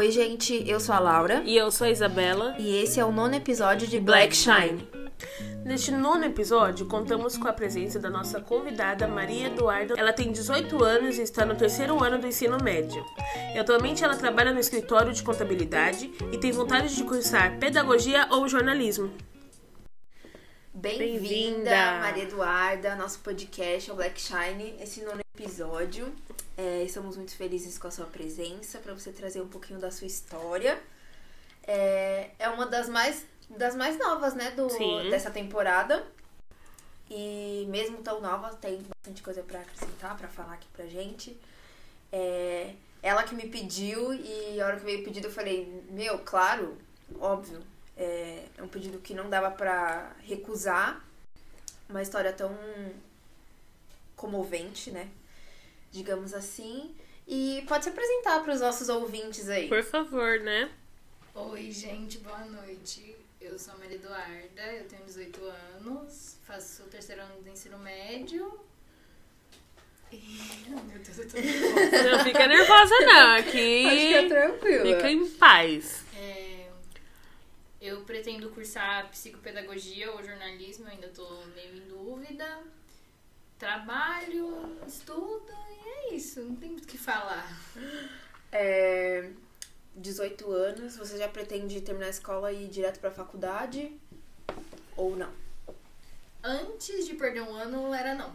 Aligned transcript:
Oi, 0.00 0.10
gente, 0.10 0.64
eu 0.66 0.80
sou 0.80 0.94
a 0.94 0.98
Laura 0.98 1.42
E 1.44 1.54
eu 1.54 1.70
sou 1.70 1.86
a 1.86 1.90
Isabela. 1.90 2.56
e 2.58 2.74
esse 2.74 2.98
é 2.98 3.04
o 3.04 3.12
nono 3.12 3.34
episódio 3.34 3.86
de 3.86 4.00
Black 4.00 4.34
Shine. 4.34 4.88
Neste 5.62 5.90
nono 5.90 6.24
episódio, 6.24 6.86
contamos 6.86 7.36
com 7.36 7.46
a 7.46 7.52
presença 7.52 7.98
da 7.98 8.08
nossa 8.08 8.40
convidada 8.40 9.06
Maria 9.06 9.48
Eduarda. 9.48 9.92
Ela 9.98 10.14
tem 10.14 10.32
18 10.32 10.82
anos 10.82 11.18
e 11.18 11.22
está 11.22 11.44
no 11.44 11.54
terceiro 11.54 12.02
ano 12.02 12.16
do 12.16 12.26
ensino 12.26 12.56
médio. 12.64 13.04
E 13.54 13.58
atualmente 13.58 14.02
ela 14.02 14.16
trabalha 14.16 14.54
no 14.54 14.58
escritório 14.58 15.12
de 15.12 15.22
contabilidade 15.22 16.10
e 16.32 16.38
tem 16.38 16.50
vontade 16.50 16.96
de 16.96 17.04
cursar 17.04 17.58
pedagogia 17.58 18.26
ou 18.30 18.48
jornalismo. 18.48 19.12
Bem-vinda, 20.72 21.10
Bem-vinda. 21.10 22.00
Maria 22.00 22.22
Eduarda, 22.22 22.92
ao 22.92 22.98
nosso 22.98 23.18
podcast, 23.18 23.90
ao 23.90 23.96
Black 23.98 24.18
Shine, 24.18 24.76
esse 24.80 25.02
nono 25.02 25.20
episódio. 25.36 26.10
É, 26.56 26.82
estamos 26.82 27.16
muito 27.16 27.34
felizes 27.34 27.78
com 27.78 27.88
a 27.88 27.90
sua 27.90 28.06
presença, 28.06 28.78
para 28.78 28.92
você 28.92 29.12
trazer 29.12 29.40
um 29.40 29.48
pouquinho 29.48 29.78
da 29.78 29.90
sua 29.90 30.06
história. 30.06 30.82
É, 31.62 32.30
é 32.38 32.48
uma 32.48 32.66
das 32.66 32.88
mais, 32.88 33.24
das 33.48 33.74
mais 33.74 33.98
novas, 33.98 34.34
né, 34.34 34.50
do, 34.50 34.68
Sim. 34.68 35.08
dessa 35.10 35.30
temporada. 35.30 36.06
E 37.10 37.66
mesmo 37.68 37.98
tão 37.98 38.20
nova, 38.20 38.54
tem 38.54 38.82
bastante 38.82 39.22
coisa 39.22 39.42
para 39.42 39.60
acrescentar, 39.60 40.16
para 40.16 40.28
falar 40.28 40.54
aqui 40.54 40.68
pra 40.72 40.86
gente. 40.86 41.36
É, 42.12 42.74
ela 43.02 43.22
que 43.22 43.34
me 43.34 43.48
pediu 43.48 44.12
e 44.12 44.60
a 44.60 44.66
hora 44.66 44.78
que 44.78 44.84
veio 44.84 45.00
o 45.00 45.04
pedido 45.04 45.26
eu 45.26 45.32
falei, 45.32 45.84
meu, 45.90 46.18
claro, 46.18 46.76
óbvio. 47.18 47.60
É, 47.96 48.44
é 48.56 48.62
um 48.62 48.68
pedido 48.68 48.98
que 48.98 49.14
não 49.14 49.28
dava 49.28 49.50
pra 49.50 50.14
recusar. 50.22 51.04
Uma 51.88 52.02
história 52.02 52.32
tão 52.32 52.56
comovente, 54.14 54.90
né? 54.90 55.08
Digamos 55.90 56.32
assim. 56.34 56.94
E 57.26 57.64
pode 57.68 57.84
se 57.84 57.90
apresentar 57.90 58.42
para 58.42 58.52
os 58.54 58.60
nossos 58.60 58.88
ouvintes 58.88 59.48
aí. 59.48 59.68
Por 59.68 59.82
favor, 59.82 60.40
né? 60.40 60.70
Oi, 61.34 61.70
gente, 61.70 62.18
boa 62.18 62.44
noite. 62.46 63.16
Eu 63.40 63.58
sou 63.58 63.74
a 63.74 63.78
Maria 63.78 63.96
Eduarda, 63.96 64.62
eu 64.72 64.84
tenho 64.86 65.04
18 65.04 65.40
anos, 65.44 66.36
faço 66.44 66.82
o 66.82 66.86
terceiro 66.86 67.22
ano 67.22 67.40
do 67.42 67.48
ensino 67.48 67.78
médio. 67.78 68.60
E... 70.12 70.66
Oh, 70.68 70.80
meu 70.82 70.98
Deus, 70.98 71.18
eu 71.18 71.28
tô 71.28 71.36
nervosa. 71.38 72.10
Não 72.10 72.24
fica 72.24 72.46
nervosa, 72.46 72.94
não. 73.00 73.36
Aqui. 73.36 73.86
Fica 73.88 74.28
tranquila. 74.28 74.84
Fica 74.96 75.10
em 75.10 75.30
paz. 75.30 76.04
É, 76.16 76.66
Eu 77.80 78.02
pretendo 78.02 78.50
cursar 78.50 79.08
psicopedagogia 79.10 80.10
ou 80.12 80.22
jornalismo, 80.22 80.86
eu 80.86 80.90
ainda 80.90 81.08
tô 81.08 81.26
meio 81.54 81.76
em 81.76 81.88
dúvida. 81.88 82.58
Trabalho, 83.60 84.74
estudo 84.88 85.52
e 85.84 85.88
é 85.88 86.14
isso, 86.14 86.40
não 86.40 86.56
tem 86.56 86.70
muito 86.70 86.84
o 86.84 86.86
que 86.86 86.96
falar. 86.96 87.46
É, 88.50 89.30
18 89.94 90.50
anos, 90.50 90.96
você 90.96 91.18
já 91.18 91.28
pretende 91.28 91.78
terminar 91.82 92.06
a 92.06 92.10
escola 92.10 92.50
e 92.50 92.64
ir 92.64 92.68
direto 92.68 92.98
pra 93.00 93.10
faculdade? 93.10 93.94
Ou 94.96 95.14
não? 95.14 95.30
Antes 96.42 97.06
de 97.06 97.14
perder 97.16 97.42
um 97.42 97.52
ano, 97.54 97.92
era 97.92 98.14
não. 98.14 98.34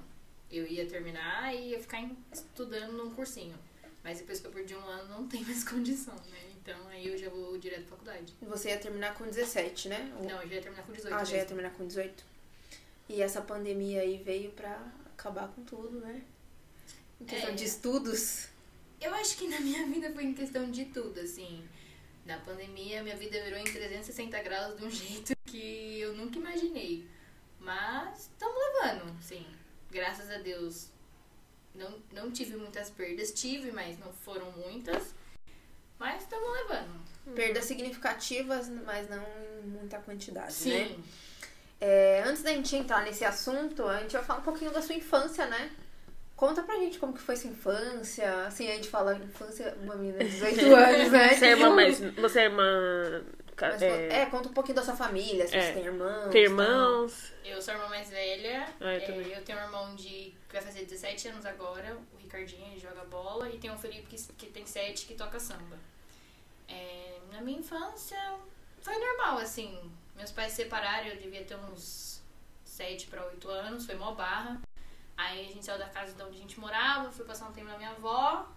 Eu 0.52 0.68
ia 0.68 0.86
terminar 0.86 1.52
e 1.56 1.70
ia 1.72 1.80
ficar 1.80 2.08
estudando 2.32 2.92
num 2.94 3.10
cursinho. 3.16 3.58
Mas 4.04 4.20
depois 4.20 4.40
que 4.40 4.46
eu 4.46 4.52
perdi 4.52 4.76
um 4.76 4.86
ano, 4.86 5.10
não 5.10 5.28
tem 5.28 5.44
mais 5.44 5.64
condição, 5.68 6.14
né? 6.14 6.40
Então 6.62 6.88
aí 6.90 7.08
eu 7.08 7.18
já 7.18 7.30
vou 7.32 7.58
direto 7.58 7.82
pra 7.88 7.98
faculdade. 7.98 8.32
Você 8.44 8.70
ia 8.70 8.78
terminar 8.78 9.16
com 9.16 9.26
17, 9.26 9.90
né? 9.90 10.14
Ou- 10.20 10.30
Não, 10.30 10.40
eu 10.44 10.48
já 10.48 10.56
ia 10.56 10.62
terminar 10.62 10.84
com 10.86 10.94
18 10.94 11.16
Ah, 11.16 11.24
já 11.24 11.38
ia 11.38 11.46
terminar 11.46 11.72
com 11.72 11.88
18? 11.88 12.24
E 13.10 13.24
essa 13.24 13.42
pandemia 13.42 14.02
aí 14.02 14.18
veio 14.18 14.52
pra 14.52 14.80
acabar 15.18 15.48
com 15.50 15.64
tudo, 15.64 16.00
né? 16.00 16.22
Em 17.20 17.26
questão 17.26 17.50
É. 17.52 17.54
de 17.54 17.64
estudos. 17.64 18.48
Eu 19.02 19.14
acho 19.16 19.38
que 19.38 19.48
na 19.48 19.60
minha 19.60 19.86
vida 19.88 20.12
foi 20.14 20.24
em 20.26 20.34
questão 20.34 20.70
de 20.70 20.86
tudo, 20.86 21.20
assim. 21.20 21.68
Na 22.26 22.38
pandemia, 22.40 23.04
minha 23.04 23.16
vida 23.16 23.42
virou 23.44 23.60
em 23.60 23.64
360 23.64 24.42
graus 24.44 24.78
de 24.78 24.86
um 24.86 24.90
jeito 24.92 25.34
que 25.46 26.00
eu 26.00 26.14
nunca 26.16 26.38
imaginei. 26.38 27.08
Mas 27.60 28.30
estamos 28.32 28.56
levando, 28.58 29.16
sim. 29.22 29.46
Graças 29.92 30.30
a 30.30 30.38
Deus. 30.38 30.90
Não, 31.74 32.00
não 32.14 32.32
tive 32.32 32.56
muitas 32.56 32.90
perdas. 32.90 33.32
Tive, 33.32 33.72
mas 33.72 33.98
não 34.00 34.12
foram 34.12 34.52
muitas. 34.52 35.14
Mas 35.98 36.24
estamos 36.24 36.50
levando. 36.52 37.06
Perdas 37.36 37.66
significativas, 37.66 38.68
mas 38.70 39.10
não 39.10 39.24
em 39.64 39.68
muita 39.68 39.98
quantidade, 40.00 40.54
Sim. 40.54 40.70
né? 40.98 41.04
É, 41.80 42.24
antes 42.26 42.42
da 42.42 42.52
gente 42.52 42.76
entrar 42.76 43.04
nesse 43.04 43.26
assunto, 43.26 43.86
a 43.88 44.00
gente 44.00 44.14
vai 44.14 44.24
falar 44.24 44.40
um 44.40 44.44
pouquinho 44.44 44.72
da 44.72 44.82
sua 44.82 44.96
infância, 44.96 45.46
né? 45.46 45.72
Conta 46.36 46.64
pra 46.64 46.76
gente 46.76 47.00
como 47.00 47.14
que 47.14 47.22
foi 47.22 47.36
sua 47.36 47.50
infância. 47.50 48.46
Assim, 48.46 48.70
a 48.70 48.76
gente 48.76 48.90
fala 48.90 49.16
infância, 49.16 49.76
uma 49.82 49.96
menina 49.96 50.20
de 50.24 50.30
18 50.30 50.66
anos, 50.76 51.12
né? 51.12 51.34
Você 51.34 51.46
é 51.46 51.52
irmã 51.52 51.70
mais. 51.70 52.00
Você 52.00 52.40
é 52.40 52.44
irmã. 52.44 53.24
Mas, 53.58 53.82
é, 53.82 54.22
é, 54.22 54.26
conta 54.26 54.50
um 54.50 54.54
pouquinho 54.54 54.76
da 54.76 54.84
sua 54.84 54.96
família, 54.98 55.48
se 55.48 55.56
É. 55.56 55.62
você 55.62 55.72
tem 55.74 55.86
irmãos. 55.86 56.30
Tem 56.30 56.44
irmãos? 56.44 57.32
Eu 57.46 57.62
sou 57.62 57.74
a 57.74 57.78
irmã 57.78 57.88
mais 57.90 58.10
velha. 58.10 58.68
Ah, 58.82 58.96
eu 58.96 59.22
É, 59.22 59.38
eu 59.38 59.44
tenho 59.44 59.58
um 59.58 59.62
irmão 59.62 59.96
de 59.96 60.34
que 60.48 60.54
vai 60.54 60.62
fazer 60.62 60.84
17 60.84 61.30
anos 61.30 61.46
agora, 61.46 61.98
o 62.14 62.18
Ricardinho, 62.18 62.68
ele 62.68 62.80
joga 62.80 63.06
bola, 63.06 63.50
e 63.50 63.58
tem 63.58 63.72
o 63.72 63.78
Felipe 63.78 64.08
que, 64.08 64.18
que 64.34 64.48
tem 64.48 64.66
7 64.66 65.06
que 65.06 65.14
toca 65.14 65.40
samba. 65.40 65.78
É, 66.68 67.18
na 67.32 67.40
minha 67.40 67.60
infância 67.60 68.18
foi 68.82 68.98
normal, 68.98 69.38
assim. 69.38 69.80
Meus 70.16 70.32
pais 70.32 70.52
se 70.52 70.64
separaram, 70.64 71.08
eu 71.08 71.18
devia 71.18 71.44
ter 71.44 71.56
uns 71.56 72.22
7 72.64 73.08
para 73.08 73.26
8 73.26 73.50
anos, 73.50 73.86
foi 73.86 73.96
mó 73.96 74.14
barra. 74.14 74.62
Aí 75.18 75.48
a 75.48 75.52
gente 75.52 75.66
saiu 75.66 75.80
da 75.80 75.90
casa 75.90 76.14
de 76.14 76.22
onde 76.24 76.38
a 76.38 76.42
gente 76.42 76.60
morava, 76.60 77.12
fui 77.12 77.26
passar 77.26 77.50
um 77.50 77.54
tempo 77.54 77.68
na 77.68 77.78
minha 77.78 77.92
avó. 77.92 78.48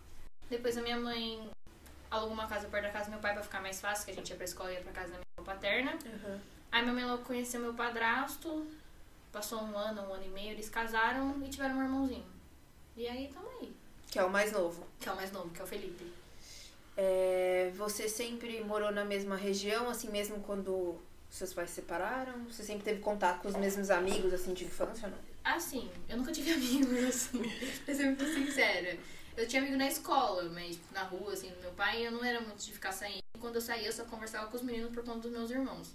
Depois 0.48 0.76
a 0.76 0.82
minha 0.82 0.98
mãe 0.98 1.50
alugou 2.10 2.32
uma 2.32 2.46
casa 2.46 2.68
perto 2.68 2.84
da 2.84 2.90
casa 2.90 3.06
do 3.06 3.10
meu 3.10 3.20
pai 3.20 3.34
pra 3.34 3.42
ficar 3.42 3.60
mais 3.60 3.80
fácil, 3.80 4.04
que 4.04 4.10
a 4.10 4.14
gente 4.14 4.30
ia 4.30 4.36
pra 4.36 4.44
escola 4.44 4.70
e 4.70 4.74
ia 4.74 4.80
pra 4.80 4.92
casa 4.92 5.08
da 5.08 5.18
minha 5.18 5.26
avó 5.36 5.44
paterna. 5.44 5.98
Uhum. 6.04 6.40
Aí 6.72 6.82
minha 6.82 6.94
mãe 6.94 7.04
logo 7.04 7.24
conheceu 7.24 7.60
meu 7.60 7.74
padrasto, 7.74 8.66
passou 9.32 9.60
um 9.60 9.76
ano, 9.76 10.02
um 10.02 10.12
ano 10.12 10.24
e 10.24 10.28
meio, 10.28 10.50
eles 10.50 10.68
casaram 10.68 11.42
e 11.44 11.48
tiveram 11.48 11.76
um 11.76 11.82
irmãozinho. 11.82 12.26
E 12.96 13.06
aí 13.06 13.30
tamo 13.32 13.48
aí. 13.60 13.74
Que 14.10 14.18
é 14.18 14.24
o 14.24 14.30
mais 14.30 14.52
novo. 14.52 14.86
Que 14.98 15.08
é 15.08 15.12
o 15.12 15.16
mais 15.16 15.30
novo, 15.30 15.50
que 15.50 15.60
é 15.60 15.64
o 15.64 15.66
Felipe. 15.66 16.12
É, 16.96 17.70
você 17.76 18.08
sempre 18.08 18.60
morou 18.64 18.90
na 18.90 19.04
mesma 19.04 19.36
região, 19.36 19.88
assim 19.88 20.10
mesmo 20.10 20.40
quando 20.40 21.00
seus 21.30 21.52
pais 21.54 21.70
se 21.70 21.76
separaram? 21.76 22.44
Você 22.44 22.62
sempre 22.62 22.84
teve 22.84 23.00
contato 23.00 23.42
com 23.42 23.48
os 23.48 23.56
mesmos 23.56 23.90
amigos, 23.90 24.32
assim, 24.32 24.54
de 24.54 24.64
infância 24.64 25.08
ou 25.08 25.14
não? 25.14 25.18
Assim, 25.44 25.90
eu 26.08 26.16
nunca 26.16 26.32
tive 26.32 26.52
amigos, 26.54 27.04
assim, 27.04 27.42
pra 27.84 27.94
ser 27.94 28.04
muito 28.06 28.24
sincera. 28.24 28.98
Eu 29.36 29.46
tinha 29.46 29.62
amigo 29.62 29.76
na 29.76 29.86
escola, 29.86 30.44
mas 30.50 30.78
na 30.92 31.04
rua, 31.04 31.32
assim, 31.32 31.50
do 31.50 31.60
meu 31.60 31.70
pai, 31.72 32.06
eu 32.06 32.10
não 32.10 32.24
era 32.24 32.40
muito 32.40 32.64
de 32.64 32.72
ficar 32.72 32.92
saindo. 32.92 33.22
Quando 33.38 33.54
eu 33.54 33.60
saía, 33.60 33.86
eu 33.86 33.92
só 33.92 34.04
conversava 34.04 34.48
com 34.48 34.56
os 34.56 34.62
meninos 34.62 34.92
por 34.92 35.04
conta 35.04 35.20
dos 35.20 35.30
meus 35.30 35.50
irmãos. 35.50 35.90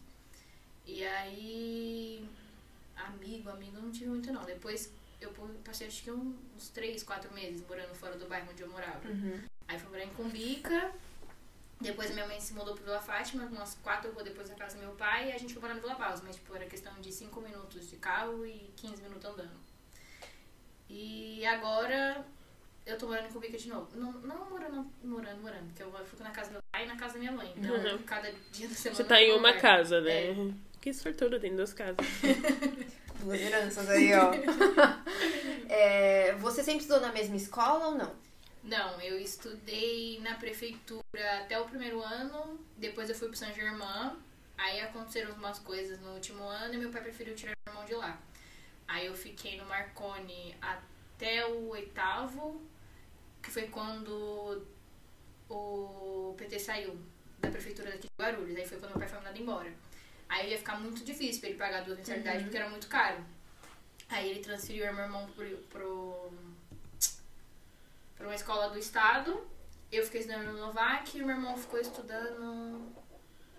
E 0.86 1.04
aí, 1.06 2.28
amigo, 2.96 3.50
amigo, 3.50 3.78
eu 3.78 3.82
não 3.82 3.92
tive 3.92 4.08
muito 4.08 4.32
não. 4.32 4.44
Depois 4.44 4.90
eu 5.20 5.32
passei 5.64 5.88
acho 5.88 6.04
que 6.04 6.12
uns 6.12 6.70
3, 6.74 7.04
4 7.04 7.34
meses 7.34 7.64
morando 7.68 7.94
fora 7.96 8.16
do 8.18 8.26
bairro 8.28 8.48
onde 8.52 8.62
eu 8.62 8.70
morava. 8.70 9.02
Aí 9.68 9.80
fui 9.80 9.90
morar 9.90 10.04
em 10.06 10.10
Cumbica. 10.10 10.92
Depois 11.84 12.12
minha 12.14 12.26
mãe 12.28 12.40
se 12.40 12.54
mudou 12.54 12.74
pro 12.76 12.84
Vila 12.86 13.02
Fátima, 13.02 13.44
umas 13.46 13.76
quatro 13.84 14.12
ruas 14.12 14.24
depois 14.26 14.50
da 14.50 14.56
casa 14.56 14.78
do 14.78 14.82
meu 14.84 14.92
pai, 14.96 15.30
e 15.30 15.34
a 15.34 15.38
gente 15.38 15.54
foi 15.54 15.62
morar 15.62 15.76
no 15.76 15.82
Vila 15.82 15.96
Paus. 15.96 16.22
Mas, 16.22 16.36
tipo, 16.38 16.56
era 16.56 16.66
questão 16.66 16.94
de 17.02 17.12
5 17.12 17.42
minutos 17.42 17.90
de 17.90 17.98
carro 17.98 18.46
e 18.46 18.72
15 18.78 19.02
minutos 19.04 19.26
andando. 19.30 19.52
E 20.90 21.46
agora 21.46 22.24
eu 22.86 22.98
tô 22.98 23.08
morando 23.08 23.28
em 23.28 23.32
Cumbica 23.32 23.58
de 23.58 23.70
novo. 23.70 23.88
Não, 23.96 24.12
não 24.14 24.50
morando, 24.50 24.86
morando, 25.04 25.42
morando, 25.42 25.66
porque 25.68 25.84
eu 25.84 25.92
fico 26.06 26.24
na 26.24 26.32
casa 26.32 26.50
do 26.50 26.54
meu 26.54 26.62
pai 26.72 26.84
e 26.84 26.88
na 26.88 26.96
casa 26.96 27.14
da 27.14 27.20
minha 27.20 27.32
mãe. 27.32 27.54
Então, 27.58 27.74
Uhum. 27.76 27.98
cada 28.04 28.32
dia 28.52 28.68
da 28.68 28.76
semana. 28.76 28.96
Você 28.98 29.04
tá 29.04 29.22
em 29.22 29.32
uma 29.32 29.50
lugar. 29.50 29.62
casa, 29.62 30.02
né? 30.02 30.32
É. 30.32 30.36
Que 30.82 30.94
sortudo, 30.94 31.40
tem 31.40 31.56
duas 31.56 31.74
casas. 31.74 31.96
Duas 33.24 33.40
heranças 33.40 33.90
aí, 33.90 34.12
ó. 34.16 34.32
É, 35.70 36.34
você 36.36 36.62
sempre 36.64 36.82
estudou 36.82 37.02
na 37.02 37.12
mesma 37.12 37.36
escola 37.38 37.88
ou 37.88 37.96
não? 37.96 38.14
Não, 38.64 39.02
eu 39.02 39.20
estudei 39.20 40.22
na 40.22 40.36
prefeitura 40.36 41.04
até 41.42 41.60
o 41.60 41.66
primeiro 41.66 42.02
ano, 42.02 42.58
depois 42.78 43.10
eu 43.10 43.16
fui 43.16 43.28
pro 43.28 43.36
São 43.36 43.54
Germain, 43.54 44.18
aí 44.58 44.80
aconteceram 44.80 45.34
umas 45.34 45.60
coisas 45.60 46.00
no 46.00 46.14
último 46.14 46.44
ano 46.46 46.74
e 46.74 46.78
meu 46.78 46.90
pai 46.90 47.02
preferiu 47.02 47.36
tirar 47.36 47.52
meu 47.66 47.74
irmão 47.74 47.86
de 47.86 47.94
lá. 47.94 48.18
Aí 48.88 49.06
eu 49.06 49.14
fiquei 49.14 49.58
no 49.58 49.66
Marconi 49.66 50.56
até 50.62 51.46
o 51.46 51.70
oitavo, 51.70 52.62
que 53.42 53.52
foi 53.52 53.68
quando 53.68 54.66
o 55.50 56.34
PT 56.38 56.60
saiu 56.60 56.98
da 57.40 57.50
prefeitura 57.50 57.92
daqui 57.92 58.08
de 58.08 58.24
Guarulhos, 58.24 58.56
aí 58.56 58.66
foi 58.66 58.80
quando 58.80 58.92
meu 58.92 59.00
pai 59.00 59.10
foi 59.10 59.18
mandado 59.18 59.40
embora. 59.42 59.74
Aí 60.30 60.52
ia 60.52 60.58
ficar 60.58 60.80
muito 60.80 61.04
difícil 61.04 61.42
pra 61.42 61.50
ele 61.50 61.58
pagar 61.58 61.84
duas 61.84 61.98
mensalidades 61.98 62.44
porque 62.44 62.58
era 62.58 62.70
muito 62.70 62.88
caro. 62.88 63.24
Aí 64.08 64.30
ele 64.30 64.40
transferiu 64.40 64.86
meu 64.94 65.04
irmão 65.04 65.30
pro, 65.36 65.58
pro 65.70 66.32
para 68.23 68.29
uma 68.29 68.35
escola 68.35 68.70
do 68.70 68.79
estado. 68.79 69.46
Eu 69.91 70.05
fiquei 70.05 70.22
estudando 70.22 70.46
no 70.46 70.58
Novak 70.58 71.17
e 71.17 71.22
o 71.22 71.25
meu 71.25 71.35
irmão 71.35 71.58
ficou 71.58 71.78
estudando. 71.79 72.40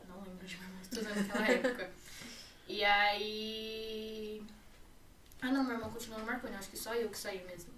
Não 0.09 0.23
lembro 0.25 0.47
de 0.47 0.57
meu 0.57 0.67
irmão 0.67 0.81
estudando 0.81 1.17
naquela 1.17 1.47
época. 1.53 1.91
E 2.67 2.83
aí. 2.83 4.43
Ah 5.43 5.53
não, 5.53 5.63
meu 5.63 5.75
irmão 5.75 5.91
continuou 5.91 6.19
no 6.21 6.27
Marconi, 6.27 6.57
acho 6.57 6.71
que 6.71 6.79
só 6.79 6.95
eu 6.95 7.11
que 7.11 7.19
saí 7.19 7.45
mesmo. 7.45 7.75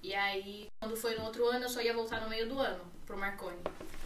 E 0.00 0.14
aí, 0.14 0.68
quando 0.80 0.96
foi 0.96 1.16
no 1.16 1.24
outro 1.24 1.44
ano, 1.48 1.64
eu 1.64 1.68
só 1.68 1.82
ia 1.82 1.92
voltar 1.92 2.20
no 2.20 2.28
meio 2.28 2.48
do 2.48 2.56
ano 2.60 2.84
pro 3.04 3.18
Marconi. 3.18 3.58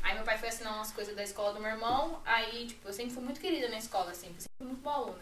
Aí 0.03 0.15
meu 0.15 0.25
pai 0.25 0.39
foi 0.39 0.49
assinar 0.49 0.75
umas 0.75 0.91
coisas 0.91 1.15
da 1.15 1.23
escola 1.23 1.53
do 1.53 1.61
meu 1.61 1.71
irmão, 1.71 2.23
aí, 2.25 2.67
tipo, 2.67 2.89
eu 2.89 2.95
sempre 2.95 3.13
fui 3.13 3.23
muito 3.23 3.39
querida 3.39 3.69
na 3.69 3.77
escola, 3.77 4.11
assim, 4.11 4.29
sempre 4.29 4.47
fui 4.57 4.67
muito 4.69 4.81
boa 4.81 4.97
aluna. 4.97 5.21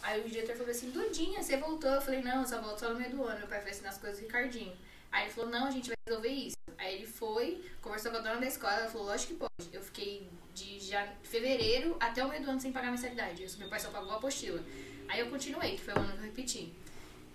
Aí 0.00 0.24
o 0.24 0.28
diretor 0.28 0.54
falou 0.54 0.70
assim, 0.70 0.90
Dudinha, 0.90 1.42
você 1.42 1.56
voltou? 1.56 1.90
Eu 1.90 2.00
falei, 2.00 2.22
não, 2.22 2.42
eu 2.42 2.46
só 2.46 2.60
volto 2.60 2.78
só 2.78 2.90
no 2.90 3.00
meio 3.00 3.10
do 3.10 3.24
ano. 3.24 3.40
Meu 3.40 3.48
pai 3.48 3.60
foi 3.60 3.72
assinar 3.72 3.92
as 3.92 3.98
coisas 3.98 4.20
do 4.20 4.26
Ricardinho. 4.26 4.76
Aí 5.12 5.24
ele 5.24 5.32
falou, 5.32 5.50
não, 5.50 5.66
a 5.66 5.70
gente 5.70 5.88
vai 5.88 5.96
resolver 6.08 6.28
isso. 6.28 6.56
Aí 6.78 6.96
ele 6.96 7.06
foi, 7.06 7.62
conversou 7.82 8.10
com 8.10 8.16
a 8.16 8.20
dona 8.20 8.40
da 8.40 8.46
escola, 8.46 8.72
ela 8.72 8.88
falou, 8.88 9.06
lógico 9.08 9.34
que 9.34 9.38
pode. 9.38 9.74
Eu 9.74 9.82
fiquei 9.82 10.28
de 10.54 10.80
já 10.80 11.06
fevereiro 11.22 11.96
até 12.00 12.24
o 12.24 12.28
meio 12.28 12.42
do 12.42 12.50
ano 12.50 12.60
sem 12.60 12.72
pagar 12.72 12.90
mensalidade. 12.90 13.46
Meu 13.58 13.68
pai 13.68 13.78
só 13.78 13.90
pagou 13.90 14.10
a 14.10 14.16
apostila. 14.16 14.60
Aí 15.08 15.20
eu 15.20 15.28
continuei, 15.28 15.76
que 15.76 15.82
foi 15.82 15.94
o 15.94 15.98
ano 15.98 16.12
que 16.12 16.18
eu 16.18 16.22
repeti. 16.22 16.72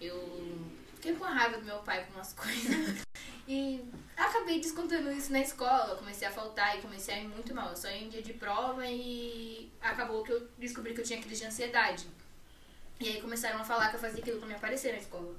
Eu 0.01 0.67
fiquei 0.95 1.13
com 1.13 1.23
a 1.23 1.29
raiva 1.29 1.59
do 1.59 1.65
meu 1.65 1.77
pai 1.79 2.03
com 2.05 2.13
umas 2.13 2.33
coisas. 2.33 3.05
E 3.47 3.81
acabei 4.15 4.59
descontando 4.59 5.11
isso 5.11 5.31
na 5.31 5.39
escola. 5.39 5.95
Comecei 5.95 6.27
a 6.27 6.31
faltar 6.31 6.77
e 6.77 6.81
comecei 6.81 7.13
a 7.13 7.19
ir 7.19 7.27
muito 7.27 7.53
mal. 7.53 7.69
Eu 7.69 7.77
só 7.77 7.89
ia 7.89 8.03
em 8.03 8.09
dia 8.09 8.21
de 8.21 8.33
prova 8.33 8.85
e 8.85 9.71
acabou 9.79 10.23
que 10.23 10.31
eu 10.31 10.47
descobri 10.57 10.93
que 10.93 11.01
eu 11.01 11.05
tinha 11.05 11.21
crise 11.21 11.41
de 11.41 11.47
ansiedade. 11.47 12.07
E 12.99 13.07
aí 13.07 13.21
começaram 13.21 13.59
a 13.59 13.63
falar 13.63 13.89
que 13.89 13.95
eu 13.95 13.99
fazia 13.99 14.19
aquilo 14.19 14.39
pra 14.39 14.47
me 14.47 14.55
aparecer 14.55 14.91
na 14.91 14.97
escola. 14.97 15.35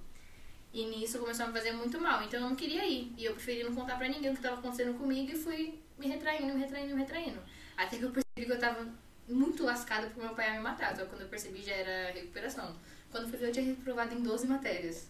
E 0.73 0.85
nisso 0.87 1.19
começou 1.19 1.47
a 1.47 1.49
me 1.49 1.55
fazer 1.55 1.73
muito 1.73 2.01
mal. 2.01 2.23
Então 2.23 2.41
eu 2.41 2.49
não 2.49 2.57
queria 2.57 2.87
ir. 2.87 3.13
E 3.17 3.25
eu 3.25 3.33
preferi 3.33 3.65
não 3.65 3.75
contar 3.75 3.97
pra 3.97 4.09
ninguém 4.09 4.31
o 4.31 4.33
que 4.33 4.39
estava 4.39 4.59
acontecendo 4.59 4.99
comigo 4.99 5.33
e 5.33 5.37
fui 5.37 5.79
me 5.99 6.07
retraindo, 6.07 6.55
me 6.55 6.61
retraindo, 6.61 6.95
me 6.95 7.01
retraindo. 7.01 7.39
Até 7.77 7.97
que 7.97 8.03
eu 8.05 8.11
percebi 8.11 8.47
que 8.47 8.53
eu 8.53 8.59
tava 8.59 8.87
muito 9.29 9.65
lascada 9.65 10.09
pro 10.09 10.23
meu 10.23 10.35
pai 10.35 10.53
me 10.53 10.61
matar. 10.61 10.95
Só 10.97 11.03
que 11.03 11.09
quando 11.09 11.23
eu 11.23 11.29
percebi 11.29 11.63
já 11.63 11.73
era 11.73 12.13
recuperação. 12.13 12.77
Quando 13.11 13.29
fui 13.29 13.39
ver, 13.39 13.49
eu 13.49 13.53
tinha 13.53 13.65
reprovado 13.65 14.15
em 14.15 14.23
12 14.23 14.47
matérias. 14.47 15.09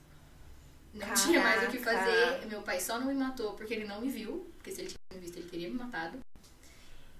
Não 0.94 1.00
Caraca. 1.00 1.20
tinha 1.20 1.40
mais 1.40 1.68
o 1.68 1.70
que 1.70 1.78
fazer. 1.78 2.46
Meu 2.46 2.62
pai 2.62 2.80
só 2.80 2.98
não 2.98 3.08
me 3.08 3.14
matou 3.14 3.54
porque 3.54 3.74
ele 3.74 3.84
não 3.84 4.00
me 4.00 4.08
viu. 4.08 4.50
Porque 4.56 4.70
se 4.70 4.80
ele 4.80 4.88
tivesse 4.88 5.14
me 5.14 5.20
visto, 5.20 5.36
ele 5.38 5.48
teria 5.48 5.68
me 5.68 5.74
matado. 5.74 6.18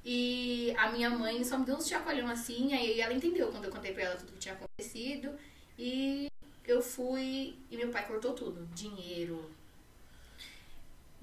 E 0.04 0.72
a 0.78 0.90
minha 0.90 1.10
mãe 1.10 1.42
só 1.44 1.58
me 1.58 1.66
deu 1.66 1.76
uns 1.76 1.86
chacoalhão 1.86 2.28
assim, 2.28 2.72
aí 2.72 3.00
ela 3.00 3.12
entendeu 3.12 3.50
quando 3.50 3.64
eu 3.64 3.70
contei 3.70 3.92
pra 3.92 4.04
ela 4.04 4.16
tudo 4.16 4.32
que 4.32 4.38
tinha 4.38 4.54
acontecido. 4.54 5.36
E 5.78 6.27
eu 6.72 6.82
fui. 6.82 7.58
E 7.70 7.76
meu 7.76 7.90
pai 7.90 8.06
cortou 8.06 8.34
tudo: 8.34 8.66
dinheiro, 8.74 9.50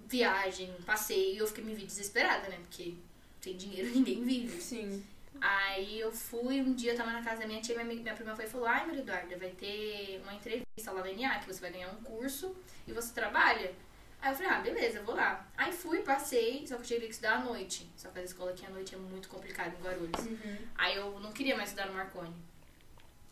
viagem, 0.07 0.73
passeio. 0.85 1.35
E 1.35 1.37
eu 1.37 1.47
fiquei 1.47 1.63
me 1.63 1.75
vi 1.75 1.85
desesperada, 1.85 2.49
né? 2.49 2.57
Porque 2.57 2.95
sem 3.41 3.55
dinheiro 3.55 3.89
ninguém 3.93 4.23
vive. 4.23 4.61
Sim. 4.61 5.03
Aí 5.41 5.99
eu 5.99 6.11
fui, 6.11 6.61
um 6.61 6.73
dia 6.73 6.93
eu 6.93 6.97
tava 6.97 7.11
na 7.11 7.21
casa 7.21 7.41
da 7.41 7.47
minha 7.47 7.61
tia, 7.61 7.75
minha, 7.83 8.01
minha 8.01 8.15
prima 8.15 8.35
foi 8.35 8.45
e 8.45 8.47
falou, 8.47 8.67
ai 8.67 8.85
Maria 8.85 9.01
Eduarda, 9.01 9.37
vai 9.37 9.49
ter 9.49 10.21
uma 10.23 10.33
entrevista 10.33 10.91
lá 10.93 11.03
na 11.03 11.11
NA, 11.11 11.39
que 11.39 11.47
você 11.53 11.59
vai 11.59 11.71
ganhar 11.71 11.89
um 11.89 12.01
curso 12.03 12.55
e 12.87 12.93
você 12.93 13.13
trabalha. 13.13 13.73
Aí 14.21 14.31
eu 14.31 14.35
falei, 14.35 14.51
ah, 14.51 14.61
beleza, 14.61 14.99
eu 14.99 15.03
vou 15.03 15.13
lá. 15.13 15.45
Aí 15.57 15.71
fui, 15.71 15.99
passei, 15.99 16.65
só 16.65 16.75
que 16.77 16.81
eu 16.81 16.87
tive 16.87 17.05
que 17.07 17.11
estudar 17.11 17.35
à 17.35 17.43
noite. 17.43 17.87
Só 17.95 18.09
que 18.09 18.19
a 18.19 18.23
escola 18.23 18.51
aqui 18.51 18.65
à 18.65 18.69
noite 18.69 18.95
é 18.95 18.97
muito 18.97 19.27
complicado 19.27 19.75
em 19.77 19.83
Guarulhos. 19.83 20.25
Uhum. 20.25 20.57
Aí 20.75 20.95
eu 20.95 21.19
não 21.19 21.31
queria 21.31 21.55
mais 21.55 21.69
estudar 21.69 21.87
no 21.87 21.93
Marconi. 21.93 22.33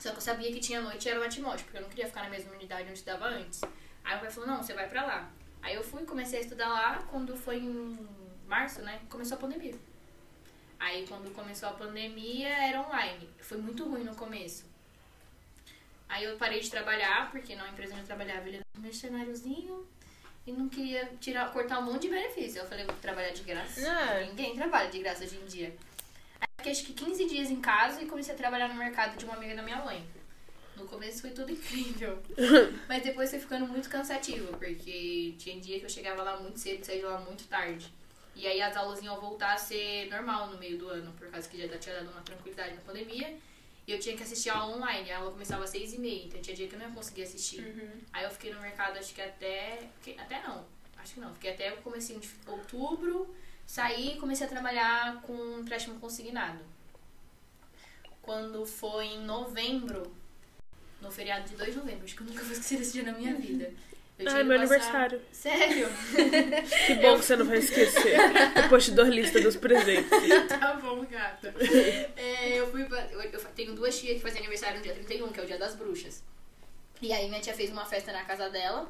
Só 0.04 0.12
que 0.12 0.18
eu 0.18 0.22
sabia 0.22 0.52
que 0.52 0.60
tinha 0.60 0.82
noite 0.82 1.08
e 1.08 1.10
era 1.10 1.22
o 1.22 1.24
Atimote, 1.24 1.64
porque 1.64 1.78
eu 1.78 1.82
não 1.82 1.88
queria 1.88 2.08
ficar 2.08 2.24
na 2.24 2.30
mesma 2.30 2.52
unidade 2.52 2.84
onde 2.84 2.92
estudava 2.92 3.24
antes. 3.24 3.62
Aí 4.04 4.18
o 4.18 4.20
pai 4.20 4.30
falou, 4.30 4.50
não, 4.50 4.62
você 4.62 4.74
vai 4.74 4.90
pra 4.90 5.06
lá. 5.06 5.32
Aí 5.62 5.76
eu 5.76 5.82
fui, 5.82 6.04
comecei 6.04 6.40
a 6.40 6.42
estudar 6.42 6.68
lá, 6.68 7.02
quando 7.10 7.38
foi 7.38 7.60
em 7.60 8.06
março, 8.46 8.82
né, 8.82 9.00
começou 9.10 9.38
a 9.38 9.40
pandemia. 9.40 9.76
Aí 10.78 11.08
quando 11.08 11.34
começou 11.34 11.70
a 11.70 11.72
pandemia 11.72 12.50
era 12.50 12.82
online. 12.82 13.30
Foi 13.40 13.58
muito 13.58 13.86
ruim 13.86 14.04
no 14.04 14.14
começo. 14.14 14.66
Aí 16.10 16.26
eu 16.26 16.36
parei 16.36 16.60
de 16.60 16.70
trabalhar, 16.70 17.32
porque 17.32 17.56
na 17.56 17.70
empresa 17.70 17.94
onde 17.94 18.02
eu 18.02 18.08
trabalhava 18.08 18.46
ele 18.46 18.58
era 18.58 18.66
um 18.78 18.82
mercenáriozinho 18.82 19.88
e 20.46 20.52
não 20.52 20.68
queria 20.68 21.14
tirar, 21.22 21.50
cortar 21.54 21.80
um 21.80 21.84
monte 21.84 22.02
de 22.02 22.10
benefício. 22.10 22.60
Eu 22.60 22.68
falei, 22.68 22.84
vou 22.84 22.94
trabalhar 22.98 23.32
de 23.32 23.44
graça. 23.44 23.80
É. 23.80 24.26
Ninguém 24.26 24.54
trabalha 24.54 24.92
de 24.92 25.00
graça 25.00 25.24
hoje 25.24 25.38
em 25.38 25.46
dia. 25.46 25.74
Fiquei 26.64 26.72
acho 26.72 26.86
que 26.86 26.94
15 26.94 27.26
dias 27.26 27.52
em 27.52 27.60
casa 27.60 28.02
e 28.02 28.06
comecei 28.06 28.34
a 28.34 28.38
trabalhar 28.38 28.70
no 28.70 28.76
mercado 28.76 29.18
de 29.18 29.26
uma 29.26 29.36
amiga 29.36 29.54
da 29.54 29.62
minha 29.62 29.84
mãe. 29.84 30.02
No 30.78 30.86
começo 30.86 31.20
foi 31.20 31.32
tudo 31.32 31.52
incrível. 31.52 32.18
Mas 32.88 33.04
depois 33.04 33.30
foi 33.30 33.40
ficando 33.40 33.68
muito 33.68 33.90
cansativo, 33.90 34.48
porque 34.58 35.36
tinha 35.38 35.60
dia 35.60 35.78
que 35.78 35.86
eu 35.86 35.90
chegava 35.90 36.24
lá 36.24 36.40
muito 36.40 36.58
cedo 36.58 36.82
e 36.82 36.86
saía 36.86 37.06
lá 37.06 37.20
muito 37.20 37.44
tarde. 37.50 37.92
E 38.34 38.48
aí 38.48 38.62
as 38.62 38.78
aulas 38.78 39.04
iam 39.04 39.20
voltar 39.20 39.54
a 39.54 39.58
ser 39.58 40.10
normal 40.10 40.52
no 40.52 40.58
meio 40.58 40.78
do 40.78 40.88
ano, 40.88 41.12
por 41.20 41.28
causa 41.28 41.50
que 41.50 41.58
já 41.58 41.78
tinha 41.78 41.96
dado 41.96 42.10
uma 42.10 42.22
tranquilidade 42.22 42.76
na 42.76 42.82
pandemia. 42.82 43.38
E 43.86 43.92
eu 43.92 44.00
tinha 44.00 44.16
que 44.16 44.24
assistir 44.24 44.50
a 44.50 44.56
aula 44.56 44.78
online, 44.78 45.12
a 45.12 45.18
aula 45.18 45.32
começava 45.32 45.66
às 45.66 45.70
seis 45.70 45.94
e 45.94 46.00
meia, 46.00 46.24
então 46.28 46.42
tinha 46.42 46.56
dia 46.56 46.70
que 46.70 46.76
eu 46.76 46.80
não 46.80 46.88
ia 46.88 46.94
conseguir 46.94 47.24
assistir. 47.24 47.60
Uhum. 47.60 48.00
Aí 48.14 48.24
eu 48.24 48.32
fiquei 48.32 48.54
no 48.54 48.62
mercado 48.62 48.98
acho 48.98 49.14
que 49.14 49.22
até. 49.22 49.90
Até 50.18 50.42
não, 50.48 50.66
acho 50.98 51.16
que 51.16 51.20
não. 51.20 51.34
Fiquei 51.34 51.52
até 51.52 51.74
o 51.74 51.78
comecinho 51.82 52.22
de 52.22 52.30
outubro, 52.48 53.36
saí 53.66 54.14
e 54.16 54.20
comecei 54.20 54.46
a 54.46 54.50
trabalhar 54.50 55.22
com 55.22 55.60
empréstimo 55.60 56.00
consignado. 56.00 56.60
Quando 58.22 58.66
foi 58.66 59.06
em 59.06 59.26
novembro, 59.26 60.16
no 61.02 61.12
feriado 61.12 61.48
de 61.50 61.56
2 61.56 61.72
de 61.74 61.78
novembro, 61.80 62.06
acho 62.06 62.16
que 62.16 62.22
eu 62.22 62.28
nunca 62.28 62.44
vou 62.44 62.54
esquecer 62.54 62.78
desse 62.78 62.94
dia 62.94 63.04
na 63.04 63.18
minha 63.18 63.36
vida. 63.36 63.74
Eu 64.18 64.28
tive 64.28 64.44
meu 64.44 64.60
passar- 64.60 64.74
aniversário. 64.74 65.22
Sério? 65.32 65.90
Que 66.86 66.96
bom 66.96 67.18
que 67.18 67.26
você 67.26 67.36
não 67.36 67.46
vai 67.46 67.58
esquecer. 67.58 68.16
Dou 68.94 69.06
a 69.06 69.10
lista 69.10 69.42
dos 69.42 69.56
presentes. 69.58 70.10
tá 70.48 70.76
bom, 70.76 71.04
gata. 71.06 71.54
É, 72.16 72.60
eu 72.60 72.72
fui 72.72 72.84
eu, 72.84 73.22
eu 73.22 73.40
tenho 73.56 73.74
duas 73.74 74.00
tias 74.00 74.16
que 74.18 74.22
fazem 74.22 74.40
aniversário 74.40 74.78
no 74.78 74.84
dia 74.84 74.94
31, 74.94 75.30
que 75.30 75.40
é 75.40 75.44
o 75.44 75.48
dia 75.48 75.58
das 75.58 75.76
bruxas. 75.76 76.24
E 77.02 77.12
aí 77.12 77.28
minha 77.28 77.42
tia 77.42 77.54
fez 77.54 77.72
uma 77.72 77.86
festa 77.86 78.14
na 78.14 78.24
casa 78.24 78.50
dela 78.50 78.90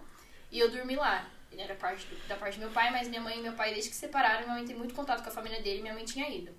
e 0.52 0.60
eu 0.60 0.70
dormi 0.70 0.96
lá. 0.96 1.28
Ele 1.54 1.62
era 1.62 1.76
parte 1.76 2.06
do- 2.08 2.28
da 2.28 2.36
parte 2.36 2.56
do 2.58 2.62
meu 2.62 2.72
pai, 2.72 2.92
mas 2.92 3.08
minha 3.08 3.22
mãe 3.22 3.38
e 3.38 3.42
meu 3.42 3.54
pai, 3.54 3.72
desde 3.74 3.90
que 3.90 3.96
se 3.96 4.02
separaram, 4.02 4.42
minha 4.44 4.56
mãe 4.56 4.66
tem 4.66 4.76
muito 4.76 4.94
contato 4.94 5.24
com 5.24 5.30
a 5.30 5.32
família 5.32 5.62
dele 5.62 5.82
minha 5.82 5.94
mãe 5.94 6.04
tinha 6.04 6.28
ido. 6.30 6.52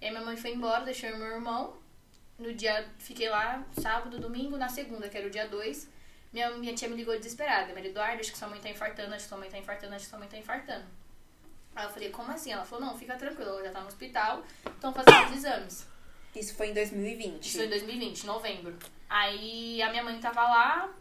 E 0.00 0.04
aí 0.04 0.10
minha 0.10 0.22
mãe 0.24 0.36
foi 0.36 0.52
embora, 0.52 0.84
deixou 0.84 1.08
eu 1.08 1.16
meu 1.16 1.26
irmão. 1.26 1.76
No 2.38 2.52
dia, 2.52 2.86
fiquei 2.98 3.28
lá 3.28 3.64
sábado, 3.80 4.18
domingo, 4.18 4.56
na 4.56 4.68
segunda, 4.68 5.08
que 5.08 5.16
era 5.16 5.26
o 5.26 5.30
dia 5.30 5.48
2. 5.48 5.88
Minha, 6.32 6.50
minha 6.50 6.74
tia 6.74 6.88
me 6.88 6.96
ligou 6.96 7.16
desesperada. 7.16 7.72
Maria 7.72 7.90
Eduarda, 7.90 8.20
acho 8.20 8.32
que 8.32 8.38
sua 8.38 8.48
mãe 8.48 8.60
tá 8.60 8.68
infartando, 8.68 9.14
acho 9.14 9.24
que 9.24 9.28
sua 9.28 9.38
mãe 9.38 9.48
tá 9.48 9.56
infartando, 9.58 9.94
acho 9.94 10.04
que 10.04 10.10
sua 10.10 10.18
mãe 10.18 10.28
tá 10.28 10.36
infartando. 10.36 10.84
Aí 11.76 11.86
eu 11.86 11.90
falei, 11.90 12.10
como 12.10 12.30
assim? 12.32 12.52
Ela 12.52 12.64
falou, 12.64 12.84
não, 12.86 12.98
fica 12.98 13.16
tranquila, 13.16 13.50
ela 13.50 13.64
já 13.64 13.70
tá 13.70 13.80
no 13.80 13.86
hospital, 13.88 14.44
estão 14.66 14.92
fazendo 14.92 15.30
os 15.30 15.36
exames. 15.36 15.86
Isso 16.34 16.54
foi 16.56 16.70
em 16.70 16.74
2020. 16.74 17.46
Isso 17.46 17.56
foi 17.56 17.66
em 17.66 17.70
2020, 17.70 18.26
novembro. 18.26 18.76
Aí 19.08 19.80
a 19.80 19.90
minha 19.90 20.02
mãe 20.02 20.18
tava 20.20 20.42
lá, 20.42 20.92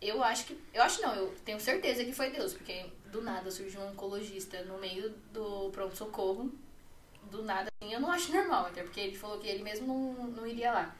eu 0.00 0.22
acho 0.22 0.46
que. 0.46 0.58
Eu 0.72 0.82
acho 0.82 1.00
não, 1.02 1.14
eu 1.14 1.34
tenho 1.44 1.60
certeza 1.60 2.04
que 2.04 2.12
foi 2.12 2.30
Deus, 2.30 2.52
porque 2.52 2.86
do 3.10 3.22
nada 3.22 3.50
surgiu 3.50 3.80
um 3.80 3.90
oncologista 3.90 4.62
no 4.64 4.78
meio 4.78 5.10
do 5.32 5.70
pronto-socorro. 5.70 6.52
Do 7.30 7.42
nada, 7.42 7.68
assim, 7.80 7.92
eu 7.92 8.00
não 8.00 8.10
acho 8.10 8.32
normal, 8.32 8.66
até 8.66 8.82
porque 8.82 9.00
ele 9.00 9.16
falou 9.16 9.38
que 9.38 9.48
ele 9.48 9.62
mesmo 9.62 9.86
não, 9.86 10.28
não 10.28 10.46
iria 10.46 10.70
lá. 10.72 10.96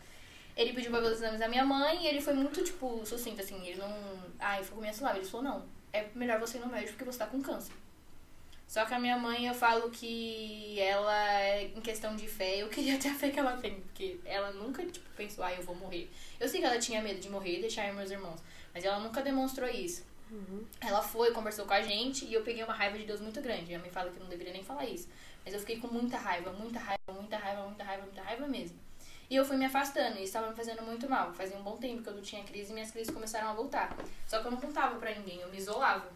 Ele 0.56 0.72
pediu 0.72 0.90
pra 0.90 1.00
ver 1.00 1.12
exames 1.12 1.38
da 1.38 1.48
minha 1.48 1.64
mãe 1.64 2.02
e 2.02 2.06
ele 2.06 2.20
foi 2.20 2.34
muito, 2.34 2.64
tipo, 2.64 3.04
sucinto, 3.04 3.42
assim, 3.42 3.64
ele 3.66 3.78
não. 3.78 3.94
Ai, 4.38 4.64
ficou 4.64 4.80
meio 4.80 4.94
suave. 4.94 5.18
Ele 5.20 5.28
falou, 5.28 5.44
não, 5.44 5.66
é 5.92 6.08
melhor 6.14 6.40
você 6.40 6.58
ir 6.58 6.60
no 6.60 6.66
médico 6.66 6.92
porque 6.92 7.04
você 7.04 7.18
tá 7.18 7.26
com 7.26 7.42
câncer. 7.42 7.72
Só 8.66 8.84
que 8.84 8.94
a 8.94 8.98
minha 8.98 9.16
mãe, 9.16 9.46
eu 9.46 9.54
falo 9.54 9.90
que 9.90 10.78
ela, 10.80 11.62
em 11.62 11.80
questão 11.80 12.16
de 12.16 12.26
fé, 12.26 12.62
eu 12.62 12.68
queria 12.70 12.98
ter 12.98 13.08
a 13.08 13.14
fé 13.14 13.30
que 13.30 13.38
ela 13.38 13.56
tem, 13.56 13.80
porque 13.80 14.18
ela 14.24 14.50
nunca, 14.52 14.84
tipo, 14.84 15.08
pensou, 15.16 15.44
ah, 15.44 15.52
eu 15.52 15.62
vou 15.62 15.74
morrer. 15.74 16.10
Eu 16.40 16.48
sei 16.48 16.60
que 16.60 16.66
ela 16.66 16.78
tinha 16.78 17.00
medo 17.00 17.20
de 17.20 17.28
morrer 17.28 17.58
e 17.58 17.60
deixar 17.60 17.92
meus 17.94 18.10
irmãos, 18.10 18.40
mas 18.76 18.84
ela 18.84 19.00
nunca 19.00 19.22
demonstrou 19.22 19.66
isso. 19.66 20.04
Ela 20.82 21.00
foi, 21.00 21.30
conversou 21.32 21.64
com 21.64 21.72
a 21.72 21.80
gente 21.80 22.26
e 22.26 22.34
eu 22.34 22.42
peguei 22.42 22.62
uma 22.62 22.74
raiva 22.74 22.98
de 22.98 23.04
Deus 23.04 23.22
muito 23.22 23.40
grande. 23.40 23.64
Minha 23.64 23.78
mãe 23.78 23.90
fala 23.90 24.10
que 24.10 24.20
não 24.20 24.28
deveria 24.28 24.52
nem 24.52 24.62
falar 24.62 24.84
isso. 24.84 25.08
Mas 25.42 25.54
eu 25.54 25.60
fiquei 25.60 25.78
com 25.78 25.88
muita 25.88 26.18
raiva, 26.18 26.52
muita 26.52 26.78
raiva, 26.78 27.12
muita 27.14 27.38
raiva, 27.38 27.62
muita 27.62 27.82
raiva, 27.82 28.02
muita 28.02 28.22
raiva 28.22 28.46
mesmo. 28.46 28.78
E 29.30 29.34
eu 29.34 29.46
fui 29.46 29.56
me 29.56 29.64
afastando 29.64 30.18
e 30.18 30.24
estava 30.24 30.50
me 30.50 30.54
fazendo 30.54 30.82
muito 30.82 31.08
mal. 31.08 31.32
Fazia 31.32 31.56
um 31.56 31.62
bom 31.62 31.78
tempo 31.78 32.02
que 32.02 32.08
eu 32.10 32.14
não 32.16 32.20
tinha 32.20 32.44
crise 32.44 32.70
e 32.70 32.74
minhas 32.74 32.90
crises 32.90 33.14
começaram 33.14 33.48
a 33.48 33.54
voltar. 33.54 33.96
Só 34.26 34.40
que 34.40 34.46
eu 34.46 34.50
não 34.50 34.60
contava 34.60 34.98
pra 34.98 35.10
ninguém, 35.14 35.40
eu 35.40 35.48
me 35.48 35.56
isolava. 35.56 36.12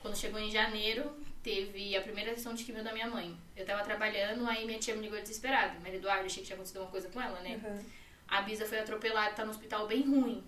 Quando 0.00 0.16
chegou 0.16 0.40
em 0.40 0.50
janeiro, 0.50 1.14
teve 1.42 1.94
a 1.94 2.00
primeira 2.00 2.34
sessão 2.34 2.54
de 2.54 2.64
quimio 2.64 2.82
da 2.82 2.94
minha 2.94 3.10
mãe. 3.10 3.36
Eu 3.54 3.66
tava 3.66 3.84
trabalhando, 3.84 4.48
aí 4.48 4.64
minha 4.64 4.78
tia 4.78 4.94
me 4.94 5.02
ligou 5.02 5.20
desesperada. 5.20 5.78
Maria 5.80 5.98
Eduarda, 5.98 6.24
achei 6.24 6.40
que 6.42 6.46
tinha 6.46 6.54
acontecido 6.54 6.80
uma 6.80 6.90
coisa 6.90 7.10
com 7.10 7.20
ela, 7.20 7.38
né? 7.40 7.60
Uhum. 7.62 7.84
A 8.28 8.40
Bisa 8.40 8.64
foi 8.64 8.78
atropelada, 8.78 9.34
tá 9.34 9.44
no 9.44 9.50
hospital 9.50 9.86
bem 9.86 10.02
ruim. 10.02 10.42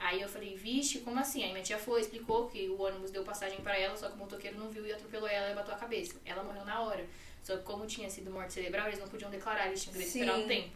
Aí 0.00 0.22
eu 0.22 0.28
falei, 0.28 0.56
vixe, 0.56 1.00
como 1.00 1.20
assim? 1.20 1.44
Aí 1.44 1.52
minha 1.52 1.62
tia 1.62 1.78
foi, 1.78 2.00
explicou 2.00 2.48
que 2.48 2.68
o 2.68 2.80
ônibus 2.80 3.10
deu 3.10 3.22
passagem 3.22 3.60
pra 3.60 3.78
ela, 3.78 3.96
só 3.96 4.08
que 4.08 4.14
o 4.14 4.18
motoqueiro 4.18 4.58
não 4.58 4.70
viu 4.70 4.86
e 4.86 4.92
atropelou 4.92 5.28
ela 5.28 5.50
e 5.50 5.54
bateu 5.54 5.74
a 5.74 5.76
cabeça. 5.76 6.14
Ela 6.24 6.42
morreu 6.42 6.64
na 6.64 6.80
hora. 6.80 7.06
Só 7.42 7.56
que 7.56 7.62
como 7.62 7.86
tinha 7.86 8.08
sido 8.08 8.30
morte 8.30 8.54
cerebral, 8.54 8.88
eles 8.88 8.98
não 8.98 9.08
podiam 9.08 9.30
declarar, 9.30 9.66
eles 9.66 9.82
tinham 9.82 9.96
que 9.96 10.02
esperar 10.02 10.38
um 10.38 10.46
tempo. 10.46 10.70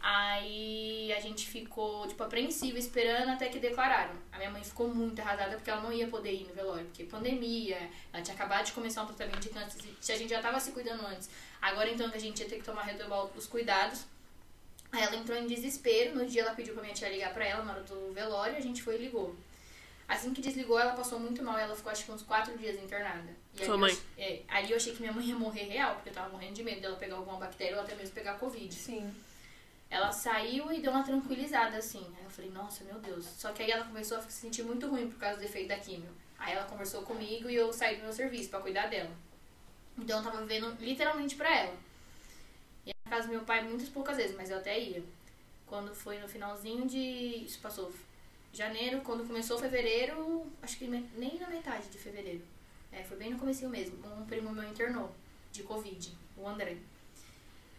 Aí 0.00 1.12
a 1.16 1.20
gente 1.20 1.46
ficou, 1.46 2.08
tipo, 2.08 2.20
apreensiva, 2.24 2.76
esperando 2.76 3.30
até 3.30 3.48
que 3.48 3.60
declararam. 3.60 4.14
A 4.32 4.38
minha 4.38 4.50
mãe 4.50 4.64
ficou 4.64 4.88
muito 4.88 5.20
arrasada 5.20 5.54
porque 5.54 5.70
ela 5.70 5.80
não 5.80 5.92
ia 5.92 6.08
poder 6.08 6.32
ir 6.32 6.44
no 6.48 6.52
velório, 6.52 6.84
porque 6.86 7.04
pandemia, 7.04 7.88
ela 8.12 8.20
tinha 8.20 8.34
acabado 8.34 8.66
de 8.66 8.72
começar 8.72 9.04
um 9.04 9.06
tratamento 9.06 9.38
de 9.38 9.50
câncer, 9.50 9.80
se 10.00 10.10
a 10.10 10.18
gente 10.18 10.30
já 10.30 10.42
tava 10.42 10.58
se 10.58 10.72
cuidando 10.72 11.06
antes. 11.06 11.30
Agora 11.60 11.88
então 11.88 12.10
que 12.10 12.16
a 12.16 12.20
gente 12.20 12.42
ia 12.42 12.48
ter 12.48 12.56
que 12.56 12.64
tomar 12.64 12.82
retomar 12.82 13.26
os 13.26 13.46
cuidados. 13.46 14.04
Aí 14.92 15.02
ela 15.02 15.16
entrou 15.16 15.38
em 15.38 15.46
desespero, 15.46 16.14
no 16.14 16.26
dia 16.26 16.42
ela 16.42 16.54
pediu 16.54 16.74
pra 16.74 16.82
minha 16.82 16.94
tia 16.94 17.08
ligar 17.08 17.32
pra 17.32 17.46
ela 17.46 17.64
na 17.64 17.72
hora 17.72 17.82
do 17.82 18.12
velório, 18.12 18.56
a 18.56 18.60
gente 18.60 18.82
foi 18.82 18.96
e 18.96 18.98
ligou. 18.98 19.34
Assim 20.06 20.34
que 20.34 20.42
desligou, 20.42 20.78
ela 20.78 20.92
passou 20.92 21.18
muito 21.18 21.42
mal. 21.42 21.58
Ela 21.58 21.74
ficou 21.74 21.90
acho 21.90 22.04
que 22.04 22.12
uns 22.12 22.22
quatro 22.22 22.56
dias 22.58 22.76
internada. 22.76 23.34
E 23.58 23.64
Sua 23.64 23.78
mãe? 23.78 23.96
Eu, 24.18 24.24
é, 24.24 24.42
ali 24.48 24.70
eu 24.70 24.76
achei 24.76 24.92
que 24.92 25.00
minha 25.00 25.12
mãe 25.12 25.24
ia 25.24 25.34
morrer 25.34 25.62
real, 25.62 25.94
porque 25.94 26.10
eu 26.10 26.12
tava 26.12 26.28
morrendo 26.28 26.52
de 26.52 26.62
medo 26.62 26.82
dela 26.82 26.96
pegar 26.96 27.16
alguma 27.16 27.38
bactéria 27.38 27.76
ou 27.76 27.82
até 27.82 27.94
mesmo 27.94 28.14
pegar 28.14 28.34
Covid. 28.34 28.74
Sim. 28.74 29.14
Ela 29.88 30.12
saiu 30.12 30.70
e 30.70 30.80
deu 30.80 30.90
uma 30.90 31.02
tranquilizada, 31.02 31.78
assim. 31.78 32.04
Aí 32.18 32.24
eu 32.24 32.30
falei, 32.30 32.50
nossa, 32.50 32.84
meu 32.84 32.96
Deus. 32.96 33.24
Só 33.24 33.52
que 33.52 33.62
aí 33.62 33.70
ela 33.70 33.84
começou 33.84 34.18
a 34.18 34.22
se 34.22 34.32
sentir 34.32 34.62
muito 34.62 34.86
ruim 34.86 35.08
por 35.08 35.18
causa 35.18 35.38
do 35.38 35.44
efeito 35.44 35.68
da 35.68 35.78
químio. 35.78 36.10
Aí 36.38 36.54
ela 36.54 36.66
conversou 36.66 37.02
comigo 37.02 37.48
e 37.48 37.54
eu 37.54 37.72
saí 37.72 37.96
do 37.96 38.02
meu 38.02 38.12
serviço 38.12 38.50
pra 38.50 38.60
cuidar 38.60 38.88
dela. 38.88 39.10
Então 39.96 40.18
eu 40.18 40.24
tava 40.24 40.42
vivendo 40.42 40.76
literalmente 40.78 41.36
pra 41.36 41.56
ela. 41.56 41.74
Casa 43.12 43.26
do 43.26 43.32
meu 43.34 43.42
pai 43.42 43.62
muitas 43.62 43.90
poucas 43.90 44.16
vezes, 44.16 44.34
mas 44.34 44.48
eu 44.48 44.56
até 44.56 44.80
ia. 44.80 45.04
Quando 45.66 45.94
foi 45.94 46.18
no 46.18 46.26
finalzinho 46.26 46.86
de. 46.86 47.44
Isso 47.44 47.58
passou 47.60 47.92
janeiro, 48.54 49.02
quando 49.02 49.26
começou 49.26 49.58
fevereiro, 49.58 50.46
acho 50.62 50.78
que 50.78 50.86
nem 50.86 51.38
na 51.38 51.46
metade 51.46 51.88
de 51.90 51.98
fevereiro. 51.98 52.40
É, 52.90 53.02
foi 53.04 53.18
bem 53.18 53.28
no 53.28 53.38
comecinho 53.38 53.68
mesmo. 53.68 53.98
Um 54.18 54.24
primo 54.24 54.50
meu 54.50 54.64
internou 54.64 55.14
de 55.52 55.62
Covid, 55.62 56.10
o 56.38 56.48
André. 56.48 56.78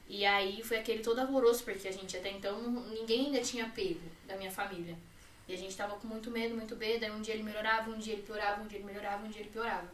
E 0.08 0.24
aí 0.24 0.62
foi 0.62 0.78
aquele 0.78 1.02
todo 1.02 1.18
alvoroço, 1.18 1.64
porque 1.64 1.88
a 1.88 1.92
gente 1.92 2.16
até 2.16 2.30
então 2.30 2.62
ninguém 2.92 3.26
ainda 3.26 3.42
tinha 3.42 3.68
pego 3.70 4.08
da 4.28 4.38
minha 4.38 4.52
família. 4.52 4.96
E 5.48 5.54
a 5.56 5.58
gente 5.58 5.76
tava 5.76 5.96
com 5.96 6.08
muito 6.08 6.30
medo, 6.30 6.54
muito 6.54 6.76
medo. 6.76 7.06
Aí 7.06 7.10
um 7.12 7.22
dia 7.24 7.34
ele 7.34 7.42
melhorava, 7.42 7.90
um 7.90 7.98
dia 7.98 8.14
ele 8.14 8.22
piorava, 8.22 8.62
um 8.62 8.68
dia 8.68 8.78
ele 8.78 8.86
melhorava, 8.86 9.26
um 9.26 9.32
dia 9.32 9.42
ele 9.42 9.50
piorava. 9.50 9.92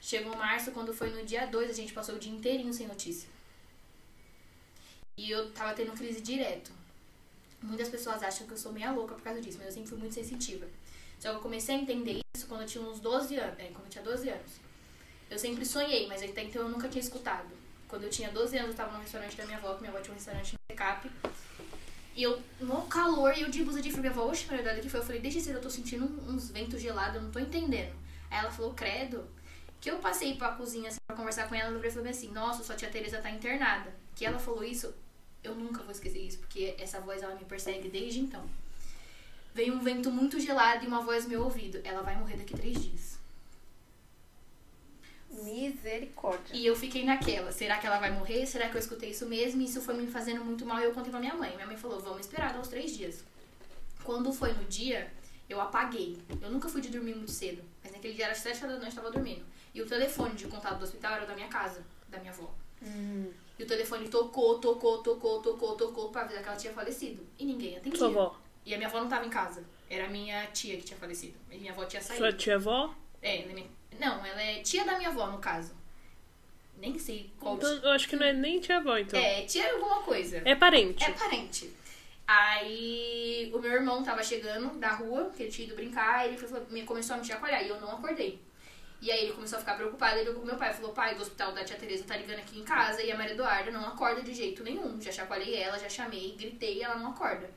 Chegou 0.00 0.36
março, 0.36 0.72
quando 0.72 0.92
foi 0.92 1.10
no 1.10 1.24
dia 1.24 1.46
2, 1.46 1.70
a 1.70 1.72
gente 1.72 1.92
passou 1.92 2.16
o 2.16 2.18
dia 2.18 2.32
inteirinho 2.32 2.72
sem 2.72 2.88
notícia. 2.88 3.37
E 5.18 5.32
eu 5.32 5.50
tava 5.50 5.74
tendo 5.74 5.90
crise 5.92 6.20
direto. 6.20 6.70
Muitas 7.60 7.88
pessoas 7.88 8.22
acham 8.22 8.46
que 8.46 8.52
eu 8.52 8.56
sou 8.56 8.72
meia 8.72 8.92
louca 8.92 9.16
por 9.16 9.22
causa 9.22 9.40
disso, 9.40 9.58
mas 9.58 9.66
eu 9.66 9.72
sempre 9.72 9.88
fui 9.88 9.98
muito 9.98 10.14
sensitiva. 10.14 10.64
Só 11.18 11.30
que 11.30 11.36
eu 11.38 11.40
comecei 11.40 11.74
a 11.74 11.78
entender 11.78 12.20
isso 12.36 12.46
quando 12.46 12.60
eu 12.60 12.66
tinha 12.68 12.84
uns 12.84 13.00
12 13.00 13.34
anos. 13.34 13.58
É, 13.58 13.64
quando 13.64 13.86
eu 13.86 13.90
tinha 13.90 14.04
12 14.04 14.28
anos. 14.28 14.52
Eu 15.28 15.36
sempre 15.36 15.66
sonhei, 15.66 16.06
mas 16.06 16.22
até 16.22 16.44
então 16.44 16.62
eu 16.62 16.68
nunca 16.68 16.88
tinha 16.88 17.02
escutado. 17.02 17.48
Quando 17.88 18.04
eu 18.04 18.10
tinha 18.10 18.30
12 18.30 18.56
anos, 18.58 18.70
eu 18.70 18.76
tava 18.76 18.92
no 18.92 19.02
restaurante 19.02 19.36
da 19.36 19.44
minha 19.44 19.58
avó, 19.58 19.74
que 19.74 19.80
minha 19.80 19.90
avó 19.92 20.00
tinha 20.00 20.12
um 20.12 20.16
restaurante 20.16 20.52
no 20.52 20.58
Recap. 20.70 21.10
E 22.14 22.22
eu, 22.22 22.40
no 22.60 22.82
calor, 22.82 23.36
e 23.36 23.42
eu 23.42 23.50
de 23.50 23.64
blusa 23.64 23.82
de 23.82 23.90
frio, 23.90 24.02
minha 24.02 24.12
avó, 24.12 24.28
oxe, 24.28 24.46
na 24.46 24.54
verdade, 24.54 24.80
que 24.80 24.88
foi? 24.88 25.00
Eu 25.00 25.04
falei, 25.04 25.20
desde 25.20 25.40
cedo 25.40 25.56
eu 25.56 25.62
tô 25.62 25.70
sentindo 25.70 26.04
uns 26.30 26.50
ventos 26.50 26.80
gelados, 26.80 27.16
eu 27.16 27.22
não 27.22 27.32
tô 27.32 27.40
entendendo. 27.40 27.92
Aí 28.30 28.38
ela 28.38 28.52
falou, 28.52 28.72
credo. 28.72 29.26
Que 29.80 29.90
eu 29.90 29.98
passei 29.98 30.36
pra 30.36 30.52
cozinha, 30.52 30.88
assim, 30.88 30.98
pra 31.08 31.16
conversar 31.16 31.48
com 31.48 31.56
ela, 31.56 31.70
ela 31.76 31.90
falou 31.90 32.08
assim, 32.08 32.30
nossa, 32.30 32.62
sua 32.62 32.76
tia 32.76 32.88
Tereza 32.88 33.18
tá 33.18 33.30
internada. 33.30 33.92
Que 34.14 34.24
ela 34.24 34.38
falou 34.38 34.62
isso, 34.62 34.94
eu 35.48 35.54
nunca 35.54 35.82
vou 35.82 35.92
esquecer 35.92 36.20
isso, 36.20 36.38
porque 36.38 36.74
essa 36.78 37.00
voz, 37.00 37.22
ela 37.22 37.34
me 37.34 37.44
persegue 37.44 37.88
desde 37.88 38.20
então. 38.20 38.44
Veio 39.54 39.74
um 39.74 39.80
vento 39.80 40.10
muito 40.10 40.38
gelado 40.38 40.84
e 40.84 40.88
uma 40.88 41.02
voz 41.02 41.24
no 41.24 41.30
meu 41.30 41.44
ouvido, 41.44 41.80
ela 41.84 42.02
vai 42.02 42.16
morrer 42.16 42.36
daqui 42.36 42.54
três 42.54 42.82
dias. 42.82 43.18
Misericórdia. 45.30 46.54
E 46.54 46.66
eu 46.66 46.74
fiquei 46.74 47.04
naquela, 47.04 47.52
será 47.52 47.78
que 47.78 47.86
ela 47.86 47.98
vai 47.98 48.10
morrer? 48.10 48.46
Será 48.46 48.68
que 48.68 48.76
eu 48.76 48.80
escutei 48.80 49.10
isso 49.10 49.26
mesmo? 49.26 49.60
Isso 49.62 49.80
foi 49.80 49.94
me 49.94 50.06
fazendo 50.06 50.44
muito 50.44 50.64
mal 50.64 50.80
e 50.80 50.84
eu 50.84 50.92
contei 50.92 51.10
pra 51.10 51.20
minha 51.20 51.34
mãe. 51.34 51.54
Minha 51.54 51.66
mãe 51.66 51.76
falou, 51.76 52.00
vamos 52.00 52.20
esperar 52.20 52.58
os 52.58 52.68
três 52.68 52.96
dias. 52.96 53.24
Quando 54.02 54.32
foi 54.32 54.52
no 54.52 54.64
dia, 54.64 55.10
eu 55.48 55.60
apaguei. 55.60 56.18
Eu 56.40 56.50
nunca 56.50 56.68
fui 56.68 56.80
de 56.80 56.88
dormir 56.88 57.14
muito 57.14 57.30
cedo, 57.30 57.62
mas 57.82 57.92
naquele 57.92 58.14
dia 58.14 58.24
era 58.24 58.32
às 58.32 58.38
sete 58.38 58.64
horas 58.64 58.76
da 58.76 58.80
noite, 58.80 58.96
eu 58.96 59.02
tava 59.02 59.12
dormindo. 59.12 59.44
E 59.74 59.82
o 59.82 59.86
telefone 59.86 60.34
de 60.34 60.46
contato 60.46 60.78
do 60.78 60.84
hospital 60.84 61.14
era 61.14 61.26
da 61.26 61.34
minha 61.34 61.48
casa, 61.48 61.84
da 62.08 62.18
minha 62.18 62.32
avó. 62.32 62.52
Hum. 62.82 63.30
E 63.58 63.62
o 63.64 63.66
telefone 63.66 64.08
tocou, 64.08 64.58
tocou, 64.58 64.98
tocou, 65.02 65.42
tocou, 65.42 65.76
tocou 65.76 66.08
pra 66.10 66.22
avisar 66.22 66.42
que 66.42 66.48
ela 66.48 66.56
tinha 66.58 66.72
falecido. 66.72 67.26
E 67.38 67.44
ninguém 67.44 67.76
atendia. 67.76 67.98
Sua 67.98 68.08
avó. 68.08 68.36
E 68.64 68.72
a 68.74 68.76
minha 68.76 68.88
avó 68.88 69.00
não 69.00 69.08
tava 69.08 69.26
em 69.26 69.30
casa. 69.30 69.64
Era 69.90 70.04
a 70.04 70.08
minha 70.08 70.46
tia 70.48 70.76
que 70.76 70.82
tinha 70.82 70.98
falecido. 70.98 71.36
E 71.50 71.58
minha 71.58 71.72
avó 71.72 71.84
tinha 71.84 72.00
saído. 72.00 72.22
Sua 72.22 72.32
tia-avó? 72.32 72.94
É, 73.20 73.38
é 73.38 73.66
não, 73.98 74.24
ela 74.24 74.40
é 74.40 74.60
tia 74.60 74.84
da 74.84 74.96
minha 74.96 75.08
avó, 75.08 75.26
no 75.26 75.38
caso. 75.38 75.72
Nem 76.76 76.96
sei 76.98 77.32
qual 77.40 77.56
Então, 77.56 77.68
eu 77.82 77.90
acho 77.90 78.08
que 78.08 78.14
não 78.14 78.24
é 78.26 78.32
nem 78.32 78.60
tia-avó, 78.60 78.96
então. 78.96 79.18
É, 79.18 79.42
tia 79.42 79.72
alguma 79.72 80.02
coisa. 80.02 80.40
É 80.44 80.54
parente. 80.54 81.02
É 81.02 81.10
parente. 81.10 81.72
Aí 82.26 83.50
o 83.54 83.58
meu 83.58 83.72
irmão 83.72 84.02
tava 84.04 84.22
chegando 84.22 84.78
da 84.78 84.90
rua, 84.94 85.32
que 85.34 85.42
ele 85.44 85.50
tinha 85.50 85.66
ido 85.66 85.74
brincar, 85.74 86.24
e 86.24 86.28
ele 86.28 86.38
foi- 86.38 86.60
me 86.70 86.84
começou 86.84 87.16
a 87.16 87.18
me 87.18 87.24
chacoalhar 87.24 87.64
e 87.64 87.68
eu 87.68 87.80
não 87.80 87.90
acordei. 87.90 88.38
E 89.00 89.12
aí 89.12 89.24
ele 89.24 89.32
começou 89.32 89.58
a 89.58 89.60
ficar 89.60 89.74
preocupado, 89.74 90.16
ele 90.16 90.24
ligou 90.24 90.40
pro 90.40 90.46
meu 90.46 90.56
pai, 90.56 90.74
falou, 90.74 90.92
pai, 90.92 91.14
do 91.14 91.22
hospital 91.22 91.52
da 91.52 91.64
tia 91.64 91.76
Tereza 91.76 92.04
tá 92.04 92.16
ligando 92.16 92.40
aqui 92.40 92.58
em 92.58 92.64
casa 92.64 93.00
e 93.00 93.12
a 93.12 93.16
Maria 93.16 93.34
Eduarda 93.34 93.70
não 93.70 93.86
acorda 93.86 94.22
de 94.22 94.34
jeito 94.34 94.64
nenhum. 94.64 95.00
Já 95.00 95.12
chacoalhei 95.12 95.54
ela, 95.54 95.78
já 95.78 95.88
chamei, 95.88 96.34
gritei 96.36 96.78
e 96.78 96.82
ela 96.82 96.96
não 96.96 97.10
acorda. 97.10 97.48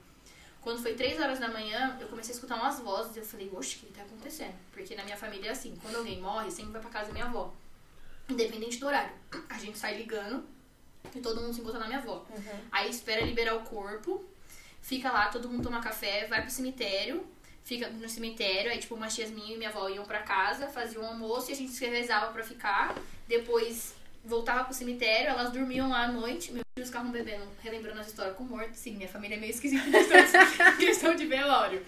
Quando 0.62 0.80
foi 0.80 0.94
três 0.94 1.20
horas 1.20 1.40
da 1.40 1.48
manhã, 1.48 1.98
eu 2.00 2.08
comecei 2.08 2.34
a 2.34 2.36
escutar 2.36 2.56
umas 2.56 2.80
vozes 2.80 3.16
e 3.16 3.20
eu 3.20 3.26
falei, 3.26 3.50
oxe, 3.52 3.78
o 3.78 3.80
que 3.80 3.94
tá 3.94 4.04
acontecendo? 4.04 4.54
Porque 4.72 4.96
na 4.96 5.04
minha 5.04 5.18
família 5.18 5.48
é 5.48 5.52
assim, 5.52 5.76
quando 5.82 5.96
alguém 5.96 6.22
morre, 6.22 6.52
sempre 6.52 6.74
vai 6.74 6.82
pra 6.82 6.92
casa 6.92 7.08
da 7.08 7.14
minha 7.14 7.26
avó. 7.26 7.52
Independente 8.30 8.78
do 8.78 8.86
horário. 8.86 9.12
A 9.50 9.58
gente 9.58 9.80
sai 9.80 9.98
ligando 9.98 10.46
e 11.16 11.20
todo 11.20 11.42
mundo 11.42 11.54
se 11.54 11.62
encontra 11.62 11.80
na 11.80 11.88
minha 11.88 11.98
avó. 11.98 12.24
Aí 12.72 12.92
espera 12.92 13.26
liberar 13.26 13.56
o 13.56 13.64
corpo, 13.64 14.24
fica 14.80 15.12
lá, 15.12 15.30
todo 15.30 15.50
mundo 15.50 15.64
toma 15.64 15.82
café, 15.82 16.28
vai 16.28 16.44
pro 16.44 16.52
cemitério, 16.52 17.26
fica 17.64 17.90
no 17.90 18.10
cemitério, 18.10 18.72
aí 18.72 18.78
tipo, 18.78 18.96
umas 18.96 19.14
tias 19.14 19.30
minhas 19.30 19.52
e 19.52 19.58
minha 19.58 19.70
avó 19.70 19.88
iam 19.90 20.06
pra 20.06 20.20
casa, 20.20 20.68
faziam 20.68 21.04
um 21.04 21.08
almoço 21.08 21.50
e 21.50 21.54
a 21.54 21.56
gente 21.56 21.72
se 21.72 21.86
revezava 21.86 22.32
pra 22.32 22.44
ficar. 22.44 22.96
Depois 23.28 23.96
voltava 24.24 24.64
pro 24.64 24.74
cemitério, 24.74 25.30
elas 25.30 25.52
dormiam 25.52 25.90
lá 25.90 26.04
à 26.04 26.08
noite, 26.08 26.52
meus 26.52 26.64
filhos 26.76 26.90
ficavam 26.90 27.12
bebendo, 27.12 27.44
relembrando 27.62 28.00
as 28.00 28.08
histórias 28.08 28.36
com 28.36 28.44
morto. 28.44 28.76
Sim, 28.76 28.96
minha 28.96 29.10
família 29.10 29.36
é 29.36 29.40
meio 29.40 29.52
esquisita 29.52 29.84
questão 30.78 31.16
de, 31.16 31.26
velório. 31.26 31.84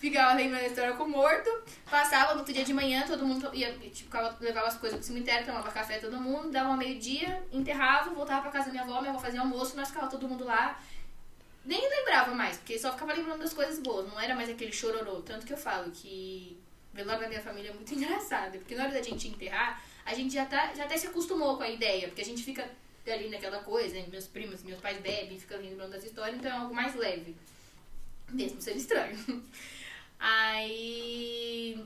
Ficava 0.00 0.34
lembrando 0.34 0.64
a 0.64 0.66
história 0.66 0.92
com 0.94 1.08
morto, 1.08 1.50
passava 1.90 2.34
no 2.34 2.40
outro 2.40 2.52
dia 2.52 2.64
de 2.64 2.74
manhã, 2.74 3.04
todo 3.06 3.24
mundo 3.24 3.48
ia, 3.54 3.72
tipo, 3.72 4.16
levava 4.40 4.68
as 4.68 4.76
coisas 4.76 4.98
pro 4.98 5.06
cemitério, 5.06 5.46
tomava 5.46 5.70
café 5.70 5.98
todo 5.98 6.20
mundo, 6.20 6.50
dava 6.50 6.76
meio-dia, 6.76 7.42
enterrava, 7.52 8.10
voltava 8.10 8.42
pra 8.42 8.50
casa 8.50 8.66
da 8.66 8.72
minha 8.72 8.82
avó, 8.82 9.00
minha 9.00 9.12
avó 9.12 9.20
fazia 9.20 9.40
almoço, 9.40 9.76
nós 9.76 9.88
ficava 9.88 10.08
todo 10.08 10.28
mundo 10.28 10.44
lá. 10.44 10.78
Nem 11.64 11.88
lembrava 11.88 12.34
mais, 12.34 12.56
porque 12.56 12.78
só 12.78 12.92
ficava 12.92 13.12
lembrando 13.12 13.40
das 13.40 13.54
coisas 13.54 13.78
boas, 13.78 14.08
não 14.08 14.18
era 14.18 14.34
mais 14.34 14.50
aquele 14.50 14.72
chororô. 14.72 15.20
Tanto 15.22 15.46
que 15.46 15.52
eu 15.52 15.56
falo 15.56 15.90
que 15.92 16.60
velório 16.92 17.22
da 17.22 17.28
minha 17.28 17.40
família 17.40 17.70
é 17.70 17.74
muito 17.74 17.92
engraçado, 17.94 18.58
porque 18.58 18.74
na 18.74 18.84
hora 18.84 18.92
da 18.92 19.02
gente 19.02 19.28
enterrar, 19.28 19.82
a 20.04 20.14
gente 20.14 20.34
já, 20.34 20.44
tá, 20.44 20.74
já 20.74 20.84
até 20.84 20.96
se 20.96 21.06
acostumou 21.06 21.56
com 21.56 21.62
a 21.62 21.70
ideia, 21.70 22.08
porque 22.08 22.22
a 22.22 22.24
gente 22.24 22.42
fica 22.42 22.68
ali 23.06 23.28
naquela 23.28 23.60
coisa, 23.60 23.94
né? 23.94 24.06
Meus 24.10 24.26
primos, 24.26 24.62
meus 24.62 24.80
pais 24.80 24.98
bebem, 25.00 25.38
ficam 25.38 25.58
lembrando 25.58 25.92
das 25.92 26.04
histórias, 26.04 26.36
então 26.36 26.50
é 26.50 26.54
algo 26.54 26.74
mais 26.74 26.94
leve. 26.94 27.36
Mesmo 28.28 28.60
sendo 28.60 28.78
estranho. 28.78 29.18
Aí 30.18 31.84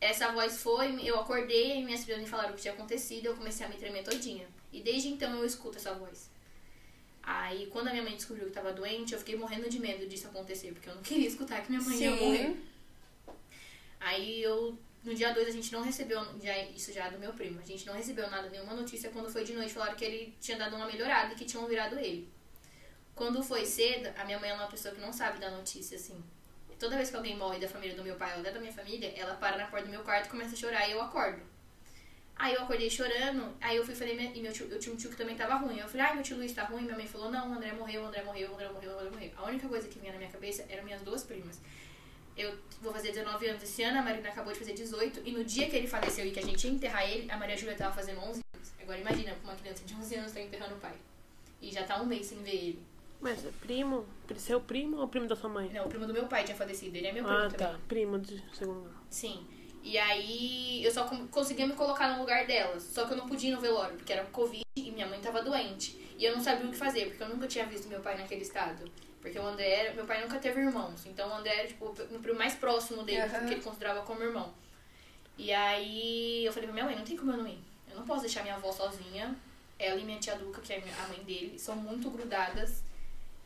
essa 0.00 0.32
voz 0.32 0.60
foi, 0.60 0.98
eu 1.06 1.20
acordei, 1.20 1.84
minhas 1.84 2.04
filhas 2.04 2.20
me 2.20 2.26
falaram 2.26 2.50
o 2.50 2.54
que 2.54 2.62
tinha 2.62 2.74
acontecido, 2.74 3.26
eu 3.26 3.36
comecei 3.36 3.66
a 3.66 3.68
me 3.68 3.76
tremer 3.76 4.02
todinha. 4.02 4.48
E 4.72 4.80
desde 4.80 5.08
então 5.08 5.32
eu 5.36 5.44
escuto 5.44 5.78
essa 5.78 5.94
voz. 5.94 6.30
Aí 7.32 7.66
quando 7.66 7.86
a 7.86 7.92
minha 7.92 8.02
mãe 8.02 8.16
descobriu 8.16 8.46
que 8.46 8.52
tava 8.52 8.72
doente, 8.72 9.12
eu 9.12 9.18
fiquei 9.20 9.36
morrendo 9.36 9.70
de 9.70 9.78
medo 9.78 10.04
disso 10.08 10.26
acontecer, 10.26 10.72
porque 10.72 10.88
eu 10.88 10.96
não 10.96 11.02
queria 11.02 11.28
escutar 11.28 11.62
que 11.62 11.70
minha 11.70 11.80
mãe 11.80 11.96
ia 11.96 12.10
Sim. 12.10 12.24
morrer. 12.24 12.56
Aí 14.00 14.42
eu, 14.42 14.76
no 15.04 15.14
dia 15.14 15.32
2 15.32 15.46
a 15.46 15.52
gente 15.52 15.72
não 15.72 15.80
recebeu, 15.80 16.20
já, 16.42 16.58
isso 16.64 16.92
já 16.92 17.06
é 17.06 17.10
do 17.12 17.20
meu 17.20 17.32
primo, 17.32 17.60
a 17.60 17.64
gente 17.64 17.86
não 17.86 17.94
recebeu 17.94 18.28
nada, 18.28 18.48
nenhuma 18.50 18.74
notícia. 18.74 19.10
Quando 19.10 19.30
foi 19.30 19.44
de 19.44 19.52
noite, 19.52 19.72
falaram 19.72 19.94
que 19.94 20.04
ele 20.04 20.34
tinha 20.40 20.58
dado 20.58 20.74
uma 20.74 20.86
melhorada 20.86 21.32
e 21.32 21.36
que 21.36 21.44
tinham 21.44 21.68
virado 21.68 21.96
ele. 22.00 22.28
Quando 23.14 23.40
foi 23.44 23.64
cedo, 23.64 24.12
a 24.16 24.24
minha 24.24 24.40
mãe 24.40 24.50
é 24.50 24.54
uma 24.54 24.66
pessoa 24.66 24.92
que 24.92 25.00
não 25.00 25.12
sabe 25.12 25.38
da 25.38 25.50
notícia, 25.52 25.96
assim. 25.96 26.20
Toda 26.80 26.96
vez 26.96 27.10
que 27.10 27.16
alguém 27.16 27.36
morre 27.36 27.60
da 27.60 27.68
família 27.68 27.94
do 27.94 28.02
meu 28.02 28.16
pai 28.16 28.36
ou 28.38 28.42
da 28.42 28.58
minha 28.58 28.72
família, 28.72 29.12
ela 29.16 29.34
para 29.34 29.56
na 29.56 29.66
porta 29.68 29.86
do 29.86 29.92
meu 29.92 30.02
quarto, 30.02 30.30
começa 30.30 30.54
a 30.54 30.58
chorar 30.58 30.88
e 30.88 30.92
eu 30.92 31.00
acordo. 31.00 31.40
Aí 32.40 32.54
eu 32.54 32.62
acordei 32.62 32.88
chorando, 32.88 33.54
aí 33.60 33.76
eu 33.76 33.84
fui 33.84 33.94
falei, 33.94 34.16
minha- 34.16 34.32
e 34.34 34.40
meu 34.40 34.50
tio, 34.50 34.66
eu 34.70 34.78
tinha 34.78 34.94
um 34.94 34.96
tio 34.96 35.10
que 35.10 35.16
também 35.16 35.36
tava 35.36 35.56
ruim. 35.56 35.78
Eu 35.78 35.86
falei, 35.86 36.06
ai, 36.06 36.14
meu 36.14 36.22
tio 36.22 36.38
Luiz 36.38 36.54
tá 36.54 36.64
ruim. 36.64 36.84
Minha 36.84 36.96
mãe 36.96 37.06
falou, 37.06 37.30
não, 37.30 37.50
o 37.50 37.54
André 37.54 37.70
morreu, 37.74 38.02
o 38.02 38.06
André 38.06 38.22
morreu, 38.22 38.50
o 38.50 38.54
André 38.54 38.68
morreu, 38.70 38.92
o 38.92 38.94
André 38.94 39.10
morreu. 39.10 39.30
A 39.36 39.44
única 39.44 39.68
coisa 39.68 39.86
que 39.86 39.98
vinha 39.98 40.10
na 40.10 40.16
minha 40.18 40.30
cabeça 40.30 40.64
eram 40.70 40.82
minhas 40.82 41.02
duas 41.02 41.22
primas. 41.22 41.60
Eu 42.34 42.56
vou 42.80 42.94
fazer 42.94 43.12
19 43.12 43.46
anos 43.46 43.62
esse 43.62 43.82
ano, 43.82 43.98
a 43.98 44.02
Marina 44.02 44.30
acabou 44.30 44.54
de 44.54 44.58
fazer 44.58 44.72
18, 44.72 45.20
e 45.22 45.32
no 45.32 45.44
dia 45.44 45.68
que 45.68 45.76
ele 45.76 45.86
faleceu 45.86 46.24
e 46.24 46.30
que 46.30 46.38
a 46.38 46.42
gente 46.42 46.66
ia 46.66 46.72
enterrar 46.72 47.06
ele, 47.06 47.30
a 47.30 47.36
Maria 47.36 47.58
Júlia 47.58 47.76
tava 47.76 47.94
fazendo 47.94 48.20
11 48.20 48.40
anos. 48.54 48.72
Agora 48.80 48.98
imagina, 48.98 49.36
uma 49.44 49.54
criança 49.54 49.84
de 49.84 49.94
11 49.94 50.14
anos 50.14 50.32
tá 50.32 50.40
enterrando 50.40 50.76
o 50.76 50.78
pai. 50.78 50.94
E 51.60 51.70
já 51.70 51.84
tá 51.84 52.00
um 52.00 52.06
mês 52.06 52.24
sem 52.24 52.38
ver 52.42 52.54
ele. 52.54 52.82
Mas 53.20 53.44
é 53.44 53.50
primo? 53.60 54.06
Seu 54.38 54.62
primo 54.62 54.96
ou 54.96 55.08
primo 55.08 55.28
da 55.28 55.36
sua 55.36 55.50
mãe? 55.50 55.70
Não, 55.74 55.84
o 55.84 55.88
primo 55.90 56.06
do 56.06 56.14
meu 56.14 56.26
pai 56.26 56.42
tinha 56.42 56.56
falecido, 56.56 56.96
ele 56.96 57.06
é 57.06 57.12
meu 57.12 57.22
primo 57.22 57.38
ah, 57.38 57.50
também. 57.50 57.58
tá. 57.58 57.78
Primo 57.86 58.18
de 58.18 58.42
segundo. 58.54 58.90
Sim. 59.10 59.46
E 59.82 59.96
aí 59.98 60.84
eu 60.84 60.90
só 60.90 61.04
conseguia 61.30 61.66
me 61.66 61.74
colocar 61.74 62.12
no 62.12 62.20
lugar 62.20 62.46
delas. 62.46 62.82
Só 62.82 63.06
que 63.06 63.12
eu 63.12 63.16
não 63.16 63.28
podia 63.28 63.50
ir 63.50 63.54
no 63.54 63.60
velório, 63.60 63.96
porque 63.96 64.12
era 64.12 64.24
Covid 64.26 64.64
e 64.76 64.90
minha 64.90 65.06
mãe 65.06 65.20
tava 65.20 65.42
doente. 65.42 65.98
E 66.18 66.24
eu 66.24 66.34
não 66.34 66.42
sabia 66.42 66.66
o 66.66 66.70
que 66.70 66.76
fazer, 66.76 67.06
porque 67.06 67.22
eu 67.22 67.28
nunca 67.28 67.46
tinha 67.46 67.64
visto 67.66 67.88
meu 67.88 68.00
pai 68.00 68.16
naquele 68.16 68.42
estado. 68.42 68.90
Porque 69.20 69.38
o 69.38 69.46
André 69.46 69.70
era. 69.70 69.94
Meu 69.94 70.04
pai 70.04 70.20
nunca 70.22 70.38
teve 70.38 70.60
irmãos. 70.60 71.06
Então 71.06 71.28
o 71.28 71.34
André 71.34 71.54
era, 71.54 71.68
tipo, 71.68 71.86
o 71.86 72.18
primo 72.20 72.38
mais 72.38 72.54
próximo 72.54 73.02
dele, 73.02 73.20
Aham. 73.22 73.46
que 73.46 73.54
ele 73.54 73.62
considerava 73.62 74.02
como 74.02 74.22
irmão. 74.22 74.52
E 75.36 75.52
aí 75.52 76.44
eu 76.44 76.52
falei 76.52 76.66
pra 76.66 76.74
minha 76.74 76.84
mãe, 76.84 76.96
não 76.96 77.04
tem 77.04 77.16
como 77.16 77.32
eu 77.32 77.38
não 77.38 77.46
ir. 77.46 77.58
Eu 77.90 77.96
não 77.96 78.04
posso 78.04 78.22
deixar 78.22 78.42
minha 78.42 78.54
avó 78.54 78.70
sozinha. 78.70 79.34
Ela 79.78 79.98
e 79.98 80.04
minha 80.04 80.18
tia 80.18 80.36
Duca, 80.36 80.60
que 80.60 80.72
é 80.72 80.82
a 81.02 81.08
mãe 81.08 81.22
dele, 81.24 81.58
são 81.58 81.74
muito 81.74 82.10
grudadas. 82.10 82.82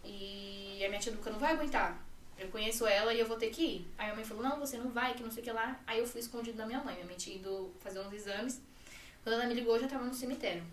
E 0.05 0.83
a 0.85 0.89
minha 0.89 1.01
tia 1.01 1.13
Duca 1.13 1.31
não 1.31 1.39
vai 1.39 1.53
aguentar. 1.53 2.05
Eu 2.39 2.49
conheço 2.49 2.87
ela 2.87 3.15
e 3.15 3.21
eu 3.21 3.27
vou 3.27 3.37
ter 3.37 3.51
que 3.51 3.63
ir. 3.63 3.89
Aí 3.97 4.11
a 4.11 4.15
mãe 4.15 4.25
falou, 4.25 4.43
não, 4.43 4.59
você 4.59 4.77
não 4.77 4.91
vai, 4.91 5.15
que 5.15 5.23
não 5.23 5.31
sei 5.31 5.43
o 5.43 5.45
que 5.45 5.53
lá. 5.53 5.81
Aí 5.87 5.99
eu 5.99 6.07
fui 6.07 6.21
escondido 6.21 6.57
da 6.57 6.67
minha 6.67 6.83
mãe. 6.83 6.95
Minha 6.95 7.07
mãe 7.07 7.17
tinha 7.17 7.37
ido 7.37 7.73
fazer 7.81 8.01
uns 8.01 8.13
exames. 8.13 8.61
Quando 9.23 9.35
ela 9.35 9.47
me 9.47 9.55
ligou, 9.55 9.77
eu 9.77 9.81
já 9.81 9.89
tava 9.89 10.05
no 10.05 10.15
cemitério. 10.15 10.65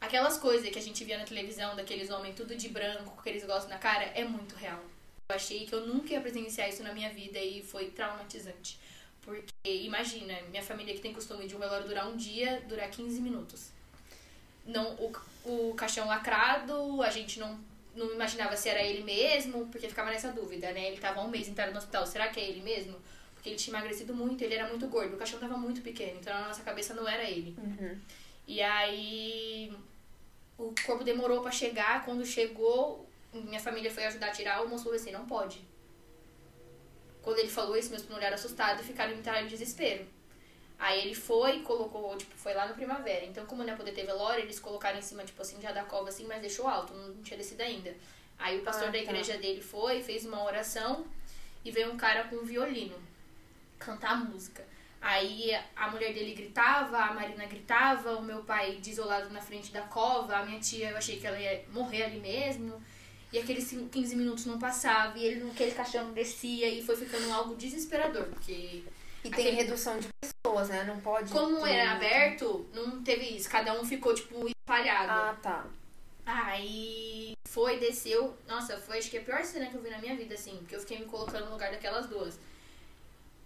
Aquelas 0.00 0.38
coisas 0.38 0.68
que 0.70 0.78
a 0.78 0.82
gente 0.82 1.04
via 1.04 1.18
na 1.18 1.24
televisão, 1.24 1.76
daqueles 1.76 2.08
homens 2.08 2.34
tudo 2.34 2.56
de 2.56 2.68
branco, 2.70 3.10
com 3.10 3.20
aqueles 3.20 3.44
gostos 3.44 3.68
na 3.68 3.76
cara, 3.76 4.04
é 4.04 4.24
muito 4.24 4.54
real. 4.54 4.82
Eu 5.28 5.36
achei 5.36 5.66
que 5.66 5.74
eu 5.74 5.86
nunca 5.86 6.14
ia 6.14 6.20
presenciar 6.20 6.68
isso 6.68 6.82
na 6.82 6.94
minha 6.94 7.10
vida 7.10 7.38
e 7.38 7.62
foi 7.62 7.90
traumatizante. 7.90 8.78
Porque, 9.20 9.44
imagina, 9.64 10.40
minha 10.48 10.62
família 10.62 10.94
que 10.94 11.00
tem 11.00 11.12
costume 11.12 11.46
de 11.46 11.54
um 11.54 11.58
velório 11.58 11.86
durar 11.86 12.08
um 12.08 12.16
dia, 12.16 12.62
durar 12.66 12.90
15 12.90 13.20
minutos. 13.20 13.70
Não, 14.64 14.94
o, 14.94 15.12
o 15.44 15.74
caixão 15.74 16.06
lacrado, 16.06 17.02
a 17.02 17.10
gente 17.10 17.38
não, 17.38 17.60
não 17.94 18.12
imaginava 18.12 18.56
se 18.56 18.68
era 18.68 18.82
ele 18.82 19.02
mesmo, 19.02 19.66
porque 19.66 19.88
ficava 19.88 20.10
nessa 20.10 20.32
dúvida, 20.32 20.70
né? 20.72 20.88
Ele 20.88 21.00
tava 21.00 21.20
um 21.20 21.28
mês 21.28 21.48
internado 21.48 21.72
no 21.74 21.78
hospital, 21.78 22.06
será 22.06 22.28
que 22.28 22.40
é 22.40 22.48
ele 22.48 22.62
mesmo? 22.62 22.96
Porque 23.34 23.48
ele 23.48 23.56
tinha 23.56 23.76
emagrecido 23.76 24.14
muito, 24.14 24.42
ele 24.42 24.54
era 24.54 24.68
muito 24.68 24.86
gordo, 24.86 25.14
o 25.14 25.18
caixão 25.18 25.40
tava 25.40 25.56
muito 25.56 25.80
pequeno, 25.80 26.18
então 26.20 26.32
na 26.32 26.48
nossa 26.48 26.62
cabeça 26.62 26.94
não 26.94 27.08
era 27.08 27.24
ele. 27.24 27.56
Uhum. 27.58 27.98
E 28.46 28.60
aí 28.62 29.72
o 30.58 30.74
corpo 30.84 31.02
demorou 31.02 31.40
para 31.40 31.50
chegar, 31.50 32.04
quando 32.04 32.24
chegou, 32.24 33.08
minha 33.32 33.60
família 33.60 33.90
foi 33.90 34.04
ajudar 34.04 34.26
a 34.26 34.32
tirar, 34.32 34.62
o 34.62 34.68
moço 34.68 34.84
falou 34.84 34.96
assim, 34.96 35.10
não 35.10 35.26
pode. 35.26 35.60
Quando 37.22 37.38
ele 37.38 37.48
falou 37.48 37.76
isso, 37.76 37.90
meus 37.90 38.02
primos 38.02 38.18
olharam 38.18 38.34
assustados 38.34 38.82
e 38.82 38.86
ficaram 38.86 39.12
em 39.14 39.46
desespero. 39.46 40.06
Aí 40.80 40.98
ele 41.02 41.14
foi, 41.14 41.60
colocou, 41.60 42.16
tipo, 42.16 42.34
foi 42.36 42.54
lá 42.54 42.66
no 42.66 42.74
Primavera. 42.74 43.24
Então, 43.26 43.44
como 43.44 43.62
não 43.62 43.68
ia 43.70 43.76
poder 43.76 43.92
ter 43.92 44.06
velório, 44.06 44.42
eles 44.42 44.58
colocaram 44.58 44.98
em 44.98 45.02
cima, 45.02 45.22
tipo 45.24 45.40
assim, 45.42 45.60
já 45.60 45.72
da 45.72 45.84
cova, 45.84 46.08
assim, 46.08 46.26
mas 46.26 46.40
deixou 46.40 46.66
alto, 46.66 46.94
não 46.94 47.22
tinha 47.22 47.36
descido 47.36 47.62
ainda. 47.62 47.94
Aí 48.38 48.58
o 48.58 48.62
pastor 48.62 48.84
Ah, 48.88 48.90
da 48.90 48.98
tá. 48.98 49.04
igreja 49.04 49.36
dele 49.36 49.60
foi, 49.60 50.02
fez 50.02 50.24
uma 50.24 50.42
oração 50.42 51.04
e 51.62 51.70
veio 51.70 51.92
um 51.92 51.98
cara 51.98 52.24
com 52.24 52.36
um 52.36 52.44
violino 52.44 52.96
cantar 53.78 54.16
música. 54.24 54.64
Aí 55.02 55.50
a 55.76 55.90
mulher 55.90 56.12
dele 56.12 56.34
gritava, 56.34 56.98
a 56.98 57.12
Marina 57.14 57.46
gritava, 57.46 58.16
o 58.16 58.22
meu 58.22 58.42
pai 58.42 58.78
desolado 58.82 59.30
na 59.30 59.40
frente 59.40 59.72
da 59.72 59.82
cova, 59.82 60.36
a 60.36 60.44
minha 60.44 60.60
tia, 60.60 60.90
eu 60.90 60.96
achei 60.96 61.18
que 61.18 61.26
ela 61.26 61.38
ia 61.38 61.64
morrer 61.72 62.04
ali 62.04 62.20
mesmo. 62.20 62.82
E 63.32 63.38
aqueles 63.38 63.64
cin- 63.64 63.88
15 63.88 64.16
minutos 64.16 64.44
não 64.44 64.58
passavam, 64.58 65.16
e 65.16 65.24
ele 65.24 65.44
naquele 65.44 65.70
caixão 65.72 66.12
descia, 66.12 66.68
e 66.68 66.82
foi 66.82 66.96
ficando 66.96 67.30
algo 67.32 67.54
desesperador, 67.54 68.24
porque 68.24 68.82
E 69.24 69.30
tem 69.30 69.32
Aquele- 69.32 69.50
redução 69.56 69.98
de 69.98 70.08
pessoas, 70.20 70.68
né? 70.68 70.84
Não 70.84 70.98
pode. 71.00 71.30
como 71.32 71.66
era 71.66 71.92
aberto, 71.92 72.66
não 72.72 73.02
teve 73.02 73.24
isso, 73.36 73.48
cada 73.50 73.78
um 73.78 73.84
ficou, 73.84 74.14
tipo, 74.14 74.48
espalhado. 74.48 75.10
Ah, 75.12 75.36
tá. 75.42 75.66
Aí 76.24 77.32
foi, 77.48 77.78
desceu. 77.78 78.36
Nossa, 78.46 78.76
foi 78.78 78.98
acho 78.98 79.10
que 79.10 79.18
a 79.18 79.22
pior 79.22 79.42
cena 79.44 79.66
que 79.66 79.74
eu 79.74 79.82
vi 79.82 79.90
na 79.90 79.98
minha 79.98 80.16
vida, 80.16 80.34
assim, 80.34 80.56
porque 80.58 80.76
eu 80.76 80.80
fiquei 80.80 80.98
me 80.98 81.04
colocando 81.06 81.46
no 81.46 81.52
lugar 81.52 81.70
daquelas 81.70 82.06
duas. 82.06 82.38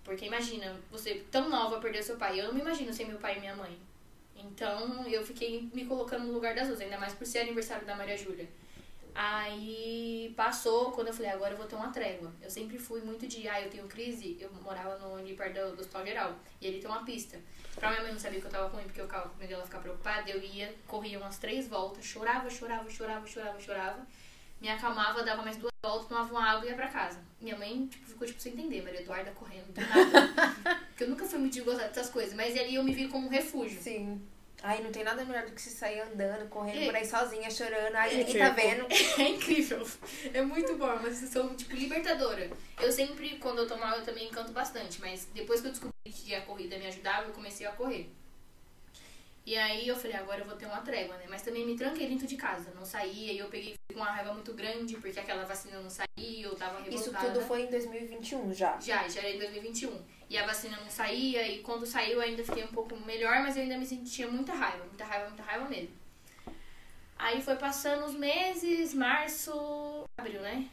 Porque 0.04 0.26
imagina, 0.26 0.76
você 0.90 1.24
tão 1.30 1.48
nova 1.48 1.80
perder 1.80 2.02
seu 2.02 2.16
pai. 2.16 2.38
Eu 2.38 2.46
não 2.48 2.54
me 2.54 2.60
imagino 2.60 2.92
sem 2.92 3.06
meu 3.06 3.16
pai 3.18 3.36
e 3.36 3.40
minha 3.40 3.56
mãe. 3.56 3.76
Então 4.36 5.06
eu 5.08 5.24
fiquei 5.24 5.68
me 5.72 5.86
colocando 5.86 6.26
no 6.26 6.32
lugar 6.32 6.54
das 6.54 6.68
duas, 6.68 6.80
ainda 6.80 6.98
mais 6.98 7.14
por 7.14 7.26
ser 7.26 7.38
aniversário 7.38 7.86
da 7.86 7.96
Maria 7.96 8.16
Júlia. 8.18 8.46
Aí 9.14 10.34
passou, 10.36 10.90
quando 10.90 11.08
eu 11.08 11.14
falei, 11.14 11.30
agora 11.30 11.52
eu 11.52 11.56
vou 11.56 11.66
ter 11.66 11.76
uma 11.76 11.90
trégua. 11.90 12.32
Eu 12.42 12.50
sempre 12.50 12.78
fui 12.78 13.00
muito 13.00 13.26
de, 13.28 13.48
ah, 13.48 13.62
eu 13.62 13.70
tenho 13.70 13.86
crise. 13.86 14.36
Eu 14.40 14.52
morava 14.62 14.98
no, 14.98 15.16
ali 15.16 15.34
perto 15.34 15.54
do, 15.54 15.76
do 15.76 15.80
Hospital 15.82 16.04
Geral. 16.04 16.34
E 16.60 16.66
ele 16.66 16.80
tem 16.80 16.90
uma 16.90 17.04
pista. 17.04 17.38
Pra 17.76 17.90
minha 17.90 18.02
mãe 18.02 18.12
não 18.12 18.18
saber 18.18 18.40
que 18.40 18.46
eu 18.46 18.50
tava 18.50 18.68
ruim, 18.68 18.84
porque 18.84 19.00
eu 19.00 19.06
ficava 19.06 19.28
com 19.28 19.38
medo 19.38 19.50
dela 19.50 19.64
ficar 19.64 19.78
preocupada, 19.78 20.30
eu 20.30 20.40
ia, 20.42 20.74
corria 20.86 21.18
umas 21.18 21.38
três 21.38 21.68
voltas, 21.68 22.04
chorava, 22.04 22.48
chorava, 22.50 22.88
chorava, 22.90 23.26
chorava, 23.26 23.60
chorava. 23.60 24.06
Me 24.60 24.68
acalmava, 24.68 25.22
dava 25.22 25.42
mais 25.42 25.56
duas 25.56 25.72
voltas, 25.82 26.08
tomava 26.08 26.30
uma 26.32 26.50
água 26.50 26.66
e 26.66 26.70
ia 26.70 26.74
pra 26.74 26.88
casa. 26.88 27.20
Minha 27.40 27.56
mãe 27.56 27.86
tipo, 27.86 28.06
ficou 28.06 28.26
tipo 28.26 28.40
sem 28.40 28.52
entender, 28.52 28.82
Maria 28.82 29.00
Eduarda 29.00 29.30
correndo 29.32 29.72
do 29.72 29.80
nada. 29.80 30.78
porque 30.88 31.04
eu 31.04 31.08
nunca 31.08 31.24
fui 31.24 31.38
muito 31.38 31.52
de 31.52 31.60
gostar 31.60 31.88
dessas 31.88 32.10
coisas, 32.10 32.34
mas 32.34 32.56
ali 32.56 32.76
eu 32.76 32.82
me 32.82 32.94
vi 32.94 33.08
como 33.08 33.26
um 33.26 33.30
refúgio. 33.30 33.80
Sim. 33.80 34.22
Ai, 34.66 34.82
não 34.82 34.90
tem 34.90 35.04
nada 35.04 35.22
melhor 35.26 35.44
do 35.44 35.52
que 35.52 35.60
se 35.60 35.68
sair 35.68 36.00
andando, 36.00 36.48
correndo 36.48 36.80
E- 36.80 36.86
por 36.86 36.96
aí 36.96 37.04
sozinha, 37.04 37.50
chorando. 37.50 37.94
Ai, 37.96 38.14
E 38.14 38.16
ninguém 38.16 38.38
tá 38.38 38.48
vendo. 38.48 38.86
É 39.20 39.28
incrível. 39.28 39.86
É 40.32 40.40
muito 40.40 40.74
bom, 40.78 40.86
é 40.86 40.94
uma 40.94 41.10
sensação, 41.10 41.54
tipo, 41.54 41.74
libertadora. 41.74 42.50
Eu 42.80 42.90
sempre, 42.90 43.36
quando 43.36 43.58
eu 43.58 43.68
tomava, 43.68 43.96
eu 43.96 44.04
também 44.04 44.26
canto 44.30 44.52
bastante, 44.52 44.98
mas 45.02 45.28
depois 45.34 45.60
que 45.60 45.66
eu 45.66 45.70
descobri 45.70 45.92
que 46.06 46.34
a 46.34 46.40
corrida 46.40 46.78
me 46.78 46.86
ajudava, 46.86 47.28
eu 47.28 47.34
comecei 47.34 47.66
a 47.66 47.72
correr. 47.72 48.08
E 49.46 49.54
aí 49.58 49.86
eu 49.86 49.94
falei, 49.94 50.16
agora 50.16 50.40
eu 50.40 50.46
vou 50.46 50.56
ter 50.56 50.64
uma 50.64 50.80
trégua, 50.80 51.14
né? 51.18 51.26
Mas 51.28 51.42
também 51.42 51.66
me 51.66 51.76
tranquei 51.76 52.08
dentro 52.08 52.26
de 52.26 52.34
casa, 52.34 52.70
não 52.74 52.86
saía, 52.86 53.30
e 53.34 53.38
eu 53.38 53.48
peguei 53.48 53.74
com 53.92 54.00
uma 54.00 54.10
raiva 54.10 54.32
muito 54.32 54.54
grande, 54.54 54.96
porque 54.96 55.20
aquela 55.20 55.44
vacina 55.44 55.78
não 55.78 55.90
saía, 55.90 56.06
eu 56.46 56.54
tava 56.56 56.80
Isso 56.88 57.10
revoltada. 57.10 57.34
tudo 57.34 57.44
foi 57.46 57.64
em 57.64 57.66
2021 57.66 58.54
já. 58.54 58.80
Já, 58.80 59.06
já 59.06 59.20
era 59.20 59.28
em 59.32 59.38
2021. 59.38 60.00
E 60.34 60.36
a 60.36 60.44
vacina 60.44 60.76
não 60.80 60.90
saía, 60.90 61.46
e 61.46 61.60
quando 61.60 61.86
saiu 61.86 62.20
ainda 62.20 62.42
fiquei 62.42 62.64
um 62.64 62.72
pouco 62.72 62.96
melhor, 62.96 63.38
mas 63.42 63.56
eu 63.56 63.62
ainda 63.62 63.78
me 63.78 63.86
sentia 63.86 64.26
muita 64.26 64.52
raiva, 64.52 64.84
muita 64.84 65.04
raiva, 65.04 65.28
muita 65.28 65.44
raiva 65.44 65.68
mesmo. 65.68 65.94
Aí 67.16 67.40
foi 67.40 67.54
passando 67.54 68.04
os 68.04 68.16
meses, 68.16 68.92
março, 68.94 70.04
abril, 70.18 70.40
né? 70.40 70.68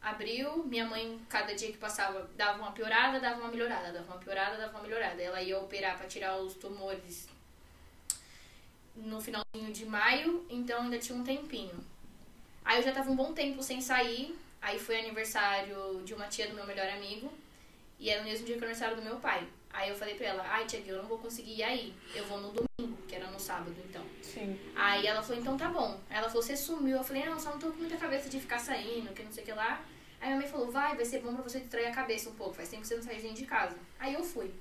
Abril, 0.00 0.64
minha 0.64 0.86
mãe, 0.86 1.20
cada 1.28 1.54
dia 1.54 1.70
que 1.70 1.76
passava, 1.76 2.30
dava 2.34 2.62
uma 2.62 2.72
piorada, 2.72 3.20
dava 3.20 3.42
uma 3.42 3.50
melhorada, 3.50 3.92
dava 3.92 4.06
uma 4.06 4.18
piorada, 4.18 4.56
dava 4.56 4.72
uma 4.72 4.82
melhorada. 4.84 5.20
Ela 5.20 5.42
ia 5.42 5.58
operar 5.58 5.98
pra 5.98 6.06
tirar 6.06 6.38
os 6.38 6.54
tumores 6.54 7.28
no 8.96 9.20
finalzinho 9.20 9.70
de 9.70 9.84
maio, 9.84 10.46
então 10.48 10.80
ainda 10.80 10.98
tinha 10.98 11.18
um 11.18 11.22
tempinho. 11.22 11.78
Aí 12.64 12.78
eu 12.78 12.82
já 12.82 12.90
tava 12.90 13.10
um 13.10 13.16
bom 13.16 13.34
tempo 13.34 13.62
sem 13.62 13.82
sair, 13.82 14.34
aí 14.62 14.78
foi 14.78 14.98
aniversário 14.98 16.02
de 16.06 16.14
uma 16.14 16.26
tia 16.26 16.48
do 16.48 16.54
meu 16.54 16.66
melhor 16.66 16.88
amigo, 16.88 17.30
e 17.98 18.10
era 18.10 18.22
no 18.22 18.28
mesmo 18.28 18.46
dia 18.46 18.56
que 18.56 18.60
o 18.60 18.64
aniversário 18.64 18.96
do 18.96 19.02
meu 19.02 19.16
pai. 19.16 19.46
Aí 19.72 19.88
eu 19.88 19.96
falei 19.96 20.14
pra 20.14 20.26
ela, 20.26 20.44
ai 20.46 20.64
tia, 20.66 20.80
eu 20.86 20.98
não 20.98 21.08
vou 21.08 21.18
conseguir 21.18 21.54
ir 21.58 21.62
aí, 21.64 21.94
eu 22.14 22.24
vou 22.26 22.40
no 22.40 22.52
domingo, 22.52 22.96
que 23.08 23.16
era 23.16 23.28
no 23.28 23.40
sábado 23.40 23.74
então. 23.88 24.04
Sim. 24.22 24.58
Aí 24.74 25.06
ela 25.06 25.20
falou, 25.20 25.40
então 25.40 25.56
tá 25.56 25.68
bom. 25.68 25.98
Ela 26.08 26.28
falou, 26.28 26.42
você 26.42 26.56
sumiu. 26.56 26.96
Eu 26.96 27.04
falei, 27.04 27.24
não, 27.24 27.38
só 27.38 27.50
não 27.50 27.58
tô 27.58 27.70
com 27.72 27.78
muita 27.78 27.96
cabeça 27.96 28.28
de 28.28 28.38
ficar 28.38 28.58
saindo, 28.58 29.12
que 29.12 29.22
não 29.22 29.32
sei 29.32 29.42
o 29.42 29.46
que 29.46 29.52
lá. 29.52 29.84
Aí 30.20 30.28
minha 30.28 30.40
mãe 30.40 30.48
falou, 30.48 30.70
vai, 30.70 30.94
vai 30.94 31.04
ser 31.04 31.20
bom 31.20 31.34
pra 31.34 31.42
você 31.42 31.60
distrair 31.60 31.86
a 31.86 31.90
cabeça 31.90 32.30
um 32.30 32.34
pouco, 32.34 32.54
faz 32.54 32.68
tempo 32.68 32.82
que 32.82 32.88
você 32.88 32.96
não 32.96 33.02
sai 33.02 33.16
dentro 33.16 33.36
de 33.36 33.46
casa. 33.46 33.76
Aí 33.98 34.14
eu 34.14 34.22
fui. 34.22 34.54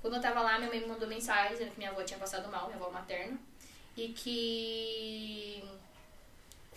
Quando 0.00 0.16
eu 0.16 0.22
tava 0.22 0.40
lá, 0.40 0.58
minha 0.58 0.70
mãe 0.70 0.80
me 0.80 0.86
mandou 0.86 1.06
mensagem 1.06 1.52
dizendo 1.52 1.72
que 1.72 1.78
minha 1.78 1.90
avó 1.90 2.02
tinha 2.02 2.18
passado 2.18 2.50
mal, 2.50 2.66
minha 2.66 2.76
avó 2.76 2.90
materna, 2.90 3.38
e 3.96 4.08
que 4.08 5.62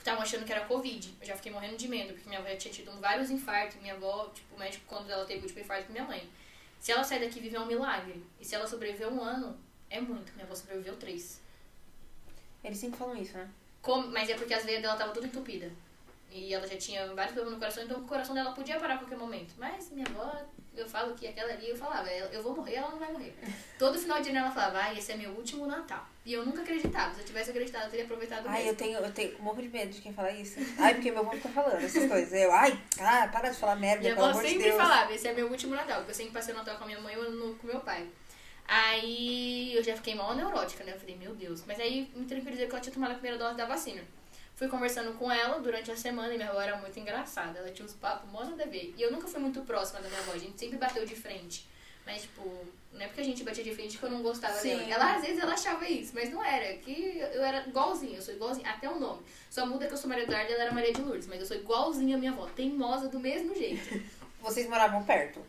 estavam 0.02 0.22
achando 0.22 0.46
que 0.46 0.52
era 0.52 0.66
Covid. 0.66 1.14
Eu 1.22 1.28
já 1.28 1.36
fiquei 1.36 1.52
morrendo 1.52 1.78
de 1.78 1.88
medo, 1.88 2.14
porque 2.14 2.28
minha 2.28 2.40
avó 2.42 2.50
tinha 2.56 2.74
tido 2.74 2.92
vários 3.00 3.30
infartos. 3.30 3.80
Minha 3.82 3.94
avó, 3.94 4.30
tipo, 4.34 4.56
o 4.56 4.60
médico, 4.60 4.84
quando 4.88 5.10
ela 5.10 5.26
teve 5.26 5.40
o 5.40 5.44
último 5.44 5.60
infarto 5.62 5.86
com 5.88 5.94
minha 5.94 6.06
mãe. 6.06 6.28
Se 6.80 6.92
ela 6.92 7.04
sair 7.04 7.20
daqui, 7.20 7.40
viver 7.40 7.60
um 7.60 7.66
milagre. 7.66 8.24
E 8.40 8.46
se 8.46 8.56
ela 8.56 8.66
sobreviver 8.68 9.08
um 9.12 9.22
ano, 9.22 9.58
é 9.90 10.00
muito. 10.00 10.32
Minha 10.34 10.46
avó 10.46 10.56
sobreviveu 10.56 10.96
três. 10.98 11.42
Eles 12.64 12.78
sempre 12.78 12.98
falam 13.00 13.16
isso, 13.18 13.38
né? 13.38 13.50
Como- 13.82 14.08
mas 14.08 14.30
é 14.30 14.36
porque 14.36 14.54
as 14.54 14.66
veias 14.66 14.82
dela 14.82 14.94
estavam 14.94 15.14
tudo 15.14 15.28
entupida. 15.28 15.72
E 16.32 16.54
ela 16.54 16.68
já 16.68 16.78
tinha 16.78 17.08
vários 17.16 17.34
problemas 17.34 17.54
no 17.54 17.60
coração, 17.60 17.84
então 17.84 17.98
o 18.00 18.08
coração 18.08 18.36
dela 18.36 18.52
podia 18.52 18.80
parar 18.80 18.96
a 18.96 18.98
qualquer 19.00 19.18
momento. 19.18 19.54
Mas 19.58 19.90
minha 19.90 20.06
avó, 20.08 20.46
eu 20.76 20.88
falo 20.88 21.16
que 21.16 21.26
aquela 21.28 21.52
ali, 21.52 21.70
eu 21.70 21.76
falava, 21.76 22.08
"Eu- 22.12 22.28
eu 22.28 22.44
vou 22.44 22.56
morrer, 22.56 22.76
ela 22.76 22.90
não 22.92 23.00
vai 23.00 23.12
morrer. 23.12 23.34
Todo 23.80 23.98
final 23.98 24.22
de 24.22 24.30
ano 24.30 24.38
ela 24.40 24.52
falava, 24.52 24.78
ai, 24.80 24.98
esse 25.00 25.12
é 25.12 25.16
meu 25.18 25.32
último 25.32 25.66
Natal. 25.66 26.08
E 26.30 26.34
eu 26.34 26.46
nunca 26.46 26.62
acreditava. 26.62 27.12
Se 27.16 27.22
eu 27.22 27.26
tivesse 27.26 27.50
acreditado, 27.50 27.86
eu 27.86 27.90
teria 27.90 28.06
aproveitado 28.06 28.46
Ai, 28.46 28.58
mesmo. 28.58 28.70
eu 28.70 28.76
tenho, 28.76 29.00
eu 29.00 29.12
tenho 29.12 29.42
morro 29.42 29.60
de 29.64 29.68
medo 29.68 29.92
de 29.92 30.00
quem 30.00 30.14
fala 30.14 30.30
isso. 30.30 30.60
Ai, 30.78 30.94
porque 30.94 31.10
meu 31.10 31.22
avô 31.22 31.32
fica 31.32 31.50
falando 31.50 31.84
essas 31.84 32.08
coisas. 32.08 32.32
Eu, 32.32 32.52
ai, 32.52 32.80
ah, 33.00 33.28
para 33.32 33.50
de 33.50 33.58
falar 33.58 33.76
merda, 33.78 34.02
Minha 34.04 34.14
pelo 34.14 34.28
avó 34.28 34.38
amor 34.38 34.44
de 34.44 34.50
sempre 34.52 34.70
Deus. 34.70 34.80
falava, 34.80 35.12
esse 35.12 35.28
é 35.28 35.34
meu 35.34 35.48
último 35.48 35.74
Natal, 35.74 35.96
porque 35.96 36.12
eu 36.12 36.16
sempre 36.16 36.34
passei 36.34 36.54
o 36.54 36.58
Natal 36.58 36.78
com 36.78 36.84
a 36.84 36.86
minha 36.86 37.02
mãe 37.02 37.16
e 37.16 37.18
o 37.18 37.22
ano 37.22 37.36
novo 37.36 37.56
com 37.56 37.66
meu 37.66 37.80
pai. 37.80 38.08
Aí 38.68 39.74
eu 39.76 39.84
já 39.84 39.96
fiquei 39.96 40.14
mal 40.14 40.36
neurótica, 40.36 40.84
né? 40.84 40.94
Eu 40.94 41.00
falei, 41.00 41.16
meu 41.16 41.34
Deus. 41.34 41.64
Mas 41.66 41.80
aí 41.80 42.12
me 42.16 42.28
tranquilizei 42.28 42.68
que 42.68 42.72
ela 42.74 42.80
tinha 42.80 42.94
tomado 42.94 43.10
a 43.10 43.16
primeira 43.16 43.40
dose 43.40 43.58
da 43.58 43.66
vacina. 43.66 44.04
Fui 44.54 44.68
conversando 44.68 45.18
com 45.18 45.32
ela 45.32 45.58
durante 45.58 45.90
a 45.90 45.98
semana 45.98 46.32
e 46.32 46.38
minha 46.38 46.50
avó 46.52 46.62
era 46.62 46.78
muito 46.78 47.00
engraçada. 47.00 47.58
Ela 47.58 47.72
tinha 47.72 47.88
uns 47.88 47.94
papos 47.94 48.30
mó 48.30 48.44
nada 48.44 48.66
a 48.66 48.68
ver. 48.68 48.94
E 48.96 49.02
eu 49.02 49.12
nunca 49.12 49.28
fui 49.28 49.40
muito 49.40 49.62
próxima 49.62 50.00
da 50.00 50.08
minha 50.08 50.22
avó, 50.22 50.34
a 50.34 50.38
gente 50.38 50.60
sempre 50.60 50.78
bateu 50.78 51.04
de 51.08 51.16
frente. 51.16 51.68
Mas, 52.06 52.24
tipo, 52.24 52.68
não 52.92 53.02
é 53.02 53.08
porque 53.08 53.22
a 53.22 53.24
gente 53.24 53.44
batia 53.44 53.64
de 53.64 53.74
frente 53.74 53.98
que 53.98 54.04
eu 54.04 54.10
não 54.10 54.22
gostava 54.22 54.54
Sim. 54.54 54.78
dela. 54.78 54.94
Ela, 54.94 55.16
às 55.16 55.22
vezes, 55.22 55.42
ela 55.42 55.54
achava 55.54 55.88
isso, 55.88 56.12
mas 56.16 56.32
não 56.32 56.44
era. 56.44 56.76
Que 56.78 57.20
eu 57.20 57.44
era 57.44 57.68
igualzinha, 57.68 58.18
eu 58.18 58.22
sou 58.22 58.34
igualzinha, 58.34 58.70
até 58.70 58.90
o 58.90 59.00
nome. 59.00 59.22
Só 59.50 59.66
muda 59.66 59.88
que 59.88 59.94
eu 59.94 59.98
sou 59.98 60.10
Maria 60.10 60.24
Eduarda 60.24 60.50
e 60.50 60.54
ela 60.54 60.64
era 60.64 60.74
Maria 60.74 60.94
de 60.94 61.02
Lourdes, 61.02 61.28
mas 61.28 61.40
eu 61.40 61.46
sou 61.46 61.58
igualzinha 61.58 62.16
a 62.16 62.20
minha 62.20 62.32
avó, 62.32 62.48
teimosa 62.48 63.08
do 63.08 63.20
mesmo 63.20 63.54
jeito. 63.56 64.02
Vocês 64.42 64.68
moravam 64.68 65.04
perto? 65.04 65.46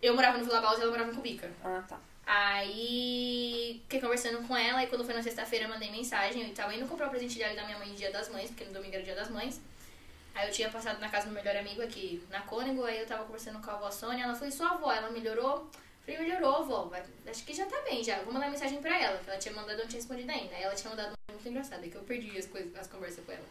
Eu 0.00 0.14
morava 0.14 0.38
no 0.38 0.44
Vila 0.44 0.60
Baus 0.60 0.78
e 0.78 0.82
ela 0.82 0.90
morava 0.90 1.10
em 1.10 1.14
Cubica. 1.14 1.50
Ah, 1.64 1.82
tá. 1.88 1.98
Aí 2.26 3.80
fiquei 3.82 4.00
conversando 4.00 4.46
com 4.46 4.56
ela 4.56 4.82
e 4.82 4.86
quando 4.86 5.04
foi 5.04 5.14
na 5.14 5.22
sexta-feira 5.22 5.68
mandei 5.68 5.90
mensagem. 5.90 6.46
Eu 6.46 6.54
tava 6.54 6.74
indo 6.74 6.86
comprar 6.86 7.08
o 7.08 7.10
presente 7.10 7.40
e 7.40 7.54
da 7.54 7.64
minha 7.64 7.78
mãe 7.78 7.88
no 7.88 7.94
dia 7.94 8.10
das 8.10 8.28
mães, 8.28 8.50
porque 8.50 8.64
no 8.64 8.72
domingo 8.72 8.94
era 8.94 9.04
dia 9.04 9.14
das 9.14 9.30
mães. 9.30 9.60
Aí 10.34 10.48
eu 10.48 10.52
tinha 10.52 10.68
passado 10.68 10.98
na 11.00 11.08
casa 11.08 11.26
do 11.26 11.32
meu 11.32 11.42
melhor 11.42 11.58
amigo 11.60 11.80
aqui 11.82 12.22
na 12.28 12.40
Cônego, 12.40 12.84
aí 12.84 12.98
eu 12.98 13.06
tava 13.06 13.24
conversando 13.24 13.60
com 13.60 13.70
a 13.70 13.74
avó 13.74 13.90
Sônia, 13.90 14.24
ela 14.24 14.34
foi 14.34 14.50
sua 14.50 14.70
avó, 14.70 14.92
ela 14.92 15.10
melhorou? 15.10 15.70
Falei, 16.04 16.20
melhorou, 16.20 16.64
vai- 16.90 17.02
acho 17.26 17.44
que 17.44 17.54
já 17.54 17.64
tá 17.66 17.80
bem 17.82 18.02
já. 18.04 18.18
Vou 18.22 18.32
mandar 18.32 18.50
mensagem 18.50 18.80
pra 18.80 18.98
ela, 19.00 19.18
que 19.18 19.30
ela 19.30 19.38
tinha 19.38 19.54
mandado, 19.54 19.72
eu 19.72 19.78
não 19.78 19.86
tinha 19.86 19.98
respondido 20.00 20.30
ainda. 20.30 20.54
Ela 20.54 20.74
tinha 20.74 20.90
mandado 20.90 21.08
uma 21.08 21.34
muito 21.34 21.48
engraçada, 21.48 21.86
que 21.88 21.94
eu 21.94 22.02
perdi 22.02 22.36
as 22.38 22.46
coisas, 22.46 22.74
as 22.76 22.86
conversas 22.86 23.24
com 23.24 23.32
ela. 23.32 23.44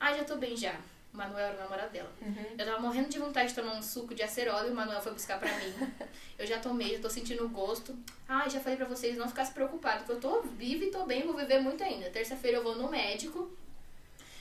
Ah, 0.00 0.12
já 0.16 0.24
tô 0.24 0.36
bem 0.36 0.56
já. 0.56 0.74
O 1.12 1.16
Manuel 1.16 1.46
era 1.46 1.56
o 1.56 1.60
namorado 1.60 1.92
dela. 1.92 2.10
Eu 2.58 2.66
tava 2.66 2.80
morrendo 2.80 3.08
de 3.08 3.18
vontade 3.20 3.50
de 3.50 3.54
tomar 3.54 3.74
um 3.74 3.82
suco 3.82 4.14
de 4.14 4.22
acerola 4.22 4.66
e 4.66 4.70
o 4.70 4.74
Manuel 4.74 5.00
foi 5.00 5.12
buscar 5.12 5.38
pra 5.38 5.48
mim. 5.58 5.72
Eu 6.36 6.44
já 6.46 6.58
tomei, 6.58 6.94
já 6.96 7.00
tô 7.00 7.08
sentindo 7.08 7.44
o 7.44 7.48
gosto. 7.48 7.96
Ai, 8.28 8.50
já 8.50 8.58
falei 8.58 8.76
pra 8.76 8.86
vocês 8.86 9.16
não 9.16 9.28
ficar 9.28 9.44
se 9.44 9.52
preocupados, 9.52 9.98
porque 10.04 10.12
eu 10.12 10.20
tô 10.20 10.40
viva 10.42 10.84
e 10.84 10.90
tô 10.90 11.04
bem, 11.06 11.22
vou 11.22 11.36
viver 11.36 11.60
muito 11.60 11.84
ainda. 11.84 12.10
Terça-feira 12.10 12.56
eu 12.58 12.64
vou 12.64 12.74
no 12.74 12.90
médico 12.90 13.56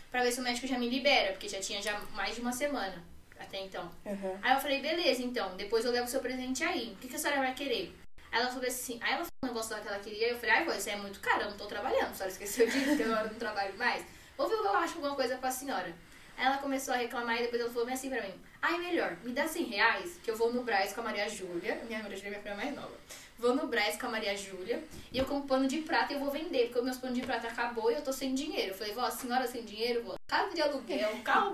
pra 0.10 0.24
ver 0.24 0.32
se 0.32 0.40
o 0.40 0.44
médico 0.44 0.66
já 0.66 0.80
me 0.80 0.90
libera, 0.90 1.34
porque 1.34 1.48
já 1.48 1.60
tinha 1.60 1.80
já 1.84 2.00
mais 2.14 2.34
de 2.34 2.42
uma 2.42 2.52
semana 2.52 3.04
até 3.44 3.62
então. 3.62 3.90
Uhum. 4.06 4.38
Aí 4.42 4.54
eu 4.54 4.60
falei, 4.60 4.82
beleza, 4.82 5.22
então, 5.22 5.56
depois 5.56 5.86
eu 5.86 5.92
levo 5.92 6.08
o 6.08 6.10
seu 6.10 6.20
presente 6.20 6.64
aí. 6.64 6.94
O 6.94 6.96
que, 6.98 7.08
que 7.08 7.16
a 7.16 7.20
senhora 7.20 7.42
vai 7.42 7.54
querer? 7.54 7.96
Aí 8.32 8.42
ela 8.42 8.50
falou 8.50 8.68
assim, 8.68 9.00
aí 9.02 9.14
ela 9.14 9.24
falou 9.24 9.32
um 9.44 9.48
negócio 9.48 9.76
lá 9.76 9.82
que 9.82 9.88
ela 9.88 10.00
queria, 10.00 10.30
eu 10.30 10.38
falei, 10.38 10.56
ai, 10.56 10.66
pô, 10.66 10.72
isso 10.72 10.90
é 10.90 10.96
muito 10.96 11.20
caro, 11.20 11.44
eu 11.44 11.50
não 11.52 11.58
tô 11.58 11.68
trabalhando, 11.68 12.10
a 12.10 12.14
senhora 12.14 12.32
esqueceu 12.32 12.66
disso, 12.66 12.98
que 12.98 13.04
agora 13.04 13.28
eu 13.28 13.32
não 13.32 13.40
trabalho 13.40 13.78
mais. 13.78 14.04
Vou 14.36 14.50
ver 14.50 14.56
se 14.56 14.64
eu 14.64 14.76
acho 14.76 14.96
alguma 14.96 15.16
coisa 15.16 15.38
pra 15.38 15.52
senhora. 15.52 15.94
Aí 16.36 16.46
ela 16.48 16.58
começou 16.58 16.96
a 16.96 16.98
reclamar 16.98 17.36
e 17.38 17.44
depois 17.44 17.62
ela 17.62 17.72
falou 17.72 17.88
assim 17.90 18.10
pra 18.10 18.24
mim, 18.24 18.34
ai, 18.60 18.80
melhor, 18.80 19.16
me 19.24 19.34
dá 19.34 19.48
100 19.48 19.66
reais, 19.66 20.20
que 20.24 20.32
eu 20.32 20.36
vou 20.36 20.52
no 20.52 20.64
Braz 20.64 20.94
com 20.94 21.02
a 21.02 21.04
Maria 21.04 21.30
Júlia, 21.30 21.80
minha 21.86 22.02
Maria 22.02 22.18
Júlia 22.18 22.30
é 22.30 22.32
minha 22.32 22.42
prima 22.42 22.56
mais 22.56 22.76
nova. 22.76 22.98
Vou 23.44 23.54
no 23.54 23.68
Braz 23.68 23.98
com 24.00 24.08
a 24.08 24.10
Maria 24.10 24.38
Júlia 24.38 24.82
e 25.12 25.18
eu 25.18 25.26
compro 25.26 25.50
pano 25.50 25.68
de 25.68 25.80
prata 25.80 26.14
e 26.14 26.16
eu 26.16 26.20
vou 26.22 26.32
vender, 26.32 26.68
porque 26.68 26.80
o 26.80 26.84
meu 26.84 26.96
pano 26.96 27.14
de 27.14 27.22
prata 27.24 27.50
acabou 27.50 27.92
e 27.92 27.96
eu 27.96 28.02
tô 28.02 28.14
sem 28.14 28.34
dinheiro. 28.34 28.72
Eu 28.72 28.74
falei, 28.74 28.94
vó, 28.94 29.02
a 29.02 29.12
senhora 29.12 29.46
sem 29.46 29.66
dinheiro, 29.66 30.02
vó, 30.02 30.16
casa 30.26 30.56
de 30.56 30.62
aluguel, 30.62 31.12
carro, 31.26 31.54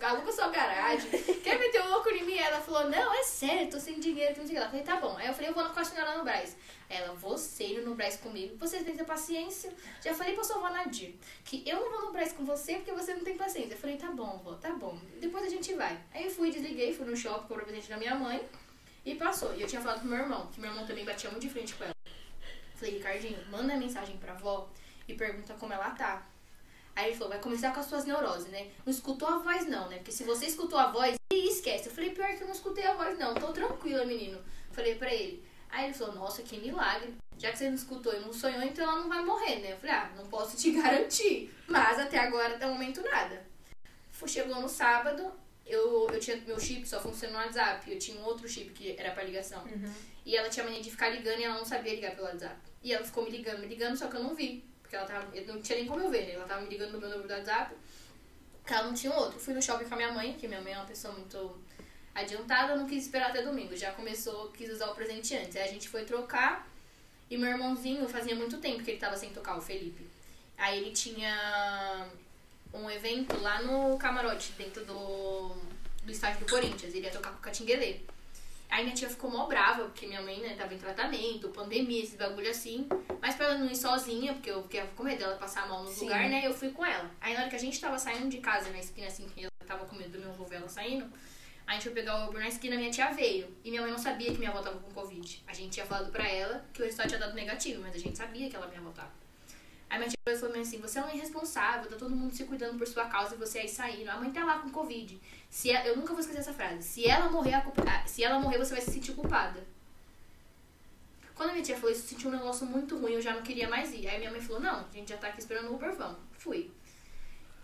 aluga 0.00 0.32
sua 0.32 0.48
garagem, 0.48 1.10
quer 1.44 1.58
meter 1.58 1.82
o 1.82 1.90
louco 1.90 2.08
em 2.08 2.24
mim? 2.24 2.38
Ela 2.38 2.58
falou, 2.62 2.88
não, 2.88 3.12
é 3.12 3.22
sério, 3.22 3.68
tô 3.70 3.78
sem 3.78 4.00
dinheiro, 4.00 4.32
que 4.32 4.40
não 4.40 4.46
sei 4.46 4.56
o 4.56 4.60
que. 4.60 4.64
Eu 4.64 4.70
falei, 4.70 4.82
tá 4.82 4.96
bom. 4.96 5.14
Aí 5.18 5.26
eu 5.26 5.34
falei, 5.34 5.50
eu 5.50 5.54
vou 5.54 5.62
com 5.68 5.78
a 5.78 5.84
senhora 5.84 6.16
no 6.16 6.24
Braz. 6.24 6.56
Ela, 6.88 7.12
você 7.12 7.66
indo 7.66 7.82
no 7.82 7.94
Braz 7.94 8.16
comigo, 8.16 8.56
você 8.56 8.78
tem 8.78 8.92
que 8.92 8.98
ter 9.00 9.04
paciência. 9.04 9.70
Já 10.02 10.14
falei 10.14 10.32
pra 10.32 10.42
sua 10.42 10.56
avó 10.56 10.70
Nadir 10.70 11.16
que 11.44 11.62
eu 11.66 11.78
não 11.80 11.90
vou 11.90 12.06
no 12.06 12.12
Braz 12.12 12.32
com 12.32 12.46
você 12.46 12.76
porque 12.76 12.92
você 12.92 13.12
não 13.12 13.22
tem 13.22 13.36
paciência. 13.36 13.74
Eu 13.74 13.78
falei, 13.78 13.98
tá 13.98 14.10
bom, 14.10 14.40
vó, 14.42 14.54
tá 14.54 14.72
bom. 14.72 14.98
Depois 15.20 15.44
a 15.44 15.50
gente 15.50 15.74
vai. 15.74 16.00
Aí 16.14 16.24
eu 16.24 16.30
fui, 16.30 16.50
desliguei, 16.50 16.94
fui 16.94 17.04
no 17.04 17.14
shopping, 17.14 17.46
comprei 17.46 17.66
presente 17.66 17.90
da 17.90 17.98
minha 17.98 18.14
mãe 18.14 18.40
e 19.06 19.14
passou. 19.14 19.54
E 19.54 19.62
eu 19.62 19.68
tinha 19.68 19.80
falado 19.80 20.00
pro 20.00 20.08
meu 20.08 20.18
irmão, 20.18 20.48
que 20.48 20.60
meu 20.60 20.68
irmão 20.68 20.84
também 20.84 21.04
batia 21.04 21.30
muito 21.30 21.44
de 21.44 21.48
frente 21.48 21.74
com 21.76 21.84
ela. 21.84 21.94
Falei, 22.74 22.96
Ricardinho, 22.96 23.38
manda 23.48 23.76
mensagem 23.76 24.16
pra 24.18 24.32
avó 24.32 24.68
e 25.06 25.14
pergunta 25.14 25.54
como 25.54 25.72
ela 25.72 25.90
tá. 25.90 26.26
Aí 26.94 27.08
ele 27.08 27.14
falou, 27.14 27.30
vai 27.30 27.38
começar 27.38 27.72
com 27.72 27.80
as 27.80 27.86
suas 27.86 28.04
neuroses, 28.04 28.48
né? 28.48 28.70
Não 28.84 28.90
escutou 28.90 29.28
a 29.28 29.38
voz 29.38 29.66
não, 29.66 29.88
né? 29.88 29.98
Porque 29.98 30.10
se 30.10 30.24
você 30.24 30.46
escutou 30.46 30.78
a 30.78 30.90
voz, 30.90 31.14
esquece. 31.32 31.88
Eu 31.88 31.94
falei, 31.94 32.10
pior 32.10 32.26
que 32.28 32.42
eu 32.42 32.46
não 32.46 32.54
escutei 32.54 32.84
a 32.84 32.94
voz 32.94 33.16
não, 33.18 33.34
tô 33.34 33.52
tranquila, 33.52 34.04
menino. 34.04 34.42
Falei 34.72 34.96
pra 34.96 35.12
ele. 35.14 35.46
Aí 35.70 35.84
ele 35.84 35.94
falou, 35.94 36.14
nossa, 36.14 36.42
que 36.42 36.58
milagre. 36.58 37.14
Já 37.38 37.52
que 37.52 37.58
você 37.58 37.68
não 37.68 37.74
escutou 37.74 38.14
e 38.14 38.20
não 38.20 38.32
sonhou, 38.32 38.62
então 38.62 38.84
ela 38.84 39.00
não 39.00 39.08
vai 39.08 39.22
morrer, 39.24 39.60
né? 39.60 39.72
Eu 39.72 39.76
falei, 39.76 39.94
ah, 39.94 40.10
não 40.16 40.26
posso 40.26 40.56
te 40.56 40.72
garantir. 40.82 41.54
Mas 41.68 41.98
até 41.98 42.18
agora, 42.18 42.56
até 42.56 42.66
o 42.66 42.70
momento, 42.70 43.02
nada. 43.02 43.44
Chegou 44.26 44.60
no 44.60 44.68
sábado, 44.68 45.30
eu, 45.66 46.08
eu 46.10 46.20
tinha 46.20 46.36
meu 46.46 46.58
chip 46.58 46.86
só 46.86 47.00
funciona 47.00 47.38
no 47.38 47.44
WhatsApp. 47.44 47.90
Eu 47.90 47.98
tinha 47.98 48.20
um 48.20 48.24
outro 48.24 48.48
chip 48.48 48.70
que 48.70 48.94
era 48.98 49.10
pra 49.10 49.24
ligação. 49.24 49.64
E 50.24 50.36
ela 50.36 50.48
tinha 50.48 50.64
mania 50.64 50.80
de 50.80 50.90
ficar 50.90 51.08
ligando 51.08 51.40
e 51.40 51.44
ela 51.44 51.56
não 51.56 51.64
sabia 51.64 51.94
ligar 51.94 52.14
pelo 52.14 52.26
WhatsApp. 52.26 52.56
E 52.82 52.92
ela 52.92 53.04
ficou 53.04 53.24
me 53.24 53.30
ligando, 53.30 53.60
me 53.60 53.66
ligando, 53.66 53.96
só 53.96 54.06
que 54.08 54.16
eu 54.16 54.22
não 54.22 54.34
vi. 54.34 54.64
Porque 54.80 54.94
ela 54.94 55.06
tava. 55.06 55.36
Eu 55.36 55.46
não 55.46 55.60
tinha 55.60 55.78
nem 55.78 55.86
como 55.86 56.00
eu 56.00 56.10
ver, 56.10 56.26
né? 56.26 56.32
Ela 56.34 56.44
tava 56.44 56.62
me 56.62 56.68
ligando 56.68 56.92
no 56.92 57.00
meu 57.00 57.08
número 57.08 57.26
do 57.26 57.34
WhatsApp. 57.34 57.74
Que 58.64 58.72
ela 58.72 58.86
não 58.86 58.94
tinha 58.94 59.12
um 59.12 59.16
outro. 59.16 59.38
Fui 59.40 59.52
no 59.52 59.60
shopping 59.60 59.84
com 59.84 59.94
a 59.94 59.96
minha 59.96 60.12
mãe, 60.12 60.34
que 60.34 60.46
minha 60.46 60.60
mãe 60.60 60.72
é 60.72 60.76
uma 60.76 60.86
pessoa 60.86 61.12
muito 61.12 61.60
adiantada, 62.14 62.72
eu 62.72 62.78
não 62.78 62.86
quis 62.86 63.04
esperar 63.04 63.30
até 63.30 63.42
domingo. 63.42 63.76
Já 63.76 63.92
começou, 63.92 64.50
quis 64.50 64.70
usar 64.70 64.90
o 64.90 64.94
presente 64.94 65.36
antes. 65.36 65.56
Aí 65.56 65.62
a 65.62 65.72
gente 65.72 65.88
foi 65.88 66.04
trocar. 66.04 66.66
E 67.28 67.36
meu 67.36 67.50
irmãozinho 67.50 68.08
fazia 68.08 68.34
muito 68.34 68.58
tempo 68.58 68.82
que 68.82 68.92
ele 68.92 69.00
tava 69.00 69.16
sem 69.16 69.30
tocar, 69.30 69.56
o 69.56 69.60
Felipe. 69.60 70.06
Aí 70.56 70.78
ele 70.78 70.92
tinha 70.92 72.08
um 72.76 72.90
evento 72.90 73.40
lá 73.40 73.62
no 73.62 73.96
camarote, 73.98 74.52
dentro 74.52 74.84
do, 74.84 75.56
do 76.02 76.10
estádio 76.10 76.40
do 76.40 76.50
Corinthians. 76.50 76.94
Ele 76.94 77.06
ia 77.06 77.12
tocar 77.12 77.30
com 77.30 77.38
o 77.38 77.40
Catinguelê. 77.42 78.00
Aí 78.68 78.82
minha 78.84 78.94
tia 78.94 79.08
ficou 79.08 79.30
mó 79.30 79.46
brava, 79.46 79.84
porque 79.84 80.06
minha 80.06 80.20
mãe, 80.20 80.40
né, 80.40 80.54
tava 80.56 80.74
em 80.74 80.78
tratamento, 80.78 81.48
pandemia, 81.50 82.02
esse 82.02 82.16
bagulho 82.16 82.50
assim. 82.50 82.88
Mas 83.20 83.36
pra 83.36 83.46
ela 83.46 83.58
não 83.58 83.70
ir 83.70 83.76
sozinha, 83.76 84.34
porque 84.34 84.50
eu 84.50 84.62
fiquei 84.64 84.82
com 84.96 85.04
medo 85.04 85.18
dela 85.18 85.36
passar 85.36 85.68
mal 85.68 85.84
no 85.84 85.90
Sim. 85.90 86.06
lugar, 86.06 86.28
né, 86.28 86.46
eu 86.46 86.52
fui 86.52 86.70
com 86.70 86.84
ela. 86.84 87.10
Aí 87.20 87.34
na 87.34 87.40
hora 87.40 87.50
que 87.50 87.56
a 87.56 87.60
gente 87.60 87.80
tava 87.80 87.98
saindo 87.98 88.28
de 88.28 88.38
casa, 88.38 88.70
na 88.70 88.78
esquina, 88.78 89.06
assim, 89.06 89.28
que 89.28 89.44
eu 89.44 89.50
tava 89.66 89.84
com 89.84 89.94
medo 89.96 90.10
do 90.10 90.18
meu 90.18 90.30
avô 90.30 90.44
ver 90.44 90.56
ela 90.56 90.68
saindo, 90.68 91.08
a 91.66 91.72
gente 91.72 91.82
foi 91.84 91.92
pegar 91.92 92.24
o 92.24 92.28
Uber 92.28 92.40
na 92.40 92.48
esquina, 92.48 92.76
minha 92.76 92.90
tia 92.90 93.12
veio. 93.12 93.48
E 93.64 93.70
minha 93.70 93.82
mãe 93.82 93.90
não 93.90 93.98
sabia 93.98 94.30
que 94.32 94.38
minha 94.38 94.50
avó 94.50 94.60
tava 94.62 94.78
com 94.78 94.90
Covid. 94.92 95.42
A 95.46 95.52
gente 95.52 95.70
tinha 95.70 95.86
falado 95.86 96.12
pra 96.12 96.28
ela 96.28 96.64
que 96.72 96.80
o 96.80 96.84
resultado 96.84 97.08
tinha 97.08 97.20
dado 97.20 97.34
negativo, 97.34 97.82
mas 97.82 97.94
a 97.94 97.98
gente 97.98 98.16
sabia 98.16 98.48
que 98.48 98.54
ela 98.54 98.66
minha 98.68 98.80
avó 98.80 98.90
tava. 98.90 99.10
Aí 99.88 99.98
minha 99.98 100.10
tia 100.10 100.38
falou 100.38 100.60
assim, 100.60 100.80
você 100.80 100.98
é 100.98 101.02
uma 101.02 101.14
irresponsável, 101.14 101.88
tá 101.88 101.96
todo 101.96 102.14
mundo 102.14 102.34
se 102.34 102.44
cuidando 102.44 102.76
por 102.76 102.86
sua 102.86 103.06
causa 103.06 103.34
e 103.34 103.38
você 103.38 103.60
aí 103.60 103.68
saindo. 103.68 104.08
A 104.10 104.16
mãe 104.16 104.30
tá 104.32 104.44
lá 104.44 104.58
com 104.58 104.68
Covid. 104.70 105.20
Se 105.48 105.70
ela- 105.70 105.86
eu 105.86 105.96
nunca 105.96 106.12
vou 106.12 106.20
esquecer 106.20 106.40
essa 106.40 106.52
frase. 106.52 106.82
Se 106.82 107.06
ela 107.08 107.28
morrer, 107.30 107.54
a 107.54 107.60
culpa- 107.60 107.84
ah, 107.86 108.06
se 108.06 108.24
ela 108.24 108.38
morrer, 108.38 108.58
você 108.58 108.72
vai 108.74 108.80
se 108.82 108.90
sentir 108.90 109.12
culpada. 109.12 109.64
Quando 111.34 111.50
a 111.50 111.52
minha 111.52 111.64
tia 111.64 111.76
falou 111.76 111.90
isso, 111.92 112.02
eu 112.04 112.08
senti 112.08 112.26
um 112.26 112.30
negócio 112.30 112.66
muito 112.66 112.96
ruim, 112.98 113.12
eu 113.12 113.20
já 113.20 113.32
não 113.34 113.42
queria 113.42 113.68
mais 113.68 113.92
ir. 113.92 114.08
Aí 114.08 114.18
minha 114.18 114.30
mãe 114.30 114.40
falou, 114.40 114.60
não, 114.60 114.80
a 114.80 114.88
gente 114.92 115.10
já 115.10 115.16
tá 115.18 115.28
aqui 115.28 115.38
esperando 115.38 115.68
o 115.70 115.74
Uber, 115.74 115.94
vamos. 115.94 116.18
Fui. 116.32 116.70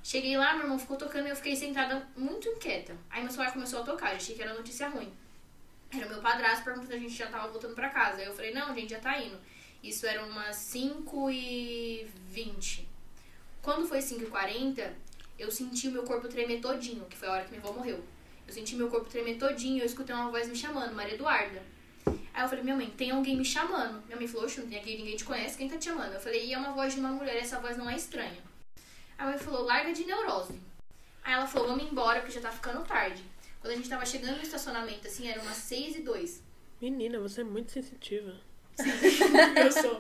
Cheguei 0.02 0.36
lá, 0.36 0.52
meu 0.54 0.64
irmão 0.64 0.78
ficou 0.78 0.96
tocando 0.96 1.26
e 1.26 1.30
eu 1.30 1.36
fiquei 1.36 1.56
sentada 1.56 2.06
muito 2.16 2.48
inquieta. 2.48 2.96
Aí 3.08 3.22
meu 3.22 3.30
celular 3.30 3.52
começou 3.52 3.80
a 3.80 3.84
tocar, 3.84 4.14
achei 4.14 4.34
que 4.36 4.42
era 4.42 4.52
notícia 4.52 4.88
ruim. 4.88 5.12
Era 5.90 6.06
meu 6.06 6.20
padrasto 6.20 6.64
perguntando 6.64 6.88
se 6.92 6.96
a 6.96 6.98
gente 6.98 7.14
já 7.14 7.26
tava 7.28 7.48
voltando 7.48 7.74
pra 7.74 7.88
casa. 7.88 8.18
Aí 8.18 8.26
eu 8.26 8.34
falei, 8.34 8.52
não, 8.52 8.70
a 8.70 8.74
gente 8.74 8.90
já 8.90 8.98
tá 9.00 9.18
indo. 9.18 9.38
Isso 9.82 10.06
era 10.06 10.24
umas 10.24 10.56
5 10.56 11.30
e 11.30 12.06
20. 12.28 12.88
Quando 13.60 13.86
foi 13.86 14.00
5 14.00 14.22
e 14.22 14.26
40, 14.26 14.94
eu 15.38 15.50
senti 15.50 15.88
o 15.88 15.92
meu 15.92 16.04
corpo 16.04 16.28
tremer 16.28 16.60
todinho, 16.60 17.04
que 17.06 17.16
foi 17.16 17.28
a 17.28 17.32
hora 17.32 17.44
que 17.44 17.50
minha 17.50 17.62
avó 17.62 17.72
morreu. 17.72 18.02
Eu 18.46 18.52
senti 18.52 18.76
meu 18.76 18.88
corpo 18.88 19.08
tremer 19.08 19.38
todinho 19.38 19.80
eu 19.80 19.86
escutei 19.86 20.14
uma 20.14 20.30
voz 20.30 20.48
me 20.48 20.54
chamando, 20.54 20.94
Maria 20.94 21.14
Eduarda. 21.14 21.62
Aí 22.06 22.42
eu 22.42 22.48
falei, 22.48 22.64
minha 22.64 22.76
mãe, 22.76 22.90
tem 22.90 23.10
alguém 23.10 23.36
me 23.36 23.44
chamando. 23.44 24.04
Minha 24.06 24.16
mãe 24.16 24.26
falou, 24.26 24.46
oxe, 24.46 24.60
não 24.60 24.68
tem 24.68 24.78
aqui, 24.78 24.96
ninguém 24.96 25.16
te 25.16 25.24
conhece, 25.24 25.58
quem 25.58 25.68
tá 25.68 25.76
te 25.76 25.84
chamando? 25.86 26.14
Eu 26.14 26.20
falei, 26.20 26.46
e 26.46 26.52
é 26.52 26.58
uma 26.58 26.72
voz 26.72 26.94
de 26.94 27.00
uma 27.00 27.10
mulher, 27.10 27.36
essa 27.36 27.60
voz 27.60 27.76
não 27.76 27.90
é 27.90 27.96
estranha. 27.96 28.40
A 29.18 29.26
mãe 29.26 29.38
falou, 29.38 29.64
larga 29.64 29.92
de 29.92 30.04
neurose. 30.04 30.58
Aí 31.22 31.34
ela 31.34 31.46
falou, 31.46 31.68
vamos 31.68 31.90
embora, 31.90 32.20
porque 32.20 32.34
já 32.34 32.40
tá 32.40 32.50
ficando 32.50 32.84
tarde. 32.84 33.22
Quando 33.60 33.74
a 33.74 33.76
gente 33.76 33.88
tava 33.88 34.04
chegando 34.04 34.36
no 34.36 34.42
estacionamento, 34.42 35.06
assim, 35.06 35.28
era 35.28 35.40
umas 35.40 35.56
6 35.56 35.96
e 35.96 36.02
2. 36.02 36.42
Menina, 36.80 37.20
você 37.20 37.42
é 37.42 37.44
muito 37.44 37.70
sensitiva. 37.70 38.40
Eu 39.56 39.72
sou. 39.72 39.98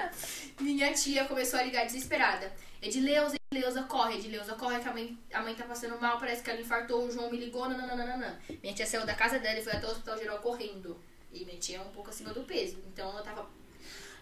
Minha 0.60 0.92
tia 0.92 1.24
começou 1.24 1.58
a 1.58 1.62
ligar 1.62 1.84
desesperada. 1.86 2.52
Edileuza, 2.80 3.36
Edileuza, 3.52 3.82
corre, 3.84 4.18
Edileuza, 4.18 4.54
corre, 4.54 4.80
que 4.80 4.88
a 4.88 4.92
mãe, 4.92 5.18
a 5.32 5.42
mãe 5.42 5.54
tá 5.54 5.64
passando 5.64 6.00
mal, 6.00 6.18
parece 6.18 6.42
que 6.42 6.50
ela 6.50 6.60
infartou, 6.60 7.04
o 7.04 7.10
João 7.10 7.30
me 7.30 7.38
ligou, 7.38 7.68
nananana. 7.68 8.40
Minha 8.62 8.74
tia 8.74 8.86
saiu 8.86 9.06
da 9.06 9.14
casa 9.14 9.38
dela 9.38 9.58
e 9.58 9.62
foi 9.62 9.72
até 9.72 9.86
o 9.86 9.90
hospital 9.90 10.18
geral 10.18 10.38
correndo. 10.38 11.00
E 11.32 11.44
minha 11.44 11.58
tia 11.58 11.78
é 11.78 11.80
um 11.80 11.90
pouco 11.90 12.10
acima 12.10 12.32
do 12.32 12.42
peso. 12.42 12.78
Então 12.92 13.08
ela 13.10 13.22
tava 13.22 13.48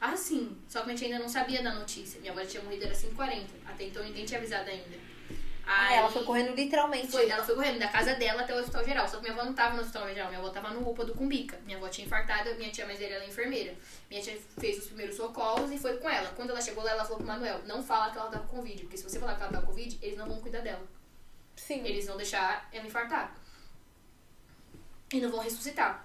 assim. 0.01 0.57
Só 0.69 0.81
que 0.81 0.87
minha 0.87 0.99
tia 0.99 1.09
ainda 1.09 1.19
não 1.19 1.29
sabia 1.29 1.63
da 1.63 1.75
notícia. 1.75 2.21
Minha 2.21 2.33
avó 2.33 2.45
tinha 2.45 2.63
morrido, 2.63 2.85
era 2.85 2.95
5h40. 2.95 3.45
Até 3.67 3.85
então 3.85 4.03
ninguém 4.03 4.25
tinha 4.25 4.39
avisado 4.39 4.69
ainda. 4.69 4.97
Ah, 5.73 5.95
ela 5.95 6.11
foi 6.11 6.25
correndo 6.25 6.53
literalmente. 6.53 7.07
Foi, 7.07 7.31
ela 7.31 7.45
foi 7.45 7.55
correndo 7.55 7.79
da 7.79 7.87
casa 7.87 8.17
dela 8.17 8.43
até 8.43 8.53
o 8.53 8.59
hospital 8.59 8.85
geral. 8.85 9.09
Só 9.09 9.19
que 9.19 9.23
minha 9.23 9.35
avó 9.35 9.45
não 9.45 9.55
tava 9.55 9.77
no 9.77 9.83
hospital 9.83 10.09
geral, 10.09 10.27
minha 10.27 10.41
avó 10.41 10.51
tava 10.51 10.71
no 10.71 10.91
UPA 10.91 11.05
do 11.05 11.15
Cumbica. 11.15 11.61
Minha 11.65 11.79
avó 11.79 11.89
tinha 11.89 12.05
infartado, 12.05 12.53
minha 12.57 12.73
tia 12.73 12.85
mais 12.85 12.99
velha 12.99 13.15
ela 13.15 13.25
é 13.25 13.29
enfermeira. 13.29 13.77
Minha 14.11 14.21
tia 14.21 14.37
fez 14.59 14.79
os 14.79 14.87
primeiros 14.87 15.15
socorros 15.15 15.71
e 15.71 15.79
foi 15.79 15.97
com 15.99 16.11
ela. 16.11 16.29
Quando 16.35 16.51
ela 16.51 16.61
chegou 16.61 16.83
lá, 16.83 16.91
ela 16.91 17.05
falou 17.05 17.19
pro 17.19 17.27
Manuel: 17.29 17.61
não 17.67 17.85
fala 17.85 18.11
que 18.11 18.19
ela 18.19 18.29
tá 18.29 18.41
com 18.41 18.57
Covid, 18.57 18.83
porque 18.83 18.97
se 18.97 19.05
você 19.05 19.21
falar 19.21 19.37
que 19.37 19.43
ela 19.43 19.53
tá 19.53 19.61
com 19.61 19.69
Covid, 19.69 19.97
eles 20.03 20.19
não 20.19 20.27
vão 20.27 20.41
cuidar 20.41 20.61
dela. 20.61 20.83
Sim. 21.55 21.87
Eles 21.87 22.05
vão 22.05 22.17
deixar 22.17 22.69
ela 22.73 22.87
infartar. 22.87 23.33
E 25.13 25.21
não 25.21 25.31
vão 25.31 25.39
ressuscitar. 25.39 26.05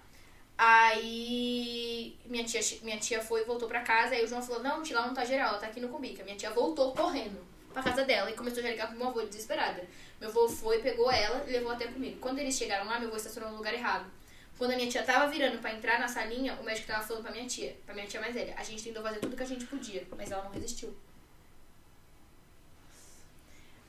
Aí 0.55 2.15
minha 2.25 2.43
tia, 2.43 2.61
minha 2.83 2.99
tia 2.99 3.19
foi 3.19 3.41
e 3.41 3.45
voltou 3.45 3.67
pra 3.67 3.81
casa. 3.81 4.13
Aí 4.13 4.23
o 4.23 4.27
João 4.27 4.43
falou: 4.43 4.61
Não, 4.61 4.83
tia, 4.83 4.95
lá 4.95 5.07
não 5.07 5.13
tá 5.15 5.25
geral, 5.25 5.49
ela 5.49 5.57
tá 5.57 5.65
aqui 5.65 5.79
no 5.79 5.89
Cumbica. 5.89 6.23
Minha 6.23 6.37
tia 6.37 6.51
voltou 6.51 6.93
correndo 6.93 7.54
pra 7.75 7.83
casa 7.83 8.05
dela 8.05 8.31
e 8.31 8.33
começou 8.33 8.63
a 8.63 8.69
ligar 8.69 8.87
pro 8.87 8.97
meu 8.97 9.09
avô 9.09 9.21
desesperada. 9.21 9.83
Meu 10.19 10.29
avô 10.29 10.47
foi, 10.47 10.79
pegou 10.79 11.11
ela 11.11 11.43
e 11.45 11.51
levou 11.51 11.71
até 11.71 11.87
comigo. 11.87 12.17
Quando 12.21 12.39
eles 12.39 12.57
chegaram 12.57 12.85
lá, 12.85 12.97
meu 12.99 13.09
avô 13.09 13.17
estacionou 13.17 13.51
no 13.51 13.57
lugar 13.57 13.73
errado. 13.73 14.09
Quando 14.57 14.71
a 14.71 14.75
minha 14.77 14.89
tia 14.89 15.03
tava 15.03 15.27
virando 15.29 15.59
pra 15.59 15.73
entrar 15.73 15.99
na 15.99 16.07
salinha, 16.07 16.53
o 16.55 16.63
médico 16.63 16.87
tava 16.87 17.05
falando 17.05 17.23
pra 17.23 17.31
minha 17.33 17.45
tia, 17.45 17.75
pra 17.85 17.93
minha 17.93 18.07
tia 18.07 18.21
mais 18.21 18.33
velha. 18.33 18.53
A 18.57 18.63
gente 18.63 18.81
tentou 18.81 19.03
fazer 19.03 19.19
tudo 19.19 19.35
que 19.35 19.43
a 19.43 19.45
gente 19.45 19.65
podia, 19.65 20.07
mas 20.17 20.31
ela 20.31 20.43
não 20.45 20.51
resistiu. 20.51 20.95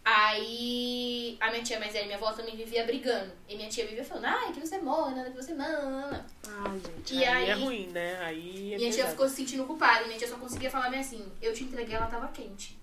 Aí 0.05 1.37
a 1.41 1.51
minha 1.51 1.63
tia 1.63 1.79
mais 1.79 1.93
velha 1.93 2.03
e 2.05 2.07
minha 2.07 2.17
avó 2.19 2.33
também 2.33 2.57
vivia 2.57 2.85
brigando. 2.85 3.33
E 3.49 3.55
minha 3.57 3.69
tia 3.69 3.87
vivia 3.87 4.05
falando, 4.05 4.25
ai, 4.27 4.53
que 4.53 4.61
você 4.61 4.79
morre, 4.79 5.15
nada 5.15 5.31
que 5.31 5.37
você 5.37 5.55
manda. 5.55 6.27
Ai, 6.49 6.81
gente. 6.81 7.15
E 7.15 7.25
aí, 7.25 7.49
é 7.49 7.53
aí- 7.53 7.63
ruim, 7.63 7.87
né? 7.89 8.19
Aí 8.21 8.75
é 8.75 8.79
minha 8.79 8.91
tia 8.91 9.07
ficou 9.07 9.29
se 9.29 9.37
sentindo 9.37 9.65
culpada. 9.65 10.03
E 10.03 10.07
minha 10.07 10.19
tia 10.19 10.29
só 10.29 10.37
conseguia 10.37 10.71
falar 10.71 10.91
bem 10.91 11.01
assim, 11.01 11.25
eu 11.41 11.53
te 11.55 11.63
entreguei, 11.65 11.95
ela 11.95 12.07
tava 12.07 12.27
quente. 12.29 12.77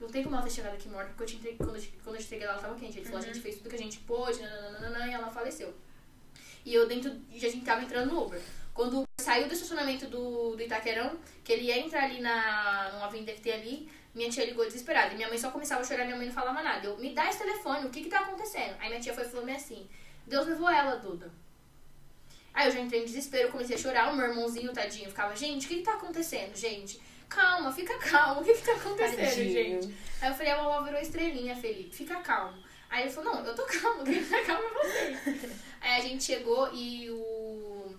Não 0.00 0.08
tem 0.08 0.22
como 0.22 0.36
ela 0.36 0.44
ter 0.44 0.50
chegado 0.50 0.74
aqui 0.74 0.88
morta, 0.88 1.08
porque 1.08 1.22
eu 1.24 1.26
te 1.26 1.36
entreguei, 1.36 1.58
quando, 1.58 1.76
eu 1.76 1.82
te, 1.82 1.88
quando 2.04 2.16
eu 2.16 2.20
te 2.20 2.26
entreguei 2.26 2.46
ela, 2.46 2.54
ela 2.54 2.62
tava 2.62 2.78
quente. 2.78 2.98
Ele 2.98 3.06
falou, 3.06 3.20
a 3.20 3.26
gente 3.26 3.40
fez 3.40 3.56
tudo 3.56 3.68
que 3.68 3.76
a 3.76 3.78
gente 3.78 3.98
pôde, 4.00 4.40
nananana, 4.40 5.08
e 5.08 5.12
ela 5.12 5.30
faleceu. 5.30 5.74
E 6.64 6.72
eu 6.74 6.86
dentro, 6.86 7.10
e 7.30 7.44
a 7.44 7.50
gente 7.50 7.64
tava 7.64 7.82
entrando 7.82 8.12
no 8.12 8.24
Uber. 8.24 8.40
Quando 8.72 9.02
saiu 9.20 9.48
do 9.48 9.54
estacionamento 9.54 10.06
do, 10.06 10.54
do 10.54 10.62
Itaquerão, 10.62 11.18
que 11.42 11.52
ele 11.52 11.64
ia 11.64 11.78
entrar 11.78 12.04
ali 12.04 12.20
na, 12.20 12.92
numa 12.92 13.06
avenida 13.06 13.32
que 13.32 13.40
tem 13.40 13.52
ali, 13.52 13.90
Minha 14.14 14.30
tia 14.30 14.44
ligou 14.44 14.64
desesperada. 14.64 15.12
E 15.12 15.16
minha 15.16 15.28
mãe 15.28 15.38
só 15.38 15.50
começava 15.50 15.80
a 15.80 15.84
chorar, 15.84 16.04
minha 16.04 16.16
mãe 16.16 16.26
não 16.26 16.34
falava 16.34 16.62
nada. 16.62 16.86
Eu, 16.86 16.96
me 16.98 17.14
dá 17.14 17.28
esse 17.28 17.38
telefone, 17.38 17.86
o 17.86 17.90
que 17.90 18.02
que 18.02 18.08
tá 18.08 18.20
acontecendo? 18.20 18.76
Aí 18.80 18.88
minha 18.88 19.00
tia 19.00 19.14
foi 19.14 19.24
e 19.24 19.28
falou 19.28 19.48
assim: 19.50 19.88
Deus 20.26 20.46
levou 20.46 20.68
ela, 20.68 20.96
Duda. 20.96 21.30
Aí 22.52 22.66
eu 22.66 22.72
já 22.72 22.80
entrei 22.80 23.02
em 23.02 23.04
desespero, 23.04 23.52
comecei 23.52 23.76
a 23.76 23.78
chorar. 23.78 24.12
O 24.12 24.16
meu 24.16 24.26
irmãozinho, 24.26 24.72
tadinho, 24.72 25.08
ficava: 25.08 25.36
Gente, 25.36 25.66
o 25.66 25.68
que 25.68 25.76
que 25.76 25.82
tá 25.82 25.94
acontecendo, 25.94 26.56
gente? 26.56 27.00
Calma, 27.28 27.72
fica 27.72 27.96
calmo, 27.98 28.40
o 28.40 28.44
que 28.44 28.54
que 28.54 28.64
tá 28.64 28.72
acontecendo, 28.72 29.18
Tadinho. 29.18 29.82
gente? 29.82 29.94
Aí 30.20 30.30
eu 30.30 30.34
falei: 30.34 30.52
A 30.52 30.62
vovó 30.62 30.82
virou 30.82 31.00
estrelinha, 31.00 31.54
Felipe, 31.54 31.94
fica 31.94 32.16
calmo. 32.20 32.62
Aí 32.88 33.02
ele 33.02 33.10
falou: 33.10 33.34
Não, 33.34 33.44
eu 33.44 33.54
tô 33.54 33.64
calmo, 33.64 34.02
quem 34.04 34.24
tá 34.24 34.42
calmo 34.44 34.64
é 34.66 35.14
você. 35.14 35.50
Aí 35.80 36.00
a 36.00 36.00
gente 36.00 36.24
chegou 36.24 36.72
e 36.74 37.10
o 37.10 37.94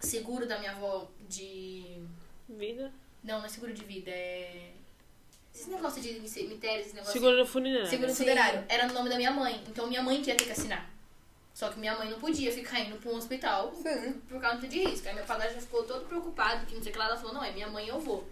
seguro 0.00 0.46
da 0.46 0.58
minha 0.58 0.72
avó 0.72 1.08
de. 1.28 2.02
Vida. 2.48 2.92
Não, 3.22 3.38
não 3.38 3.46
é 3.46 3.48
seguro 3.48 3.72
de 3.72 3.84
vida, 3.84 4.10
é. 4.10 4.72
Esse 5.54 5.70
negócio 5.70 6.02
de 6.02 6.28
cemitério, 6.28 6.80
esse 6.80 6.94
negócio. 6.94 7.14
Seguro 7.14 7.46
funerário. 7.46 7.88
Seguro 7.88 8.14
funerário. 8.14 8.64
Era 8.68 8.86
no 8.86 8.92
nome 8.92 9.08
da 9.08 9.16
minha 9.16 9.30
mãe. 9.30 9.64
Então 9.68 9.86
minha 9.86 10.02
mãe 10.02 10.20
que 10.20 10.28
ia 10.28 10.36
ter 10.36 10.44
que 10.44 10.52
assinar. 10.52 10.95
Só 11.56 11.70
que 11.70 11.78
minha 11.78 11.96
mãe 11.96 12.10
não 12.10 12.20
podia 12.20 12.52
ficar 12.52 12.80
indo 12.80 12.98
pra 12.98 13.10
um 13.10 13.16
hospital 13.16 13.72
Sim. 13.74 14.20
por 14.28 14.38
causa 14.38 14.68
de 14.68 14.78
risco. 14.78 15.08
Aí 15.08 15.14
meu 15.14 15.24
padrasto 15.24 15.54
já 15.54 15.60
ficou 15.62 15.84
todo 15.84 16.04
preocupado, 16.04 16.66
que 16.66 16.74
não 16.74 16.82
sei 16.82 16.90
o 16.90 16.92
que 16.92 16.98
lá. 16.98 17.06
Ela 17.06 17.16
falou, 17.16 17.32
não, 17.32 17.42
é 17.42 17.50
minha 17.50 17.66
mãe, 17.66 17.88
eu 17.88 17.98
vou. 17.98 18.28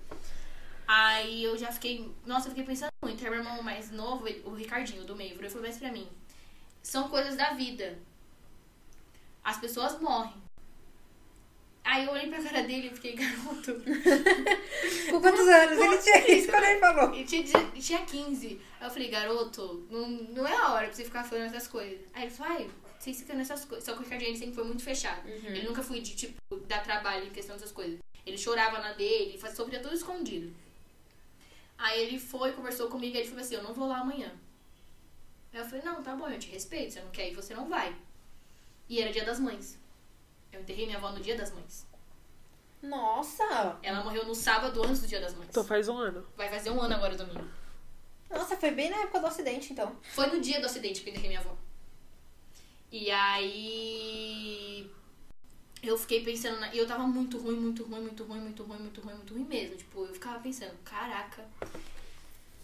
Aí 0.86 1.42
eu 1.42 1.56
já 1.56 1.72
fiquei... 1.72 2.12
Nossa, 2.26 2.48
eu 2.48 2.50
fiquei 2.50 2.64
pensando 2.66 2.90
muito. 3.02 3.24
Aí 3.24 3.30
meu 3.30 3.38
irmão 3.38 3.62
mais 3.62 3.90
novo, 3.90 4.28
ele- 4.28 4.42
o 4.44 4.50
Ricardinho, 4.50 5.04
do 5.04 5.16
meio, 5.16 5.36
virou 5.36 5.46
e 5.46 5.48
falou 5.48 5.62
mais 5.66 5.78
pra 5.78 5.90
mim. 5.90 6.06
São 6.82 7.08
coisas 7.08 7.34
da 7.34 7.54
vida. 7.54 7.98
As 9.42 9.56
pessoas 9.56 9.98
morrem. 10.02 10.34
Aí 11.82 12.04
eu 12.04 12.12
olhei 12.12 12.28
pra 12.28 12.42
cara 12.42 12.62
dele 12.62 12.88
e 12.88 12.94
fiquei, 12.94 13.14
garoto... 13.16 13.82
Com 15.10 15.20
quantos 15.22 15.48
anos 15.48 15.78
ele 15.78 15.96
tinha 15.96 16.30
isso 16.30 16.48
quando 16.52 16.64
ele 16.64 16.78
falou? 16.78 17.14
E 17.14 17.24
tinha, 17.24 17.42
tinha 17.42 18.04
15. 18.04 18.60
Aí 18.80 18.86
eu 18.86 18.90
falei, 18.90 19.08
garoto, 19.08 19.86
não, 19.90 20.08
não 20.10 20.46
é 20.46 20.54
a 20.54 20.74
hora 20.74 20.86
pra 20.88 20.94
você 20.94 21.04
ficar 21.04 21.24
falando 21.24 21.46
essas 21.46 21.66
coisas. 21.66 22.00
Aí 22.12 22.24
ele 22.24 22.30
falou, 22.30 22.52
ai, 22.52 22.70
vocês 23.04 23.18
ficam 23.18 23.36
nessas 23.36 23.64
coisas. 23.64 23.84
Só 23.84 23.94
que 23.94 24.02
o 24.02 24.14
ele 24.14 24.36
sempre 24.36 24.54
foi 24.54 24.64
muito 24.64 24.82
fechado. 24.82 25.28
Ele 25.28 25.62
nunca 25.62 25.82
foi 25.82 26.00
de, 26.00 26.16
tipo, 26.16 26.38
dar 26.66 26.82
trabalho 26.82 27.26
em 27.26 27.30
questão 27.30 27.54
dessas 27.54 27.72
coisas. 27.72 27.98
Ele 28.24 28.38
chorava 28.38 28.78
na 28.78 28.92
dele, 28.94 29.36
fazia 29.36 29.56
sofria 29.56 29.80
tudo 29.80 29.94
escondido. 29.94 30.54
Aí 31.76 32.00
ele 32.00 32.18
foi, 32.18 32.52
conversou 32.52 32.88
comigo 32.88 33.14
e 33.14 33.18
ele 33.18 33.28
falou 33.28 33.44
assim, 33.44 33.56
eu 33.56 33.62
não 33.62 33.74
vou 33.74 33.86
lá 33.86 33.98
amanhã. 33.98 34.32
Aí 35.52 35.60
eu 35.60 35.64
falei, 35.64 35.84
não, 35.84 36.02
tá 36.02 36.16
bom, 36.16 36.28
eu 36.28 36.38
te 36.38 36.48
respeito, 36.48 36.94
você 36.94 37.00
não 37.00 37.10
quer 37.10 37.30
ir, 37.30 37.34
você 37.34 37.54
não 37.54 37.68
vai. 37.68 37.94
E 38.88 39.00
era 39.00 39.12
dia 39.12 39.24
das 39.24 39.38
mães. 39.38 39.78
Eu 40.50 40.60
enterrei 40.60 40.86
minha 40.86 40.98
avó 40.98 41.10
no 41.10 41.20
dia 41.20 41.36
das 41.36 41.52
mães. 41.52 41.86
Nossa! 42.80 43.78
Ela 43.82 44.02
morreu 44.02 44.24
no 44.24 44.34
sábado 44.34 44.82
antes 44.82 45.02
do 45.02 45.06
dia 45.06 45.20
das 45.20 45.34
mães. 45.34 45.48
Então 45.50 45.64
faz 45.64 45.88
um 45.88 45.98
ano. 45.98 46.26
Vai 46.36 46.48
fazer 46.48 46.70
um 46.70 46.80
ano 46.80 46.94
agora, 46.94 47.16
domingo. 47.16 47.46
Nossa, 48.30 48.56
foi 48.56 48.70
bem 48.70 48.90
na 48.90 48.98
época 48.98 49.20
do 49.20 49.26
acidente, 49.26 49.72
então. 49.72 49.94
Foi 50.02 50.26
no 50.26 50.40
dia 50.40 50.60
do 50.60 50.66
acidente 50.66 51.02
que 51.02 51.08
eu 51.08 51.12
enterrei 51.12 51.28
minha 51.28 51.40
avó. 51.40 51.56
E 52.94 53.10
aí. 53.10 54.88
Eu 55.82 55.98
fiquei 55.98 56.22
pensando. 56.22 56.60
Na... 56.60 56.72
E 56.72 56.78
eu 56.78 56.86
tava 56.86 57.04
muito 57.08 57.38
ruim, 57.38 57.56
muito 57.56 57.82
ruim, 57.82 58.02
muito 58.02 58.22
ruim, 58.22 58.38
muito 58.38 58.62
ruim, 58.62 58.78
muito 58.78 59.00
ruim, 59.00 59.14
muito 59.14 59.34
ruim 59.34 59.44
mesmo. 59.44 59.76
Tipo, 59.76 60.04
eu 60.04 60.14
ficava 60.14 60.38
pensando, 60.38 60.76
caraca. 60.84 61.44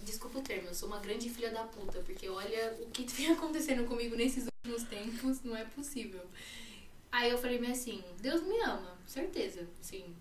Desculpa 0.03 0.38
o 0.38 0.43
termo, 0.43 0.69
eu 0.69 0.75
sou 0.75 0.88
uma 0.88 1.01
grande 1.01 1.29
filha 1.29 1.51
da 1.51 1.64
puta, 1.64 1.99
porque 2.07 2.29
olha 2.29 2.77
o 2.81 2.90
que 2.93 3.05
vem 3.12 3.33
acontecendo 3.33 3.88
comigo 3.88 4.14
nesses 4.14 4.47
últimos 4.47 4.85
tempos, 4.85 5.43
não 5.43 5.57
é 5.57 5.64
possível. 5.64 6.25
Aí 7.11 7.29
eu 7.29 7.37
falei 7.37 7.59
bem 7.59 7.73
assim, 7.73 8.01
Deus 8.21 8.40
me 8.43 8.57
ama, 8.61 8.97
certeza. 9.09 9.66
Assim, 9.81 10.14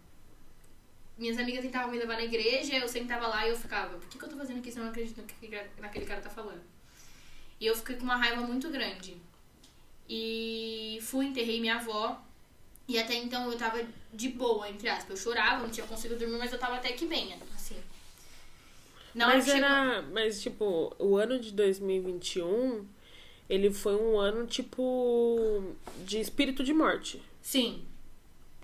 minhas 1.19 1.38
amigas 1.38 1.63
tentavam 1.63 1.91
me 1.91 2.00
levar 2.00 2.15
na 2.15 2.26
igreja, 2.26 2.76
eu 2.76 2.89
sentava 2.89 3.28
lá 3.28 3.45
e 3.45 3.52
eu 3.52 3.56
ficava, 3.56 3.95
por 4.00 4.10
que, 4.10 4.17
que 4.17 4.26
eu 4.26 4.30
tô 4.30 4.38
fazendo 4.38 4.58
aqui 4.58 4.72
se 4.72 4.80
eu 4.80 4.84
não 4.84 4.89
acredito 4.89 5.22
no 5.22 5.28
que 5.28 5.65
naquele 5.80 6.06
cara 6.08 6.19
tá 6.19 6.32
falando? 6.32 6.63
E 7.60 7.67
eu 7.67 7.76
fiquei 7.76 7.95
com 7.95 8.04
uma 8.04 8.17
raiva 8.17 8.41
muito 8.41 8.69
grande. 8.72 9.29
E 10.10 10.98
fui, 11.04 11.28
enterrei 11.28 11.60
minha 11.62 11.76
avó. 11.76 12.19
E 12.88 12.98
até 12.98 13.13
então 13.15 13.52
eu 13.52 13.58
tava 13.58 13.86
de 14.12 14.30
boa, 14.30 14.67
entre 14.67 14.89
aspas. 14.89 15.10
Eu 15.12 15.17
chorava, 15.32 15.62
não 15.63 15.69
tinha 15.69 15.86
conseguido 15.86 16.19
dormir, 16.19 16.39
mas 16.39 16.52
eu 16.52 16.58
tava 16.58 16.76
até 16.78 16.91
que 16.93 17.06
bem, 17.06 17.38
assim. 17.56 17.76
Hora 19.15 19.28
mas 19.36 19.45
chegou- 19.45 19.58
era. 19.60 20.02
Mas, 20.02 20.41
tipo, 20.41 20.95
o 20.98 21.15
ano 21.17 21.39
de 21.39 21.52
2021, 21.52 22.86
ele 23.50 23.72
foi 23.72 23.95
um 23.95 24.17
ano, 24.19 24.48
tipo. 24.48 25.76
de 26.06 26.19
espírito 26.19 26.63
de 26.63 26.74
morte. 26.74 27.22
Sim, 27.41 27.86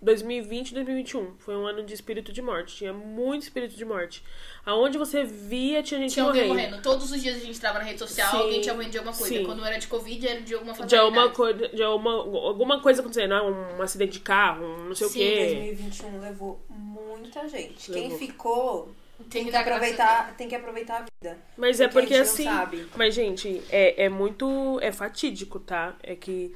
2020 0.06 0.70
e 0.70 0.74
2021 0.76 1.36
foi 1.40 1.56
um 1.56 1.66
ano 1.68 1.84
de 1.84 1.94
espírito 1.94 2.32
de 2.32 2.42
morte. 2.42 2.76
Tinha 2.78 2.94
muito 2.94 3.44
espírito 3.44 3.76
de 3.76 3.84
morte. 3.84 4.24
Aonde 4.66 4.98
você 4.98 5.24
via, 5.24 5.84
tinha 5.84 6.00
gente 6.00 6.14
tinha 6.14 6.26
alguém 6.26 6.48
morrendo. 6.48 6.68
morrendo. 6.70 6.84
Todos 6.84 7.12
os 7.12 7.22
dias 7.22 7.36
a 7.36 7.40
gente 7.40 7.60
tava 7.60 7.80
na 7.80 7.86
rede 7.86 8.00
social, 8.00 8.30
Sim, 8.32 8.38
alguém 8.38 8.62
tinha 8.62 8.74
morrido 8.74 8.92
de 8.92 8.98
alguma 9.00 9.16
coisa. 9.16 9.36
sim. 9.36 9.44
Quando 9.44 9.66
era 9.66 9.78
de 9.78 9.88
Covid, 9.88 10.28
era 10.28 10.42
de 10.42 10.54
alguma 10.54 10.74
De 10.74 10.80
fatalidade. 10.80 11.06
alguma, 11.20 11.36
coisa, 11.36 11.68
de 11.70 11.84
alguma, 11.84 12.12
alguma 12.14 12.80
coisa 12.82 13.02
acontecendo, 13.02 13.34
ah, 13.34 13.44
um 13.44 13.82
acidente 13.82 14.14
de 14.14 14.20
carro, 14.22 14.66
um 14.66 14.86
não 14.90 14.96
sei 14.96 15.08
Sim, 15.08 15.14
o 15.14 15.22
quê. 15.22 15.46
2021 15.76 16.20
levou 16.22 16.66
muita 16.70 17.48
gente. 17.50 17.92
Levou. 17.92 18.10
Quem 18.10 18.18
ficou 18.18 18.96
Tem 19.30 19.44
tem 19.44 19.52
que 19.52 19.58
aproveitar, 19.58 20.36
tem 20.38 20.48
que 20.48 20.56
aproveitar 20.56 20.98
a 20.98 21.06
vida. 21.24 21.38
Mas 21.58 21.80
é 21.80 21.88
Porque 21.88 22.02
porque 22.02 22.14
a 22.16 22.24
gente 22.24 22.32
assim. 22.32 22.46
não 22.46 22.52
sabe. 22.54 22.88
Mas, 22.96 23.14
gente, 23.14 23.62
é, 23.70 24.06
é 24.06 24.10
muito. 24.10 24.80
É 24.82 24.92
fatídico, 24.92 25.60
tá? 25.60 25.96
É 26.04 26.16
que 26.16 26.54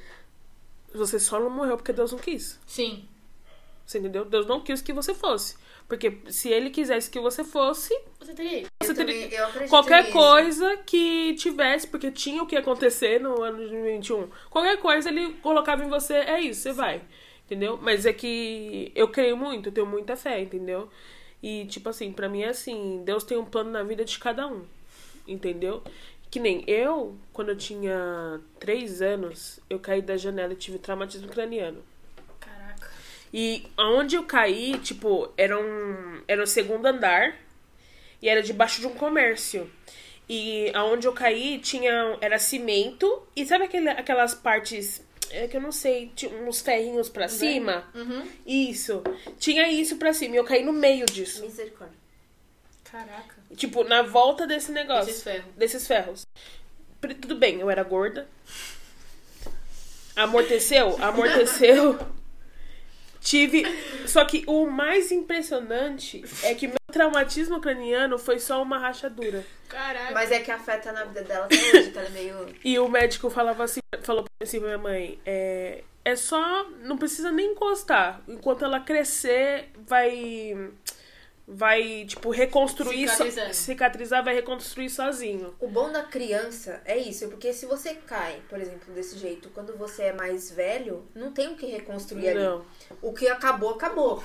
você 0.94 1.18
só 1.18 1.38
não 1.40 1.50
morreu 1.50 1.76
porque 1.76 1.92
Deus 1.92 2.12
não 2.12 2.18
quis. 2.18 2.58
Sim. 2.66 3.04
Você 3.90 3.98
entendeu? 3.98 4.24
Deus 4.24 4.46
não 4.46 4.60
quis 4.60 4.80
que 4.80 4.92
você 4.92 5.12
fosse. 5.12 5.56
Porque 5.88 6.18
se 6.28 6.48
ele 6.48 6.70
quisesse 6.70 7.10
que 7.10 7.18
você 7.18 7.42
fosse, 7.42 7.92
Você 8.20 8.32
teria. 8.32 8.66
você 8.80 8.92
Eu 8.92 8.94
teria. 8.94 9.46
também- 9.48 9.68
Qualquer 9.68 10.02
nisso. 10.04 10.12
coisa 10.16 10.76
que 10.86 11.34
tivesse, 11.34 11.88
porque 11.88 12.12
tinha 12.12 12.40
o 12.40 12.46
que 12.46 12.54
acontecer 12.56 13.18
no 13.20 13.42
ano 13.42 13.56
de 13.58 13.64
2021. 13.70 14.28
Qualquer 14.48 14.76
coisa 14.76 15.08
ele 15.08 15.32
colocava 15.42 15.84
em 15.84 15.88
você, 15.88 16.14
é 16.14 16.40
isso, 16.40 16.60
você 16.62 16.72
vai. 16.72 17.02
Entendeu? 17.46 17.76
Mas 17.82 18.06
é 18.06 18.12
que 18.12 18.92
eu 18.94 19.08
creio 19.08 19.36
muito, 19.36 19.70
eu 19.70 19.72
tenho 19.72 19.86
muita 19.88 20.14
fé, 20.14 20.40
entendeu? 20.40 20.88
E, 21.42 21.64
tipo 21.66 21.88
assim, 21.88 22.12
pra 22.12 22.28
mim 22.28 22.42
é 22.42 22.50
assim, 22.50 23.02
Deus 23.04 23.24
tem 23.24 23.36
um 23.36 23.44
plano 23.44 23.70
na 23.72 23.82
vida 23.82 24.04
de 24.04 24.16
cada 24.20 24.46
um. 24.46 24.62
Entendeu? 25.26 25.82
Que 26.30 26.38
nem 26.38 26.62
eu, 26.68 27.16
quando 27.32 27.48
eu 27.48 27.56
tinha 27.56 28.40
três 28.60 29.02
anos, 29.02 29.58
eu 29.68 29.80
caí 29.80 30.00
da 30.00 30.16
janela 30.16 30.52
e 30.52 30.56
tive 30.56 30.78
traumatismo 30.78 31.26
craniano. 31.26 31.82
E 33.32 33.64
aonde 33.76 34.16
eu 34.16 34.24
caí, 34.24 34.78
tipo, 34.78 35.32
era 35.36 35.58
um, 35.58 36.22
era 36.26 36.42
o 36.42 36.46
segundo 36.46 36.86
andar 36.86 37.36
e 38.20 38.28
era 38.28 38.42
debaixo 38.42 38.80
de 38.80 38.86
um 38.86 38.94
comércio. 38.94 39.70
E 40.28 40.70
aonde 40.74 41.06
eu 41.06 41.12
caí 41.12 41.58
tinha 41.58 42.16
era 42.20 42.38
cimento 42.38 43.26
e 43.34 43.44
sabe 43.46 43.64
aquele, 43.64 43.88
aquelas 43.88 44.34
partes 44.34 45.02
é 45.30 45.46
que 45.46 45.56
eu 45.56 45.60
não 45.60 45.70
sei, 45.70 46.10
tinha 46.14 46.32
uns 46.42 46.60
ferrinhos 46.60 47.08
pra 47.08 47.28
cima? 47.28 47.88
Uhum. 47.94 48.28
Isso. 48.44 49.02
Tinha 49.38 49.68
isso 49.68 49.96
pra 49.96 50.12
cima 50.12 50.34
e 50.34 50.38
eu 50.38 50.44
caí 50.44 50.64
no 50.64 50.72
meio 50.72 51.06
disso. 51.06 51.42
Misericórdia. 51.42 51.96
Caraca. 52.84 53.36
Tipo, 53.54 53.84
na 53.84 54.02
volta 54.02 54.46
desse 54.46 54.72
negócio. 54.72 55.10
Esses 55.10 55.22
ferros. 55.22 55.54
Desses 55.56 55.86
ferros. 55.86 56.26
Tudo 57.20 57.36
bem, 57.36 57.60
eu 57.60 57.70
era 57.70 57.84
gorda. 57.84 58.28
Amorteceu? 60.16 60.96
Amorteceu. 61.02 61.98
Tive. 63.20 63.64
Só 64.06 64.24
que 64.24 64.42
o 64.46 64.66
mais 64.66 65.12
impressionante 65.12 66.24
é 66.42 66.54
que 66.54 66.66
meu 66.66 66.76
traumatismo 66.90 67.60
craniano 67.60 68.18
foi 68.18 68.38
só 68.38 68.62
uma 68.62 68.78
rachadura. 68.78 69.44
Caraca. 69.68 70.12
Mas 70.12 70.32
é 70.32 70.40
que 70.40 70.50
afeta 70.50 70.90
na 70.90 71.04
vida 71.04 71.22
dela 71.22 71.44
até 71.44 71.56
hoje, 71.56 71.90
tá 71.90 72.08
meio. 72.10 72.46
E 72.64 72.78
o 72.78 72.88
médico 72.88 73.30
falava 73.30 73.64
assim, 73.64 73.80
falou 74.02 74.24
assim 74.42 74.58
pra 74.58 74.68
minha 74.68 74.78
mãe, 74.78 75.20
é, 75.24 75.84
é 76.04 76.16
só, 76.16 76.68
não 76.82 76.98
precisa 76.98 77.30
nem 77.30 77.52
encostar. 77.52 78.20
Enquanto 78.26 78.64
ela 78.64 78.80
crescer, 78.80 79.70
vai 79.86 80.70
vai 81.52 82.04
tipo 82.06 82.30
reconstruir, 82.30 83.08
so- 83.08 83.14
Cicatrizando. 83.24 83.54
cicatrizar, 83.54 84.24
vai 84.24 84.34
reconstruir 84.34 84.88
sozinho. 84.88 85.54
O 85.60 85.68
bom 85.68 85.90
da 85.90 86.02
criança 86.04 86.80
é 86.84 86.96
isso, 86.96 87.28
porque 87.28 87.52
se 87.52 87.66
você 87.66 87.94
cai, 87.94 88.40
por 88.48 88.60
exemplo, 88.60 88.94
desse 88.94 89.18
jeito, 89.18 89.48
quando 89.50 89.76
você 89.76 90.04
é 90.04 90.12
mais 90.12 90.50
velho, 90.50 91.04
não 91.14 91.32
tem 91.32 91.48
o 91.52 91.56
que 91.56 91.66
reconstruir 91.66 92.28
ali. 92.28 92.38
Não. 92.40 92.64
O 93.02 93.12
que 93.12 93.28
acabou, 93.28 93.70
acabou. 93.70 94.22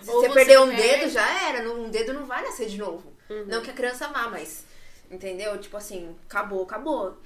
Se 0.00 0.10
Ou 0.10 0.20
você, 0.20 0.28
você 0.28 0.34
perdeu 0.34 0.62
um 0.62 0.68
perde- 0.68 0.82
dedo, 0.82 1.10
já 1.10 1.48
era. 1.48 1.70
Um 1.70 1.90
dedo 1.90 2.12
não 2.12 2.26
vai 2.26 2.42
nascer 2.42 2.66
de 2.68 2.78
novo. 2.78 3.12
Uhum. 3.30 3.44
Não 3.46 3.62
que 3.62 3.70
a 3.70 3.74
criança 3.74 4.08
vá, 4.08 4.28
mas. 4.28 4.64
Entendeu? 5.10 5.58
Tipo 5.58 5.76
assim, 5.76 6.16
acabou, 6.28 6.62
acabou. 6.62 7.18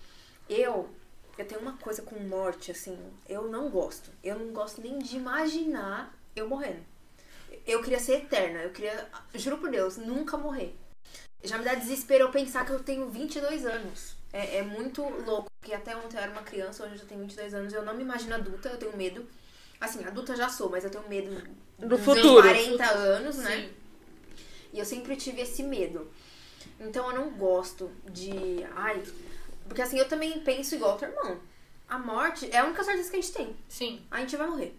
Eu. 0.48 0.88
Eu 1.38 1.44
tenho 1.44 1.60
uma 1.60 1.76
coisa 1.76 2.00
com 2.02 2.18
morte, 2.20 2.70
assim. 2.70 2.98
Eu 3.28 3.42
não 3.48 3.68
gosto. 3.68 4.10
Eu 4.24 4.38
não 4.38 4.52
gosto 4.52 4.80
nem 4.80 4.98
de 4.98 5.16
imaginar 5.16 6.14
eu 6.34 6.48
morrendo. 6.48 6.80
Eu 7.66 7.82
queria 7.82 7.98
ser 8.00 8.18
eterna. 8.18 8.60
Eu 8.60 8.70
queria. 8.70 9.08
Juro 9.34 9.58
por 9.58 9.70
Deus, 9.70 9.96
nunca 9.96 10.36
morrer. 10.36 10.74
Já 11.44 11.58
me 11.58 11.64
dá 11.64 11.74
desespero 11.74 12.24
eu 12.24 12.30
pensar 12.30 12.64
que 12.64 12.72
eu 12.72 12.80
tenho 12.80 13.08
22 13.08 13.64
anos. 13.64 14.16
É, 14.32 14.58
é 14.58 14.62
muito 14.62 15.02
louco. 15.02 15.50
Porque 15.60 15.74
até 15.74 15.96
ontem 15.96 16.16
eu 16.16 16.22
era 16.22 16.32
uma 16.32 16.42
criança, 16.42 16.84
hoje 16.84 16.94
eu 16.94 16.98
já 16.98 17.04
tenho 17.04 17.20
22 17.20 17.54
anos. 17.54 17.72
Eu 17.72 17.84
não 17.84 17.94
me 17.94 18.02
imagino 18.02 18.34
adulta, 18.34 18.68
eu 18.68 18.76
tenho 18.76 18.96
medo. 18.96 19.26
Assim, 19.80 20.04
adulta 20.04 20.34
já 20.34 20.48
sou, 20.48 20.70
mas 20.70 20.84
eu 20.84 20.90
tenho 20.90 21.08
medo 21.08 21.42
Do 21.78 21.98
futuro. 21.98 22.42
40 22.42 22.84
anos, 22.84 23.36
né? 23.36 23.56
Sim. 23.56 23.70
E 24.72 24.78
eu 24.78 24.84
sempre 24.84 25.16
tive 25.16 25.42
esse 25.42 25.62
medo. 25.62 26.10
Então 26.80 27.08
eu 27.10 27.16
não 27.16 27.30
gosto 27.30 27.90
de. 28.10 28.64
Ai. 28.74 29.02
Porque 29.68 29.82
assim, 29.82 29.98
eu 29.98 30.08
também 30.08 30.40
penso 30.40 30.74
igual 30.74 30.94
o 30.94 30.98
teu 30.98 31.08
irmão. 31.08 31.40
A 31.88 31.98
morte 31.98 32.50
é 32.50 32.58
a 32.58 32.64
única 32.64 32.82
certeza 32.82 33.10
que 33.10 33.16
a 33.16 33.20
gente 33.20 33.32
tem. 33.32 33.56
Sim. 33.68 34.02
A 34.10 34.20
gente 34.20 34.36
vai 34.36 34.46
morrer. 34.48 34.76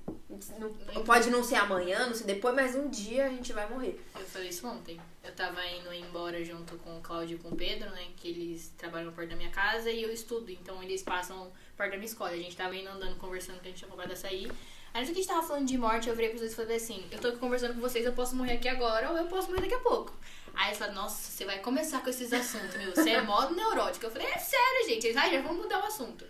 Não- 0.59 1.03
pode 1.05 1.29
não 1.29 1.41
ser 1.41 1.55
amanhã, 1.55 2.05
não 2.05 2.13
ser 2.13 2.25
depois, 2.25 2.53
mas 2.53 2.75
um 2.75 2.89
dia 2.89 3.25
a 3.25 3.29
gente 3.29 3.53
vai 3.53 3.67
morrer. 3.69 3.99
Eu 4.13 4.25
falei 4.25 4.49
isso 4.49 4.67
ontem. 4.67 4.99
Eu 5.23 5.33
tava 5.33 5.65
indo 5.65 5.91
embora 5.93 6.43
junto 6.43 6.75
com 6.79 6.97
o 6.97 7.01
Cláudio 7.01 7.37
e 7.37 7.39
com 7.39 7.49
o 7.49 7.55
Pedro, 7.55 7.89
né? 7.91 8.07
Que 8.17 8.27
eles 8.29 8.73
trabalham 8.77 9.11
perto 9.13 9.29
da 9.29 9.35
minha 9.37 9.49
casa 9.49 9.89
e 9.89 10.03
eu 10.03 10.11
estudo. 10.11 10.51
Então 10.51 10.83
eles 10.83 11.01
passam 11.01 11.51
perto 11.77 11.91
da 11.91 11.97
minha 11.97 12.07
escola. 12.07 12.31
A 12.31 12.35
gente 12.37 12.55
tava 12.57 12.75
indo 12.75 12.89
andando, 12.89 13.15
conversando, 13.17 13.59
que 13.61 13.67
a 13.67 13.71
gente 13.71 13.77
tinha 13.79 13.87
acabado 13.87 14.09
de 14.09 14.19
sair. 14.19 14.51
Aí 14.93 15.01
no 15.01 15.05
que 15.07 15.11
a 15.11 15.15
gente 15.15 15.27
tava 15.27 15.47
falando 15.47 15.65
de 15.65 15.77
morte, 15.77 16.09
eu 16.09 16.15
virei 16.15 16.29
pra 16.31 16.39
vocês 16.39 16.51
e 16.51 16.55
falei 16.55 16.75
assim, 16.77 17.05
eu 17.11 17.19
tô 17.19 17.27
aqui 17.29 17.37
conversando 17.37 17.73
com 17.75 17.79
vocês, 17.81 18.05
eu 18.05 18.13
posso 18.13 18.35
morrer 18.35 18.53
aqui 18.53 18.67
agora 18.67 19.11
ou 19.11 19.17
eu 19.17 19.25
posso 19.27 19.47
morrer 19.49 19.61
daqui 19.61 19.75
a 19.75 19.79
pouco. 19.79 20.13
Aí 20.53 20.67
eles 20.69 20.77
falaram, 20.79 21.01
nossa, 21.03 21.29
você 21.31 21.45
vai 21.45 21.59
começar 21.59 22.01
com 22.01 22.09
esses 22.09 22.33
assuntos, 22.33 22.75
meu, 22.77 22.93
você 22.95 23.11
é 23.11 23.21
modo 23.21 23.53
neurótico. 23.55 24.05
Eu 24.05 24.11
falei, 24.11 24.27
é 24.27 24.37
sério, 24.39 24.87
gente. 24.87 25.05
Eles, 25.07 25.17
ah, 25.17 25.29
já 25.29 25.41
vamos 25.41 25.61
mudar 25.63 25.81
o 25.83 25.85
assunto. 25.85 26.25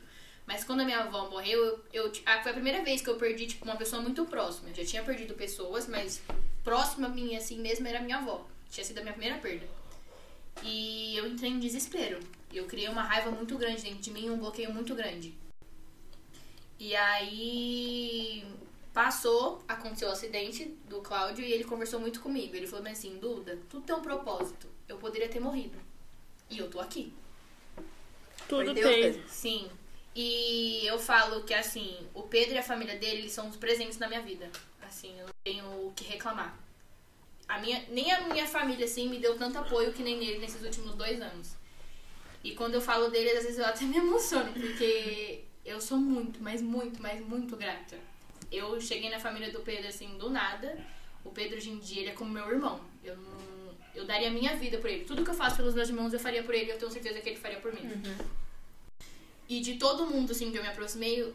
Mas 0.48 0.64
quando 0.64 0.80
a 0.80 0.86
minha 0.86 1.00
avó 1.00 1.30
morreu, 1.30 1.62
eu, 1.62 2.06
eu, 2.06 2.12
ah, 2.26 2.42
foi 2.42 2.52
a 2.52 2.54
primeira 2.54 2.82
vez 2.82 3.02
que 3.02 3.10
eu 3.10 3.18
perdi, 3.18 3.48
tipo, 3.48 3.66
uma 3.66 3.76
pessoa 3.76 4.02
muito 4.02 4.26
próxima. 4.26 4.70
Eu 4.70 4.76
já 4.76 4.86
tinha 4.86 5.04
perdido 5.04 5.34
pessoas, 5.34 5.88
mas 5.88 6.22
próxima 6.64 7.08
a 7.08 7.10
mim, 7.10 7.36
assim 7.36 7.60
mesmo, 7.60 7.86
era 7.86 8.00
minha 8.00 8.18
avó. 8.18 8.48
Tinha 8.72 8.86
sido 8.86 9.00
a 9.00 9.02
minha 9.02 9.14
primeira 9.14 9.38
perda. 9.40 9.68
E 10.64 11.18
eu 11.18 11.28
entrei 11.28 11.52
em 11.52 11.60
desespero. 11.60 12.20
Eu 12.54 12.66
criei 12.66 12.88
uma 12.88 13.04
raiva 13.04 13.30
muito 13.30 13.58
grande 13.58 13.82
dentro 13.82 14.00
de 14.00 14.10
mim, 14.10 14.30
um 14.30 14.38
bloqueio 14.38 14.74
muito 14.74 14.96
grande. 14.96 15.36
E 16.80 16.96
aí 16.96 18.46
passou, 18.94 19.62
aconteceu 19.68 20.08
o 20.08 20.12
acidente 20.12 20.66
do 20.88 21.02
Cláudio 21.02 21.44
e 21.44 21.52
ele 21.52 21.66
conversou 21.66 22.00
muito 22.00 22.22
comigo. 22.22 22.56
Ele 22.56 22.68
falou 22.68 22.84
bem 22.84 22.94
assim, 22.94 23.18
Duda, 23.18 23.60
tudo 23.70 23.86
tem 23.86 23.96
um 23.96 24.02
propósito. 24.02 24.68
Eu 24.88 24.98
poderia 24.98 25.28
ter 25.28 25.42
morrido. 25.42 25.78
E 26.50 26.58
eu 26.58 26.70
tô 26.70 26.80
aqui. 26.80 27.14
Tudo 28.48 28.74
Deus 28.74 28.96
tem. 28.96 29.28
Sim. 29.28 29.70
E 30.20 30.84
eu 30.84 30.98
falo 30.98 31.44
que 31.44 31.54
assim, 31.54 31.96
o 32.12 32.24
Pedro 32.24 32.56
e 32.56 32.58
a 32.58 32.64
família 32.64 32.98
dele 32.98 33.20
eles 33.20 33.32
são 33.32 33.48
os 33.50 33.56
presentes 33.56 34.00
na 34.00 34.08
minha 34.08 34.20
vida. 34.20 34.50
Assim, 34.82 35.16
eu 35.20 35.28
não 35.28 35.34
tenho 35.44 35.66
o 35.86 35.94
que 35.96 36.04
reclamar. 36.06 36.58
A 37.48 37.60
minha, 37.60 37.86
nem 37.90 38.12
a 38.12 38.22
minha 38.22 38.48
família, 38.48 38.86
assim, 38.86 39.08
me 39.08 39.20
deu 39.20 39.38
tanto 39.38 39.60
apoio 39.60 39.94
que 39.94 40.02
nem 40.02 40.26
ele 40.26 40.40
nesses 40.40 40.64
últimos 40.64 40.96
dois 40.96 41.22
anos. 41.22 41.56
E 42.44 42.56
quando 42.56 42.74
eu 42.74 42.82
falo 42.82 43.12
dele, 43.12 43.30
às 43.30 43.44
vezes 43.44 43.60
eu 43.60 43.66
até 43.68 43.86
me 43.86 43.98
emociono, 43.98 44.52
porque 44.54 45.44
eu 45.64 45.80
sou 45.80 46.00
muito, 46.00 46.42
mas 46.42 46.64
muito, 46.64 47.00
mas 47.00 47.22
muito 47.22 47.56
grata. 47.56 47.96
Eu 48.52 48.82
cheguei 48.82 49.12
na 49.12 49.20
família 49.20 49.52
do 49.52 49.60
Pedro, 49.60 49.88
assim, 49.88 50.18
do 50.18 50.32
nada. 50.32 50.84
O 51.24 51.30
Pedro, 51.30 51.58
hoje 51.58 51.70
em 51.70 51.78
dia, 51.78 52.02
ele 52.02 52.10
é 52.10 52.14
como 52.14 52.32
meu 52.32 52.50
irmão. 52.50 52.82
Eu 53.04 53.16
não... 53.18 53.78
Eu 53.94 54.04
daria 54.04 54.32
minha 54.32 54.56
vida 54.56 54.80
por 54.80 54.90
ele. 54.90 55.06
Tudo 55.06 55.24
que 55.24 55.30
eu 55.30 55.36
faço 55.36 55.58
pelos 55.58 55.76
meus 55.76 55.90
irmãos, 55.90 56.12
eu 56.12 56.20
faria 56.20 56.42
por 56.44 56.56
ele. 56.56 56.72
Eu 56.72 56.80
tenho 56.80 56.90
certeza 56.90 57.22
que 57.22 57.30
ele 57.30 57.40
faria 57.40 57.60
por 57.60 57.72
mim. 57.72 57.82
E 59.48 59.62
de 59.62 59.76
todo 59.76 60.06
mundo, 60.06 60.32
assim, 60.32 60.52
que 60.52 60.58
eu 60.58 60.62
me 60.62 60.70
aproximei, 60.70 61.34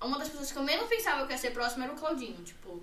uma 0.00 0.18
das 0.18 0.28
pessoas 0.28 0.52
que 0.52 0.58
eu 0.58 0.62
menos 0.62 0.88
pensava 0.88 1.26
que 1.26 1.32
ia 1.32 1.38
ser 1.38 1.50
próximo 1.50 1.84
era 1.84 1.92
o 1.92 1.96
Claudinho, 1.96 2.42
tipo. 2.44 2.82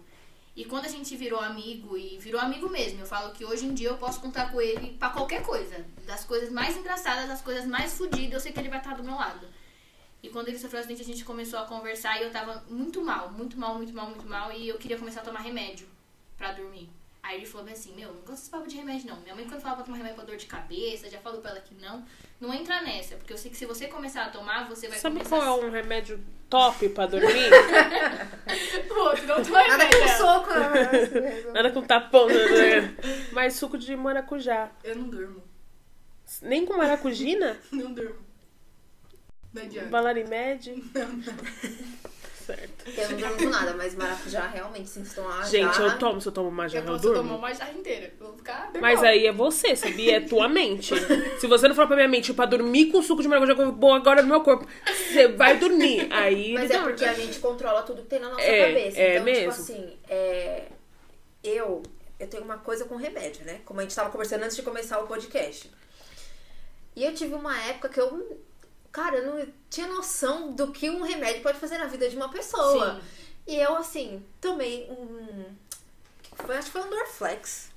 E 0.56 0.66
quando 0.66 0.86
a 0.86 0.90
gente 0.90 1.16
virou 1.16 1.40
amigo, 1.40 1.98
e 1.98 2.18
virou 2.18 2.42
amigo 2.42 2.68
mesmo, 2.68 3.00
eu 3.00 3.06
falo 3.06 3.32
que 3.32 3.46
hoje 3.46 3.66
em 3.66 3.74
dia 3.74 3.90
eu 3.90 3.98
posso 3.98 4.20
contar 4.20 4.52
com 4.52 4.60
ele 4.60 4.98
pra 4.98 5.10
qualquer 5.10 5.44
coisa. 5.44 5.86
Das 6.06 6.26
coisas 6.26 6.52
mais 6.52 6.76
engraçadas, 6.76 7.28
das 7.28 7.42
coisas 7.42 7.66
mais 7.66 7.98
fodidas, 7.98 8.34
eu 8.34 8.40
sei 8.40 8.52
que 8.52 8.60
ele 8.60 8.70
vai 8.70 8.80
estar 8.80 8.96
do 8.96 9.04
meu 9.04 9.16
lado. 9.16 9.48
E 10.22 10.30
quando 10.30 10.50
ele 10.50 10.60
sofreu 10.60 10.80
acidente, 10.80 11.02
a 11.02 11.06
gente 11.06 11.24
começou 11.24 11.60
a 11.60 11.66
conversar 11.66 12.20
e 12.20 12.24
eu 12.24 12.32
tava 12.32 12.64
muito 12.70 13.02
mal, 13.02 13.32
muito 13.32 13.58
mal, 13.58 13.76
muito 13.76 13.94
mal, 13.94 14.08
muito 14.08 14.28
mal. 14.28 14.52
E 14.52 14.68
eu 14.68 14.78
queria 14.78 14.98
começar 14.98 15.22
a 15.22 15.24
tomar 15.24 15.40
remédio 15.40 15.88
pra 16.38 16.52
dormir. 16.52 16.90
Aí 17.24 17.38
ele 17.38 17.46
falou 17.46 17.66
bem 17.66 17.74
assim, 17.74 17.96
meu, 17.96 18.08
não 18.10 18.22
gosto 18.22 18.32
desse 18.32 18.50
papo 18.50 18.68
de 18.68 18.76
remédio 18.76 19.08
não. 19.10 19.20
Minha 19.22 19.36
mãe 19.36 19.46
quando 19.48 19.62
fala 19.62 19.76
pra 19.76 19.84
tomar 19.86 19.98
remédio 19.98 20.16
pra 20.18 20.26
dor 20.26 20.38
de 20.38 20.46
cabeça, 20.48 21.10
já 21.10 21.20
falou 21.20 21.40
pra 21.40 21.52
ela 21.52 21.60
que 21.62 21.76
não. 21.76 22.04
Não 22.40 22.54
entra 22.54 22.82
nessa, 22.82 23.16
porque 23.16 23.32
eu 23.32 23.38
sei 23.38 23.52
que 23.52 23.58
se 23.58 23.66
você 23.66 23.88
começar 23.88 24.26
a 24.26 24.30
tomar, 24.30 24.68
você 24.68 24.88
vai 24.88 24.98
Sabe 24.98 25.18
começar 25.18 25.38
qual 25.38 25.62
é 25.62 25.66
um 25.66 25.70
remédio 25.70 26.20
top 26.50 26.90
pra 26.90 27.06
dormir? 27.06 27.52
outro, 29.02 29.28
não 29.28 29.44
toma 29.44 29.68
Nada 29.68 29.84
remédio. 29.84 30.00
com 30.00 30.08
soco, 30.18 30.50
né? 30.50 31.52
Nada 31.54 31.72
com 31.72 31.82
tapão, 31.84 32.28
né? 32.28 32.96
Mas 33.34 33.54
suco 33.56 33.78
de 33.78 33.96
maracujá. 33.96 34.72
Eu 34.84 34.96
não 34.96 35.10
durmo. 35.10 35.44
Nem 36.42 36.66
com 36.66 36.78
maracujina? 36.78 37.58
Não 37.72 37.92
durmo. 37.94 38.16
Não 39.54 39.64
adianta. 39.64 39.90
Valarimed? 39.90 40.82
Certo. 42.56 43.00
Eu 43.00 43.10
não 43.10 43.18
durmo 43.18 43.38
com 43.38 43.50
nada, 43.50 43.74
mas 43.74 43.96
maracujá 43.96 44.48
realmente, 44.48 44.90
se 44.90 45.16
tomar 45.16 45.44
Gente, 45.46 45.76
já... 45.78 45.84
eu 45.84 45.98
tomo, 46.00 46.22
se 46.22 46.28
eu 46.28 46.32
tomo 46.32 46.50
uma 46.50 46.66
Eu 46.66 46.70
jarra, 46.70 46.86
eu 46.92 47.00
tomar 47.00 47.14
durmo. 47.16 47.36
uma 47.38 47.54
jarra 47.54 47.72
inteira. 47.74 48.14
Eu 48.20 48.28
vou 48.28 48.38
ficar 48.38 48.72
Mas 48.80 48.96
normal. 48.96 49.12
aí 49.12 49.28
é 49.28 49.32
você, 49.32 49.76
sabia? 49.76 50.18
É 50.18 50.20
tua 50.22 50.48
mente. 50.50 50.94
Se 51.40 51.48
você 51.48 51.68
não 51.68 51.76
falar 51.76 51.88
pra 51.88 51.96
minha 51.96 52.08
mente 52.08 52.34
pra 52.34 52.46
dormir 52.46 52.88
com 52.92 53.02
suco 53.02 53.22
de 53.22 53.28
maracujá 53.28 53.54
eu 53.54 53.72
vou 53.74 53.94
agora 53.94 54.22
no 54.22 54.28
meu 54.28 54.42
corpo, 54.42 54.68
você 54.86 55.28
vai 55.30 55.58
dormir. 55.58 56.08
Aí. 56.12 56.54
Mas 56.54 56.70
é 56.70 56.74
dorme. 56.76 56.90
porque 56.90 57.06
a 57.06 57.14
gente 57.14 57.40
controla 57.40 57.82
tudo 57.84 58.02
que 58.02 58.08
tem 58.10 58.20
na 58.20 58.30
nossa 58.30 58.42
É, 58.42 58.68
cabeça. 58.68 59.00
é 59.00 59.12
então, 59.14 59.24
mesmo. 59.26 59.52
tipo 59.52 59.62
assim, 59.62 59.98
é... 60.10 60.64
eu, 61.44 61.82
eu 62.20 62.28
tenho 62.28 62.44
uma 62.44 62.58
coisa 62.58 62.86
com 62.86 62.96
remédio, 62.96 63.44
né? 63.46 63.62
Como 63.66 63.80
a 63.80 63.84
gente 63.84 63.96
tava 63.96 64.10
conversando 64.10 64.44
antes 64.44 64.56
de 64.56 64.62
começar 64.64 65.00
o 65.00 65.08
podcast. 65.08 65.70
E 66.96 67.04
eu 67.06 67.14
tive 67.14 67.34
uma 67.34 67.58
época 67.64 67.90
que 67.90 68.00
eu, 68.00 68.38
cara, 68.92 69.18
eu 69.18 69.34
não 69.34 69.48
tinha 69.70 69.88
noção 69.88 70.52
do 70.52 70.72
que 70.72 70.90
um 70.90 71.02
remédio 71.02 71.42
pode 71.42 71.60
fazer 71.60 71.78
na 71.78 71.86
vida 71.86 72.10
de 72.10 72.16
uma 72.16 72.30
pessoa. 72.30 72.96
Sim. 72.96 73.02
E 73.48 73.56
eu, 73.56 73.76
assim, 73.76 74.24
tomei 74.40 74.88
um. 74.90 75.46
Foi, 76.36 76.58
acho 76.58 76.68
que 76.68 76.74
foi 76.74 76.82
um 76.82 76.90
Dorflex. 76.90 77.70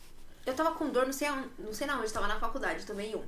Eu 0.46 0.54
tava 0.54 0.72
com 0.72 0.90
dor, 0.90 1.06
não 1.06 1.12
sei, 1.12 1.28
não 1.58 1.72
sei 1.72 1.86
na 1.86 1.98
onde, 1.98 2.12
tava 2.12 2.28
na 2.28 2.38
faculdade, 2.38 2.84
tomei 2.84 3.14
um. 3.14 3.24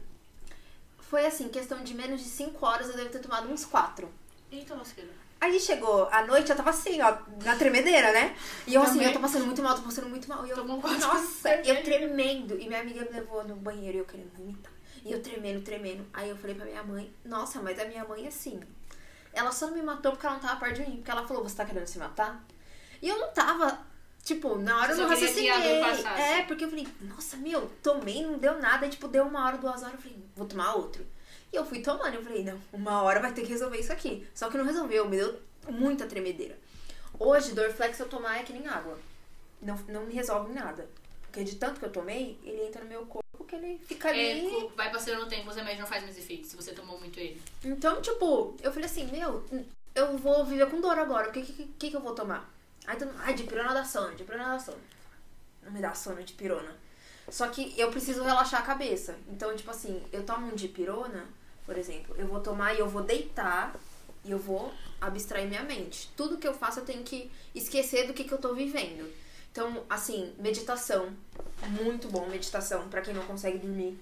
Foi 0.98 1.24
assim, 1.24 1.48
questão 1.48 1.82
de 1.82 1.94
menos 1.94 2.20
de 2.22 2.28
5 2.28 2.64
horas, 2.66 2.88
eu 2.88 2.96
devo 2.96 3.08
ter 3.08 3.20
tomado 3.20 3.48
uns 3.48 3.64
4. 3.64 4.08
Eita, 4.52 4.74
lasqueira. 4.74 5.10
Aí 5.40 5.60
chegou 5.60 6.08
a 6.10 6.26
noite, 6.26 6.50
eu 6.50 6.56
tava 6.56 6.70
assim, 6.70 7.00
ó, 7.00 7.16
na 7.44 7.56
tremedeira, 7.56 8.12
né? 8.12 8.36
E 8.66 8.74
eu 8.74 8.82
assim, 8.82 8.94
Também. 8.94 9.06
eu 9.08 9.12
tô 9.12 9.20
passando 9.20 9.46
muito 9.46 9.62
mal, 9.62 9.76
tô 9.76 9.82
passando 9.82 10.08
muito 10.08 10.28
mal. 10.28 10.46
E 10.46 10.50
eu, 10.50 10.56
Tomou 10.56 10.80
nossa, 10.80 11.54
eu 11.56 11.82
tremendo. 11.82 12.58
E 12.58 12.66
minha 12.66 12.80
amiga 12.80 13.04
me 13.04 13.10
levou 13.10 13.44
no 13.44 13.56
banheiro 13.56 13.98
e 13.98 14.00
eu 14.00 14.04
querendo 14.04 14.32
vomitar. 14.36 14.72
E 15.06 15.12
eu 15.12 15.22
tremendo, 15.22 15.62
tremendo. 15.62 16.04
Aí 16.12 16.28
eu 16.28 16.36
falei 16.36 16.56
pra 16.56 16.64
minha 16.64 16.82
mãe, 16.82 17.14
nossa, 17.24 17.62
mas 17.62 17.78
a 17.78 17.84
minha 17.84 18.04
mãe 18.04 18.26
assim. 18.26 18.60
Ela 19.32 19.52
só 19.52 19.68
não 19.68 19.74
me 19.74 19.82
matou 19.82 20.10
porque 20.10 20.26
ela 20.26 20.34
não 20.34 20.42
tava 20.42 20.58
perto 20.58 20.82
de 20.82 20.90
mim. 20.90 20.96
Porque 20.96 21.10
ela 21.12 21.24
falou, 21.24 21.44
você 21.44 21.54
tá 21.54 21.64
querendo 21.64 21.86
se 21.86 21.96
matar? 21.96 22.44
E 23.00 23.08
eu 23.08 23.16
não 23.16 23.30
tava. 23.30 23.86
Tipo, 24.24 24.56
na 24.58 24.80
hora 24.80 24.92
eu 24.92 24.96
não 24.96 25.08
raciocinei. 25.08 25.48
É, 25.48 26.42
porque 26.42 26.64
eu 26.64 26.68
falei, 26.68 26.88
nossa, 27.02 27.36
meu, 27.36 27.70
tomei, 27.80 28.26
não 28.26 28.36
deu 28.36 28.58
nada. 28.58 28.84
Aí, 28.84 28.90
tipo, 28.90 29.06
deu 29.06 29.22
uma 29.22 29.46
hora, 29.46 29.58
duas 29.58 29.80
horas, 29.80 29.94
eu 29.94 30.00
falei, 30.00 30.18
vou 30.34 30.44
tomar 30.48 30.74
outro. 30.74 31.06
E 31.52 31.56
eu 31.56 31.64
fui 31.64 31.80
tomando, 31.82 32.14
eu 32.14 32.24
falei, 32.24 32.42
não, 32.42 32.60
uma 32.72 33.00
hora 33.02 33.20
vai 33.20 33.32
ter 33.32 33.42
que 33.42 33.52
resolver 33.52 33.78
isso 33.78 33.92
aqui. 33.92 34.26
Só 34.34 34.50
que 34.50 34.58
não 34.58 34.64
resolveu, 34.64 35.08
me 35.08 35.18
deu 35.18 35.40
muita 35.68 36.06
tremedeira. 36.06 36.58
Hoje, 37.16 37.54
Dorflex, 37.54 38.00
eu 38.00 38.08
tomar 38.08 38.40
é 38.40 38.42
que 38.42 38.52
nem 38.52 38.66
água. 38.66 38.98
Não, 39.62 39.76
não 39.86 40.04
me 40.04 40.14
resolve 40.14 40.52
nada. 40.52 40.88
Porque 41.22 41.44
de 41.44 41.54
tanto 41.54 41.78
que 41.78 41.86
eu 41.86 41.92
tomei, 41.92 42.40
ele 42.42 42.66
entra 42.66 42.82
no 42.82 42.88
meu 42.88 43.06
corpo 43.06 43.25
que 43.46 43.56
ele 43.56 43.80
fica 43.86 44.08
ali. 44.08 44.64
É, 44.64 44.68
vai 44.76 44.90
passando 44.90 45.22
o 45.22 45.28
tempo, 45.28 45.48
os 45.48 45.56
remédios 45.56 45.80
não 45.80 45.86
faz 45.86 46.02
mais 46.02 46.18
efeito 46.18 46.46
se 46.46 46.56
você 46.56 46.72
tomou 46.72 46.98
muito 46.98 47.18
ele. 47.18 47.40
Então, 47.64 48.00
tipo, 48.02 48.56
eu 48.62 48.72
falei 48.72 48.86
assim, 48.86 49.06
meu, 49.06 49.44
eu 49.94 50.18
vou 50.18 50.44
viver 50.44 50.68
com 50.68 50.80
dor 50.80 50.98
agora. 50.98 51.28
O 51.28 51.32
que, 51.32 51.42
que, 51.42 51.64
que, 51.64 51.90
que 51.90 51.96
eu 51.96 52.00
vou 52.00 52.14
tomar? 52.14 52.52
Aí, 52.86 52.96
todo 52.96 53.08
mundo, 53.08 53.20
ai, 53.22 53.34
de 53.34 53.44
pirona 53.44 53.72
dá 53.72 53.84
sono, 53.84 54.14
de 54.14 54.24
pirona 54.24 54.52
dá 54.52 54.58
sono. 54.58 54.78
Não 55.62 55.72
me 55.72 55.80
dá 55.80 55.94
sono 55.94 56.22
de 56.22 56.32
pirona. 56.34 56.76
Só 57.28 57.48
que 57.48 57.74
eu 57.76 57.90
preciso 57.90 58.22
relaxar 58.22 58.60
a 58.60 58.66
cabeça. 58.66 59.16
Então, 59.28 59.54
tipo 59.56 59.70
assim, 59.70 60.02
eu 60.12 60.24
tomo 60.24 60.46
um 60.46 60.54
de 60.54 60.68
pirona, 60.68 61.26
por 61.64 61.76
exemplo, 61.76 62.14
eu 62.16 62.26
vou 62.26 62.40
tomar 62.40 62.74
e 62.74 62.78
eu 62.78 62.88
vou 62.88 63.02
deitar 63.02 63.74
e 64.24 64.30
eu 64.30 64.38
vou 64.38 64.72
abstrair 65.00 65.48
minha 65.48 65.62
mente. 65.62 66.10
Tudo 66.16 66.38
que 66.38 66.46
eu 66.46 66.54
faço 66.54 66.80
eu 66.80 66.84
tenho 66.84 67.02
que 67.02 67.30
esquecer 67.54 68.06
do 68.06 68.14
que, 68.14 68.24
que 68.24 68.32
eu 68.32 68.38
tô 68.38 68.54
vivendo. 68.54 69.12
Então, 69.50 69.84
assim, 69.88 70.34
meditação. 70.38 71.12
Muito 71.68 72.08
bom 72.08 72.26
meditação 72.28 72.88
pra 72.88 73.00
quem 73.00 73.14
não 73.14 73.22
consegue 73.22 73.58
dormir. 73.58 73.98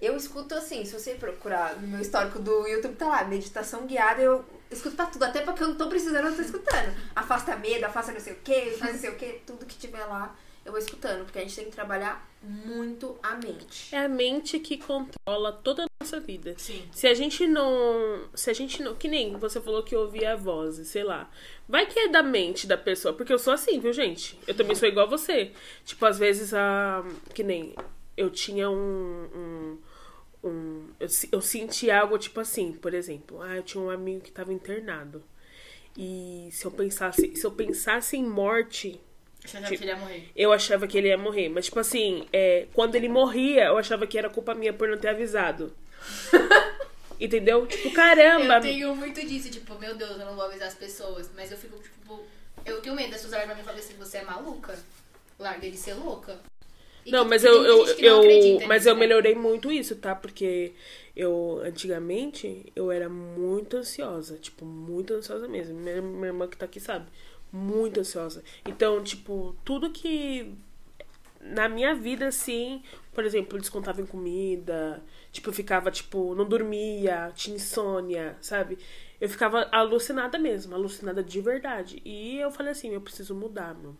Eu 0.00 0.16
escuto 0.16 0.54
assim, 0.54 0.84
se 0.84 0.92
você 0.92 1.14
procurar 1.14 1.76
no 1.76 1.86
meu 1.86 2.00
histórico 2.00 2.38
do 2.38 2.66
YouTube, 2.66 2.96
tá 2.96 3.06
lá, 3.06 3.24
meditação 3.24 3.86
guiada, 3.86 4.22
eu 4.22 4.44
escuto 4.70 4.96
pra 4.96 5.06
tudo, 5.06 5.24
até 5.24 5.42
porque 5.42 5.62
eu 5.62 5.68
não 5.68 5.76
tô 5.76 5.88
precisando, 5.88 6.26
eu 6.26 6.36
tô 6.36 6.40
escutando. 6.40 6.94
Afasta 7.14 7.54
medo, 7.56 7.84
afasta 7.84 8.12
não 8.12 8.20
sei 8.20 8.32
o 8.32 8.36
que, 8.36 8.70
faz 8.78 8.94
não 8.94 9.00
sei 9.00 9.10
o 9.10 9.16
que, 9.16 9.42
tudo 9.46 9.66
que 9.66 9.76
tiver 9.76 10.04
lá, 10.06 10.34
eu 10.64 10.72
vou 10.72 10.78
escutando, 10.80 11.24
porque 11.24 11.38
a 11.38 11.42
gente 11.42 11.56
tem 11.56 11.64
que 11.66 11.70
trabalhar 11.72 12.28
muito 12.42 13.18
a 13.22 13.34
mente. 13.36 13.94
É 13.94 13.98
a 13.98 14.08
mente 14.08 14.58
que 14.58 14.78
controla 14.78 15.52
toda 15.52 15.84
a 15.84 15.86
nossa 16.02 16.18
vida. 16.20 16.54
Sim. 16.58 16.82
Se 16.92 17.06
a 17.06 17.14
gente 17.14 17.46
não. 17.46 18.28
Se 18.34 18.50
a 18.50 18.52
gente 18.52 18.82
não. 18.82 18.94
Que 18.94 19.08
nem 19.08 19.36
você 19.36 19.60
falou 19.60 19.82
que 19.82 19.94
ouvia 19.96 20.32
a 20.32 20.36
voz, 20.36 20.76
sei 20.88 21.02
lá. 21.04 21.30
Vai 21.68 21.86
que 21.86 21.98
é 21.98 22.08
da 22.08 22.22
mente 22.22 22.66
da 22.66 22.76
pessoa. 22.76 23.12
Porque 23.14 23.32
eu 23.32 23.38
sou 23.38 23.52
assim, 23.52 23.78
viu, 23.78 23.92
gente? 23.92 24.38
Eu 24.46 24.54
também 24.54 24.74
sou 24.74 24.88
igual 24.88 25.06
a 25.06 25.10
você. 25.10 25.52
Tipo, 25.84 26.06
às 26.06 26.18
vezes 26.18 26.54
a. 26.54 27.04
Que 27.34 27.42
nem. 27.42 27.74
Eu 28.16 28.30
tinha 28.30 28.70
um. 28.70 29.28
um, 29.34 29.78
um- 30.48 30.88
eu, 30.98 31.08
eu 31.32 31.40
senti 31.40 31.90
algo 31.90 32.16
tipo 32.18 32.40
assim, 32.40 32.72
por 32.72 32.94
exemplo. 32.94 33.40
Ah, 33.42 33.56
eu 33.56 33.62
tinha 33.62 33.82
um 33.82 33.90
amigo 33.90 34.20
que 34.22 34.32
tava 34.32 34.52
internado. 34.52 35.22
E 35.96 36.48
se 36.52 36.64
eu 36.64 36.70
pensasse. 36.70 37.34
Se 37.36 37.44
eu 37.46 37.50
pensasse 37.50 38.16
em 38.16 38.24
morte, 38.24 39.00
Você 39.44 39.56
achava 39.56 39.72
Tipo, 39.72 39.78
que 39.78 39.84
ele 39.84 39.90
ia 39.92 39.96
morrer. 39.96 40.28
Eu 40.36 40.52
achava 40.52 40.86
que 40.86 40.98
ele 40.98 41.08
ia 41.08 41.18
morrer. 41.18 41.48
Mas, 41.48 41.64
tipo 41.66 41.78
assim, 41.80 42.26
é, 42.32 42.66
quando 42.72 42.94
ele 42.94 43.08
morria, 43.08 43.64
eu 43.66 43.78
achava 43.78 44.06
que 44.06 44.18
era 44.18 44.28
culpa 44.28 44.54
minha 44.54 44.72
por 44.72 44.88
não 44.88 44.98
ter 44.98 45.08
avisado. 45.08 45.72
Entendeu? 47.20 47.66
Tipo, 47.66 47.90
caramba. 47.92 48.56
Eu 48.56 48.60
tenho 48.62 48.96
muito 48.96 49.20
disso, 49.26 49.50
tipo, 49.50 49.78
meu 49.78 49.94
Deus, 49.94 50.12
eu 50.12 50.26
não 50.26 50.34
vou 50.34 50.44
avisar 50.44 50.68
as 50.68 50.74
pessoas. 50.74 51.30
Mas 51.34 51.50
eu 51.50 51.58
fico, 51.58 51.76
tipo, 51.78 52.22
eu 52.64 52.80
tenho 52.80 52.94
medo 52.94 53.10
das 53.10 53.22
pessoas 53.22 53.32
olharem 53.32 53.48
pra 53.48 53.54
mim 53.56 53.62
e 53.62 53.64
falarem 53.64 53.84
assim, 53.84 53.94
você 53.98 54.18
é 54.18 54.24
maluca? 54.24 54.78
Larga 55.38 55.70
de 55.70 55.76
ser 55.76 55.94
louca. 55.94 56.38
E 57.04 57.10
Não, 57.10 57.24
que 57.24 57.30
mas 57.30 57.44
eu, 57.44 57.64
eu, 57.64 57.86
eu, 57.98 58.60
mas 58.66 58.84
nisso, 58.84 58.88
eu 58.88 58.94
né? 58.94 59.00
melhorei 59.00 59.34
muito 59.34 59.72
isso, 59.72 59.96
tá? 59.96 60.14
Porque 60.14 60.72
eu, 61.16 61.60
antigamente, 61.64 62.70
eu 62.76 62.90
era 62.90 63.08
muito 63.08 63.76
ansiosa. 63.76 64.36
Tipo, 64.38 64.64
muito 64.64 65.14
ansiosa 65.14 65.48
mesmo. 65.48 65.78
Minha, 65.78 66.00
minha 66.02 66.26
irmã 66.26 66.46
que 66.46 66.56
tá 66.56 66.66
aqui 66.66 66.78
sabe. 66.80 67.06
Muito 67.52 68.00
ansiosa. 68.00 68.42
Então, 68.66 69.02
tipo, 69.02 69.56
tudo 69.64 69.90
que. 69.90 70.54
Na 71.40 71.68
minha 71.68 71.94
vida, 71.94 72.28
assim, 72.28 72.82
por 73.14 73.24
exemplo, 73.24 73.58
descontava 73.58 74.00
em 74.00 74.06
comida. 74.06 75.02
Tipo, 75.32 75.48
eu 75.48 75.52
ficava, 75.52 75.90
tipo, 75.90 76.34
não 76.34 76.44
dormia, 76.46 77.32
tinha 77.34 77.56
insônia, 77.56 78.36
sabe? 78.42 78.78
Eu 79.20 79.28
ficava 79.28 79.68
alucinada 79.72 80.38
mesmo, 80.38 80.74
alucinada 80.74 81.22
de 81.22 81.40
verdade. 81.40 82.00
E 82.04 82.38
eu 82.38 82.50
falei 82.50 82.72
assim, 82.72 82.90
eu 82.90 83.00
preciso 83.00 83.34
mudar, 83.34 83.74
meu. 83.74 83.96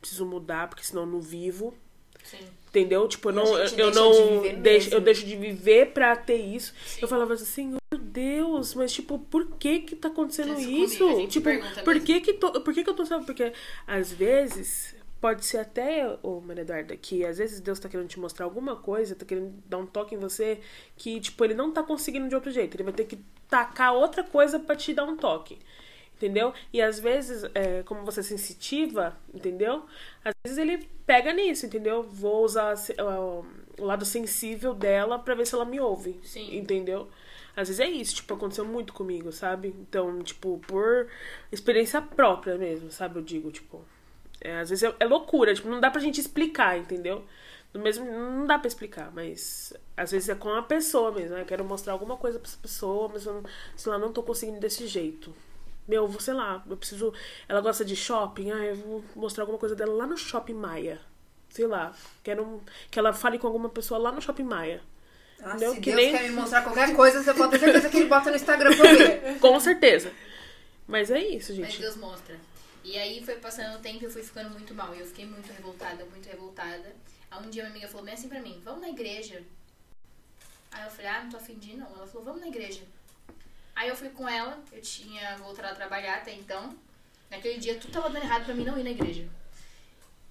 Preciso 0.00 0.26
mudar, 0.26 0.68
porque 0.68 0.84
senão 0.84 1.02
eu 1.02 1.08
não 1.08 1.20
vivo. 1.20 1.74
Sim. 2.22 2.38
Entendeu? 2.68 3.06
Tipo, 3.08 3.30
eu 3.30 3.32
não, 3.32 3.58
eu 3.58 3.94
não 3.94 4.42
de 4.42 4.52
deixo, 4.56 4.86
mesmo. 4.86 4.94
eu 4.94 5.00
deixo 5.00 5.26
de 5.26 5.36
viver 5.36 5.92
pra 5.92 6.14
ter 6.16 6.36
isso. 6.36 6.72
Sim. 6.84 7.00
Eu 7.02 7.08
falava 7.08 7.34
assim, 7.34 7.79
Deus, 8.12 8.74
mas 8.74 8.92
tipo, 8.92 9.18
por 9.18 9.46
que 9.58 9.80
que 9.80 9.96
tá 9.96 10.08
acontecendo 10.08 10.58
Isso 10.58 10.98
comigo, 10.98 11.28
tipo, 11.28 11.48
por 11.84 11.94
mesmo. 11.94 12.06
que 12.06 12.20
que 12.20 12.32
por 12.34 12.74
que 12.74 12.84
que 12.84 12.90
eu 12.90 12.94
tô 12.94 13.04
sabendo? 13.06 13.26
Porque 13.26 13.52
às 13.86 14.12
vezes 14.12 14.94
pode 15.20 15.44
ser 15.44 15.58
até, 15.58 16.18
ô 16.22 16.40
Maria 16.40 16.62
Eduarda, 16.62 16.96
que 16.96 17.24
às 17.24 17.38
vezes 17.38 17.60
Deus 17.60 17.78
tá 17.78 17.88
querendo 17.88 18.08
te 18.08 18.18
mostrar 18.18 18.46
alguma 18.46 18.74
coisa, 18.76 19.14
tá 19.14 19.24
querendo 19.26 19.52
dar 19.68 19.78
um 19.78 19.86
toque 19.86 20.14
em 20.14 20.18
você 20.18 20.60
que 20.96 21.20
tipo, 21.20 21.44
ele 21.44 21.54
não 21.54 21.70
tá 21.70 21.82
conseguindo 21.82 22.28
de 22.28 22.34
outro 22.34 22.50
jeito. 22.50 22.74
Ele 22.76 22.84
vai 22.84 22.92
ter 22.92 23.04
que 23.04 23.18
tacar 23.48 23.94
outra 23.94 24.24
coisa 24.24 24.58
pra 24.58 24.74
te 24.76 24.94
dar 24.94 25.04
um 25.04 25.16
toque. 25.16 25.58
Entendeu? 26.16 26.52
E 26.70 26.82
às 26.82 27.00
vezes, 27.00 27.44
é, 27.54 27.82
como 27.84 28.04
você 28.04 28.20
é 28.20 28.22
sensitiva, 28.22 29.16
entendeu? 29.32 29.86
Às 30.22 30.34
vezes 30.44 30.58
ele 30.58 30.86
pega 31.06 31.32
nisso, 31.32 31.64
entendeu? 31.64 32.02
Vou 32.02 32.44
usar 32.44 32.74
o 32.98 33.44
lado 33.78 34.04
sensível 34.04 34.74
dela 34.74 35.18
pra 35.18 35.34
ver 35.34 35.46
se 35.46 35.54
ela 35.54 35.64
me 35.64 35.80
ouve. 35.80 36.20
Sim. 36.22 36.58
Entendeu? 36.58 37.08
Às 37.60 37.68
vezes 37.68 37.80
é 37.80 37.88
isso, 37.88 38.16
tipo, 38.16 38.34
aconteceu 38.34 38.64
muito 38.64 38.92
comigo, 38.92 39.30
sabe? 39.32 39.68
Então, 39.68 40.22
tipo, 40.22 40.58
por 40.66 41.08
experiência 41.52 42.00
própria 42.02 42.56
mesmo, 42.56 42.90
sabe? 42.90 43.18
Eu 43.18 43.22
digo, 43.22 43.50
tipo. 43.52 43.84
é, 44.40 44.60
às 44.60 44.70
vezes 44.70 44.84
é, 44.84 44.94
é 45.00 45.04
loucura, 45.06 45.54
tipo, 45.54 45.68
não 45.68 45.80
dá 45.80 45.90
pra 45.90 46.00
gente 46.00 46.20
explicar, 46.20 46.78
entendeu? 46.78 47.24
No 47.72 47.80
mesmo, 47.80 48.04
não 48.04 48.46
dá 48.46 48.58
pra 48.58 48.66
explicar, 48.68 49.12
mas 49.14 49.72
às 49.96 50.10
vezes 50.10 50.28
é 50.28 50.34
com 50.34 50.50
a 50.50 50.62
pessoa 50.62 51.12
mesmo. 51.12 51.34
né? 51.36 51.42
Eu 51.42 51.46
quero 51.46 51.64
mostrar 51.64 51.92
alguma 51.92 52.16
coisa 52.16 52.38
pra 52.38 52.48
essa 52.48 52.58
pessoa, 52.58 53.08
mas 53.12 53.26
eu 53.26 53.42
sei 53.76 53.92
lá, 53.92 53.98
não 53.98 54.12
tô 54.12 54.22
conseguindo 54.22 54.58
desse 54.60 54.86
jeito. 54.88 55.32
Meu, 55.86 56.06
vou, 56.08 56.20
sei 56.20 56.34
lá, 56.34 56.62
eu 56.68 56.76
preciso. 56.76 57.12
Ela 57.48 57.60
gosta 57.60 57.84
de 57.84 57.96
shopping, 57.96 58.50
ah, 58.52 58.64
eu 58.64 58.76
vou 58.76 59.04
mostrar 59.16 59.42
alguma 59.44 59.58
coisa 59.58 59.74
dela 59.76 59.92
lá 59.94 60.06
no 60.06 60.16
shopping 60.16 60.54
Maia. 60.54 61.00
Sei 61.48 61.66
lá. 61.66 61.92
Quero 62.22 62.60
que 62.90 62.98
ela 62.98 63.12
fale 63.12 63.38
com 63.38 63.46
alguma 63.46 63.68
pessoa 63.68 63.98
lá 63.98 64.12
no 64.12 64.20
shopping 64.20 64.44
Maia. 64.44 64.82
Ah, 65.42 65.48
Entendeu? 65.50 65.74
se 65.74 65.80
Que 65.80 65.90
Deus 65.92 65.96
nem- 65.96 66.12
quer 66.12 66.22
me 66.24 66.30
mostrar 66.30 66.62
qualquer 66.62 66.94
coisa, 66.94 67.22
você 67.22 67.32
pode 67.34 67.50
ter 67.52 67.58
certeza 67.60 67.88
que 67.88 67.96
ele 67.96 68.06
bota 68.06 68.30
no 68.30 68.36
Instagram 68.36 68.76
pra 68.76 68.92
ver. 68.92 69.38
Com 69.40 69.58
certeza. 69.60 70.12
Mas 70.86 71.10
é 71.10 71.18
isso, 71.20 71.52
Mas 71.54 71.68
gente. 71.72 71.80
Deus 71.80 71.96
mostra. 71.96 72.36
E 72.84 72.98
aí 72.98 73.24
foi 73.24 73.36
passando 73.36 73.76
o 73.76 73.80
tempo 73.80 74.02
e 74.02 74.06
eu 74.06 74.10
fui 74.10 74.22
ficando 74.22 74.50
muito 74.50 74.74
mal. 74.74 74.94
E 74.94 75.00
eu 75.00 75.06
fiquei 75.06 75.24
muito 75.26 75.50
revoltada, 75.52 76.04
muito 76.06 76.26
revoltada. 76.28 76.94
Aí 77.30 77.38
um 77.46 77.50
dia 77.50 77.62
minha 77.62 77.72
amiga 77.72 77.88
falou 77.88 78.04
bem 78.04 78.14
assim 78.14 78.28
pra 78.28 78.40
mim, 78.40 78.60
vamos 78.64 78.80
na 78.80 78.88
igreja. 78.88 79.42
Aí 80.72 80.84
eu 80.84 80.90
falei, 80.90 81.10
ah, 81.10 81.22
não 81.22 81.30
tô 81.30 81.36
afim 81.36 81.54
de 81.58 81.70
ir 81.72 81.76
não. 81.76 81.86
Ela 81.96 82.06
falou, 82.06 82.24
vamos 82.24 82.40
na 82.40 82.48
igreja. 82.48 82.82
Aí 83.76 83.88
eu 83.88 83.96
fui 83.96 84.08
com 84.10 84.28
ela, 84.28 84.58
eu 84.72 84.80
tinha 84.82 85.36
voltado 85.36 85.68
a 85.68 85.74
trabalhar 85.74 86.16
até 86.16 86.32
então. 86.34 86.74
Naquele 87.30 87.58
dia 87.58 87.76
tudo 87.76 87.92
tava 87.92 88.10
dando 88.10 88.24
errado 88.24 88.44
pra 88.44 88.54
mim 88.54 88.64
não 88.64 88.78
ir 88.78 88.82
na 88.84 88.90
igreja. 88.90 89.26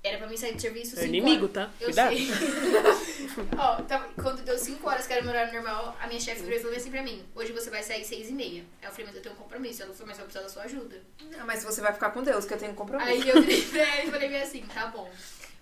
Era 0.02 0.18
pra 0.18 0.28
mim 0.28 0.38
sair 0.38 0.56
de 0.56 0.62
serviço 0.62 0.96
É 0.96 1.02
cinco 1.02 1.08
inimigo, 1.16 1.44
horas. 1.44 1.54
tá? 1.54 1.72
Eu 1.82 1.86
Cuidado. 1.88 2.16
sei. 2.16 2.28
Ó, 3.58 3.82
tava- 3.84 4.08
quando 4.22 4.42
deu 4.44 4.58
5 4.58 4.88
horas 4.90 5.06
que 5.06 5.14
era 5.14 5.22
meu 5.22 5.32
horário 5.32 5.54
normal, 5.54 5.96
a 6.00 6.08
minha 6.08 6.20
chefe 6.20 6.42
virou 6.44 6.58
e 6.58 6.62
falou 6.62 6.76
assim 6.78 6.90
pra 6.92 7.04
mim, 7.04 7.24
hoje 7.36 7.52
você 7.52 7.70
vai 7.70 7.84
sair 7.84 8.04
6 8.06 8.30
e 8.30 8.34
meia. 8.34 8.64
Aí 8.82 8.88
eu 8.88 8.92
falei, 8.92 9.06
mas 9.08 9.16
eu 9.16 9.22
tenho 9.22 9.36
um 9.36 9.38
compromisso. 9.38 9.84
Ela 9.84 9.94
falou, 9.94 10.08
mas 10.08 10.18
eu 10.18 10.26
vou 10.26 10.32
precisar 10.32 10.42
da 10.44 10.50
sua 10.50 10.64
ajuda. 10.64 11.02
Ah, 11.38 11.44
Mas 11.46 11.64
você 11.64 11.82
vai 11.82 11.94
ficar 11.94 12.12
com 12.12 12.24
Deus, 12.24 12.46
que 12.46 12.54
eu 12.54 12.58
tenho 12.58 12.74
compromisso. 12.74 13.10
Aí 13.12 13.28
eu 13.30 13.42
virei 13.42 13.62
pra 13.64 13.80
ela 13.82 14.04
e 14.06 14.12
falei 14.12 14.42
assim, 14.42 14.62
tá 14.74 14.88
bom. 14.88 15.12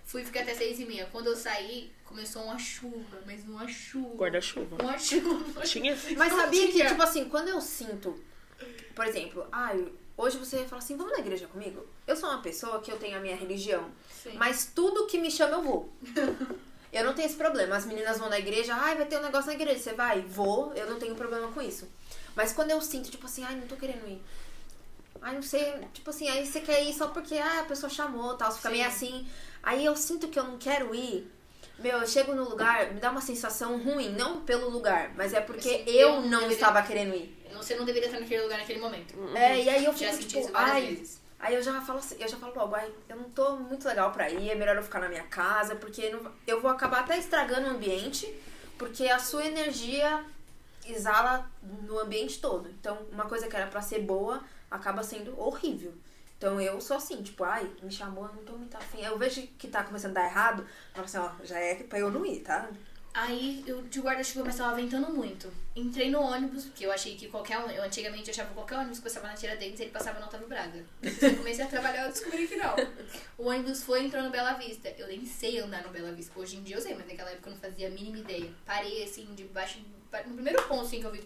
Fui 0.05 0.23
ficar 0.23 0.41
até 0.41 0.53
seis 0.53 0.79
e 0.79 0.85
meia. 0.85 1.07
Quando 1.11 1.27
eu 1.27 1.35
saí, 1.35 1.91
começou 2.05 2.43
uma 2.43 2.57
chuva, 2.57 3.17
mas 3.25 3.43
uma 3.43 3.67
chuva. 3.67 4.15
Guarda-chuva. 4.15 4.77
Uma 4.81 4.97
chuva. 4.97 5.61
Tinha? 5.63 5.97
Mas 6.15 6.31
Não 6.31 6.39
sabia 6.39 6.67
que, 6.71 6.85
tipo 6.85 7.01
assim, 7.01 7.25
quando 7.25 7.49
eu 7.49 7.59
sinto, 7.59 8.17
por 8.95 9.05
exemplo, 9.05 9.45
ai, 9.51 9.91
hoje 10.17 10.37
você 10.37 10.65
fala 10.65 10.81
assim, 10.81 10.97
vamos 10.97 11.13
na 11.13 11.19
igreja 11.19 11.47
comigo? 11.47 11.85
Eu 12.05 12.17
sou 12.17 12.29
uma 12.29 12.41
pessoa 12.41 12.81
que 12.81 12.91
eu 12.91 12.97
tenho 12.97 13.15
a 13.15 13.21
minha 13.21 13.35
religião, 13.35 13.89
Sim. 14.11 14.33
mas 14.35 14.71
tudo 14.73 15.05
que 15.05 15.17
me 15.17 15.31
chama 15.31 15.53
eu 15.57 15.61
vou. 15.61 15.93
Eu 16.91 17.03
não 17.03 17.13
tenho 17.13 17.27
esse 17.27 17.35
problema. 17.35 17.75
As 17.75 17.85
meninas 17.85 18.17
vão 18.17 18.29
na 18.29 18.39
igreja, 18.39 18.73
ai, 18.73 18.95
vai 18.95 19.05
ter 19.05 19.17
um 19.17 19.21
negócio 19.21 19.47
na 19.47 19.53
igreja. 19.53 19.77
Você 19.77 19.93
vai? 19.93 20.21
Vou, 20.21 20.73
eu 20.73 20.89
não 20.89 20.97
tenho 20.97 21.15
problema 21.15 21.51
com 21.51 21.61
isso. 21.61 21.87
Mas 22.33 22.53
quando 22.53 22.71
eu 22.71 22.81
sinto, 22.81 23.11
tipo 23.11 23.25
assim, 23.25 23.43
ai, 23.43 23.55
não 23.55 23.67
tô 23.67 23.75
querendo 23.75 24.07
ir. 24.07 24.21
Ai, 25.21 25.35
não 25.35 25.41
sei, 25.41 25.73
tipo 25.93 26.09
assim, 26.09 26.29
aí 26.29 26.45
você 26.45 26.61
quer 26.61 26.83
ir 26.83 26.93
só 26.93 27.07
porque 27.07 27.37
ah, 27.37 27.59
a 27.59 27.65
pessoa 27.65 27.89
chamou 27.89 28.35
tal, 28.35 28.51
você 28.51 28.57
fica 28.57 28.69
Sim. 28.69 28.75
meio 28.75 28.87
assim. 28.87 29.27
Aí 29.61 29.85
eu 29.85 29.95
sinto 29.95 30.27
que 30.27 30.39
eu 30.39 30.43
não 30.43 30.57
quero 30.57 30.95
ir. 30.95 31.29
Meu, 31.79 31.99
eu 31.99 32.07
chego 32.07 32.33
no 32.33 32.49
lugar, 32.49 32.91
me 32.93 32.99
dá 32.99 33.11
uma 33.11 33.21
sensação 33.21 33.77
ruim, 33.77 34.09
não 34.13 34.41
pelo 34.41 34.69
lugar, 34.69 35.13
mas 35.15 35.33
é 35.33 35.41
porque 35.41 35.83
eu 35.85 35.97
eu 36.07 36.21
não 36.21 36.49
estava 36.49 36.81
querendo 36.81 37.13
ir. 37.13 37.36
Você 37.55 37.75
não 37.75 37.85
deveria 37.85 38.07
estar 38.07 38.19
naquele 38.19 38.43
lugar 38.43 38.59
naquele 38.59 38.79
momento. 38.79 39.13
É, 39.35 39.61
e 39.63 39.69
aí 39.69 39.85
eu 39.85 39.93
fico 39.93 40.17
tipo, 40.17 40.39
isso 40.39 40.51
várias 40.51 40.71
ai, 40.75 40.85
vezes. 40.95 41.21
Aí 41.39 41.53
eu 41.53 41.61
já 41.61 41.79
falo 41.81 41.99
assim, 41.99 42.15
eu 42.19 42.27
já 42.27 42.35
falo 42.37 42.55
logo, 42.55 42.75
ai, 42.75 42.91
eu 43.07 43.15
não 43.15 43.29
tô 43.29 43.55
muito 43.57 43.87
legal 43.87 44.11
pra 44.11 44.29
ir, 44.29 44.49
é 44.49 44.55
melhor 44.55 44.75
eu 44.75 44.83
ficar 44.83 44.99
na 44.99 45.07
minha 45.07 45.23
casa, 45.23 45.75
porque 45.75 46.09
não- 46.09 46.31
eu 46.47 46.59
vou 46.59 46.71
acabar 46.71 47.01
até 47.01 47.17
estragando 47.17 47.67
o 47.67 47.71
ambiente, 47.71 48.25
porque 48.77 49.07
a 49.07 49.19
sua 49.19 49.45
energia 49.45 50.25
exala 50.85 51.49
no 51.83 51.99
ambiente 51.99 52.39
todo. 52.39 52.69
Então, 52.69 52.97
uma 53.11 53.25
coisa 53.25 53.47
que 53.47 53.55
era 53.55 53.67
pra 53.67 53.81
ser 53.81 53.99
boa 53.99 54.41
acaba 54.71 55.03
sendo 55.03 55.39
horrível. 55.39 55.93
Então 56.37 56.61
eu 56.61 56.79
sou 56.79 56.97
assim, 56.97 57.21
tipo, 57.23 57.43
ai, 57.43 57.69
me 57.81 57.91
chamou, 57.91 58.25
eu 58.25 58.33
não 58.33 58.43
tô 58.43 58.53
muito 58.53 58.75
afim. 58.77 59.01
Eu 59.01 59.17
vejo 59.17 59.41
que 59.57 59.67
tá 59.67 59.83
começando 59.83 60.15
a 60.17 60.21
dar 60.21 60.27
errado, 60.27 60.61
eu 60.95 61.03
falo 61.03 61.05
assim, 61.05 61.17
ó, 61.41 61.45
já 61.45 61.59
é 61.59 61.75
pra 61.75 61.99
eu 61.99 62.11
não 62.11 62.25
ir, 62.25 62.41
tá? 62.41 62.69
Aí 63.17 63.63
eu 63.65 63.81
de 63.81 63.99
guarda-chuva, 63.99 64.45
mas 64.45 64.57
tava 64.57 64.75
ventando 64.75 65.11
muito. 65.11 65.51
Entrei 65.75 66.11
no 66.11 66.21
ônibus, 66.21 66.65
porque 66.65 66.85
eu 66.85 66.91
achei 66.91 67.15
que 67.15 67.27
qualquer 67.27 67.57
ônibus, 67.57 67.77
eu 67.77 67.83
antigamente 67.83 68.29
achava 68.29 68.49
que 68.49 68.53
qualquer 68.53 68.77
ônibus 68.77 68.99
que 68.99 69.05
passava 69.05 69.27
na 69.27 69.33
Tiradentes, 69.33 69.79
ele 69.79 69.89
passava 69.89 70.19
no 70.19 70.27
Otávio 70.27 70.47
Braga. 70.47 70.85
Eu 71.01 71.35
comecei 71.37 71.65
a 71.65 71.67
trabalhar, 71.67 72.05
eu 72.05 72.11
descobri 72.11 72.47
que 72.47 72.55
não. 72.57 72.75
O 73.35 73.47
ônibus 73.47 73.81
foi 73.81 74.03
e 74.03 74.05
entrou 74.05 74.21
no 74.21 74.29
Bela 74.29 74.53
Vista. 74.53 74.93
Eu 74.99 75.07
nem 75.07 75.25
sei 75.25 75.57
andar 75.57 75.81
no 75.81 75.89
Bela 75.89 76.11
Vista. 76.11 76.39
Hoje 76.39 76.57
em 76.57 76.61
dia 76.61 76.75
eu 76.75 76.81
sei, 76.81 76.93
mas 76.93 77.07
naquela 77.07 77.31
época 77.31 77.49
eu 77.49 77.53
não 77.53 77.59
fazia 77.59 77.87
a 77.87 77.89
mínima 77.89 78.19
ideia. 78.19 78.51
Parei 78.63 79.03
assim, 79.03 79.27
debaixo, 79.33 79.79
no 80.27 80.35
primeiro 80.35 80.61
ponto 80.67 80.85
assim 80.85 80.99
que 80.99 81.07
eu 81.07 81.11
vi. 81.11 81.23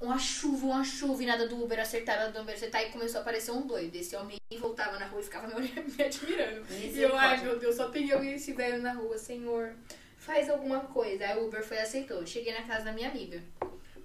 Uma 0.00 0.18
chuva, 0.18 0.66
uma 0.66 0.82
chuva, 0.82 1.22
e 1.22 1.26
nada 1.26 1.46
do 1.46 1.62
Uber 1.62 1.78
acertar, 1.78 2.16
nada 2.18 2.32
do 2.32 2.40
Uber 2.40 2.56
acertar, 2.56 2.82
e 2.82 2.90
começou 2.90 3.18
a 3.18 3.22
aparecer 3.22 3.52
um 3.52 3.64
doido. 3.64 3.94
Esse 3.94 4.16
homem 4.16 4.40
voltava 4.58 4.98
na 4.98 5.06
rua 5.06 5.20
e 5.20 5.24
ficava 5.24 5.46
me, 5.46 5.54
olhando, 5.54 5.86
me 5.96 6.02
admirando. 6.02 6.66
E 6.68 7.00
eu, 7.00 7.14
ai 7.14 7.40
meu 7.44 7.60
Deus, 7.60 7.76
só 7.76 7.88
eu 7.94 8.24
e 8.24 8.34
esse 8.34 8.52
velho 8.54 8.82
na 8.82 8.92
rua, 8.92 9.16
senhor. 9.16 9.72
Faz 10.20 10.50
alguma 10.50 10.80
coisa. 10.80 11.24
Aí 11.24 11.38
o 11.38 11.46
Uber 11.46 11.64
foi 11.64 11.78
e 11.78 11.80
aceitou. 11.80 12.26
Cheguei 12.26 12.52
na 12.52 12.62
casa 12.62 12.84
da 12.84 12.92
minha 12.92 13.08
amiga. 13.08 13.42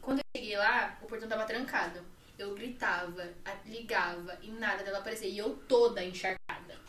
Quando 0.02 0.20
eu 0.20 0.24
cheguei 0.40 0.58
lá, 0.58 0.98
o 1.02 1.06
portão 1.06 1.28
tava 1.28 1.44
trancado. 1.44 2.00
Eu 2.40 2.56
gritava, 2.56 3.30
ligava 3.66 4.38
e 4.42 4.50
nada 4.50 4.82
dela 4.82 5.00
aparecer. 5.00 5.28
E 5.28 5.38
eu 5.38 5.58
toda 5.68 6.02
encharcada. 6.02 6.80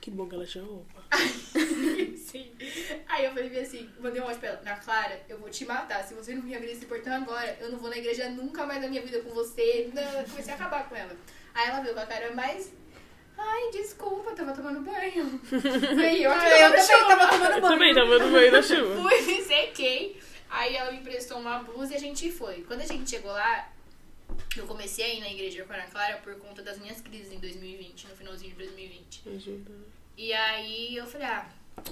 Que 0.00 0.12
bom 0.12 0.28
que 0.28 0.36
ela 0.36 0.46
tinha 0.46 0.62
roupa. 0.62 1.02
Sim. 2.16 2.52
Aí 3.08 3.24
eu 3.24 3.32
falei 3.32 3.60
assim, 3.60 3.90
mandei 3.98 4.20
um 4.20 4.24
áudio 4.24 4.38
pra 4.38 4.48
ela. 4.50 4.62
Na 4.62 4.76
Clara, 4.76 5.20
eu 5.28 5.38
vou 5.38 5.50
te 5.50 5.64
matar. 5.64 6.04
Se 6.04 6.14
você 6.14 6.32
não 6.32 6.42
me 6.42 6.54
abrir 6.54 6.70
esse 6.70 6.86
portão 6.86 7.12
agora, 7.12 7.58
eu 7.60 7.72
não 7.72 7.78
vou 7.78 7.90
na 7.90 7.98
igreja 7.98 8.28
nunca 8.28 8.64
mais 8.64 8.80
na 8.80 8.86
minha 8.86 9.02
vida 9.02 9.20
com 9.22 9.30
você. 9.30 9.90
Não, 9.92 10.02
eu 10.02 10.24
comecei 10.28 10.52
a 10.52 10.56
acabar 10.56 10.88
com 10.88 10.94
ela. 10.94 11.16
Aí 11.52 11.68
ela 11.68 11.80
viu 11.80 11.94
com 11.94 12.00
a 12.00 12.06
cara 12.06 12.32
mais... 12.32 12.72
Ai, 13.42 13.70
desculpa, 13.72 14.30
eu 14.30 14.36
tava 14.36 14.52
tomando 14.52 14.80
banho. 14.82 15.38
Falei, 15.44 16.24
eu, 16.26 16.30
Ah, 16.30 16.48
eu 16.60 16.70
também 16.72 17.08
tava 17.08 17.28
tomando 17.28 17.52
Eu 17.54 17.60
banho. 17.60 17.72
também 17.72 17.94
tava 17.94 18.18
no 18.18 18.28
meio 18.28 18.52
da 18.52 18.62
chuva. 18.62 18.96
Fui, 19.08 19.20
me 19.22 19.42
sequei. 19.42 20.20
Aí 20.50 20.76
ela 20.76 20.90
me 20.92 20.98
emprestou 20.98 21.38
uma 21.38 21.60
blusa 21.60 21.92
e 21.94 21.96
a 21.96 22.00
gente 22.00 22.30
foi. 22.30 22.62
Quando 22.62 22.80
a 22.80 22.86
gente 22.86 23.08
chegou 23.08 23.30
lá, 23.32 23.70
eu 24.56 24.66
comecei 24.66 25.04
a 25.04 25.14
ir 25.14 25.20
na 25.20 25.30
igreja 25.30 25.64
com 25.64 25.72
a 25.72 25.76
Ana 25.76 25.86
Clara 25.86 26.16
por 26.18 26.34
conta 26.36 26.60
das 26.62 26.78
minhas 26.78 27.00
crises 27.00 27.32
em 27.32 27.38
2020, 27.38 28.08
no 28.08 28.16
finalzinho 28.16 28.50
de 28.50 28.56
2020. 28.58 29.28
Ajuda. 29.36 29.70
E 30.16 30.32
aí 30.32 30.96
eu 30.96 31.06
falei, 31.06 31.26
ah, 31.28 31.48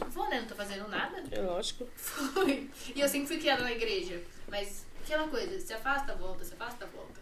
vou 0.08 0.28
né, 0.28 0.40
não 0.40 0.48
tô 0.48 0.54
fazendo 0.54 0.86
nada. 0.88 1.22
É 1.30 1.40
lógico. 1.40 1.88
Fui. 1.96 2.68
E 2.94 3.00
eu 3.00 3.08
sempre 3.08 3.28
fui 3.28 3.38
criada 3.38 3.62
na 3.62 3.72
igreja. 3.72 4.20
Mas 4.48 4.84
aquela 5.02 5.28
coisa, 5.28 5.58
se 5.60 5.72
afasta, 5.72 6.14
volta, 6.16 6.44
se 6.44 6.52
afasta, 6.54 6.84
volta. 6.86 7.20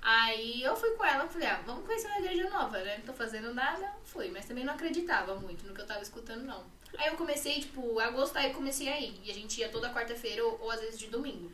Aí 0.00 0.62
eu 0.62 0.76
fui 0.76 0.90
com 0.92 1.04
ela, 1.04 1.28
falei, 1.28 1.48
ah, 1.48 1.60
vamos 1.66 1.84
conhecer 1.84 2.06
uma 2.06 2.18
igreja 2.18 2.48
nova, 2.48 2.78
né? 2.78 2.98
Não 2.98 3.06
tô 3.06 3.12
fazendo 3.12 3.52
nada, 3.52 3.92
fui. 4.04 4.30
Mas 4.30 4.46
também 4.46 4.64
não 4.64 4.74
acreditava 4.74 5.34
muito 5.34 5.66
no 5.66 5.74
que 5.74 5.80
eu 5.80 5.86
tava 5.86 6.02
escutando, 6.02 6.44
não. 6.44 6.64
Aí 6.96 7.08
eu 7.08 7.16
comecei, 7.16 7.60
tipo, 7.60 7.98
a 7.98 8.10
gostar 8.10 8.46
e 8.46 8.54
comecei 8.54 8.88
a 8.88 9.00
ir. 9.00 9.20
E 9.24 9.30
a 9.30 9.34
gente 9.34 9.60
ia 9.60 9.68
toda 9.68 9.92
quarta-feira 9.92 10.44
ou, 10.44 10.58
ou 10.62 10.70
às 10.70 10.80
vezes 10.80 10.98
de 10.98 11.08
domingo. 11.08 11.50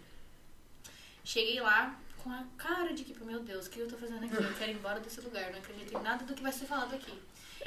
Cheguei 1.25 1.61
lá 1.61 1.99
com 2.23 2.31
a 2.31 2.45
cara 2.57 2.93
de 2.93 3.05
que, 3.05 3.25
meu 3.25 3.41
Deus, 3.41 3.67
o 3.67 3.71
que 3.71 3.81
eu 3.81 3.89
tô 3.89 3.97
fazendo 3.97 4.25
aqui? 4.25 4.35
Eu 4.35 4.55
quero 4.55 4.71
ir 4.71 4.75
embora 4.75 5.01
desse 5.01 5.21
lugar, 5.21 5.51
não 5.51 5.59
acredito 5.59 5.97
em 5.97 6.03
nada 6.03 6.25
do 6.25 6.35
que 6.35 6.43
vai 6.43 6.53
ser 6.53 6.67
falado 6.67 6.95
aqui. 6.95 7.13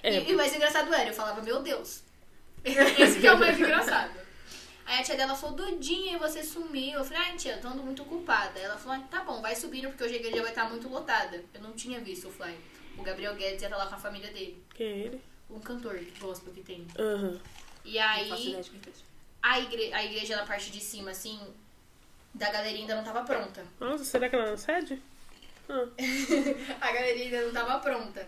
É. 0.01 0.19
E, 0.19 0.30
e 0.30 0.34
o 0.34 0.38
mais 0.38 0.55
engraçado 0.55 0.93
era, 0.93 1.09
eu 1.09 1.13
falava, 1.13 1.41
meu 1.41 1.61
Deus. 1.61 2.03
Esse 2.63 3.19
que 3.19 3.28
é 3.28 3.34
o 3.34 3.39
mais 3.39 3.59
engraçado. 3.59 4.26
Aí 4.88 5.02
a 5.02 5.04
tia 5.04 5.18
dela 5.18 5.36
falou, 5.36 5.54
Dudinha, 5.54 6.14
e 6.14 6.18
você 6.18 6.42
sumiu. 6.42 7.00
Eu 7.00 7.04
falei, 7.04 7.24
ai 7.24 7.36
tia, 7.36 7.58
tô 7.58 7.68
andando 7.68 7.84
muito 7.84 8.04
ocupada. 8.04 8.58
Ela 8.58 8.78
falou, 8.78 8.98
ah, 8.98 9.08
tá 9.12 9.22
bom, 9.22 9.42
vai 9.42 9.54
subindo 9.54 9.90
porque 9.90 10.06
hoje 10.06 10.14
a 10.14 10.18
igreja 10.18 10.42
vai 10.42 10.52
estar 10.52 10.70
muito 10.70 10.88
lotada. 10.88 11.44
Eu 11.54 11.62
não 11.62 11.74
tinha 11.74 12.00
visto 12.00 12.30
o 12.30 12.32
fly. 12.32 12.58
O 12.98 13.04
Gabriel 13.04 13.36
Guedes 13.36 13.62
ia 13.62 13.68
estar 13.68 13.78
lá 13.78 13.86
com 13.86 13.96
a 13.96 14.00
família 14.00 14.32
dele. 14.32 14.64
Quem 14.74 14.88
é 14.88 14.98
ele? 15.00 15.22
Um 15.50 15.60
cantor 15.60 16.00
gospel 16.20 16.54
que 16.54 16.64
tem. 16.64 16.88
Aham. 16.98 17.38
E 17.84 18.00
aí, 18.00 18.32
a, 19.42 19.60
igre 19.60 19.94
a 19.94 20.06
igreja 20.06 20.38
na 20.38 20.46
parte 20.46 20.72
de 20.72 20.80
cima, 20.80 21.12
assim, 21.12 21.38
da 22.34 22.50
galeria 22.50 22.80
ainda 22.80 22.96
não 22.96 23.04
tava 23.04 23.24
pronta. 23.24 23.66
Nossa, 23.82 24.06
será 24.06 24.30
que 24.30 24.36
ela 24.38 24.50
não 24.50 24.58
cede? 24.58 25.02
Ah. 25.68 25.86
a 26.80 26.92
galeria 26.94 27.26
ainda 27.26 27.42
não 27.42 27.52
tava 27.52 27.80
pronta. 27.80 28.26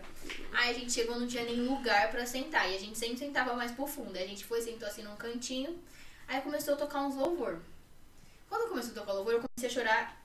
Aí 0.52 0.70
a 0.70 0.74
gente 0.74 0.92
chegou, 0.92 1.18
não 1.18 1.26
tinha 1.26 1.44
nenhum 1.44 1.74
lugar 1.74 2.10
pra 2.10 2.26
sentar. 2.26 2.70
E 2.70 2.76
a 2.76 2.78
gente 2.78 2.98
sempre 2.98 3.18
sentava 3.18 3.54
mais 3.54 3.72
pro 3.72 3.86
fundo. 3.86 4.14
Aí 4.14 4.24
a 4.24 4.28
gente 4.28 4.44
foi, 4.44 4.60
sentou 4.60 4.86
assim 4.86 5.02
num 5.02 5.16
cantinho. 5.16 5.78
Aí 6.30 6.40
começou 6.42 6.74
a 6.74 6.76
tocar 6.76 7.00
uns 7.02 7.16
louvor. 7.16 7.58
Quando 8.48 8.68
começou 8.68 8.92
a 8.92 8.94
tocar 8.94 9.12
louvor, 9.14 9.32
eu 9.34 9.40
comecei 9.40 9.68
a 9.68 9.82
chorar. 9.82 10.22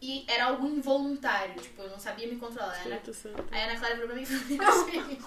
E 0.00 0.24
era 0.26 0.46
algo 0.46 0.66
involuntário. 0.66 1.60
Tipo, 1.60 1.82
eu 1.82 1.90
não 1.90 2.00
sabia 2.00 2.26
me 2.26 2.36
controlar. 2.36 2.74
Era... 2.86 3.00
Aí 3.50 3.60
a 3.60 3.64
Ana 3.70 3.78
Clara 3.78 3.94
virou 3.94 4.08
pra 4.08 4.16
mim 4.16 4.22
e 4.22 4.56
falou 4.56 4.86
assim... 4.86 5.18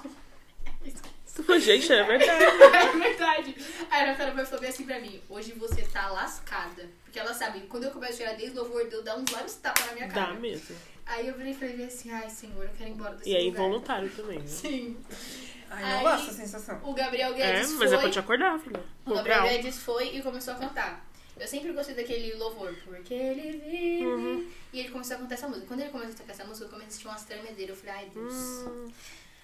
Gente, 1.59 1.91
é 1.91 2.03
verdade. 2.03 2.43
É 2.73 2.97
verdade. 2.97 3.55
Aí 3.91 4.01
a 4.01 4.03
Ana 4.03 4.15
Clara 4.15 4.45
falar 4.45 4.67
assim 4.67 4.86
pra 4.86 4.99
mim: 4.99 5.21
hoje 5.30 5.51
você 5.53 5.82
tá 5.84 6.09
lascada. 6.09 6.89
Porque 7.03 7.19
ela 7.19 7.34
sabe, 7.34 7.61
quando 7.67 7.84
eu 7.84 7.91
começo 7.91 8.13
a 8.13 8.17
chorar 8.26 8.38
desde 8.38 8.57
o 8.57 8.63
louvor, 8.63 8.88
Deus 8.88 9.03
dá 9.03 9.15
uns 9.15 9.30
vários 9.30 9.53
tapas 9.55 9.86
na 9.88 9.93
minha 9.93 10.07
cara. 10.07 10.34
Dá 10.34 10.39
mesmo. 10.39 10.76
Aí 11.05 11.28
eu 11.28 11.36
virei 11.36 11.51
e 11.51 11.55
falei 11.55 11.86
assim: 11.86 12.09
ai, 12.09 12.30
senhor, 12.30 12.63
eu 12.63 12.69
quero 12.78 12.89
ir 12.89 12.93
embora 12.93 13.15
desse 13.15 13.30
E 13.30 13.36
é 13.36 13.39
lugar. 13.39 13.51
involuntário 13.65 14.09
também, 14.15 14.39
né? 14.39 14.47
Sim. 14.47 14.97
Ai, 15.76 15.84
não 15.84 15.97
Aí- 15.97 16.03
gosto 16.03 16.26
dessa 16.28 16.38
sensação. 16.38 16.80
O 16.84 16.93
Gabriel 16.93 17.34
É, 17.34 17.36
Guedes 17.36 17.71
mas 17.73 17.89
foi. 17.89 17.97
é 17.97 18.01
pra 18.01 18.09
te 18.09 18.19
acordar, 18.19 18.59
filha. 18.59 18.84
O 19.05 19.13
Gabriel 19.13 19.41
Real. 19.43 19.53
Guedes 19.55 19.78
foi 19.78 20.15
e 20.15 20.21
começou 20.21 20.53
a 20.53 20.57
cantar. 20.57 21.05
Eu 21.38 21.45
sempre 21.47 21.73
gostei 21.73 21.93
daquele 21.95 22.34
louvor, 22.36 22.73
porque 22.86 23.13
ele 23.13 23.57
vive. 23.57 24.05
Uhum. 24.05 24.47
E 24.71 24.80
ele 24.80 24.89
começou 24.89 25.17
a 25.17 25.19
cantar 25.19 25.36
essa 25.36 25.47
música. 25.49 25.67
Quando 25.67 25.82
ele 25.82 25.89
começou 25.89 26.13
a 26.13 26.17
cantar 26.19 26.32
essa 26.32 26.45
música, 26.45 26.65
eu 26.65 26.69
comecei 26.69 26.88
a 26.88 26.91
sentir 26.93 27.07
umas 27.07 27.23
tremedeiras. 27.26 27.76
Eu 27.78 27.84
falei, 27.84 28.01
ai 28.03 28.09
Deus. 28.13 28.34
Hum, 28.34 28.91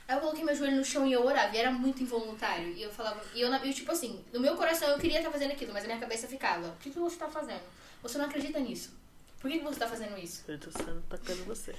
Aí 0.07 0.15
eu 0.17 0.21
coloquei 0.21 0.43
meu 0.43 0.55
joelho 0.55 0.77
no 0.77 0.85
chão 0.85 1.05
e 1.05 1.11
eu 1.13 1.25
orava. 1.25 1.53
E 1.55 1.59
era 1.59 1.69
muito 1.71 2.01
involuntário. 2.01 2.67
E 2.69 2.81
eu 2.81 2.89
falava. 2.91 3.21
E 3.35 3.41
eu, 3.41 3.53
eu, 3.53 3.73
tipo 3.73 3.91
assim, 3.91 4.23
no 4.31 4.39
meu 4.39 4.55
coração 4.55 4.87
eu 4.89 4.97
queria 4.99 5.17
estar 5.19 5.31
fazendo 5.31 5.51
aquilo, 5.51 5.73
mas 5.73 5.83
a 5.83 5.87
minha 5.87 5.99
cabeça 5.99 6.27
ficava: 6.27 6.67
O 6.69 6.75
que, 6.77 6.89
que 6.91 6.99
você 6.99 7.17
tá 7.17 7.27
fazendo? 7.27 7.61
Você 8.01 8.17
não 8.17 8.25
acredita 8.25 8.59
nisso. 8.59 8.93
Por 9.39 9.49
que, 9.51 9.57
que 9.57 9.63
você 9.63 9.79
tá 9.79 9.87
fazendo 9.87 10.17
isso? 10.17 10.37
Espírito 10.39 10.71
Santo 10.71 11.03
tacando 11.09 11.43
você. 11.45 11.73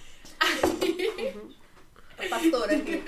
A 2.24 2.28
pastora 2.28 2.76
aqui. 2.76 3.02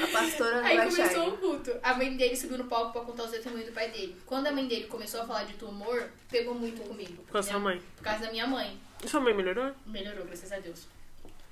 A 0.00 0.06
pastora 0.06 0.64
Aí 0.64 0.76
começou 0.78 1.04
achar. 1.04 1.28
o 1.28 1.36
culto. 1.38 1.72
A 1.82 1.94
mãe 1.94 2.16
dele 2.16 2.36
subiu 2.36 2.58
no 2.58 2.64
palco 2.64 2.92
pra 2.92 3.02
contar 3.02 3.24
os 3.24 3.30
testemunhos 3.30 3.66
do 3.66 3.72
pai 3.72 3.90
dele. 3.90 4.16
Quando 4.26 4.46
a 4.46 4.52
mãe 4.52 4.66
dele 4.66 4.86
começou 4.86 5.20
a 5.22 5.26
falar 5.26 5.44
de 5.44 5.54
tumor, 5.54 6.08
pegou 6.30 6.54
muito 6.54 6.80
comigo. 6.86 7.24
Com 7.30 7.38
a 7.38 7.42
sua 7.42 7.54
Minha- 7.58 7.64
mãe. 7.64 7.82
Por 7.96 8.02
causa 8.04 8.20
da 8.26 8.30
minha 8.30 8.46
mãe. 8.46 8.78
E 9.04 9.08
sua 9.08 9.20
mãe 9.20 9.34
melhorou? 9.34 9.72
Melhorou, 9.86 10.24
graças 10.26 10.52
a 10.52 10.58
Deus. 10.58 10.86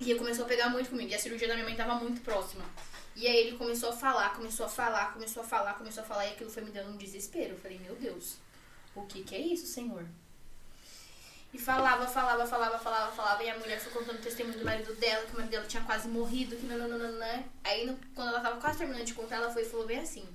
E 0.00 0.10
ele 0.10 0.18
começou 0.18 0.44
a 0.44 0.48
pegar 0.48 0.68
muito 0.68 0.90
comigo. 0.90 1.10
E 1.10 1.14
a 1.14 1.18
cirurgia 1.18 1.48
da 1.48 1.54
minha 1.54 1.66
mãe 1.66 1.74
tava 1.76 1.94
muito 1.96 2.20
próxima. 2.20 2.64
E 3.16 3.26
aí 3.26 3.36
ele 3.36 3.56
começou 3.58 3.88
a 3.88 3.92
falar, 3.92 4.32
começou 4.36 4.66
a 4.66 4.68
falar, 4.68 5.12
começou 5.12 5.42
a 5.42 5.46
falar, 5.46 5.74
começou 5.74 6.02
a 6.04 6.06
falar. 6.06 6.26
E 6.26 6.30
aquilo 6.30 6.48
foi 6.50 6.62
me 6.62 6.70
dando 6.70 6.90
um 6.92 6.96
desespero. 6.96 7.54
Eu 7.54 7.58
falei, 7.58 7.80
meu 7.80 7.96
Deus, 7.96 8.36
o 8.94 9.02
que 9.06 9.24
que 9.24 9.34
é 9.34 9.40
isso, 9.40 9.66
Senhor? 9.66 10.04
E 11.52 11.58
falava, 11.58 12.06
falava, 12.06 12.46
falava, 12.46 12.78
falava, 12.78 13.12
falava. 13.12 13.42
E 13.42 13.48
a 13.50 13.58
mulher 13.58 13.80
foi 13.80 13.90
contando 13.92 14.18
o 14.18 14.22
testemunho 14.22 14.58
do 14.58 14.64
marido 14.64 14.94
dela, 14.96 15.24
que 15.24 15.32
o 15.32 15.36
marido 15.36 15.50
dela 15.50 15.66
tinha 15.66 15.82
quase 15.82 16.06
morrido, 16.08 16.54
que 16.56 16.66
nananana. 16.66 17.44
Aí 17.64 17.86
no- 17.86 17.98
quando 18.14 18.28
ela 18.28 18.40
tava 18.40 18.60
quase 18.60 18.78
terminando 18.78 19.04
de 19.04 19.14
contar, 19.14 19.36
ela 19.36 19.50
foi 19.50 19.62
e 19.62 19.66
falou 19.68 19.86
bem 19.86 19.98
assim. 20.00 20.26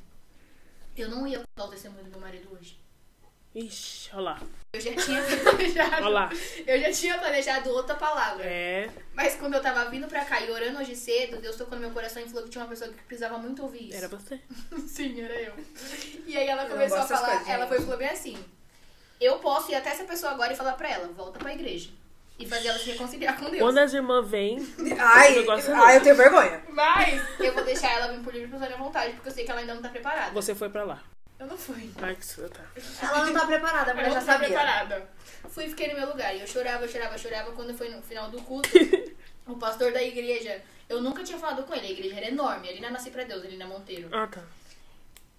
Eu 0.97 1.09
não 1.09 1.27
ia 1.27 1.39
contar 1.39 1.65
o 1.65 1.71
testemunho 1.71 2.03
do 2.05 2.09
meu 2.11 2.19
marido 2.19 2.49
hoje. 2.51 2.79
Ixi, 3.55 4.09
olha 4.13 4.21
lá. 4.21 4.41
Eu 4.73 4.81
já 4.81 4.95
tinha 4.95 5.21
planejado. 5.43 5.95
Olha 5.97 6.07
lá. 6.09 6.29
Eu 6.65 6.81
já 6.81 6.91
tinha 6.91 7.17
planejado 7.19 7.69
outra 7.69 7.93
palavra. 7.95 8.43
É. 8.43 8.89
Mas 9.13 9.35
quando 9.35 9.53
eu 9.53 9.61
tava 9.61 9.85
vindo 9.91 10.07
pra 10.07 10.25
cá 10.25 10.41
e 10.41 10.49
orando 10.49 10.79
hoje 10.79 10.95
cedo, 10.95 11.39
Deus 11.39 11.55
tocou 11.55 11.75
no 11.75 11.81
meu 11.81 11.91
coração 11.91 12.23
e 12.23 12.27
falou 12.27 12.43
que 12.45 12.49
tinha 12.49 12.63
uma 12.63 12.69
pessoa 12.71 12.91
que 12.91 13.03
precisava 13.03 13.37
muito 13.37 13.61
ouvir 13.61 13.89
isso. 13.89 13.97
Era 13.97 14.07
você. 14.07 14.41
Sim, 14.87 15.21
era 15.21 15.35
eu. 15.39 15.53
E 16.25 16.35
aí 16.35 16.47
ela 16.47 16.65
começou 16.65 16.97
a 16.97 17.05
falar, 17.05 17.47
ela 17.47 17.59
gente. 17.59 17.67
foi 17.67 17.77
e 17.77 17.81
falou 17.81 17.97
bem 17.97 18.09
assim: 18.09 18.45
Eu 19.23 19.39
posso 19.39 19.71
ir 19.71 19.75
até 19.75 19.91
essa 19.91 20.03
pessoa 20.03 20.33
agora 20.33 20.51
e 20.51 20.55
falar 20.55 20.73
pra 20.73 20.89
ela, 20.89 21.07
volta 21.07 21.39
pra 21.39 21.53
igreja. 21.53 21.89
E 22.37 22.45
fazer 22.47 22.67
ela 22.67 22.77
se 22.77 22.91
reconciliar 22.91 23.37
com 23.37 23.49
Deus. 23.49 23.59
Quando 23.61 23.77
as 23.77 23.93
irmãs 23.93 24.27
vêm, 24.27 24.57
Ai, 24.99 25.35
negócio 25.35 25.71
é 25.71 25.75
ai, 25.75 25.97
eu 25.97 26.01
tenho 26.01 26.15
vergonha. 26.15 26.61
Mas 26.69 27.21
eu 27.39 27.53
vou 27.53 27.63
deixar 27.63 27.91
ela 27.91 28.11
vir 28.11 28.21
por 28.21 28.33
livre 28.33 28.53
e 28.53 28.77
vontade, 28.77 29.13
porque 29.13 29.29
eu 29.29 29.33
sei 29.33 29.45
que 29.45 29.51
ela 29.51 29.61
ainda 29.61 29.75
não 29.75 29.81
tá 29.81 29.89
preparada. 29.89 30.31
você 30.31 30.53
foi 30.53 30.69
pra 30.69 30.83
lá. 30.83 31.01
Eu 31.39 31.47
não 31.47 31.57
fui. 31.57 31.91
Ai, 32.01 32.15
que 32.15 32.25
você 32.25 32.49
tá. 32.49 32.63
Ela 33.01 33.25
não 33.25 33.33
tá 33.33 33.45
preparada, 33.45 33.93
mas 33.93 34.07
Eu 34.07 34.13
já 34.13 34.19
não 34.19 34.25
tava 34.25 34.39
sabia. 34.39 34.47
preparada. 34.47 35.09
Fui 35.49 35.65
e 35.65 35.69
fiquei 35.69 35.89
no 35.89 35.99
meu 35.99 36.07
lugar. 36.07 36.35
E 36.35 36.41
eu 36.41 36.47
chorava, 36.47 36.87
chorava, 36.87 37.17
chorava. 37.17 37.51
Quando 37.51 37.77
foi 37.77 37.89
no 37.89 38.01
final 38.01 38.29
do 38.29 38.41
culto, 38.41 38.69
o 39.47 39.55
pastor 39.57 39.91
da 39.91 40.01
igreja, 40.01 40.61
eu 40.89 41.01
nunca 41.01 41.23
tinha 41.23 41.37
falado 41.37 41.63
com 41.63 41.73
ele. 41.73 41.87
A 41.87 41.91
igreja 41.91 42.15
era 42.15 42.27
enorme, 42.27 42.69
ali 42.69 42.79
na 42.79 42.91
Nasci 42.91 43.09
pra 43.11 43.23
Deus, 43.23 43.43
ali 43.43 43.57
na 43.57 43.67
Monteiro. 43.67 44.09
Ah, 44.11 44.27
tá. 44.27 44.41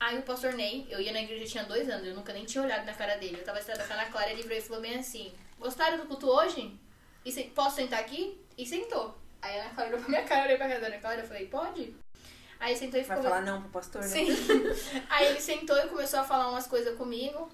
Aí 0.01 0.19
o 0.19 0.23
pastor 0.23 0.53
Ney, 0.55 0.87
eu 0.91 1.01
ia 1.01 1.13
na 1.13 1.23
igreja 1.23 1.45
tinha 1.47 1.65
dois 1.65 1.89
anos, 1.89 2.07
eu 2.07 2.15
nunca 2.15 2.33
nem 2.33 2.45
tinha 2.45 2.63
olhado 2.63 2.85
na 2.85 2.93
cara 2.93 3.17
dele. 3.17 3.39
Eu 3.39 3.45
tava 3.45 3.61
sentada 3.63 3.85
com 3.85 3.93
a 3.93 3.97
Ana 3.97 4.11
Clara, 4.11 4.31
ele 4.31 4.43
virou 4.43 4.59
e 4.59 4.61
falou 4.61 4.83
bem 4.83 4.97
assim: 4.97 5.33
Gostaram 5.59 5.97
do 5.97 6.07
culto 6.07 6.29
hoje? 6.29 6.79
E 7.25 7.33
se- 7.33 7.45
posso 7.45 7.77
sentar 7.77 8.01
aqui? 8.01 8.39
E 8.59 8.67
sentou. 8.67 9.17
Aí 9.41 9.59
a 9.59 9.63
Ana 9.65 9.75
Clara 9.75 9.89
olhou 9.91 10.01
pra 10.01 10.09
minha 10.11 10.23
cara, 10.25 10.41
eu 10.41 10.45
olhei 10.47 10.57
pra 10.57 10.69
cara 10.69 10.81
da 10.81 10.87
Ana 10.89 10.99
Clara, 10.99 11.21
eu 11.23 11.27
falei: 11.27 11.47
Pode? 11.47 11.95
Aí 12.61 12.77
sentou 12.77 13.01
e 13.01 13.03
Vai 13.03 13.17
ficou. 13.17 13.31
falar 13.31 13.43
não 13.45 13.61
pro 13.63 13.71
pastor, 13.71 14.03
né? 14.03 14.09
Sim. 14.09 14.27
Aí 15.09 15.27
ele 15.27 15.41
sentou 15.41 15.77
e 15.79 15.89
começou 15.89 16.21
a 16.21 16.25
falar 16.25 16.49
umas 16.51 16.67
coisas 16.67 16.97
comigo. 16.97 17.49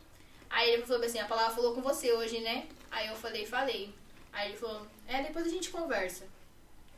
Aí 0.48 0.70
ele 0.70 0.82
falou 0.84 1.04
assim, 1.04 1.18
a 1.20 1.26
palavra 1.26 1.54
falou 1.54 1.74
com 1.74 1.80
você 1.80 2.12
hoje, 2.12 2.40
né? 2.40 2.66
Aí 2.90 3.06
eu 3.08 3.14
falei, 3.16 3.46
falei. 3.46 3.94
Aí 4.32 4.50
ele 4.50 4.58
falou, 4.58 4.86
é, 5.06 5.22
depois 5.22 5.46
a 5.46 5.48
gente 5.48 5.70
conversa. 5.70 6.26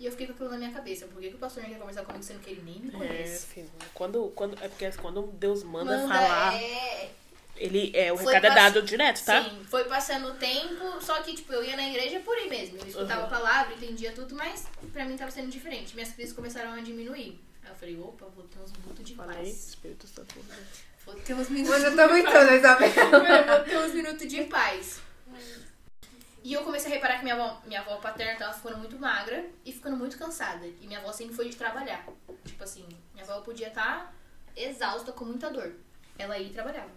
E 0.02 0.06
eu 0.06 0.10
fiquei 0.10 0.26
com 0.26 0.32
aquilo 0.32 0.50
na 0.50 0.58
minha 0.58 0.72
cabeça. 0.72 1.06
Por 1.06 1.20
que, 1.22 1.28
que 1.28 1.36
o 1.36 1.38
pastor 1.38 1.62
não 1.62 1.70
quer 1.70 1.78
conversar 1.78 2.02
comigo 2.04 2.24
sendo 2.24 2.40
que 2.40 2.50
ele 2.50 2.62
nem 2.62 2.80
me 2.80 2.88
É, 2.88 2.98
conhece? 2.98 3.46
filho. 3.46 3.70
Quando, 3.94 4.32
quando, 4.34 4.56
é 4.60 4.66
porque 4.68 4.90
quando 5.00 5.22
Deus 5.34 5.62
manda, 5.62 5.96
Manda, 5.96 6.12
falar, 6.12 6.60
é. 6.60 7.10
ele, 7.56 7.92
é, 7.94 8.12
o 8.12 8.16
Foi 8.16 8.34
recado 8.34 8.44
é 8.46 8.48
pass- 8.48 8.72
dado 8.74 8.82
direto, 8.82 9.24
tá? 9.24 9.44
Sim, 9.44 9.62
foi 9.70 9.84
passando 9.84 10.26
o 10.30 10.34
tempo, 10.34 11.00
só 11.00 11.22
que, 11.22 11.34
tipo, 11.34 11.52
eu 11.52 11.62
ia 11.62 11.76
na 11.76 11.88
igreja 11.88 12.18
por 12.18 12.34
aí 12.36 12.48
mesmo. 12.48 12.78
Eu 12.78 12.86
escutava 12.88 13.20
Uhum. 13.20 13.26
a 13.26 13.30
palavra, 13.30 13.74
entendia 13.74 14.10
tudo, 14.10 14.34
mas 14.34 14.66
pra 14.92 15.04
mim 15.04 15.16
tava 15.16 15.30
sendo 15.30 15.48
diferente. 15.50 15.94
Minhas 15.94 16.10
crises 16.12 16.32
começaram 16.34 16.72
a 16.72 16.80
diminuir. 16.80 17.40
Aí 17.62 17.70
eu 17.70 17.74
falei, 17.76 17.96
opa, 18.00 18.26
vou 18.34 18.44
ter 18.44 18.58
uns 18.58 18.72
minutos 18.72 19.04
de 19.04 19.14
Falei, 19.14 19.36
paz. 19.36 19.68
Espírito 19.68 20.08
Santo. 20.08 20.34
Vou 21.06 21.14
ter 21.14 21.34
uns 21.34 21.48
minutos 21.48 21.74
Hoje 21.76 21.84
eu 21.86 21.94
tô 21.94 22.00
aguentando, 22.00 22.52
Isabel. 22.54 22.88
Eu 22.88 23.46
vou 23.56 23.64
ter 23.64 23.78
uns 23.78 23.94
minutos 23.94 24.26
de 24.26 24.42
paz. 24.44 25.00
E 26.44 26.52
eu 26.52 26.64
comecei 26.64 26.90
a 26.90 26.94
reparar 26.94 27.18
que 27.18 27.22
minha 27.22 27.34
avó, 27.34 27.62
minha 27.64 27.80
avó 27.80 27.96
paterna 27.98 28.38
tava 28.38 28.52
ficando 28.52 28.78
muito 28.78 28.98
magra 28.98 29.48
e 29.64 29.72
ficando 29.72 29.96
muito 29.96 30.18
cansada. 30.18 30.66
E 30.66 30.86
minha 30.86 30.98
avó 30.98 31.12
sempre 31.12 31.34
foi 31.34 31.48
de 31.48 31.56
trabalhar. 31.56 32.04
Tipo 32.44 32.64
assim, 32.64 32.86
minha 33.12 33.24
avó 33.24 33.40
podia 33.42 33.68
estar 33.68 34.12
exausta, 34.56 35.12
com 35.12 35.24
muita 35.24 35.50
dor. 35.50 35.72
Ela 36.18 36.36
ia 36.38 36.48
e 36.48 36.52
trabalhava. 36.52 36.90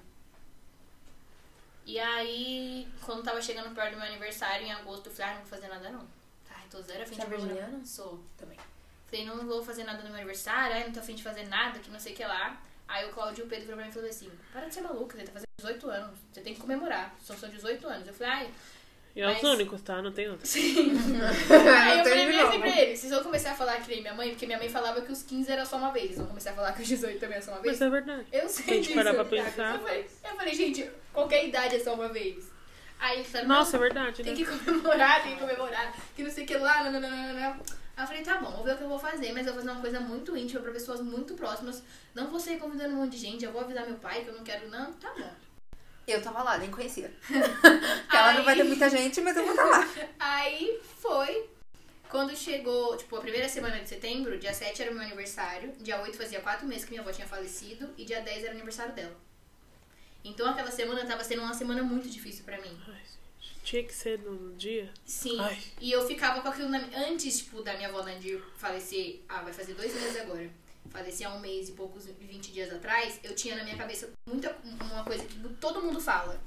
E 1.85 1.99
aí, 1.99 2.87
quando 3.05 3.23
tava 3.23 3.39
chegando 3.39 3.73
perto 3.75 3.91
do 3.91 3.97
meu 3.97 4.07
aniversário, 4.07 4.65
em 4.65 4.71
agosto, 4.71 5.07
eu 5.07 5.11
falei, 5.13 5.31
ah, 5.31 5.33
não 5.35 5.41
vou 5.41 5.49
fazer 5.49 5.67
nada 5.67 5.89
não. 5.91 6.07
Ai, 6.49 6.63
tô 6.71 6.81
zero 6.81 7.03
a 7.03 7.05
fim 7.05 7.13
Você 7.13 7.21
é 7.21 7.25
de 7.25 7.31
comemorar. 7.31 7.55
virginiana? 7.55 7.85
Sou. 7.85 8.19
Também. 8.35 8.57
Falei, 9.05 9.25
não 9.25 9.45
vou 9.45 9.63
fazer 9.63 9.83
nada 9.83 9.99
no 9.99 10.05
meu 10.05 10.15
aniversário, 10.15 10.75
ai, 10.75 10.85
não 10.85 10.91
tô 10.91 10.99
afim 10.99 11.13
de 11.13 11.21
fazer 11.21 11.47
nada, 11.47 11.77
que 11.77 11.91
não 11.91 11.99
sei 11.99 12.13
o 12.13 12.15
que 12.15 12.25
lá. 12.25 12.59
Aí 12.87 13.07
o 13.07 13.13
Claudio 13.13 13.43
e 13.43 13.45
o 13.45 13.49
Pedro 13.49 13.65
virou 13.65 13.75
pra 13.77 13.85
mim 13.85 13.91
e 13.91 13.93
falou 13.93 14.09
assim, 14.09 14.31
para 14.51 14.67
de 14.67 14.73
ser 14.73 14.81
maluca, 14.81 15.15
você 15.15 15.23
tá 15.23 15.31
fazendo 15.31 15.47
18 15.59 15.89
anos, 15.89 16.19
você 16.31 16.41
tem 16.41 16.53
que 16.53 16.59
comemorar, 16.59 17.15
são 17.21 17.37
seus 17.37 17.51
18 17.51 17.87
anos. 17.87 18.07
Eu 18.07 18.13
falei, 18.13 18.33
ai, 18.33 18.53
E 19.16 19.22
é 19.22 19.28
os 19.28 19.34
Mas- 19.41 19.43
únicos, 19.43 19.82
tá? 19.82 20.01
Não 20.01 20.11
tem 20.11 20.30
outro. 20.30 20.45
sim. 20.45 20.91
Aí 21.49 21.99
eu 21.99 22.03
falei 22.03 22.39
assim 22.41 22.59
pra 22.59 22.82
ele, 22.82 22.97
se 22.97 23.09
eu 23.09 23.24
começar 23.24 23.51
a 23.51 23.55
falar 23.55 23.78
que 23.82 23.88
nem 23.89 24.01
minha 24.01 24.13
mãe, 24.13 24.30
porque 24.32 24.45
minha 24.45 24.57
mãe 24.57 24.68
falava 24.68 24.99
que 25.01 25.11
os 25.11 25.24
15 25.24 25.49
era 25.49 25.66
só 25.66 25.78
uma 25.78 25.91
vez, 25.91 26.05
eles 26.05 26.18
vão 26.18 26.28
começar 26.28 26.51
a 26.51 26.53
falar 26.53 26.74
que 26.74 26.82
os 26.82 26.88
18 26.88 27.18
também 27.20 27.38
é 27.38 27.41
só 27.41 27.51
uma 27.51 27.61
vez. 27.61 27.80
Mas 27.80 27.88
é 27.88 27.89
verdade. 27.89 28.26
Eu 28.32 28.49
sei 28.49 28.63
Se 28.66 28.72
a 28.72 28.74
gente 28.74 28.84
disso. 28.88 28.95
parar 28.95 29.13
pra 29.13 29.24
pensar. 29.26 29.76
Eu 29.76 29.80
falei, 29.80 30.05
eu 30.24 30.36
falei, 30.36 30.53
gente, 30.53 30.91
qualquer 31.13 31.47
idade 31.47 31.76
é 31.76 31.80
só 31.80 31.93
uma 31.93 32.09
vez. 32.09 32.51
Aí 32.99 33.20
ele 33.20 33.24
falou, 33.26 33.47
Nossa, 33.47 33.78
é 33.78 33.80
verdade, 33.80 34.22
tem 34.24 34.34
né? 34.34 34.38
que 34.38 34.45
comemorar, 34.45 35.24
tem 35.24 35.34
que 35.36 35.39
comemorar, 35.39 35.93
que 36.16 36.22
não 36.24 36.30
sei 36.32 36.43
o 36.43 36.47
que 36.47 36.57
lá, 36.57 36.84
nananana. 36.84 37.59
Aí 37.97 38.03
eu 38.03 38.07
falei, 38.07 38.22
tá 38.22 38.38
bom, 38.39 38.51
vou 38.51 38.66
ver 38.66 38.74
o 38.74 38.78
que 38.78 38.84
eu 38.84 38.89
vou 38.89 38.99
fazer, 38.99 39.32
mas 39.32 39.47
eu 39.47 39.53
vou 39.53 39.61
fazer 39.61 39.72
uma 39.74 39.82
coisa 39.82 39.99
muito 40.01 40.36
íntima 40.36 40.59
pra 40.61 40.72
pessoas 40.74 40.99
muito 40.99 41.34
próximas. 41.36 41.82
Não 42.13 42.28
vou 42.28 42.39
sair 42.39 42.57
convidando 42.57 42.93
um 42.93 42.97
monte 42.97 43.11
de 43.13 43.18
gente, 43.20 43.45
eu 43.45 43.51
vou 43.53 43.61
avisar 43.61 43.86
meu 43.86 43.95
pai 43.95 44.24
que 44.24 44.30
eu 44.30 44.34
não 44.34 44.43
quero, 44.43 44.68
não, 44.70 44.91
tá 44.93 45.13
bom. 45.18 45.32
Eu 46.08 46.22
tava 46.22 46.43
lá, 46.43 46.58
nem 46.58 46.70
conhecia. 46.70 47.12
Porque 47.28 48.16
ela 48.16 48.34
não 48.34 48.43
vai 48.43 48.56
ter 48.56 48.64
muita 48.64 48.89
gente, 48.89 49.20
mas 49.22 49.36
eu 49.36 49.43
vou 49.43 49.53
estar 49.53 49.66
lá. 49.66 49.88
Aí 50.20 50.80
foi. 51.01 51.49
Quando 52.10 52.36
chegou, 52.36 52.95
tipo, 52.95 53.16
a 53.16 53.22
primeira 53.22 53.49
semana 53.49 53.80
de 53.80 53.89
setembro, 53.89 54.38
dia 54.38 54.53
7 54.53 54.84
era 54.84 54.91
o 54.91 54.93
meu 54.93 55.03
aniversário, 55.03 55.74
dia 55.80 56.01
8 56.01 56.16
fazia 56.16 56.39
4 56.39 56.68
meses 56.68 56.86
que 56.86 56.91
minha 56.91 57.01
avó 57.01 57.12
tinha 57.12 57.28
falecido 57.28 57.89
e 57.97 58.06
dia 58.06 58.22
10 58.22 58.43
era 58.43 58.51
o 58.51 58.56
aniversário 58.56 58.93
dela. 58.93 59.16
Então 60.24 60.47
aquela 60.49 60.72
semana 60.72 61.06
tava 61.06 61.24
sendo 61.24 61.41
uma 61.41 61.53
semana 61.53 61.84
muito 61.84 62.08
difícil 62.08 62.45
pra 62.45 62.62
mim. 62.62 62.80
Ai, 62.88 63.01
gente, 63.39 63.60
tinha 63.64 63.84
que 63.84 63.93
ser 63.93 64.20
no 64.20 64.53
dia. 64.56 64.89
Sim. 65.06 65.39
Ai. 65.39 65.58
E 65.82 65.91
eu 65.91 66.06
ficava 66.08 66.41
com 66.41 66.47
aquilo 66.47 66.70
na... 66.70 66.80
antes, 67.08 67.39
tipo, 67.39 67.62
da 67.62 67.74
minha 67.76 67.89
avó 67.89 68.03
Nadir 68.03 68.41
falecer, 68.56 69.22
ah, 69.28 69.41
vai 69.41 69.51
fazer 69.51 69.74
dois 69.74 69.93
meses 69.93 70.22
agora. 70.22 70.49
Falecer 70.89 71.27
há 71.27 71.33
um 71.33 71.39
mês 71.39 71.69
e 71.69 71.73
poucos 71.73 72.05
20 72.05 72.51
dias 72.51 72.73
atrás, 72.73 73.19
eu 73.23 73.36
tinha 73.36 73.55
na 73.55 73.63
minha 73.63 73.77
cabeça 73.77 74.09
muita 74.27 74.55
uma 74.81 75.03
coisa 75.03 75.23
que 75.25 75.38
todo 75.55 75.81
mundo 75.81 75.99
fala. 75.99 76.39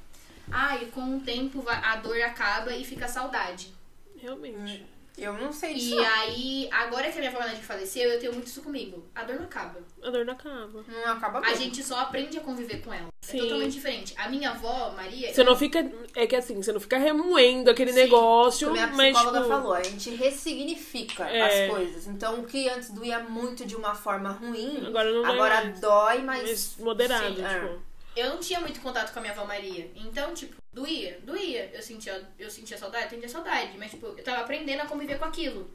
Ah, 0.50 0.76
e 0.76 0.86
com 0.86 1.18
o 1.18 1.20
tempo 1.20 1.62
a 1.68 1.96
dor 1.96 2.20
acaba 2.22 2.74
e 2.74 2.84
fica 2.84 3.04
a 3.04 3.08
saudade. 3.08 3.72
Realmente. 4.16 4.84
Eu 5.18 5.32
não 5.34 5.52
sei 5.52 5.74
disso. 5.74 5.94
E 5.94 5.96
não. 5.96 6.04
aí, 6.04 6.68
agora 6.70 7.10
que 7.10 7.18
a 7.18 7.20
minha 7.20 7.30
avó 7.30 7.40
Nadir 7.40 7.62
faleceu, 7.62 8.08
eu 8.08 8.20
tenho 8.20 8.32
muito 8.32 8.46
isso 8.46 8.62
comigo. 8.62 9.04
A 9.14 9.24
dor 9.24 9.36
não 9.36 9.44
acaba. 9.44 9.80
A 10.02 10.10
dor 10.10 10.24
não 10.24 10.32
acaba. 10.32 10.84
Não 10.86 11.12
acaba 11.12 11.38
A 11.38 11.42
mesmo. 11.42 11.56
gente 11.56 11.82
só 11.82 11.98
aprende 12.00 12.38
a 12.38 12.40
conviver 12.40 12.80
com 12.82 12.92
ela. 12.94 13.08
Sim. 13.20 13.38
É 13.38 13.42
totalmente 13.42 13.72
diferente. 13.72 14.14
A 14.16 14.28
minha 14.28 14.50
avó, 14.50 14.92
Maria. 14.96 15.32
Você 15.34 15.42
não 15.44 15.56
fica. 15.56 15.90
É 16.14 16.26
que 16.26 16.36
assim, 16.36 16.62
você 16.62 16.72
não 16.72 16.80
fica 16.80 16.96
remoendo 16.98 17.70
aquele 17.70 17.92
Sim. 17.92 18.00
negócio, 18.00 18.68
Como 18.68 18.80
a 18.80 18.86
mas. 18.86 19.12
psicóloga 19.12 19.38
Tipo, 19.38 19.48
falou, 19.50 19.72
a 19.74 19.82
gente 19.82 20.10
ressignifica 20.10 21.24
É. 21.28 21.66
as 21.66 21.70
coisas. 21.70 22.06
Então, 22.06 22.40
o 22.40 22.44
que 22.44 22.68
antes 22.68 22.90
doía 22.90 23.18
muito 23.20 23.64
de 23.66 23.74
uma 23.76 23.94
forma 23.94 24.30
ruim, 24.30 24.86
Agora 24.86 25.10
não 25.12 25.22
dói 25.22 25.32
agora 25.32 25.54
mais. 25.64 25.80
dói, 25.80 26.18
mas... 26.22 26.42
mais 26.42 26.76
moderado, 26.78 27.34
Sim, 27.36 27.44
é. 27.44 27.76
Eu 28.18 28.30
não 28.30 28.40
tinha 28.40 28.60
muito 28.60 28.80
contato 28.80 29.12
com 29.12 29.18
a 29.20 29.22
minha 29.22 29.32
avó 29.32 29.44
Maria. 29.44 29.90
Então, 29.94 30.34
tipo, 30.34 30.56
doía, 30.72 31.20
doía. 31.22 31.70
Eu 31.72 31.80
sentia, 31.80 32.28
eu 32.38 32.50
sentia 32.50 32.76
saudade, 32.76 33.10
sentia 33.10 33.28
saudade. 33.28 33.78
Mas, 33.78 33.92
tipo, 33.92 34.06
eu 34.06 34.24
tava 34.24 34.42
aprendendo 34.42 34.82
a 34.82 34.86
conviver 34.86 35.18
com 35.18 35.24
aquilo. 35.24 35.70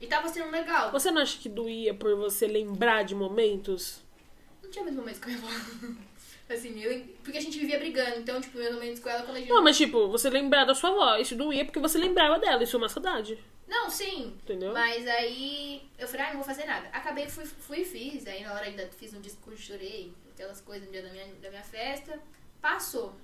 E 0.00 0.06
tava 0.06 0.28
sendo 0.28 0.50
legal. 0.50 0.90
Você 0.92 1.10
não 1.10 1.20
acha 1.20 1.38
que 1.38 1.48
doía 1.48 1.92
por 1.92 2.16
você 2.16 2.46
lembrar 2.46 3.04
de 3.04 3.14
momentos? 3.14 4.02
Não 4.62 4.70
tinha 4.70 4.84
meus 4.84 4.96
momentos 4.96 5.20
com 5.20 5.26
a 5.26 5.32
minha 5.32 5.42
avó. 5.44 5.48
Assim, 6.48 6.78
eu, 6.82 7.02
porque 7.22 7.38
a 7.38 7.40
gente 7.40 7.58
vivia 7.58 7.78
brigando. 7.78 8.20
Então, 8.20 8.40
tipo, 8.40 8.58
meus 8.58 8.74
momentos 8.74 9.00
com 9.00 9.08
ela 9.08 9.22
quando 9.22 9.36
a 9.36 9.40
gente. 9.40 9.48
Não, 9.48 9.62
mas 9.62 9.76
tipo, 9.76 10.08
você 10.08 10.28
lembrar 10.30 10.64
da 10.64 10.74
sua 10.74 10.90
avó, 10.90 11.16
isso 11.16 11.36
doía 11.36 11.64
porque 11.64 11.80
você 11.80 11.98
lembrava 11.98 12.38
dela, 12.38 12.62
isso 12.62 12.76
é 12.76 12.78
uma 12.78 12.88
saudade. 12.88 13.38
Não, 13.66 13.88
sim. 13.88 14.36
Entendeu? 14.42 14.72
Mas 14.72 15.06
aí 15.06 15.82
eu 15.98 16.06
falei, 16.06 16.26
ah, 16.26 16.28
não 16.28 16.36
vou 16.36 16.44
fazer 16.44 16.66
nada. 16.66 16.88
Acabei, 16.92 17.28
fui, 17.28 17.44
fui 17.44 17.80
e 17.80 17.84
fiz. 17.84 18.26
Aí 18.26 18.42
na 18.42 18.52
hora 18.52 18.66
ainda 18.66 18.88
fiz 18.96 19.14
um 19.14 19.20
discurso, 19.20 19.62
chorei, 19.62 20.12
aquelas 20.34 20.60
coisas 20.60 20.86
no 20.86 20.92
dia 20.92 21.02
da 21.02 21.10
minha, 21.10 21.26
da 21.40 21.48
minha 21.50 21.62
festa. 21.62 22.18
Passou. 22.60 23.14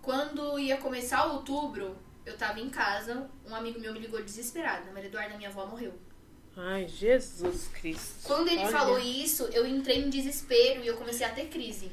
Quando 0.00 0.58
ia 0.58 0.76
começar 0.78 1.24
outubro, 1.26 1.96
eu 2.26 2.36
tava 2.36 2.60
em 2.60 2.68
casa, 2.68 3.28
um 3.46 3.54
amigo 3.54 3.78
meu 3.78 3.92
me 3.92 4.00
ligou 4.00 4.22
desesperado. 4.22 4.88
A 4.88 4.92
Maria 4.92 5.08
Eduarda, 5.08 5.36
minha 5.36 5.48
avó, 5.48 5.66
morreu. 5.66 5.94
Ai, 6.56 6.86
Jesus 6.88 7.68
Cristo. 7.68 8.24
Quando 8.24 8.48
ele 8.48 8.60
Olha. 8.60 8.68
falou 8.70 8.98
isso, 8.98 9.44
eu 9.52 9.66
entrei 9.66 9.98
em 9.98 10.10
desespero 10.10 10.82
e 10.82 10.86
eu 10.86 10.96
comecei 10.96 11.24
a 11.26 11.30
ter 11.30 11.46
crise. 11.46 11.90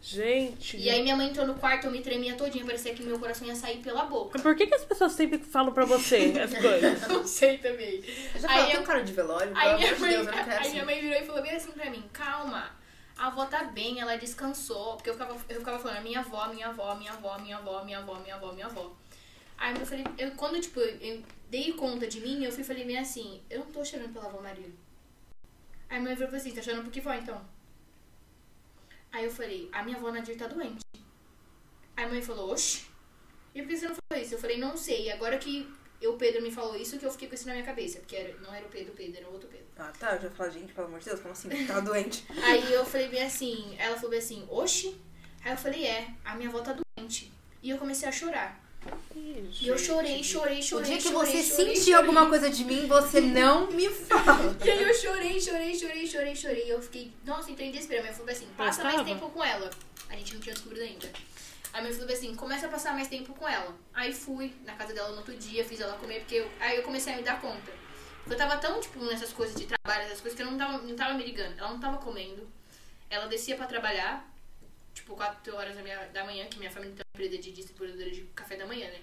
Gente. 0.00 0.76
E 0.76 0.88
aí 0.88 1.02
minha 1.02 1.16
mãe 1.16 1.30
entrou 1.30 1.44
no 1.46 1.54
quarto, 1.56 1.86
eu 1.86 1.90
me 1.90 2.00
tremia 2.00 2.36
todinha, 2.36 2.64
parecia 2.64 2.94
que 2.94 3.02
meu 3.02 3.18
coração 3.18 3.44
ia 3.48 3.56
sair 3.56 3.78
pela 3.78 4.04
boca. 4.04 4.38
Por 4.38 4.54
que, 4.54 4.66
que 4.68 4.74
as 4.74 4.84
pessoas 4.84 5.12
sempre 5.12 5.38
falam 5.38 5.72
pra 5.72 5.84
você 5.84 6.32
as 6.38 6.56
coisas? 6.56 7.08
Não 7.08 7.26
sei 7.26 7.58
também. 7.58 8.04
Eu 8.34 8.40
já 8.40 8.48
Aí 8.48 8.54
falei, 8.58 8.62
eu- 8.64 8.70
tem 8.72 8.80
um 8.80 8.84
cara 8.84 9.02
de 9.02 9.12
velório, 9.12 9.52
Aí 9.56 9.68
pelo 9.70 9.78
minha, 9.78 9.88
amor 9.88 9.94
de 9.96 10.00
mãe, 10.02 10.10
Deus, 10.10 10.26
eu 10.26 10.32
não 10.32 10.44
quero 10.44 10.50
aí 10.52 10.58
assim. 10.58 10.70
minha 10.72 10.84
mãe 10.84 11.00
virou 11.00 11.20
e 11.20 11.26
falou 11.26 11.42
bem 11.42 11.56
assim 11.56 11.72
pra 11.72 11.90
mim, 11.90 12.04
calma, 12.12 12.70
a 13.16 13.28
avó 13.28 13.46
tá 13.46 13.64
bem, 13.64 14.00
ela 14.00 14.16
descansou. 14.16 14.96
Porque 14.96 15.10
eu 15.10 15.14
ficava, 15.14 15.32
eu 15.48 15.58
ficava 15.58 15.78
falando, 15.78 16.02
minha 16.02 16.20
avó, 16.20 16.48
minha 16.48 16.68
avó, 16.68 16.94
minha 16.94 17.12
avó, 17.12 17.38
minha 17.38 17.56
avó, 17.56 17.84
minha 17.84 17.98
avó, 17.98 18.18
minha 18.20 18.34
avó, 18.34 18.52
minha 18.52 18.66
avó. 18.66 18.96
Aí 19.58 19.74
eu 19.74 19.86
falei, 19.86 20.04
eu, 20.18 20.32
quando 20.32 20.60
tipo, 20.60 20.80
eu 20.80 21.22
dei 21.50 21.72
conta 21.72 22.06
de 22.06 22.20
mim, 22.20 22.44
eu 22.44 22.52
fui 22.52 22.62
e 22.62 22.66
falei 22.66 22.84
bem 22.84 22.98
assim, 22.98 23.42
eu 23.48 23.60
não 23.60 23.66
tô 23.66 23.84
chorando 23.84 24.12
pela 24.12 24.26
avó 24.26 24.40
Maria. 24.40 24.70
Aí 25.88 25.98
minha 25.98 26.14
mãe 26.14 26.16
falou 26.16 26.34
assim, 26.34 26.52
tá 26.52 26.60
chorando 26.60 26.84
por 26.84 26.92
que 26.92 27.00
vó 27.00 27.14
então? 27.14 27.40
Aí 29.12 29.24
eu 29.24 29.30
falei, 29.30 29.68
a 29.72 29.82
minha 29.82 29.96
avó 29.96 30.10
Nadir 30.10 30.36
tá 30.36 30.46
doente. 30.46 30.84
Aí 31.96 32.04
a 32.04 32.08
mãe 32.08 32.20
falou, 32.20 32.52
oxe, 32.52 32.84
e 33.54 33.62
por 33.62 33.68
que 33.68 33.76
você 33.78 33.88
não 33.88 33.94
falou 33.94 34.22
isso? 34.22 34.34
Eu 34.34 34.38
falei, 34.38 34.58
não 34.58 34.76
sei, 34.76 35.10
agora 35.10 35.38
que 35.38 35.66
eu, 36.00 36.14
o 36.14 36.18
Pedro 36.18 36.42
me 36.42 36.50
falou 36.50 36.76
isso, 36.76 36.98
que 36.98 37.06
eu 37.06 37.10
fiquei 37.10 37.28
com 37.28 37.34
isso 37.34 37.46
na 37.46 37.54
minha 37.54 37.64
cabeça. 37.64 37.98
Porque 38.00 38.16
era, 38.16 38.38
não 38.40 38.52
era 38.52 38.66
o 38.66 38.68
Pedro, 38.68 38.92
Pedro, 38.94 39.16
era 39.18 39.28
outro 39.28 39.48
Pedro. 39.48 39.65
Ah, 39.78 39.92
tá, 39.98 40.14
eu 40.14 40.22
já 40.22 40.30
falei, 40.30 40.52
gente, 40.52 40.72
pelo 40.72 40.86
amor 40.86 40.98
de 41.00 41.04
Deus, 41.06 41.20
como 41.20 41.32
assim? 41.32 41.48
Tá 41.66 41.80
doente. 41.80 42.24
Aí 42.42 42.72
eu 42.72 42.84
falei 42.84 43.08
bem 43.08 43.22
assim, 43.22 43.74
ela 43.78 43.94
falou 43.96 44.10
bem 44.10 44.18
assim, 44.18 44.46
oxe? 44.48 44.96
Aí 45.44 45.52
eu 45.52 45.56
falei, 45.56 45.84
é, 45.84 46.08
a 46.24 46.34
minha 46.34 46.48
avó 46.48 46.60
tá 46.60 46.74
doente. 46.96 47.32
E 47.62 47.70
eu 47.70 47.78
comecei 47.78 48.08
a 48.08 48.12
chorar. 48.12 48.60
E 49.14 49.66
eu 49.66 49.76
chorei, 49.76 50.22
chorei, 50.22 50.60
O 50.60 50.62
chorei. 50.62 50.84
dia 50.86 50.96
que 50.98 51.08
chorei, 51.08 51.42
você 51.42 51.64
sentir 51.74 51.92
alguma 51.94 52.28
coisa 52.28 52.48
de 52.48 52.64
mim, 52.64 52.86
você 52.86 53.20
não 53.20 53.70
me 53.70 53.88
fala. 53.90 54.56
E 54.64 54.70
aí 54.70 54.82
eu 54.82 54.94
chorei, 54.94 55.40
chorei, 55.40 55.74
chorei, 55.74 56.06
chorei, 56.06 56.36
chorei. 56.36 56.72
Eu 56.72 56.80
fiquei, 56.80 57.12
nossa, 57.24 57.50
entrei 57.50 57.68
em 57.68 57.72
desespero. 57.72 58.00
A 58.00 58.02
minha 58.04 58.14
falou 58.14 58.30
assim, 58.30 58.46
passa 58.56 58.84
mais 58.84 59.02
tempo 59.02 59.28
com 59.30 59.44
ela. 59.44 59.68
A 60.08 60.14
gente 60.16 60.34
não 60.34 60.40
tinha 60.40 60.54
descobrido 60.54 60.84
ainda. 60.84 61.10
A 61.72 61.80
minha 61.82 61.92
falou 61.94 62.12
assim, 62.12 62.34
começa 62.34 62.66
a 62.66 62.68
passar 62.68 62.94
mais 62.94 63.08
tempo 63.08 63.34
com 63.34 63.48
ela. 63.48 63.74
Aí 63.92 64.12
fui 64.14 64.54
na 64.64 64.74
casa 64.74 64.94
dela 64.94 65.10
no 65.10 65.16
outro 65.18 65.34
dia, 65.34 65.64
fiz 65.64 65.80
ela 65.80 65.96
comer, 65.98 66.20
porque 66.20 66.36
eu, 66.36 66.50
aí 66.60 66.76
eu 66.76 66.82
comecei 66.82 67.12
a 67.12 67.16
me 67.16 67.22
dar 67.22 67.40
conta. 67.40 67.72
Eu 68.28 68.36
tava 68.36 68.56
tão, 68.58 68.80
tipo, 68.80 68.98
nessas 69.04 69.32
coisas 69.32 69.54
de 69.54 69.66
trabalho, 69.66 70.04
essas 70.04 70.20
coisas, 70.20 70.36
que 70.36 70.42
eu 70.42 70.50
não 70.50 70.58
tava, 70.58 70.78
não 70.78 70.96
tava 70.96 71.14
me 71.14 71.24
ligando. 71.24 71.58
Ela 71.58 71.70
não 71.70 71.80
tava 71.80 71.98
comendo. 71.98 72.48
Ela 73.08 73.26
descia 73.26 73.56
pra 73.56 73.66
trabalhar, 73.66 74.28
tipo, 74.92 75.14
4 75.14 75.54
horas 75.54 75.76
da, 75.76 75.82
minha, 75.82 76.06
da 76.08 76.24
manhã, 76.24 76.46
que 76.46 76.58
minha 76.58 76.70
família 76.70 76.94
tem 76.94 77.04
uma 77.04 77.24
empresa 77.24 77.42
de 77.42 77.52
distribuidora 77.52 78.10
de 78.10 78.22
café 78.34 78.56
da 78.56 78.66
manhã, 78.66 78.90
né? 78.90 79.00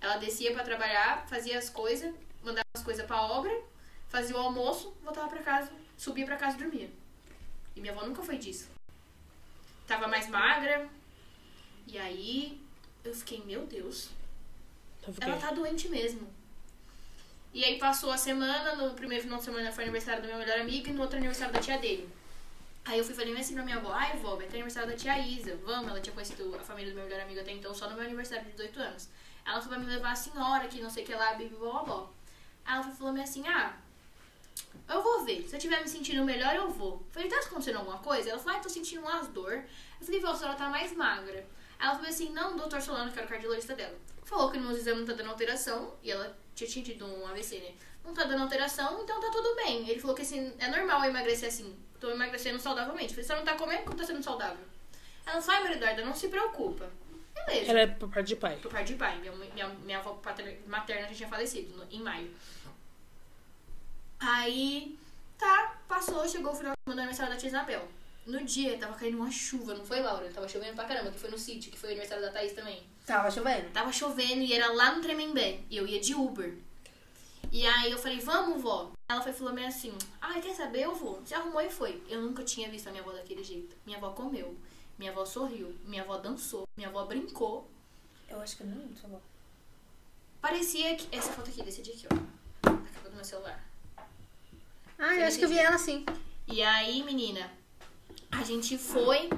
Ela 0.00 0.16
descia 0.16 0.52
pra 0.52 0.64
trabalhar, 0.64 1.26
fazia 1.28 1.56
as 1.56 1.70
coisas, 1.70 2.12
mandava 2.42 2.66
as 2.76 2.82
coisas 2.82 3.06
pra 3.06 3.22
obra, 3.22 3.52
fazia 4.08 4.36
o 4.36 4.40
almoço, 4.40 4.94
voltava 5.02 5.28
pra 5.28 5.42
casa, 5.42 5.70
subia 5.96 6.26
pra 6.26 6.36
casa 6.36 6.56
e 6.56 6.60
dormia. 6.60 6.90
E 7.76 7.80
minha 7.80 7.92
avó 7.92 8.04
nunca 8.04 8.22
foi 8.22 8.38
disso. 8.38 8.68
Tava 9.86 10.08
mais 10.08 10.28
magra. 10.28 10.88
E 11.86 11.96
aí 11.96 12.60
eu 13.04 13.14
fiquei, 13.14 13.42
meu 13.44 13.66
Deus, 13.66 14.10
ela 15.20 15.38
tá 15.38 15.52
doente 15.52 15.88
mesmo. 15.88 16.28
E 17.54 17.64
aí 17.64 17.78
passou 17.78 18.10
a 18.10 18.16
semana, 18.16 18.74
no 18.74 18.94
primeiro 18.94 19.22
final 19.22 19.38
de 19.38 19.44
semana 19.44 19.70
foi 19.70 19.84
aniversário 19.84 20.20
do 20.20 20.26
meu 20.26 20.38
melhor 20.38 20.58
amigo 20.58 20.88
e 20.88 20.92
no 20.92 21.02
outro 21.02 21.16
aniversário 21.16 21.54
da 21.54 21.60
tia 21.60 21.78
dele. 21.78 22.08
Aí 22.84 22.98
eu 22.98 23.04
fui 23.04 23.14
falei 23.14 23.32
assim 23.38 23.54
pra 23.54 23.62
minha 23.62 23.76
avó, 23.76 23.92
ai 23.92 24.16
vó, 24.18 24.34
vai 24.34 24.46
ter 24.48 24.56
aniversário 24.56 24.90
da 24.90 24.96
tia 24.96 25.16
Isa, 25.20 25.56
vamos, 25.64 25.88
ela 25.88 26.00
tinha 26.00 26.12
conhecido 26.12 26.52
a 26.56 26.58
família 26.58 26.90
do 26.90 26.96
meu 26.96 27.04
melhor 27.04 27.20
amigo 27.20 27.40
até 27.40 27.52
então 27.52 27.72
só 27.72 27.88
no 27.88 27.94
meu 27.94 28.04
aniversário 28.04 28.44
de 28.44 28.50
18 28.50 28.80
anos. 28.80 29.08
Ela 29.46 29.60
falou 29.60 29.68
pra 29.68 29.78
me 29.78 29.86
levar 29.86 30.10
a 30.10 30.16
senhora, 30.16 30.66
que 30.66 30.80
não 30.80 30.90
sei 30.90 31.04
o 31.04 31.06
que 31.06 31.14
lá, 31.14 31.34
blá, 31.34 31.82
blá. 31.84 32.06
Aí 32.64 32.74
ela 32.74 32.82
falou 32.82 33.22
assim, 33.22 33.46
ah, 33.46 33.76
eu 34.88 35.00
vou 35.00 35.24
ver, 35.24 35.46
se 35.46 35.54
eu 35.54 35.58
estiver 35.58 35.80
me 35.80 35.88
sentindo 35.88 36.24
melhor, 36.24 36.56
eu 36.56 36.68
vou. 36.70 36.94
Eu 36.94 37.06
falei, 37.12 37.28
tá 37.28 37.38
acontecendo 37.38 37.76
alguma 37.76 37.98
coisa? 37.98 38.30
Ela 38.30 38.40
falou, 38.40 38.58
ah, 38.58 38.62
tô 38.62 38.68
sentindo 38.68 39.02
umas 39.02 39.28
dor. 39.28 39.52
Eu 40.00 40.04
falei, 40.04 40.20
vó, 40.20 40.32
a 40.32 40.34
senhora 40.34 40.56
tá 40.56 40.68
mais 40.68 40.92
magra. 40.92 41.46
Ela 41.78 41.94
falou 41.94 42.08
assim, 42.08 42.30
não, 42.30 42.56
doutor 42.56 42.82
Solano, 42.82 43.12
que 43.12 43.18
era 43.18 43.26
o 43.26 43.30
cardiologista 43.30 43.76
dela, 43.76 43.96
falou 44.24 44.50
que 44.50 44.58
nos 44.58 44.76
exames 44.76 45.00
não 45.00 45.06
tá 45.06 45.12
dando 45.12 45.30
alteração, 45.30 45.94
e 46.02 46.10
ela 46.10 46.36
tinha 46.54 46.84
tido 46.84 47.06
um 47.06 47.26
AVC, 47.26 47.58
né? 47.60 47.72
Não 48.04 48.12
tá 48.14 48.24
dando 48.24 48.42
alteração, 48.42 49.02
então 49.02 49.20
tá 49.20 49.30
tudo 49.30 49.54
bem. 49.56 49.88
Ele 49.88 49.98
falou 50.00 50.14
que 50.14 50.22
assim, 50.22 50.52
é 50.58 50.68
normal 50.68 51.02
eu 51.04 51.10
emagrecer 51.10 51.48
assim. 51.48 51.76
Tô 52.00 52.10
emagrecendo 52.10 52.60
saudavelmente. 52.60 53.08
Eu 53.16 53.24
falei, 53.24 53.24
você 53.24 53.34
não 53.34 53.44
tá 53.44 53.54
comendo 53.56 53.82
como 53.84 53.96
tá 53.96 54.04
sendo 54.04 54.22
saudável? 54.22 54.64
Ela 55.26 55.40
falou, 55.40 55.56
ai, 55.56 55.62
Maria 55.62 55.76
Eduarda, 55.78 56.04
não 56.04 56.14
se 56.14 56.28
preocupa. 56.28 56.90
Beleza. 57.34 57.70
Ela 57.70 57.80
é 57.80 57.86
por 57.86 58.08
parte 58.10 58.26
de 58.28 58.36
pai. 58.36 58.56
Por 58.56 58.70
parte 58.70 58.88
de 58.92 58.94
pai. 58.98 59.18
Minha, 59.20 59.32
minha, 59.32 59.68
minha 59.68 59.98
avó 59.98 60.20
materna 60.66 61.08
já 61.08 61.14
tinha 61.14 61.28
falecido 61.28 61.76
no- 61.76 61.86
em 61.90 62.00
maio. 62.02 62.30
Aí, 64.20 64.98
tá, 65.38 65.76
passou, 65.88 66.26
chegou 66.28 66.52
o 66.52 66.56
final 66.56 66.72
do 66.86 66.92
aniversário 66.92 67.32
da 67.32 67.38
tia 67.38 67.48
Isabel. 67.48 67.86
No 68.26 68.42
dia, 68.44 68.78
tava 68.78 68.94
caindo 68.94 69.16
uma 69.18 69.30
chuva, 69.30 69.74
não 69.74 69.84
foi, 69.84 70.00
Laura? 70.00 70.30
Tava 70.30 70.48
chovendo 70.48 70.74
pra 70.74 70.84
caramba, 70.86 71.10
que 71.10 71.18
foi 71.18 71.30
no 71.30 71.38
sítio, 71.38 71.70
que 71.70 71.78
foi 71.78 71.90
o 71.90 71.92
aniversário 71.92 72.24
da 72.24 72.30
Thaís 72.32 72.52
também. 72.52 72.82
Tava 73.06 73.30
chovendo. 73.30 73.70
Tava 73.70 73.92
chovendo 73.92 74.42
e 74.42 74.52
era 74.52 74.72
lá 74.72 74.94
no 74.94 75.02
Tremembé. 75.02 75.60
E 75.68 75.76
eu 75.76 75.86
ia 75.86 76.00
de 76.00 76.14
Uber. 76.14 76.56
E 77.52 77.66
aí 77.66 77.90
eu 77.90 77.98
falei, 77.98 78.18
vamos, 78.20 78.62
vó. 78.62 78.90
Ela 79.08 79.20
foi 79.20 79.32
falou 79.32 79.52
meio 79.52 79.68
assim, 79.68 79.92
ai, 80.20 80.40
quer 80.40 80.54
saber? 80.54 80.82
Eu 80.82 80.94
vou. 80.94 81.22
Se 81.24 81.34
arrumou 81.34 81.60
e 81.60 81.70
foi. 81.70 82.02
Eu 82.08 82.22
nunca 82.22 82.42
tinha 82.42 82.68
visto 82.68 82.88
a 82.88 82.90
minha 82.90 83.02
avó 83.02 83.12
daquele 83.12 83.44
jeito. 83.44 83.76
Minha 83.84 83.98
avó 83.98 84.10
comeu. 84.10 84.56
Minha 84.98 85.10
avó 85.10 85.24
sorriu. 85.24 85.76
Minha 85.84 86.02
avó 86.02 86.16
dançou. 86.18 86.66
Minha 86.76 86.88
avó 86.88 87.04
brincou. 87.04 87.68
Eu 88.28 88.40
acho 88.40 88.56
que 88.56 88.62
eu 88.62 88.66
não 88.66 88.78
lembro, 88.78 89.00
tá 89.00 89.06
bom. 89.06 89.20
Parecia 90.40 90.96
que. 90.96 91.14
Essa 91.14 91.32
foto 91.32 91.50
aqui, 91.50 91.62
desse 91.62 91.82
dia 91.82 91.94
aqui, 91.94 92.06
ó. 92.06 92.70
Capa 92.70 93.08
do 93.08 93.14
meu 93.14 93.24
celular. 93.24 93.62
Ah, 94.98 95.14
eu 95.14 95.26
acho 95.26 95.38
que 95.38 95.44
eu 95.44 95.48
vi 95.48 95.58
ela 95.58 95.78
sim. 95.78 96.04
E 96.46 96.62
aí, 96.62 97.02
menina, 97.02 97.50
a 98.30 98.42
gente 98.42 98.76
foi. 98.76 99.28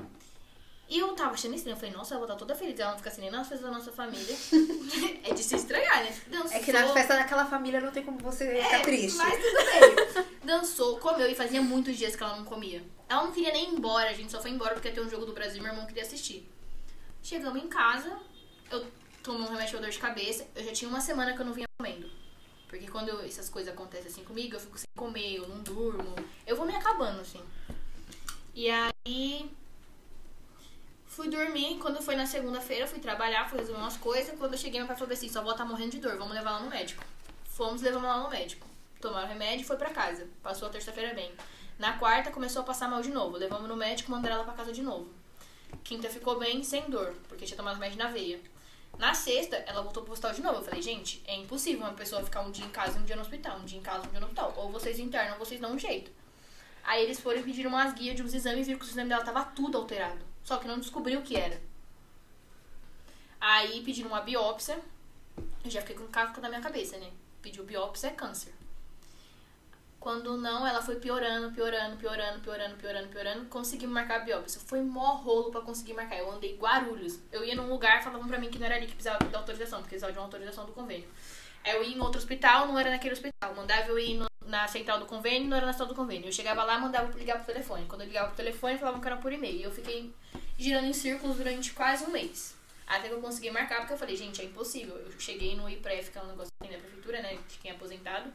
E 0.88 0.98
eu 1.00 1.12
tava 1.14 1.32
achando 1.34 1.54
estranho. 1.54 1.74
Eu 1.74 1.80
falei, 1.80 1.94
nossa, 1.94 2.14
ela 2.14 2.20
vai 2.24 2.34
estar 2.34 2.38
toda 2.38 2.54
feliz. 2.54 2.78
Ela 2.78 2.90
não 2.92 2.98
fica 2.98 3.10
assim 3.10 3.20
nem 3.20 3.30
nas 3.30 3.48
festas 3.48 3.68
da 3.68 3.76
nossa 3.76 3.90
família. 3.90 4.36
é 5.24 5.34
de 5.34 5.42
se 5.42 5.56
estranhar, 5.56 6.04
né? 6.04 6.16
Dançou. 6.28 6.52
É 6.56 6.60
que 6.60 6.72
na 6.72 6.86
festa 6.92 7.14
daquela 7.16 7.44
família 7.46 7.80
não 7.80 7.90
tem 7.90 8.04
como 8.04 8.18
você 8.18 8.62
ficar 8.62 8.82
triste. 8.82 9.20
É, 9.20 9.24
Mas 9.24 9.42
tudo 9.42 10.14
bem. 10.24 10.26
Dançou, 10.46 10.98
comeu 11.00 11.28
e 11.28 11.34
fazia 11.34 11.60
muitos 11.60 11.96
dias 11.96 12.14
que 12.14 12.22
ela 12.22 12.36
não 12.36 12.44
comia. 12.44 12.84
Ela 13.08 13.24
não 13.24 13.32
queria 13.32 13.52
nem 13.52 13.70
ir 13.70 13.74
embora, 13.74 14.10
a 14.10 14.12
gente 14.12 14.30
só 14.30 14.40
foi 14.40 14.50
embora 14.52 14.74
porque 14.74 14.88
ia 14.88 14.94
ter 14.94 15.00
um 15.00 15.10
jogo 15.10 15.26
do 15.26 15.32
Brasil 15.32 15.58
e 15.58 15.60
meu 15.62 15.72
irmão 15.72 15.86
queria 15.86 16.02
assistir. 16.04 16.48
Chegamos 17.20 17.60
em 17.60 17.66
casa, 17.66 18.16
eu 18.70 18.86
tomei 19.24 19.42
um 19.42 19.50
remédio 19.50 19.72
pra 19.72 19.80
dor 19.80 19.90
de 19.90 19.98
cabeça, 19.98 20.46
eu 20.54 20.64
já 20.64 20.72
tinha 20.72 20.88
uma 20.88 21.00
semana 21.00 21.34
que 21.34 21.40
eu 21.42 21.46
não 21.46 21.52
vinha 21.52 21.66
comendo. 21.76 22.08
Porque 22.68 22.86
quando 22.86 23.08
eu- 23.08 23.20
essas 23.24 23.48
coisas 23.48 23.72
acontecem 23.72 24.06
assim 24.10 24.22
comigo, 24.24 24.54
eu 24.54 24.60
fico 24.60 24.78
sem 24.78 24.86
comer, 24.96 25.34
eu 25.36 25.48
não 25.48 25.58
durmo. 25.64 26.14
Eu 26.46 26.54
vou 26.56 26.64
me 26.64 26.74
acabando, 26.76 27.20
assim. 27.20 27.40
E 28.54 28.68
aí. 28.70 29.50
Fui 31.16 31.30
dormir. 31.30 31.78
Quando 31.78 32.02
foi 32.02 32.14
na 32.14 32.26
segunda-feira, 32.26 32.86
fui 32.86 32.98
trabalhar, 32.98 33.48
fui 33.48 33.58
resolver 33.58 33.80
umas 33.80 33.96
coisas. 33.96 34.38
Quando 34.38 34.52
eu 34.52 34.58
cheguei, 34.58 34.78
meu 34.78 34.86
pai 34.86 34.98
falou 34.98 35.14
assim: 35.14 35.30
sua 35.30 35.40
avó 35.40 35.54
tá 35.54 35.64
morrendo 35.64 35.92
de 35.92 35.98
dor, 35.98 36.18
vamos 36.18 36.34
levar 36.34 36.50
ela 36.50 36.60
no 36.60 36.68
médico. 36.68 37.02
Fomos, 37.46 37.80
levamos 37.80 38.06
ela 38.06 38.22
no 38.24 38.28
médico. 38.28 38.66
Tomaram 39.00 39.26
remédio 39.26 39.62
e 39.62 39.66
foi 39.66 39.78
pra 39.78 39.88
casa. 39.88 40.28
Passou 40.42 40.68
a 40.68 40.70
terça-feira 40.70 41.14
bem. 41.14 41.32
Na 41.78 41.94
quarta, 41.94 42.30
começou 42.30 42.60
a 42.60 42.66
passar 42.66 42.90
mal 42.90 43.00
de 43.00 43.10
novo. 43.10 43.38
Levamos 43.38 43.66
no 43.66 43.74
médico, 43.74 44.10
mandaram 44.10 44.34
ela 44.34 44.44
pra 44.44 44.52
casa 44.52 44.74
de 44.74 44.82
novo. 44.82 45.08
Quinta 45.82 46.10
ficou 46.10 46.38
bem, 46.38 46.62
sem 46.62 46.82
dor, 46.90 47.14
porque 47.28 47.46
tinha 47.46 47.56
tomado 47.56 47.76
remédio 47.76 47.96
na 47.96 48.08
veia. 48.08 48.38
Na 48.98 49.14
sexta, 49.14 49.56
ela 49.66 49.80
voltou 49.80 50.02
pro 50.02 50.12
hospital 50.12 50.34
de 50.34 50.42
novo. 50.42 50.58
Eu 50.58 50.64
falei, 50.64 50.82
gente, 50.82 51.22
é 51.26 51.34
impossível 51.34 51.80
uma 51.80 51.94
pessoa 51.94 52.22
ficar 52.22 52.42
um 52.42 52.50
dia 52.50 52.66
em 52.66 52.68
casa 52.70 52.98
e 52.98 53.00
um 53.00 53.04
dia 53.06 53.16
no 53.16 53.22
hospital, 53.22 53.56
um 53.60 53.64
dia 53.64 53.78
em 53.78 53.82
casa 53.82 54.04
e 54.04 54.08
um 54.08 54.10
dia 54.10 54.20
no 54.20 54.26
hospital. 54.26 54.52
Ou 54.58 54.70
vocês 54.70 54.98
internam 54.98 55.38
ou 55.38 55.46
vocês 55.46 55.58
dão 55.58 55.72
um 55.72 55.78
jeito. 55.78 56.10
Aí 56.84 57.02
eles 57.02 57.18
foram 57.18 57.40
e 57.40 57.42
pediram 57.42 57.70
umas 57.70 57.94
guias 57.94 58.14
de 58.14 58.22
uns 58.22 58.34
exames 58.34 58.60
e 58.60 58.64
viram 58.64 58.78
que 58.78 58.84
o 58.84 58.88
exame 58.90 59.08
dela 59.08 59.24
tava 59.24 59.42
tudo 59.46 59.78
alterado. 59.78 60.35
Só 60.46 60.58
que 60.58 60.68
não 60.68 60.78
descobriu 60.78 61.18
o 61.18 61.22
que 61.24 61.36
era. 61.36 61.60
Aí 63.40 63.82
pediram 63.82 64.10
uma 64.10 64.20
biópsia. 64.20 64.78
Eu 65.64 65.70
já 65.70 65.80
fiquei 65.80 65.96
com 65.96 66.06
casca 66.06 66.40
na 66.40 66.48
minha 66.48 66.60
cabeça, 66.60 66.96
né? 66.98 67.10
Pediu 67.42 67.64
biópsia, 67.64 68.06
é 68.06 68.10
câncer. 68.10 68.54
Quando 69.98 70.36
não, 70.36 70.64
ela 70.64 70.80
foi 70.80 71.00
piorando, 71.00 71.50
piorando, 71.50 71.96
piorando, 71.96 72.38
piorando, 72.38 72.76
piorando, 72.76 73.08
piorando. 73.08 73.46
Consegui 73.46 73.88
marcar 73.88 74.20
a 74.20 74.24
biópsia. 74.24 74.60
Foi 74.64 74.80
mó 74.80 75.16
rolo 75.16 75.50
pra 75.50 75.62
conseguir 75.62 75.94
marcar. 75.94 76.16
Eu 76.16 76.30
andei 76.30 76.56
Guarulhos. 76.56 77.18
Eu 77.32 77.44
ia 77.44 77.56
num 77.56 77.68
lugar, 77.68 78.04
falavam 78.04 78.28
pra 78.28 78.38
mim 78.38 78.48
que 78.48 78.60
não 78.60 78.66
era 78.66 78.76
ali 78.76 78.86
que 78.86 78.94
precisava 78.94 79.24
da 79.24 79.38
autorização, 79.38 79.80
porque 79.80 79.96
precisava 79.96 80.12
de 80.12 80.18
uma 80.20 80.26
autorização 80.26 80.64
do 80.64 80.72
convênio. 80.72 81.08
Eu 81.66 81.82
ia 81.82 81.96
em 81.96 82.00
outro 82.00 82.18
hospital, 82.18 82.66
não 82.68 82.78
era 82.78 82.90
naquele 82.90 83.14
hospital. 83.14 83.54
Mandava 83.54 83.88
eu 83.88 83.98
ir 83.98 84.14
no- 84.14 84.26
na 84.46 84.68
central 84.68 85.00
do 85.00 85.06
convênio, 85.06 85.48
não 85.48 85.56
era 85.56 85.66
na 85.66 85.72
central 85.72 85.88
do 85.88 85.94
convênio. 85.94 86.28
Eu 86.28 86.32
chegava 86.32 86.62
lá, 86.62 86.78
mandava 86.78 87.12
ligar 87.18 87.36
pro 87.42 87.52
telefone. 87.52 87.84
Quando 87.86 88.02
eu 88.02 88.06
ligava 88.06 88.28
pro 88.28 88.36
telefone, 88.36 88.78
falavam 88.78 89.00
que 89.00 89.06
era 89.06 89.16
por 89.16 89.32
e-mail. 89.32 89.56
E 89.58 89.62
eu 89.64 89.70
fiquei 89.72 90.14
girando 90.56 90.86
em 90.86 90.92
círculos 90.92 91.36
durante 91.36 91.72
quase 91.72 92.04
um 92.04 92.10
mês. 92.10 92.54
Até 92.86 93.08
que 93.08 93.14
eu 93.14 93.20
consegui 93.20 93.50
marcar, 93.50 93.78
porque 93.80 93.94
eu 93.94 93.98
falei, 93.98 94.16
gente, 94.16 94.40
é 94.40 94.44
impossível. 94.44 94.96
Eu 94.96 95.10
cheguei 95.18 95.56
no 95.56 95.68
IPREF, 95.68 96.12
que 96.12 96.18
é 96.18 96.22
um 96.22 96.26
negócio 96.28 96.52
que 96.62 96.68
tem 96.68 96.76
na 96.76 96.82
prefeitura, 96.82 97.20
né, 97.20 97.36
de 97.48 97.58
quem 97.58 97.72
é 97.72 97.74
aposentado. 97.74 98.32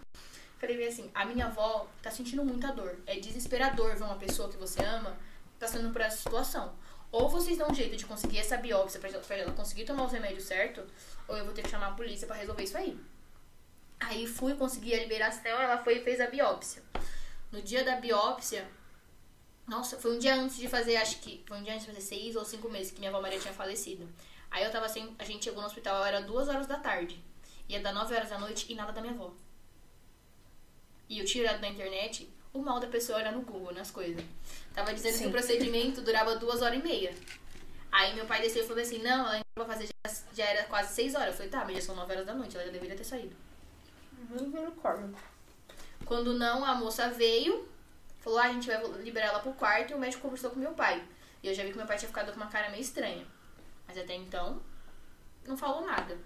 Falei 0.60 0.76
bem 0.78 0.88
assim, 0.88 1.10
a 1.16 1.24
minha 1.24 1.46
avó 1.46 1.88
tá 2.04 2.12
sentindo 2.12 2.44
muita 2.44 2.68
dor. 2.74 3.00
É 3.08 3.16
desesperador 3.18 3.96
ver 3.96 4.04
uma 4.04 4.18
pessoa 4.18 4.50
que 4.50 4.58
você 4.58 4.84
ama 4.84 5.16
passando 5.58 5.90
por 5.94 6.02
essa 6.02 6.18
situação. 6.18 6.74
Ou 7.14 7.30
vocês 7.30 7.58
dão 7.58 7.70
um 7.70 7.74
jeito 7.74 7.96
de 7.96 8.06
conseguir 8.06 8.40
essa 8.40 8.58
biópsia 8.58 9.00
pra 9.00 9.38
ela- 9.38 9.52
conseguir 9.54 9.86
tomar 9.86 10.04
os 10.04 10.12
remédios 10.12 10.44
certo, 10.44 10.84
ou 11.28 11.38
eu 11.38 11.46
vou 11.46 11.54
ter 11.54 11.62
que 11.64 11.70
chamar 11.70 11.88
a 11.88 11.92
polícia 11.92 12.28
pra 12.28 12.36
resolver 12.36 12.64
isso 12.64 12.78
aí. 12.78 12.98
Aí 14.02 14.26
fui, 14.28 14.56
consegui 14.56 14.94
a 14.94 15.00
liberação, 15.00 15.52
ela 15.52 15.78
foi 15.78 16.00
e 16.00 16.04
fez 16.04 16.20
a 16.20 16.28
biópsia. 16.28 16.84
No 17.52 17.62
dia 17.62 17.84
da 17.84 17.98
biópsia, 17.98 18.68
nossa, 19.68 19.98
foi 19.98 20.16
um 20.16 20.20
dia 20.20 20.36
antes 20.36 20.58
de 20.58 20.68
fazer, 20.68 20.98
acho 20.98 21.20
que 21.20 21.44
foi 21.48 21.58
um 21.58 21.64
dia 21.64 21.74
antes 21.74 21.86
de 21.86 21.94
fazer 21.94 22.06
seis 22.06 22.36
ou 22.36 22.44
cinco 22.44 22.70
meses 22.70 22.92
que 22.92 23.00
minha 23.00 23.12
avó 23.12 23.22
Maria 23.22 23.40
tinha 23.40 23.54
falecido. 23.54 24.10
Aí 24.50 24.64
eu 24.64 24.72
tava 24.72 24.90
sem, 24.90 25.16
a 25.18 25.24
gente 25.24 25.46
chegou 25.46 25.62
no 25.62 25.68
hospital, 25.68 26.04
era 26.06 26.22
duas 26.22 26.50
horas 26.50 26.68
da 26.68 26.78
tarde. 26.78 27.24
Ia 27.70 27.80
dar 27.80 27.94
nove 27.94 28.14
horas 28.14 28.30
da 28.30 28.40
noite 28.40 28.66
e 28.70 28.76
nada 28.76 28.92
da 28.92 29.00
minha 29.00 29.14
avó. 29.14 29.34
E 31.08 31.20
eu 31.20 31.26
tirado 31.26 31.62
da 31.62 31.68
internet, 31.68 32.28
o 32.52 32.60
mal 32.60 32.80
da 32.80 32.88
pessoa 32.88 33.20
era 33.20 33.32
no 33.32 33.42
Google, 33.42 33.74
nas 33.74 33.92
coisas. 33.92 34.24
Tava 34.74 34.94
dizendo 34.94 35.14
que 35.14 35.20
Sim. 35.20 35.28
o 35.28 35.32
procedimento 35.32 36.02
durava 36.04 36.36
duas 36.38 36.62
horas 36.62 36.80
e 36.80 36.84
meia. 36.84 37.14
Aí 37.92 38.16
meu 38.16 38.26
pai 38.26 38.42
desceu 38.42 38.64
e 38.64 38.68
falou 38.68 38.82
assim, 38.82 38.98
não, 38.98 39.28
ela 39.28 39.38
entrou 39.38 39.66
pra 39.66 39.76
fazer 39.76 39.88
já, 39.88 40.14
já 40.34 40.46
era 40.46 40.64
quase 40.66 40.94
seis 40.94 41.14
horas. 41.14 41.28
Eu 41.28 41.34
falei, 41.34 41.50
tá, 41.52 41.64
mas 41.64 41.76
já 41.76 41.82
são 41.82 41.96
nove 41.96 42.12
horas 42.14 42.26
da 42.26 42.34
noite, 42.34 42.56
ela 42.56 42.66
já 42.66 42.72
deveria 42.72 42.96
ter 42.96 43.04
saído. 43.04 43.36
Quando 46.06 46.34
não, 46.34 46.66
a 46.66 46.76
moça 46.76 47.10
veio, 47.10 47.68
falou, 48.20 48.40
ah, 48.40 48.44
a 48.44 48.54
gente 48.54 48.68
vai 48.68 48.84
liberar 49.02 49.28
ela 49.28 49.40
pro 49.40 49.54
quarto 49.54 49.92
e 49.92 49.94
o 49.94 50.00
médico 50.00 50.22
conversou 50.22 50.52
com 50.52 50.60
meu 50.60 50.74
pai. 50.74 51.04
E 51.44 51.48
eu 51.48 51.54
já 51.54 51.64
vi 51.64 51.72
que 51.72 51.78
meu 51.78 51.88
pai 51.88 51.98
tinha 51.98 52.08
ficado 52.08 52.32
com 52.32 52.38
uma 52.38 52.48
cara 52.48 52.70
meio 52.70 52.82
estranha. 52.82 53.26
Mas 53.88 53.98
até 53.98 54.16
então, 54.16 54.62
não 55.46 55.58
falou 55.58 55.86
nada. 55.86 56.18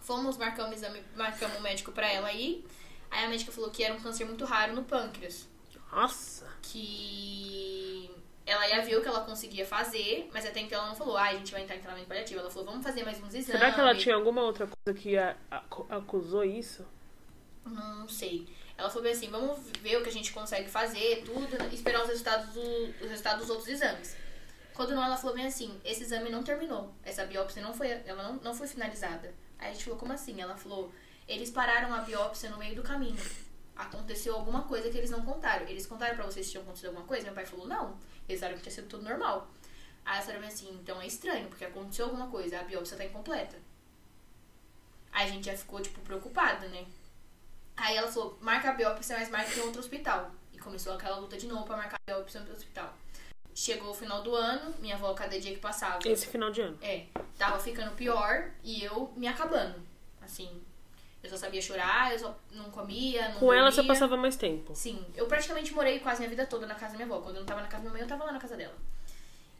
Fomos, 0.00 0.36
marcamos 0.36 0.72
o 0.72 0.74
exame, 0.74 1.02
marcamos 1.14 1.56
o 1.58 1.62
médico 1.62 1.92
pra 1.92 2.10
ela 2.10 2.28
aí. 2.28 2.64
Aí 3.10 3.24
a 3.24 3.28
médica 3.28 3.52
falou 3.52 3.70
que 3.70 3.84
era 3.84 3.94
um 3.94 4.00
câncer 4.00 4.24
muito 4.24 4.44
raro 4.44 4.74
no 4.74 4.82
pâncreas. 4.82 5.48
Nossa. 5.92 6.46
Que 6.62 8.10
ela 8.44 8.66
ia 8.68 8.82
ver 8.82 8.96
o 8.96 9.02
que 9.02 9.08
ela 9.08 9.20
conseguia 9.20 9.64
fazer, 9.64 10.28
mas 10.32 10.44
até 10.44 10.60
então 10.60 10.78
ela 10.78 10.88
não 10.88 10.96
falou, 10.96 11.16
ah, 11.16 11.28
a 11.28 11.34
gente 11.34 11.52
vai 11.52 11.62
entrar 11.62 11.76
em 11.76 11.80
tratamento 11.80 12.08
paliativo. 12.08 12.40
Ela 12.40 12.50
falou, 12.50 12.66
vamos 12.66 12.82
fazer 12.82 13.04
mais 13.04 13.18
uns 13.18 13.34
exames. 13.34 13.60
Será 13.60 13.72
que 13.72 13.80
ela 13.80 13.94
tinha 13.94 14.14
alguma 14.14 14.42
outra 14.42 14.66
coisa 14.66 14.98
que 14.98 15.14
acusou 15.88 16.42
isso? 16.42 16.84
Não 17.64 18.08
sei. 18.08 18.48
Ela 18.76 18.90
falou 18.90 19.10
assim, 19.10 19.28
vamos 19.28 19.60
ver 19.80 19.96
o 19.96 20.02
que 20.02 20.08
a 20.08 20.12
gente 20.12 20.32
consegue 20.32 20.68
fazer, 20.68 21.22
tudo, 21.24 21.72
esperar 21.72 22.02
os 22.02 22.08
resultados, 22.08 22.54
do, 22.54 22.60
os 22.60 23.08
resultados 23.08 23.42
dos 23.42 23.50
outros 23.50 23.68
exames. 23.68 24.16
Quando 24.74 24.94
não, 24.94 25.04
ela 25.04 25.16
falou 25.16 25.36
bem 25.36 25.46
assim, 25.46 25.78
esse 25.84 26.02
exame 26.02 26.30
não 26.30 26.42
terminou. 26.42 26.92
Essa 27.04 27.26
biópsia 27.26 27.62
não 27.62 27.74
foi, 27.74 27.90
ela 28.06 28.22
não, 28.22 28.34
não 28.36 28.54
foi 28.54 28.66
finalizada. 28.66 29.32
Aí 29.58 29.70
a 29.70 29.72
gente 29.72 29.84
falou, 29.84 29.98
como 29.98 30.12
assim? 30.12 30.40
Ela 30.40 30.56
falou, 30.56 30.90
eles 31.28 31.50
pararam 31.50 31.94
a 31.94 31.98
biópsia 32.00 32.50
no 32.50 32.58
meio 32.58 32.74
do 32.74 32.82
caminho. 32.82 33.20
Aconteceu 33.76 34.34
alguma 34.34 34.62
coisa 34.62 34.90
que 34.90 34.98
eles 34.98 35.10
não 35.10 35.22
contaram. 35.24 35.66
Eles 35.68 35.86
contaram 35.86 36.16
pra 36.16 36.24
vocês 36.24 36.46
se 36.46 36.52
tinha 36.52 36.62
acontecido 36.62 36.88
alguma 36.88 37.06
coisa? 37.06 37.26
Meu 37.26 37.34
pai 37.34 37.46
falou, 37.46 37.66
não. 37.66 37.96
Eles 38.28 38.40
falaram 38.40 38.56
que 38.58 38.62
tinha 38.64 38.74
sido 38.74 38.88
tudo 38.88 39.04
normal. 39.04 39.50
Aí 40.04 40.16
ela 40.16 40.24
falou 40.24 40.44
assim, 40.44 40.70
então 40.74 41.00
é 41.00 41.06
estranho, 41.06 41.48
porque 41.48 41.64
aconteceu 41.64 42.06
alguma 42.06 42.26
coisa, 42.28 42.58
a 42.58 42.64
biópsia 42.64 42.96
tá 42.96 43.04
incompleta. 43.04 43.56
Aí 45.12 45.26
a 45.26 45.30
gente 45.30 45.46
já 45.46 45.56
ficou, 45.56 45.80
tipo, 45.80 46.00
preocupada, 46.00 46.66
né? 46.68 46.84
Aí 47.82 47.96
ela 47.96 48.06
falou, 48.06 48.38
marca 48.40 48.70
a 48.70 48.74
biópsia, 48.74 49.18
mas 49.18 49.28
marca 49.28 49.52
em 49.58 49.60
outro 49.60 49.80
hospital. 49.80 50.30
E 50.52 50.58
começou 50.58 50.92
aquela 50.94 51.16
luta 51.16 51.36
de 51.36 51.48
novo 51.48 51.64
pra 51.64 51.76
marcar 51.76 51.96
a 52.06 52.12
biópsia 52.12 52.38
em 52.38 52.42
outro 52.42 52.56
hospital. 52.56 52.94
Chegou 53.52 53.90
o 53.90 53.94
final 53.94 54.22
do 54.22 54.32
ano, 54.36 54.72
minha 54.78 54.94
avó, 54.94 55.12
cada 55.14 55.36
dia 55.38 55.52
que 55.52 55.58
passava, 55.58 55.98
Esse 56.08 56.28
final 56.28 56.52
de 56.52 56.60
ano. 56.60 56.78
é, 56.80 57.06
tava 57.36 57.58
ficando 57.58 57.90
pior 57.96 58.50
e 58.62 58.84
eu 58.84 59.12
me 59.16 59.26
acabando. 59.26 59.74
Assim, 60.22 60.62
eu 61.24 61.28
só 61.28 61.36
sabia 61.36 61.60
chorar, 61.60 62.12
eu 62.12 62.18
só 62.20 62.38
não 62.52 62.70
comia, 62.70 63.28
não 63.30 63.40
Com 63.40 63.52
ela 63.52 63.68
você 63.72 63.78
dormia. 63.78 63.94
passava 63.94 64.16
mais 64.16 64.36
tempo. 64.36 64.72
Sim, 64.76 65.04
eu 65.16 65.26
praticamente 65.26 65.74
morei 65.74 65.98
quase 65.98 66.20
minha 66.20 66.30
vida 66.30 66.46
toda 66.46 66.66
na 66.68 66.76
casa 66.76 66.92
da 66.96 67.04
minha 67.04 67.12
avó. 67.12 67.20
Quando 67.20 67.34
eu 67.34 67.40
não 67.40 67.46
tava 67.46 67.62
na 67.62 67.66
casa 67.66 67.78
da 67.82 67.90
minha 67.90 67.92
mãe, 67.94 68.02
eu 68.02 68.08
tava 68.08 68.24
lá 68.24 68.30
na 68.32 68.38
casa 68.38 68.56
dela. 68.56 68.76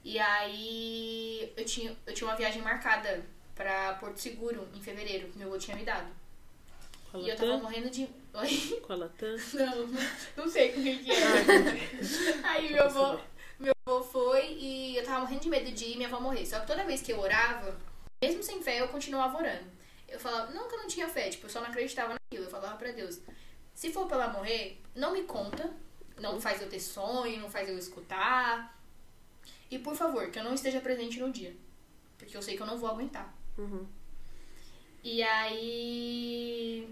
E 0.04 0.16
aí 0.20 1.52
eu 1.56 1.64
tinha, 1.64 1.96
eu 2.06 2.14
tinha 2.14 2.30
uma 2.30 2.36
viagem 2.36 2.62
marcada 2.62 3.20
pra 3.56 3.94
Porto 3.94 4.18
Seguro 4.18 4.68
em 4.74 4.80
fevereiro, 4.80 5.26
que 5.28 5.38
meu 5.38 5.48
avô 5.48 5.58
tinha 5.58 5.76
me 5.76 5.84
dado. 5.84 6.21
Com 7.12 7.18
a 7.18 7.20
E 7.20 7.28
eu 7.28 7.36
tava 7.36 7.58
morrendo 7.58 7.90
de. 7.90 8.08
Oi? 8.34 8.80
Com 8.86 8.92
a 8.94 8.96
Latam? 8.96 9.36
Não, 9.54 9.86
não 10.38 10.48
sei 10.50 10.72
com 10.72 10.82
quem 10.82 11.04
que 11.04 11.10
Ah, 11.12 11.14
era. 11.14 11.42
entendi. 11.68 12.40
Aí 12.42 12.72
meu 12.72 12.84
avô, 12.84 13.20
meu 13.60 13.72
avô 13.86 14.02
foi 14.02 14.52
e 14.54 14.96
eu 14.96 15.04
tava 15.04 15.20
morrendo 15.20 15.40
de 15.42 15.48
medo 15.50 15.70
de 15.70 15.84
ir 15.84 15.92
e 15.92 15.96
minha 15.96 16.08
avó 16.08 16.18
morrer. 16.18 16.46
Só 16.46 16.58
que 16.60 16.66
toda 16.66 16.84
vez 16.84 17.02
que 17.02 17.12
eu 17.12 17.20
orava, 17.20 17.78
mesmo 18.22 18.42
sem 18.42 18.62
fé, 18.62 18.80
eu 18.80 18.88
continuava 18.88 19.36
orando. 19.36 19.66
Eu 20.08 20.18
falava, 20.18 20.52
não 20.52 20.66
que 20.68 20.74
eu 20.74 20.78
não 20.78 20.88
tinha 20.88 21.08
fé, 21.08 21.28
tipo, 21.28 21.46
eu 21.46 21.50
só 21.50 21.60
não 21.60 21.68
acreditava 21.68 22.14
naquilo. 22.14 22.46
Eu 22.46 22.50
falava 22.50 22.76
pra 22.76 22.90
Deus, 22.92 23.20
se 23.74 23.92
for 23.92 24.06
pra 24.06 24.16
ela 24.16 24.32
morrer, 24.32 24.80
não 24.94 25.12
me 25.12 25.22
conta, 25.22 25.70
não 26.18 26.40
faz 26.40 26.60
eu 26.62 26.68
ter 26.68 26.80
sonho, 26.80 27.40
não 27.40 27.50
faz 27.50 27.68
eu 27.68 27.76
escutar. 27.78 28.78
E 29.70 29.78
por 29.78 29.94
favor, 29.94 30.30
que 30.30 30.38
eu 30.38 30.44
não 30.44 30.54
esteja 30.54 30.80
presente 30.80 31.18
no 31.20 31.30
dia. 31.30 31.54
Porque 32.18 32.36
eu 32.36 32.42
sei 32.42 32.56
que 32.56 32.62
eu 32.62 32.66
não 32.66 32.78
vou 32.78 32.88
aguentar. 32.90 33.34
Uhum. 33.58 33.86
E 35.02 35.22
aí. 35.22 36.88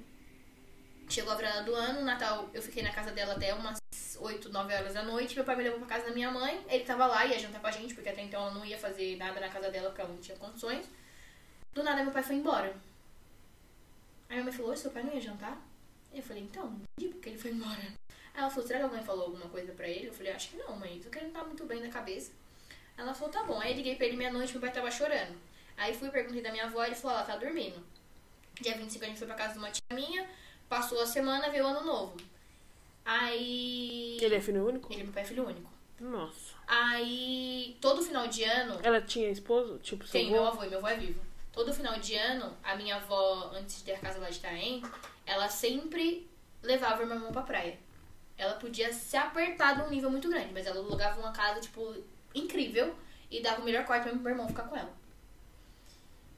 Chegou 1.11 1.33
a 1.33 1.37
virada 1.37 1.65
do 1.65 1.75
ano, 1.75 2.03
Natal, 2.03 2.49
eu 2.55 2.63
fiquei 2.63 2.85
na 2.85 2.93
casa 2.93 3.11
dela 3.11 3.35
até 3.35 3.53
umas 3.53 3.81
8, 4.17 4.49
9 4.49 4.73
horas 4.73 4.95
da 4.95 5.03
noite. 5.03 5.35
Meu 5.35 5.45
pai 5.45 5.57
me 5.57 5.65
levou 5.65 5.81
pra 5.81 5.89
casa 5.89 6.07
da 6.07 6.15
minha 6.15 6.31
mãe. 6.31 6.65
Ele 6.69 6.85
tava 6.85 7.05
lá, 7.05 7.27
ia 7.27 7.37
jantar 7.37 7.61
com 7.61 7.67
a 7.67 7.71
gente, 7.73 7.95
porque 7.95 8.11
até 8.11 8.23
então 8.23 8.41
ela 8.41 8.55
não 8.55 8.65
ia 8.65 8.79
fazer 8.79 9.17
nada 9.17 9.41
na 9.41 9.49
casa 9.49 9.73
dela, 9.73 9.89
porque 9.89 10.01
ela 10.01 10.13
não 10.13 10.21
tinha 10.21 10.39
condições. 10.39 10.89
Do 11.75 11.83
nada, 11.83 12.05
meu 12.05 12.13
pai 12.13 12.23
foi 12.23 12.37
embora. 12.37 12.77
Aí 14.29 14.37
minha 14.37 14.45
mãe 14.45 14.53
falou: 14.53 14.71
"Oi, 14.71 14.77
seu 14.77 14.93
pai 14.93 15.03
não 15.03 15.13
ia 15.13 15.21
jantar? 15.21 15.61
Eu 16.15 16.23
falei: 16.23 16.45
então, 16.45 16.67
não 16.67 16.81
entendi 16.97 17.13
porque 17.13 17.31
ele 17.31 17.39
foi 17.39 17.51
embora. 17.51 17.83
Aí 17.83 18.41
ela 18.41 18.51
falou: 18.51 18.67
será 18.69 18.79
que 18.79 18.85
a 18.85 18.89
mãe 18.89 19.03
falou 19.03 19.25
alguma 19.25 19.49
coisa 19.49 19.73
pra 19.73 19.89
ele? 19.89 20.07
Eu 20.07 20.15
falei: 20.15 20.33
acho 20.33 20.51
que 20.51 20.59
não, 20.59 20.77
mãe, 20.77 21.01
tô 21.03 21.11
querendo 21.11 21.31
estar 21.31 21.43
muito 21.45 21.65
bem 21.65 21.81
na 21.81 21.89
cabeça. 21.89 22.31
Ela 22.97 23.13
falou: 23.13 23.33
tá 23.33 23.43
bom. 23.43 23.61
Aí 23.61 23.75
liguei 23.75 23.97
pra 23.97 24.07
ele 24.07 24.17
meia-noite, 24.17 24.53
meu 24.53 24.61
pai 24.61 24.71
tava 24.71 24.89
chorando. 24.93 25.37
Aí 25.77 25.93
fui 25.93 26.09
perguntei 26.09 26.41
da 26.41 26.53
minha 26.53 26.67
avó, 26.67 26.85
ele 26.85 26.95
falou: 26.95 27.17
ela 27.17 27.27
tá 27.27 27.37
dormindo. 27.37 27.85
Dia 28.61 28.77
25 28.77 29.05
a 29.05 29.09
gente 29.09 29.19
foi 29.19 29.27
pra 29.27 29.37
casa 29.37 29.55
de 29.55 29.59
uma 29.59 29.71
tia 29.71 29.83
minha, 29.93 30.29
passou 30.71 31.03
a 31.03 31.07
semana, 31.07 31.51
veio 31.51 31.64
o 31.64 31.66
ano 31.66 31.85
novo. 31.85 32.16
Aí. 33.05 34.16
Ele 34.23 34.37
é 34.37 34.41
filho 34.41 34.66
único? 34.66 34.91
Ele 34.93 35.01
é 35.01 35.05
meu 35.05 35.12
pai 35.12 35.25
filho 35.25 35.45
único. 35.45 35.68
Nossa. 35.99 36.55
Aí, 36.66 37.77
todo 37.81 38.03
final 38.03 38.29
de 38.29 38.45
ano, 38.45 38.79
Ela 38.83 39.03
tinha 39.03 39.29
esposo? 39.29 39.79
Tipo, 39.81 40.07
seu 40.07 40.12
tem 40.12 40.31
meu 40.31 40.47
avô? 40.47 40.59
avô 40.59 40.64
e 40.64 40.71
meu 40.71 40.79
avô 40.79 40.87
é 40.89 40.97
vivo. 40.97 41.21
Todo 41.53 41.75
final 41.75 41.99
de 41.99 42.14
ano, 42.14 42.57
a 42.62 42.77
minha 42.77 42.97
avó, 42.97 43.51
antes 43.53 43.79
de 43.79 43.85
ter 43.85 43.95
a 43.95 43.99
casa 43.99 44.21
lá 44.21 44.31
de 44.31 44.37
Itaém, 44.37 44.83
ela 45.27 45.49
sempre 45.49 46.31
levava 46.62 47.03
o 47.03 47.07
meu 47.07 47.16
irmão 47.16 47.33
pra 47.33 47.43
praia. 47.43 47.77
Ela 48.39 48.55
podia 48.55 48.93
se 48.93 49.16
apertar 49.16 49.75
de 49.75 49.83
um 49.83 49.91
nível 49.91 50.11
muito 50.11 50.29
grande, 50.29 50.53
mas 50.55 50.64
ela 50.64 50.79
alugava 50.79 51.21
uma 51.21 51.33
casa, 51.33 51.61
tipo, 51.61 51.95
incrível 52.35 52.95
e 53.31 53.43
dava 53.43 53.61
o 53.61 53.64
melhor 53.64 53.85
quarto 53.85 54.05
pra 54.05 54.14
meu 54.14 54.31
irmão 54.31 54.49
ficar 54.49 54.62
com 54.62 54.77
ela. 54.77 54.93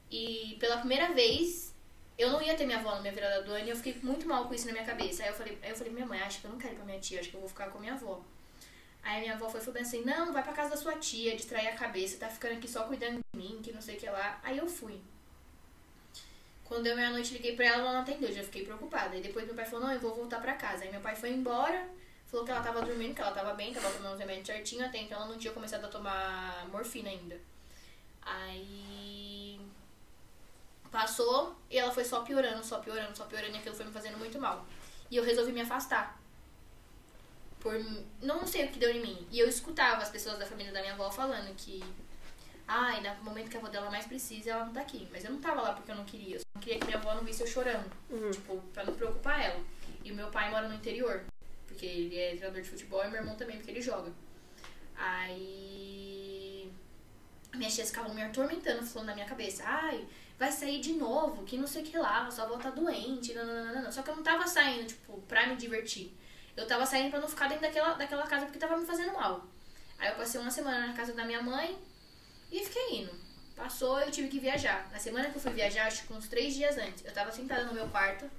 E 0.09 0.57
pela 0.59 0.77
primeira 0.77 1.13
vez, 1.13 1.72
eu 2.17 2.31
não 2.31 2.41
ia 2.41 2.55
ter 2.55 2.65
minha 2.65 2.79
avó 2.79 2.91
na 2.95 3.01
minha 3.01 3.13
virada 3.13 3.41
do 3.43 3.51
ano 3.51 3.65
e 3.65 3.69
eu 3.69 3.75
fiquei 3.75 3.97
muito 4.03 4.27
mal 4.27 4.45
com 4.45 4.53
isso 4.53 4.67
na 4.67 4.73
minha 4.73 4.85
cabeça. 4.85 5.23
Aí 5.23 5.29
eu 5.29 5.35
falei, 5.35 5.57
aí 5.61 5.69
eu 5.69 5.75
falei, 5.75 5.91
minha 5.93 6.05
mãe, 6.05 6.21
acho 6.21 6.39
que 6.39 6.45
eu 6.45 6.51
não 6.51 6.57
quero 6.57 6.73
ir 6.73 6.77
pra 6.77 6.85
minha 6.85 6.99
tia, 6.99 7.19
acho 7.19 7.29
que 7.29 7.35
eu 7.35 7.39
vou 7.39 7.49
ficar 7.49 7.69
com 7.69 7.77
a 7.77 7.81
minha 7.81 7.93
avó. 7.93 8.21
Aí 9.01 9.21
minha 9.21 9.33
avó 9.33 9.49
foi 9.49 9.59
e 9.59 9.63
falou 9.63 9.81
assim, 9.81 10.03
não, 10.03 10.31
vai 10.31 10.43
pra 10.43 10.53
casa 10.53 10.71
da 10.71 10.77
sua 10.77 10.95
tia, 10.97 11.35
distrair 11.35 11.67
a 11.67 11.75
cabeça, 11.75 12.17
tá 12.17 12.29
ficando 12.29 12.53
aqui 12.53 12.67
só 12.67 12.83
cuidando 12.83 13.19
de 13.33 13.37
mim, 13.37 13.59
que 13.61 13.71
não 13.71 13.81
sei 13.81 13.97
o 13.97 13.99
que 13.99 14.09
lá. 14.09 14.39
Aí 14.43 14.57
eu 14.57 14.67
fui. 14.67 15.01
Quando 16.63 16.83
deu 16.83 16.95
meia-noite, 16.95 17.33
liguei 17.33 17.55
pra 17.55 17.65
ela, 17.65 17.77
ela 17.79 17.93
não 17.93 18.01
atendeu, 18.01 18.31
já 18.31 18.43
fiquei 18.43 18.63
preocupada. 18.63 19.15
Aí 19.15 19.21
depois 19.21 19.45
meu 19.45 19.55
pai 19.55 19.65
falou, 19.65 19.87
não, 19.87 19.93
eu 19.93 19.99
vou 19.99 20.15
voltar 20.15 20.39
pra 20.39 20.53
casa. 20.53 20.83
Aí 20.83 20.91
meu 20.91 21.01
pai 21.01 21.15
foi 21.15 21.31
embora, 21.31 21.89
falou 22.27 22.45
que 22.45 22.51
ela 22.51 22.61
tava 22.61 22.81
dormindo, 22.81 23.13
que 23.13 23.21
ela 23.21 23.31
tava 23.31 23.53
bem, 23.53 23.73
tava 23.73 23.91
tomando 23.91 24.13
os 24.13 24.19
remédios 24.19 24.47
certinho, 24.47 24.85
até 24.85 24.99
então 24.99 25.17
ela 25.17 25.27
não 25.27 25.37
tinha 25.37 25.53
começado 25.53 25.85
a 25.85 25.89
tomar 25.89 26.67
morfina 26.69 27.09
ainda. 27.09 27.39
Aí 28.21 29.59
passou 30.93 31.55
e 31.71 31.77
ela 31.77 31.91
foi 31.91 32.05
só 32.05 32.21
piorando, 32.21 32.63
só 32.63 32.77
piorando, 32.77 33.17
só 33.17 33.25
piorando, 33.25 33.55
e 33.55 33.57
aquilo 33.57 33.75
foi 33.75 33.85
me 33.85 33.91
fazendo 33.91 34.17
muito 34.19 34.39
mal. 34.39 34.63
E 35.09 35.17
eu 35.17 35.23
resolvi 35.23 35.51
me 35.51 35.61
afastar. 35.61 36.21
Por 37.59 37.73
não 38.21 38.45
sei 38.45 38.65
o 38.65 38.71
que 38.71 38.77
deu 38.77 38.91
em 38.91 39.01
mim. 39.01 39.27
E 39.31 39.39
eu 39.39 39.49
escutava 39.49 40.03
as 40.03 40.09
pessoas 40.09 40.37
da 40.37 40.45
família 40.45 40.71
da 40.71 40.81
minha 40.81 40.93
avó 40.93 41.09
falando 41.09 41.55
que 41.55 41.83
ai, 42.67 43.01
no 43.01 43.23
momento 43.23 43.49
que 43.49 43.57
a 43.57 43.59
avó 43.59 43.69
dela 43.69 43.89
mais 43.89 44.05
precisa, 44.05 44.51
ela 44.51 44.65
não 44.65 44.73
tá 44.73 44.81
aqui. 44.81 45.07
Mas 45.11 45.23
eu 45.23 45.31
não 45.31 45.41
tava 45.41 45.61
lá 45.61 45.73
porque 45.73 45.91
eu 45.91 45.95
não 45.95 46.05
queria. 46.05 46.35
Eu 46.35 46.39
só 46.39 46.45
não 46.53 46.61
queria 46.61 46.79
que 46.79 46.85
minha 46.85 46.97
avó 46.97 47.15
não 47.15 47.23
visse 47.23 47.41
eu 47.41 47.47
chorando. 47.47 47.91
Uhum. 48.09 48.31
Tipo, 48.31 48.57
pra 48.73 48.83
não 48.83 48.93
preocupar 48.93 49.41
ela. 49.41 49.59
E 50.03 50.11
o 50.11 50.15
meu 50.15 50.29
pai 50.29 50.51
mora 50.51 50.67
no 50.67 50.75
interior. 50.75 51.25
Porque 51.65 51.85
ele 51.85 52.17
é 52.17 52.35
treinador 52.35 52.61
de 52.61 52.69
futebol 52.69 53.03
e 53.03 53.07
meu 53.07 53.19
irmão 53.19 53.35
também, 53.35 53.57
porque 53.57 53.71
ele 53.71 53.81
joga. 53.81 54.11
Aí. 54.95 56.71
Minhas 57.55 57.73
tias 57.73 57.89
ficavam 57.89 58.13
me 58.13 58.21
atormentando, 58.21 58.85
falando 58.85 59.07
na 59.07 59.13
minha 59.13 59.27
cabeça, 59.27 59.63
ai, 59.65 60.07
vai 60.37 60.51
sair 60.51 60.79
de 60.79 60.93
novo, 60.93 61.43
que 61.43 61.57
não 61.57 61.67
sei 61.67 61.83
o 61.83 61.85
que 61.85 61.97
lá, 61.97 62.29
sua 62.29 62.45
avó 62.45 62.57
tá 62.57 62.69
doente, 62.69 63.33
não, 63.33 63.45
não, 63.45 63.65
não, 63.65 63.81
não. 63.83 63.91
Só 63.91 64.01
que 64.01 64.09
eu 64.09 64.15
não 64.15 64.23
tava 64.23 64.47
saindo, 64.47 64.87
tipo, 64.87 65.21
pra 65.21 65.47
me 65.47 65.55
divertir. 65.55 66.15
Eu 66.55 66.67
tava 66.67 66.85
saindo 66.85 67.09
pra 67.09 67.19
não 67.19 67.27
ficar 67.27 67.47
dentro 67.47 67.63
daquela, 67.63 67.93
daquela 67.93 68.27
casa 68.27 68.45
porque 68.45 68.59
tava 68.59 68.77
me 68.77 68.85
fazendo 68.85 69.13
mal. 69.13 69.45
Aí 69.97 70.09
eu 70.09 70.15
passei 70.15 70.39
uma 70.39 70.51
semana 70.51 70.87
na 70.87 70.93
casa 70.93 71.13
da 71.13 71.25
minha 71.25 71.41
mãe 71.41 71.77
e 72.51 72.63
fiquei 72.63 73.01
indo. 73.01 73.11
Passou, 73.55 73.99
eu 73.99 74.11
tive 74.11 74.27
que 74.27 74.39
viajar. 74.39 74.89
Na 74.91 74.99
semana 74.99 75.29
que 75.29 75.37
eu 75.37 75.41
fui 75.41 75.51
viajar, 75.51 75.87
acho 75.87 76.05
que 76.05 76.13
uns 76.13 76.27
três 76.27 76.53
dias 76.53 76.77
antes, 76.77 77.05
eu 77.05 77.13
tava 77.13 77.31
sentada 77.31 77.63
no 77.65 77.73
meu 77.73 77.87
quarto, 77.87 78.29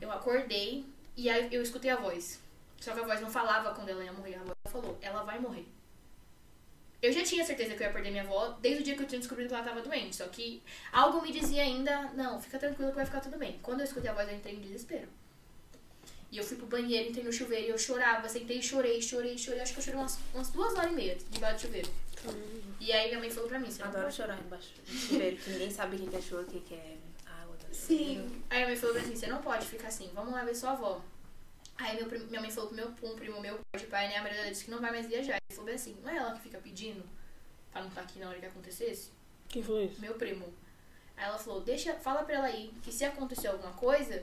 eu 0.00 0.10
acordei 0.10 0.84
e 1.16 1.30
aí 1.30 1.48
eu 1.52 1.62
escutei 1.62 1.90
a 1.90 1.96
voz. 1.96 2.40
Só 2.80 2.92
que 2.92 3.00
a 3.00 3.04
voz 3.04 3.20
não 3.20 3.30
falava 3.30 3.74
quando 3.74 3.88
ela 3.88 4.04
ia 4.04 4.12
morrer, 4.12 4.34
a 4.34 4.42
voz 4.42 4.56
falou, 4.66 4.98
ela 5.00 5.22
vai 5.22 5.38
morrer. 5.38 5.66
Eu 7.04 7.12
já 7.12 7.22
tinha 7.22 7.44
certeza 7.44 7.74
que 7.74 7.82
eu 7.82 7.86
ia 7.86 7.92
perder 7.92 8.10
minha 8.10 8.22
avó 8.22 8.56
desde 8.62 8.80
o 8.80 8.84
dia 8.84 8.96
que 8.96 9.02
eu 9.02 9.06
tinha 9.06 9.18
descobrido 9.18 9.50
que 9.50 9.54
ela 9.54 9.62
tava 9.62 9.82
doente. 9.82 10.16
Só 10.16 10.26
que 10.28 10.62
algo 10.90 11.20
me 11.20 11.30
dizia 11.30 11.62
ainda, 11.62 12.10
não, 12.14 12.40
fica 12.40 12.58
tranquilo 12.58 12.88
que 12.92 12.96
vai 12.96 13.04
ficar 13.04 13.20
tudo 13.20 13.36
bem. 13.36 13.58
Quando 13.62 13.80
eu 13.80 13.84
escutei 13.84 14.10
a 14.10 14.14
voz, 14.14 14.26
eu 14.26 14.34
entrei 14.34 14.54
em 14.54 14.60
desespero. 14.60 15.06
E 16.32 16.38
eu 16.38 16.42
fui 16.42 16.56
pro 16.56 16.64
banheiro, 16.66 17.10
entrei 17.10 17.22
no 17.22 17.30
chuveiro 17.30 17.66
e 17.66 17.68
eu 17.68 17.76
chorava, 17.76 18.26
sentei, 18.26 18.62
chorei, 18.62 19.02
chorei, 19.02 19.36
chorei. 19.36 19.60
Acho 19.60 19.74
que 19.74 19.80
eu 19.80 19.84
chorei 19.84 20.00
umas, 20.00 20.18
umas 20.32 20.48
duas 20.48 20.74
horas 20.74 20.92
e 20.92 20.94
meia 20.94 21.18
debaixo 21.28 21.56
do 21.56 21.60
chuveiro. 21.60 21.90
E 22.80 22.90
aí 22.90 23.08
minha 23.08 23.20
mãe 23.20 23.30
falou 23.30 23.50
pra 23.50 23.58
mim, 23.58 23.70
você 23.70 23.82
não 23.82 23.88
Adoro 23.88 24.04
pode... 24.04 24.16
chorar 24.16 24.38
embaixo 24.42 24.72
do 24.74 24.90
chuveiro, 24.90 25.36
que 25.36 25.50
ninguém 25.50 25.70
sabe 25.70 25.96
o 25.96 26.08
que 26.08 26.16
é 26.16 26.22
choro, 26.22 26.42
o 26.42 26.46
que 26.46 26.74
é 26.74 26.96
água. 27.26 27.54
Sim. 27.70 28.42
Aí 28.48 28.60
minha 28.60 28.68
mãe 28.68 28.76
falou 28.76 28.94
pra 28.94 29.04
mim, 29.04 29.14
você 29.14 29.26
não 29.26 29.42
pode 29.42 29.66
ficar 29.66 29.88
assim, 29.88 30.10
vamos 30.14 30.32
lá 30.32 30.42
ver 30.42 30.54
sua 30.54 30.70
avó. 30.70 31.02
Aí 31.76 31.96
meu, 31.96 32.06
prim- 32.06 32.26
minha 32.26 32.40
mãe 32.40 32.50
falou 32.50 32.68
pro 32.70 32.76
meu 32.76 32.88
um 32.88 33.16
primo 33.16 33.40
meu, 33.40 33.58
pai 33.72 33.80
de 33.80 33.86
pai, 33.86 34.08
né, 34.08 34.16
a 34.16 34.22
Maria 34.22 34.48
disse 34.50 34.64
que 34.64 34.70
não 34.70 34.80
vai 34.80 34.90
mais 34.92 35.06
viajar. 35.06 35.38
Ele 35.48 35.56
falou 35.56 35.74
assim, 35.74 35.96
não 36.02 36.10
é 36.10 36.16
ela 36.16 36.32
que 36.34 36.40
fica 36.42 36.58
pedindo 36.58 37.04
pra 37.72 37.80
não 37.82 37.88
estar 37.88 38.02
aqui 38.02 38.18
na 38.18 38.28
hora 38.28 38.38
que 38.38 38.46
acontecesse? 38.46 39.10
Quem 39.48 39.62
falou 39.62 39.82
isso? 39.82 40.00
Meu 40.00 40.14
primo. 40.14 40.52
Aí 41.16 41.24
ela 41.24 41.38
falou, 41.38 41.60
deixa, 41.60 41.94
fala 41.94 42.22
pra 42.24 42.36
ela 42.36 42.46
aí, 42.46 42.72
que 42.82 42.92
se 42.92 43.04
acontecer 43.04 43.48
alguma 43.48 43.72
coisa, 43.72 44.22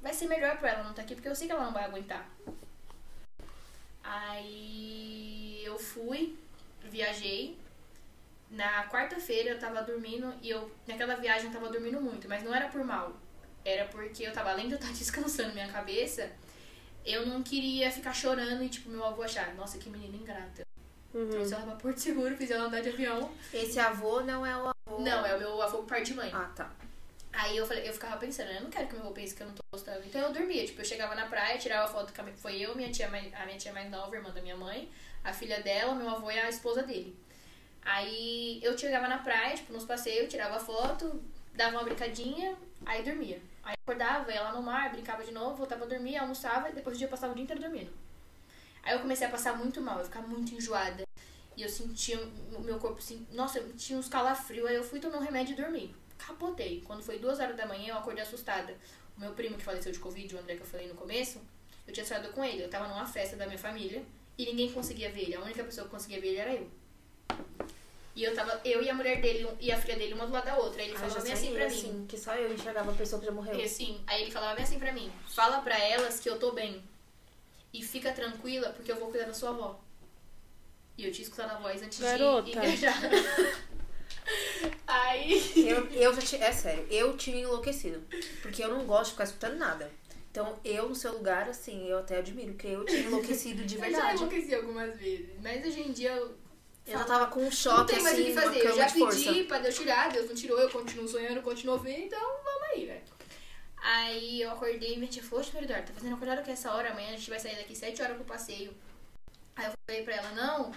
vai 0.00 0.12
ser 0.12 0.26
melhor 0.28 0.58
pra 0.58 0.70
ela 0.70 0.82
não 0.82 0.90
estar 0.90 1.02
aqui, 1.02 1.14
porque 1.14 1.28
eu 1.28 1.34
sei 1.34 1.46
que 1.46 1.52
ela 1.52 1.64
não 1.64 1.72
vai 1.72 1.84
aguentar. 1.84 2.28
Aí 4.02 5.62
eu 5.64 5.78
fui, 5.78 6.36
viajei. 6.84 7.56
Na 8.50 8.88
quarta-feira 8.88 9.50
eu 9.50 9.58
tava 9.58 9.82
dormindo 9.82 10.34
e 10.42 10.50
eu, 10.50 10.70
naquela 10.86 11.14
viagem 11.14 11.46
eu 11.46 11.52
tava 11.52 11.68
dormindo 11.70 12.00
muito, 12.00 12.28
mas 12.28 12.42
não 12.42 12.54
era 12.54 12.68
por 12.68 12.82
mal. 12.84 13.12
Era 13.64 13.84
porque 13.86 14.24
eu 14.24 14.32
tava, 14.32 14.50
além 14.50 14.66
de 14.66 14.74
eu 14.74 14.78
estar 14.78 14.90
descansando 14.94 15.52
minha 15.52 15.68
cabeça, 15.68 16.30
eu 17.04 17.26
não 17.26 17.42
queria 17.42 17.90
ficar 17.90 18.12
chorando 18.12 18.62
e, 18.62 18.68
tipo, 18.68 18.90
meu 18.90 19.04
avô 19.04 19.22
achar, 19.22 19.54
nossa, 19.54 19.78
que 19.78 19.88
menina 19.88 20.16
ingrata. 20.16 20.66
Uhum. 21.12 21.28
Trouxe 21.28 21.54
ela 21.54 21.64
pra 21.64 21.76
Porto 21.76 21.98
Seguro, 21.98 22.36
fiz 22.36 22.50
ela 22.50 22.64
andar 22.64 22.80
de 22.80 22.90
avião. 22.90 23.30
Esse 23.52 23.78
avô 23.78 24.20
não 24.20 24.46
é 24.46 24.56
o 24.56 24.68
avô. 24.68 25.00
Não, 25.00 25.26
é 25.26 25.34
o 25.34 25.38
meu 25.38 25.60
avô 25.62 25.78
por 25.78 25.86
parte 25.86 26.06
de 26.06 26.14
mãe. 26.14 26.30
Ah, 26.32 26.50
tá. 26.54 26.70
Aí 27.32 27.56
eu, 27.56 27.66
falei, 27.66 27.88
eu 27.88 27.92
ficava 27.92 28.16
pensando, 28.16 28.50
eu 28.50 28.62
não 28.62 28.70
quero 28.70 28.88
que 28.88 28.94
meu 28.94 29.04
avô 29.04 29.12
pense 29.12 29.34
que 29.34 29.42
eu 29.42 29.46
não 29.46 29.54
tô 29.54 29.62
gostando. 29.72 30.04
Então 30.04 30.20
eu 30.20 30.32
dormia, 30.32 30.64
tipo, 30.66 30.80
eu 30.80 30.84
chegava 30.84 31.14
na 31.14 31.26
praia, 31.26 31.58
tirava 31.58 31.90
foto 31.90 32.12
com 32.12 32.20
a 32.20 32.24
minha, 32.24 32.36
foi 32.36 32.60
eu, 32.60 32.74
minha 32.74 32.90
tia 32.90 33.06
a 33.06 33.10
minha 33.46 33.58
tia 33.58 33.72
mais 33.72 33.90
nova, 33.90 34.14
irmã 34.14 34.30
da 34.30 34.42
minha 34.42 34.56
mãe, 34.56 34.88
a 35.24 35.32
filha 35.32 35.60
dela, 35.60 35.94
meu 35.94 36.08
avô 36.08 36.30
e 36.30 36.38
a 36.38 36.48
esposa 36.48 36.82
dele. 36.82 37.16
Aí 37.82 38.60
eu 38.62 38.76
chegava 38.76 39.08
na 39.08 39.18
praia, 39.18 39.56
tipo, 39.56 39.72
nos 39.72 39.84
passeios, 39.84 40.28
tirava 40.28 40.58
foto, 40.58 41.22
dava 41.54 41.76
uma 41.76 41.84
brincadinha, 41.84 42.56
aí 42.84 43.02
dormia. 43.02 43.40
Aí 43.70 43.76
acordava, 43.84 44.32
ia 44.32 44.42
lá 44.42 44.52
no 44.52 44.62
mar, 44.62 44.90
brincava 44.90 45.22
de 45.22 45.30
novo, 45.30 45.54
voltava 45.54 45.84
a 45.84 45.86
dormir, 45.86 46.16
almoçava 46.16 46.68
e 46.68 46.72
depois 46.72 46.96
do 46.96 46.98
dia 46.98 47.06
passava 47.06 47.32
o 47.32 47.36
dia 47.36 47.44
inteiro 47.44 47.62
dormindo. 47.62 47.92
Aí 48.82 48.94
eu 48.94 49.00
comecei 49.00 49.24
a 49.24 49.30
passar 49.30 49.56
muito 49.56 49.80
mal, 49.80 50.00
eu 50.00 50.04
ficava 50.04 50.26
muito 50.26 50.52
enjoada. 50.52 51.04
E 51.56 51.62
eu 51.62 51.68
sentia 51.68 52.18
o 52.52 52.60
meu 52.62 52.78
corpo 52.80 52.98
assim, 52.98 53.24
nossa, 53.30 53.60
eu 53.60 53.72
tinha 53.74 53.96
uns 53.96 54.08
calafrios, 54.08 54.66
aí 54.66 54.74
eu 54.74 54.82
fui 54.82 54.98
tomar 54.98 55.18
um 55.18 55.22
remédio 55.22 55.52
e 55.52 55.56
dormi. 55.56 55.94
Capotei. 56.18 56.82
Quando 56.84 57.02
foi 57.02 57.20
duas 57.20 57.38
horas 57.38 57.56
da 57.56 57.64
manhã, 57.64 57.90
eu 57.90 57.98
acordei 57.98 58.24
assustada. 58.24 58.76
O 59.16 59.20
meu 59.20 59.32
primo 59.34 59.56
que 59.56 59.62
faleceu 59.62 59.92
de 59.92 60.00
Covid, 60.00 60.34
o 60.34 60.38
André 60.40 60.56
que 60.56 60.62
eu 60.62 60.66
falei 60.66 60.88
no 60.88 60.94
começo, 60.94 61.40
eu 61.86 61.92
tinha 61.92 62.04
saído 62.04 62.32
com 62.32 62.44
ele. 62.44 62.64
Eu 62.64 62.70
tava 62.70 62.88
numa 62.88 63.06
festa 63.06 63.36
da 63.36 63.46
minha 63.46 63.58
família 63.58 64.02
e 64.36 64.46
ninguém 64.46 64.72
conseguia 64.72 65.12
ver 65.12 65.22
ele. 65.22 65.36
A 65.36 65.42
única 65.42 65.62
pessoa 65.62 65.84
que 65.84 65.92
conseguia 65.92 66.20
ver 66.20 66.28
ele 66.28 66.38
era 66.38 66.54
eu. 66.54 66.70
E 68.14 68.24
eu 68.24 68.34
tava, 68.34 68.60
eu 68.64 68.82
e 68.82 68.90
a 68.90 68.94
mulher 68.94 69.20
dele 69.20 69.48
e 69.60 69.70
a 69.70 69.80
filha 69.80 69.96
dele, 69.96 70.14
uma 70.14 70.26
do 70.26 70.32
lado 70.32 70.44
da 70.44 70.56
outra. 70.58 70.82
Aí 70.82 70.88
ele 70.88 70.98
falava 70.98 71.20
bem 71.20 71.32
assim 71.32 71.52
pra 71.52 71.68
mim. 71.68 71.74
assim, 71.74 72.06
que 72.08 72.18
só 72.18 72.34
eu 72.34 72.52
enxergava 72.52 72.90
a 72.90 72.94
pessoa 72.94 73.20
que 73.20 73.26
já 73.26 73.32
morreu. 73.32 73.54
E 73.58 73.62
assim, 73.62 74.00
aí 74.06 74.22
ele 74.22 74.30
falava 74.32 74.54
bem 74.56 74.64
assim 74.64 74.78
pra 74.78 74.92
mim: 74.92 75.10
fala 75.28 75.60
pra 75.60 75.78
elas 75.78 76.18
que 76.20 76.28
eu 76.28 76.38
tô 76.38 76.52
bem. 76.52 76.82
E 77.72 77.82
fica 77.84 78.10
tranquila 78.12 78.70
porque 78.70 78.90
eu 78.90 78.96
vou 78.96 79.10
cuidar 79.10 79.26
da 79.26 79.34
sua 79.34 79.50
avó. 79.50 79.80
E 80.98 81.06
eu 81.06 81.12
tinha 81.12 81.22
escutado 81.22 81.52
a 81.52 81.58
voz 81.58 81.80
antes 81.82 82.00
Garota. 82.00 82.42
de 82.42 82.50
ir 82.50 82.60
viajar. 82.60 83.00
aí. 84.86 85.68
Eu, 85.68 85.86
eu 85.90 86.14
já 86.14 86.20
tinha. 86.20 86.44
É 86.44 86.52
sério, 86.52 86.86
eu 86.90 87.16
tinha 87.16 87.40
enlouquecido. 87.42 88.02
Porque 88.42 88.62
eu 88.62 88.68
não 88.68 88.84
gosto 88.86 89.06
de 89.06 89.10
ficar 89.12 89.24
escutando 89.24 89.56
nada. 89.56 89.90
Então, 90.30 90.58
eu 90.64 90.88
no 90.88 90.94
seu 90.94 91.12
lugar, 91.12 91.48
assim, 91.48 91.88
eu 91.88 91.98
até 91.98 92.18
admiro, 92.18 92.54
que 92.54 92.66
eu 92.68 92.84
tinha 92.84 93.00
enlouquecido 93.00 93.64
de 93.64 93.74
Eu 93.78 93.80
já 93.80 93.86
verdade. 93.88 94.14
enlouqueci 94.18 94.54
algumas 94.54 94.96
vezes. 94.98 95.28
Mas 95.42 95.64
hoje 95.66 95.80
em 95.80 95.92
dia 95.92 96.12
eu. 96.12 96.34
Eu 96.86 96.98
já 96.98 97.04
tava 97.04 97.26
com 97.28 97.40
um 97.40 97.44
Não 97.44 97.50
choque, 97.52 97.92
tem 97.92 98.02
mais 98.02 98.18
o 98.18 98.20
assim, 98.20 98.30
que 98.30 98.40
fazer. 98.40 98.66
Eu 98.66 98.76
já 98.76 98.86
de 98.86 98.98
força. 98.98 99.18
pedi 99.18 99.44
pra 99.44 99.58
Deus 99.58 99.74
tirar, 99.76 100.10
Deus 100.10 100.28
não 100.28 100.34
tirou, 100.34 100.58
eu 100.58 100.70
continuo 100.70 101.06
sonhando, 101.06 101.42
continuo 101.42 101.78
vendo, 101.78 102.04
então 102.04 102.20
vamos 102.20 102.62
aí, 102.72 102.86
né? 102.86 103.02
Aí 103.82 104.42
eu 104.42 104.50
acordei 104.50 104.94
e 104.94 104.96
minha 104.96 105.10
tia 105.10 105.22
falou, 105.22 105.44
Meridor, 105.54 105.82
tá 105.82 105.92
fazendo 105.92 106.14
acordado 106.14 106.44
que 106.44 106.50
essa 106.50 106.72
hora? 106.72 106.90
Amanhã 106.90 107.08
a 107.08 107.16
gente 107.16 107.30
vai 107.30 107.38
sair 107.38 107.56
daqui 107.56 107.74
7 107.74 108.02
horas 108.02 108.16
pro 108.16 108.24
passeio. 108.24 108.74
Aí 109.56 109.66
eu 109.66 109.72
falei 109.86 110.04
pra 110.04 110.16
ela, 110.16 110.30
não, 110.32 110.72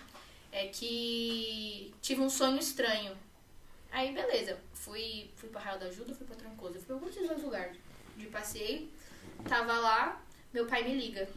é 0.51 0.67
que 0.67 1.93
tive 2.01 2.21
um 2.21 2.29
sonho 2.29 2.59
estranho. 2.59 3.17
Aí 3.91 4.13
beleza, 4.13 4.59
fui, 4.73 5.31
fui 5.35 5.49
pra 5.49 5.61
Raio 5.61 5.79
da 5.79 5.85
Ajuda, 5.87 6.15
fui 6.15 6.25
pra 6.25 6.35
Trancoso, 6.35 6.75
fui 6.75 6.85
pra 6.85 6.95
alguns 6.95 7.15
dois 7.15 7.43
lugares 7.43 7.77
de 8.17 8.27
passeio. 8.27 8.89
Tava 9.47 9.73
lá, 9.73 10.21
meu 10.53 10.65
pai 10.65 10.83
me 10.83 10.95
liga. 10.95 11.27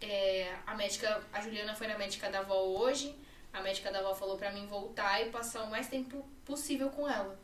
É, 0.00 0.56
a 0.66 0.74
médica, 0.74 1.22
a 1.32 1.40
Juliana 1.40 1.74
foi 1.74 1.86
na 1.86 1.98
médica 1.98 2.30
da 2.30 2.40
avó 2.40 2.60
hoje. 2.62 3.14
A 3.52 3.60
médica 3.60 3.90
da 3.90 3.98
avó 3.98 4.14
falou 4.14 4.36
pra 4.36 4.52
mim 4.52 4.66
voltar 4.66 5.20
e 5.20 5.30
passar 5.30 5.62
o 5.62 5.70
mais 5.70 5.88
tempo 5.88 6.28
possível 6.44 6.90
com 6.90 7.08
ela. 7.08 7.38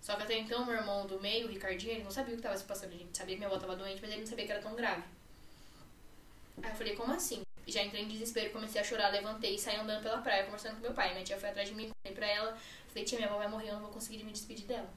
Só 0.00 0.14
que 0.16 0.22
até 0.22 0.38
então, 0.38 0.64
meu 0.64 0.74
irmão 0.74 1.06
do 1.06 1.20
meio, 1.20 1.46
o 1.46 1.50
Ricardinho, 1.50 1.92
ele 1.92 2.04
não 2.04 2.10
sabia 2.10 2.34
o 2.34 2.36
que 2.36 2.42
tava 2.42 2.56
se 2.56 2.64
passando. 2.64 2.94
A 2.94 2.96
gente 2.96 3.16
sabia 3.16 3.34
que 3.34 3.40
minha 3.40 3.48
avó 3.48 3.58
tava 3.58 3.76
doente, 3.76 4.00
mas 4.00 4.10
ele 4.10 4.20
não 4.20 4.26
sabia 4.26 4.46
que 4.46 4.52
era 4.52 4.62
tão 4.62 4.74
grave. 4.74 5.02
Aí 6.62 6.70
eu 6.70 6.76
falei, 6.76 6.96
como 6.96 7.12
assim? 7.12 7.42
Já 7.66 7.82
entrei 7.82 8.04
em 8.04 8.08
desespero, 8.08 8.50
comecei 8.50 8.80
a 8.80 8.84
chorar, 8.84 9.10
levantei 9.10 9.54
e 9.54 9.58
saí 9.58 9.76
andando 9.76 10.02
pela 10.02 10.18
praia, 10.18 10.44
conversando 10.44 10.76
com 10.76 10.80
meu 10.80 10.94
pai. 10.94 11.12
Minha 11.12 11.24
tia 11.24 11.38
foi 11.38 11.50
atrás 11.50 11.68
de 11.68 11.74
mim, 11.74 11.90
falei 12.02 12.16
pra 12.16 12.26
ela, 12.26 12.56
falei, 12.88 13.04
tia, 13.04 13.18
minha 13.18 13.28
avó 13.28 13.38
vai 13.38 13.48
morrer, 13.48 13.68
eu 13.68 13.74
não 13.74 13.82
vou 13.82 13.90
conseguir 13.90 14.24
me 14.24 14.32
despedir 14.32 14.66
dela. 14.66 14.88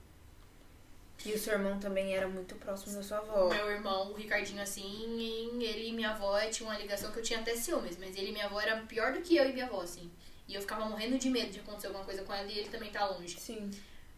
E 1.25 1.33
o 1.33 1.37
seu 1.39 1.53
irmão 1.53 1.79
também 1.79 2.15
era 2.15 2.27
muito 2.27 2.55
próximo 2.55 2.95
da 2.95 3.03
sua 3.03 3.19
avó. 3.19 3.49
Meu 3.49 3.69
irmão, 3.69 4.11
o 4.11 4.13
Ricardinho, 4.13 4.61
assim, 4.61 5.61
ele 5.61 5.89
e 5.89 5.93
minha 5.93 6.11
avó 6.11 6.39
tinha 6.49 6.67
uma 6.67 6.77
ligação 6.77 7.11
que 7.11 7.19
eu 7.19 7.23
tinha 7.23 7.39
até 7.39 7.55
ciúmes, 7.55 7.97
mas 7.97 8.15
ele 8.17 8.29
e 8.29 8.31
minha 8.31 8.45
avó 8.45 8.59
era 8.59 8.81
pior 8.83 9.13
do 9.13 9.21
que 9.21 9.35
eu 9.35 9.47
e 9.47 9.53
minha 9.53 9.65
avó, 9.65 9.81
assim. 9.81 10.09
E 10.47 10.55
eu 10.55 10.61
ficava 10.61 10.85
morrendo 10.85 11.17
de 11.17 11.29
medo 11.29 11.51
de 11.51 11.59
acontecer 11.59 11.87
alguma 11.87 12.03
coisa 12.05 12.23
com 12.23 12.33
ela 12.33 12.47
e 12.51 12.57
ele 12.59 12.69
também 12.69 12.91
tá 12.91 13.05
longe. 13.05 13.39
Sim. 13.39 13.69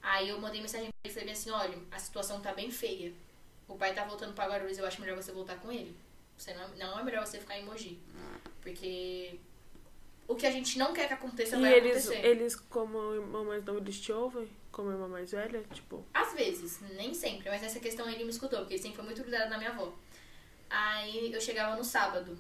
Aí 0.02 0.30
eu 0.30 0.40
mandei 0.40 0.62
mensagem 0.62 0.88
pra 0.88 0.94
ele 1.04 1.14
e 1.14 1.20
falei 1.20 1.34
assim, 1.34 1.52
olha, 1.52 1.78
a 1.92 2.00
situação 2.00 2.40
tá 2.40 2.54
bem 2.54 2.72
feia. 2.72 3.14
O 3.68 3.76
pai 3.76 3.94
tá 3.94 4.04
voltando 4.06 4.34
pra 4.34 4.48
Guarulhos, 4.48 4.78
eu 4.78 4.86
acho 4.86 5.02
melhor 5.02 5.16
você 5.16 5.32
voltar 5.32 5.56
com 5.58 5.72
ele. 5.72 5.96
Você 6.38 6.54
não, 6.54 6.68
não 6.70 7.00
é 7.00 7.04
melhor 7.04 7.26
você 7.26 7.38
ficar 7.40 7.58
em 7.58 7.66
Mogi. 7.66 8.00
Porque 8.62 9.36
o 10.28 10.36
que 10.36 10.46
a 10.48 10.52
gente 10.52 10.78
não 10.78 10.94
quer 10.94 11.08
que 11.08 11.14
aconteça 11.14 11.58
E 11.58 11.62
vai 11.62 11.74
eles, 11.74 12.08
acontecer. 12.08 12.26
eles, 12.26 12.56
como 12.56 13.14
irmão 13.14 13.46
mais 13.46 13.64
novo, 13.64 13.80
eles 13.80 14.00
te 14.00 14.12
ouvem? 14.12 14.48
Como 14.74 14.92
irmã 14.92 15.08
mais 15.08 15.32
velha, 15.32 15.64
tipo. 15.72 16.04
Às 16.14 16.34
vezes, 16.34 16.82
nem 16.96 17.14
sempre, 17.14 17.48
mas 17.48 17.62
nessa 17.62 17.80
questão 17.80 18.10
ele 18.10 18.24
me 18.24 18.32
escutou, 18.32 18.60
porque 18.60 18.74
ele 18.74 18.82
sempre 18.82 18.98
foi 18.98 19.06
muito 19.06 19.22
grudado 19.22 19.52
na 19.52 19.58
minha 19.60 19.70
avó. 19.70 19.94
Aí 20.68 21.32
eu 21.32 21.40
chegava 21.40 21.76
no 21.76 21.84
sábado. 21.84 22.36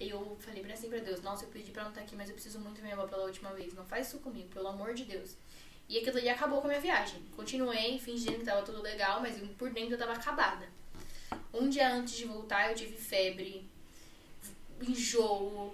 Eu 0.00 0.36
falei 0.40 0.62
pra 0.64 0.74
assim 0.74 0.88
pra 0.88 0.98
Deus, 0.98 1.22
nossa, 1.22 1.44
eu 1.44 1.48
pedi 1.48 1.70
pra 1.70 1.84
não 1.84 1.90
estar 1.90 2.00
aqui, 2.00 2.16
mas 2.16 2.28
eu 2.28 2.34
preciso 2.34 2.58
muito 2.58 2.78
da 2.78 2.82
minha 2.82 2.94
avó 2.94 3.06
pela 3.06 3.22
última 3.22 3.52
vez. 3.52 3.72
Não 3.72 3.86
faz 3.86 4.08
isso 4.08 4.18
comigo, 4.18 4.48
pelo 4.48 4.66
amor 4.66 4.94
de 4.94 5.04
Deus. 5.04 5.36
E 5.88 5.98
aquilo 5.98 6.18
ali 6.18 6.28
acabou 6.28 6.60
com 6.60 6.66
a 6.66 6.70
minha 6.70 6.80
viagem. 6.80 7.22
Continuei 7.36 8.00
fingindo 8.00 8.38
que 8.38 8.44
tava 8.44 8.62
tudo 8.62 8.82
legal, 8.82 9.20
mas 9.20 9.38
por 9.56 9.70
dentro 9.70 9.94
eu 9.94 9.98
tava 9.98 10.14
acabada. 10.14 10.68
Um 11.54 11.68
dia 11.68 11.92
antes 11.92 12.16
de 12.16 12.24
voltar, 12.24 12.68
eu 12.68 12.74
tive 12.74 12.96
febre, 12.96 13.64
enjoo, 14.82 15.72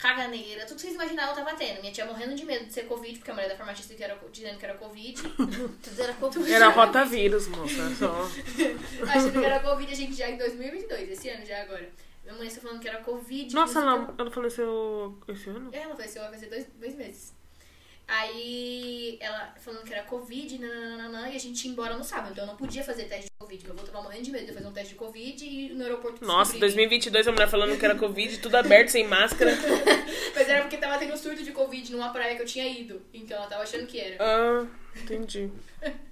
caganeira, 0.00 0.64
tudo 0.64 0.76
que 0.76 0.82
vocês 0.82 0.94
imaginaram 0.94 1.30
eu 1.30 1.44
tava 1.44 1.54
tendo. 1.54 1.80
Minha 1.80 1.92
tia 1.92 2.06
morrendo 2.06 2.34
de 2.34 2.44
medo 2.44 2.64
de 2.64 2.72
ser 2.72 2.84
Covid, 2.84 3.18
porque 3.18 3.30
a 3.30 3.34
mulher 3.34 3.48
da 3.50 3.56
farmacista 3.56 3.94
que 3.94 4.02
era, 4.02 4.18
dizendo 4.32 4.58
que 4.58 4.64
era 4.64 4.74
Covid. 4.74 5.22
Tudo 5.82 6.02
era 6.02 6.14
Covid. 6.14 6.52
Era 6.52 6.68
rotavírus, 6.68 7.46
moça. 7.48 7.94
Só. 7.96 8.28
Achando 9.06 9.32
que 9.32 9.44
era 9.44 9.60
Covid, 9.60 9.92
a 9.92 9.94
gente 9.94 10.14
já 10.14 10.30
em 10.30 10.38
2022, 10.38 11.10
esse 11.10 11.28
ano 11.28 11.44
já 11.44 11.62
agora. 11.62 11.88
Minha 12.24 12.34
mãe 12.34 12.46
está 12.46 12.60
falando 12.62 12.80
que 12.80 12.88
era 12.88 13.00
Covid. 13.00 13.54
Nossa, 13.54 13.80
ela, 13.80 14.14
ela 14.16 14.30
faleceu 14.30 15.18
esse 15.28 15.50
ano? 15.50 15.68
É, 15.72 15.82
ela 15.82 15.94
faleceu, 15.94 16.22
vai 16.22 16.32
fazer 16.32 16.46
dois, 16.46 16.66
dois 16.78 16.94
meses. 16.94 17.34
Aí 18.10 19.18
ela 19.20 19.54
falando 19.60 19.84
que 19.84 19.94
era 19.94 20.02
Covid, 20.02 20.58
nananana, 20.58 21.30
e 21.30 21.36
a 21.36 21.38
gente 21.38 21.64
ia 21.64 21.70
embora 21.70 21.96
no 21.96 22.02
sábado. 22.02 22.32
Então 22.32 22.42
eu 22.42 22.48
não 22.48 22.56
podia 22.56 22.82
fazer 22.82 23.04
teste 23.04 23.26
de 23.26 23.30
Covid, 23.38 23.64
que 23.64 23.70
eu 23.70 23.74
vou 23.74 23.86
tava 23.86 24.02
morrendo 24.02 24.24
de 24.24 24.32
medo 24.32 24.46
de 24.46 24.52
fazer 24.52 24.66
um 24.66 24.72
teste 24.72 24.94
de 24.94 24.98
Covid 24.98 25.44
e 25.44 25.68
no 25.74 25.84
aeroporto 25.84 26.24
Nossa, 26.24 26.58
descobri. 26.58 26.88
2022 26.88 27.28
a 27.28 27.32
mulher 27.32 27.48
falando 27.48 27.78
que 27.78 27.84
era 27.84 27.94
Covid, 27.94 28.38
tudo 28.38 28.56
aberto, 28.56 28.88
sem 28.88 29.06
máscara. 29.06 29.52
Mas 30.34 30.48
era 30.48 30.62
porque 30.62 30.76
tava 30.76 30.98
tendo 30.98 31.16
surto 31.16 31.44
de 31.44 31.52
Covid 31.52 31.92
numa 31.92 32.12
praia 32.12 32.34
que 32.34 32.42
eu 32.42 32.46
tinha 32.46 32.66
ido. 32.66 33.00
Então 33.14 33.36
ela 33.36 33.46
tava 33.46 33.62
achando 33.62 33.86
que 33.86 34.00
era. 34.00 34.16
Ah, 34.18 34.66
entendi. 34.96 35.48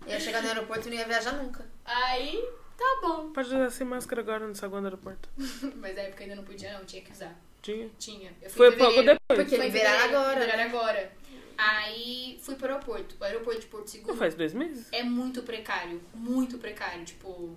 Ia 0.07 0.20
chegar 0.20 0.40
no 0.40 0.51
aeroporto 0.51 0.86
e 0.86 0.92
não 0.92 0.99
ia 0.99 1.05
viajar 1.05 1.32
nunca. 1.32 1.66
Aí, 1.84 2.40
tá 2.76 2.99
bom. 3.03 3.32
Pode 3.32 3.49
usar 3.49 3.70
sem 3.70 3.84
máscara 3.84 4.22
agora 4.22 4.46
no 4.46 4.55
saguão 4.55 4.80
do 4.80 4.86
aeroporto. 4.86 5.28
Mas 5.74 5.96
na 5.96 6.03
época 6.03 6.22
ainda 6.22 6.36
não 6.36 6.44
podia, 6.44 6.78
não, 6.78 6.84
tinha 6.84 7.03
que 7.03 7.11
usar. 7.11 7.36
Tinha. 7.61 7.90
Tinha. 7.99 8.30
Eu 8.40 8.51
fui 8.51 8.70
Foi 8.70 8.76
pouco 8.76 9.03
depois. 9.03 9.18
Porque 9.26 9.57
liberaram 9.57 10.05
agora. 10.05 10.40
Liberaram 10.40 10.70
agora. 10.70 11.12
Aí 11.59 12.39
fui 12.41 12.55
pro 12.55 12.69
aeroporto. 12.69 13.17
O 13.21 13.25
aeroporto 13.25 13.61
de 13.61 13.67
Porto 13.67 13.89
Seguro 13.91 14.13
Não 14.13 14.17
faz 14.19 14.35
dois 14.35 14.55
meses? 14.55 14.87
é 14.93 15.03
muito 15.03 15.43
precário. 15.43 16.01
Muito 16.15 16.57
precário. 16.59 17.05
Tipo, 17.05 17.53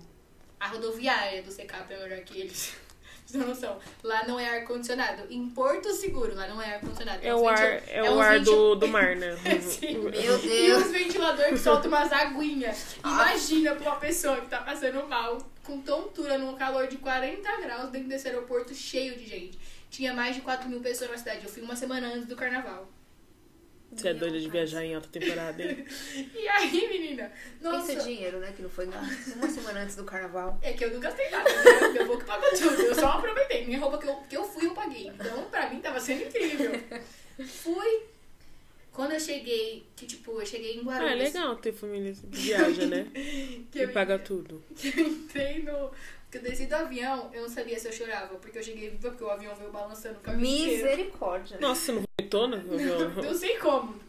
a 0.58 0.66
rodoviária 0.66 1.40
do 1.42 1.52
CECAP 1.52 1.92
é 1.94 2.02
melhor 2.02 2.18
que 2.24 2.40
eles. 2.40 2.74
Vocês 3.24 3.40
não 3.40 3.48
noção. 3.54 3.78
Lá 4.02 4.26
não 4.26 4.38
é 4.40 4.58
ar-condicionado. 4.58 5.22
Em 5.30 5.48
Porto 5.50 5.92
Seguro, 5.92 6.34
lá 6.34 6.48
não 6.48 6.60
é 6.60 6.74
ar-condicionado. 6.74 7.20
É 7.24 7.32
uns 7.32 7.40
o 7.40 7.48
ar, 7.48 7.82
é 7.88 8.02
uns 8.02 8.16
o 8.16 8.20
ar 8.20 8.40
do, 8.40 8.74
do 8.74 8.88
mar, 8.88 9.14
né? 9.14 9.36
Sim. 9.62 9.98
Meu 9.98 10.08
E 10.10 10.48
Deus. 10.48 10.86
os 10.86 10.90
ventiladores 10.90 11.52
que 11.52 11.58
soltam 11.60 11.88
umas 11.88 12.12
aguinhas. 12.12 12.96
Ah. 13.04 13.10
Imagina 13.30 13.76
pra 13.76 13.92
uma 13.92 14.00
pessoa 14.00 14.40
que 14.40 14.48
tá 14.48 14.60
passando 14.62 15.08
mal, 15.08 15.38
com 15.62 15.80
tontura, 15.80 16.36
num 16.36 16.56
calor 16.56 16.88
de 16.88 16.96
40 16.96 17.60
graus, 17.60 17.90
dentro 17.90 18.08
desse 18.08 18.26
aeroporto 18.26 18.74
cheio 18.74 19.16
de 19.16 19.24
gente. 19.24 19.56
Tinha 19.88 20.12
mais 20.12 20.34
de 20.34 20.42
4 20.42 20.68
mil 20.68 20.80
pessoas 20.80 21.10
na 21.12 21.16
cidade. 21.16 21.44
Eu 21.44 21.48
fui 21.50 21.62
uma 21.62 21.76
semana 21.76 22.08
antes 22.08 22.26
do 22.26 22.34
carnaval. 22.34 22.88
Você 23.94 24.08
é 24.08 24.14
doida 24.14 24.40
de 24.40 24.48
viajar 24.48 24.84
em 24.84 24.94
alta 24.94 25.08
temporada, 25.08 25.62
hein? 25.62 25.84
E 26.34 26.48
aí, 26.48 26.88
menina? 26.88 27.30
Nossa. 27.60 27.86
Pensa 27.92 28.04
dinheiro, 28.04 28.38
né? 28.40 28.52
Que 28.56 28.62
não 28.62 28.70
foi 28.70 28.86
nada. 28.86 29.06
Uma 29.36 29.48
semana 29.48 29.80
antes 29.80 29.96
do 29.96 30.04
carnaval. 30.04 30.58
É 30.62 30.72
que 30.72 30.84
eu 30.84 30.90
não 30.92 31.00
gastei 31.00 31.28
nada, 31.30 31.48
né? 31.50 31.88
Meu 32.04 32.18
que 32.18 32.24
pagou 32.24 32.48
tudo. 32.50 32.82
Eu 32.82 32.94
só 32.94 33.06
aproveitei. 33.08 33.66
Minha 33.66 33.78
roupa 33.80 33.98
que 33.98 34.06
eu, 34.08 34.14
que 34.28 34.36
eu 34.36 34.44
fui, 34.44 34.66
eu 34.66 34.72
paguei. 34.74 35.08
Então, 35.08 35.44
pra 35.50 35.68
mim, 35.70 35.80
tava 35.80 36.00
sendo 36.00 36.22
incrível. 36.24 36.72
Fui. 37.46 38.02
Quando 38.92 39.12
eu 39.12 39.20
cheguei, 39.20 39.86
que 39.96 40.04
tipo, 40.06 40.38
eu 40.40 40.44
cheguei 40.46 40.76
em 40.76 40.80
Ah, 40.80 40.84
Guarulhos. 40.84 41.12
é 41.12 41.14
legal 41.14 41.56
ter 41.56 41.72
família 41.72 42.12
que 42.12 42.26
viaja, 42.26 42.86
né? 42.86 43.06
Que 43.72 43.78
E 43.78 43.82
eu, 43.82 43.92
paga 43.92 44.18
tudo. 44.18 44.62
que 44.76 44.88
eu 44.88 45.06
entrei 45.06 45.62
no. 45.62 45.90
Que 46.30 46.38
eu 46.38 46.42
desci 46.42 46.66
do 46.66 46.74
avião, 46.74 47.30
eu 47.34 47.42
não 47.42 47.48
sabia 47.48 47.78
se 47.78 47.88
eu 47.88 47.92
chorava, 47.92 48.34
porque 48.36 48.58
eu 48.58 48.62
cheguei 48.62 48.88
viva, 48.90 49.10
porque 49.10 49.22
o 49.24 49.30
avião 49.30 49.54
veio 49.54 49.70
balançando 49.70 50.18
o 50.18 50.20
caminho 50.22 50.64
inteiro. 50.66 50.84
Misericórdia. 50.88 51.58
Nossa, 51.60 51.80
você 51.80 51.92
não 51.92 52.02
vomitou, 52.40 52.48
né? 52.48 53.22
Não 53.22 53.34
sei 53.34 53.58
como. 53.58 54.00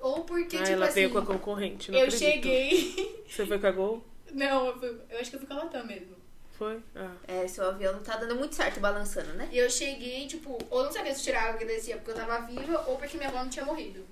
Ou 0.00 0.24
porque, 0.24 0.56
Ah, 0.56 0.60
tipo 0.62 0.72
ela 0.72 0.86
assim. 0.86 0.94
veio 0.94 1.10
com 1.10 1.18
a 1.18 1.26
concorrente, 1.26 1.90
não 1.90 1.98
eu 1.98 2.04
acredito. 2.06 2.32
cheguei. 2.32 3.24
Você 3.28 3.46
foi 3.46 3.58
com 3.58 3.66
a 3.66 3.70
Gol? 3.72 4.04
Não, 4.32 4.66
eu, 4.68 4.78
fui- 4.78 5.00
eu 5.10 5.18
acho 5.20 5.30
que 5.30 5.36
eu 5.36 5.40
fui 5.40 5.48
com 5.48 5.54
a 5.54 5.62
Latam 5.64 5.86
mesmo. 5.86 6.14
Foi? 6.52 6.80
Ah. 6.94 7.14
É, 7.28 7.46
seu 7.48 7.66
avião 7.68 7.92
não 7.94 8.02
tá 8.02 8.16
dando 8.16 8.34
muito 8.36 8.54
certo 8.54 8.80
balançando, 8.80 9.32
né? 9.34 9.48
E 9.52 9.58
eu 9.58 9.68
cheguei, 9.68 10.26
tipo, 10.26 10.56
ou 10.70 10.84
não 10.84 10.92
sabia 10.92 11.14
se 11.14 11.22
tirava 11.22 11.58
que 11.58 11.64
descia 11.64 11.96
porque 11.96 12.12
eu 12.12 12.14
tava 12.14 12.46
viva, 12.46 12.84
ou 12.88 12.96
porque 12.96 13.16
minha 13.16 13.28
avó 13.28 13.38
não 13.42 13.50
tinha 13.50 13.64
morrido. 13.64 14.04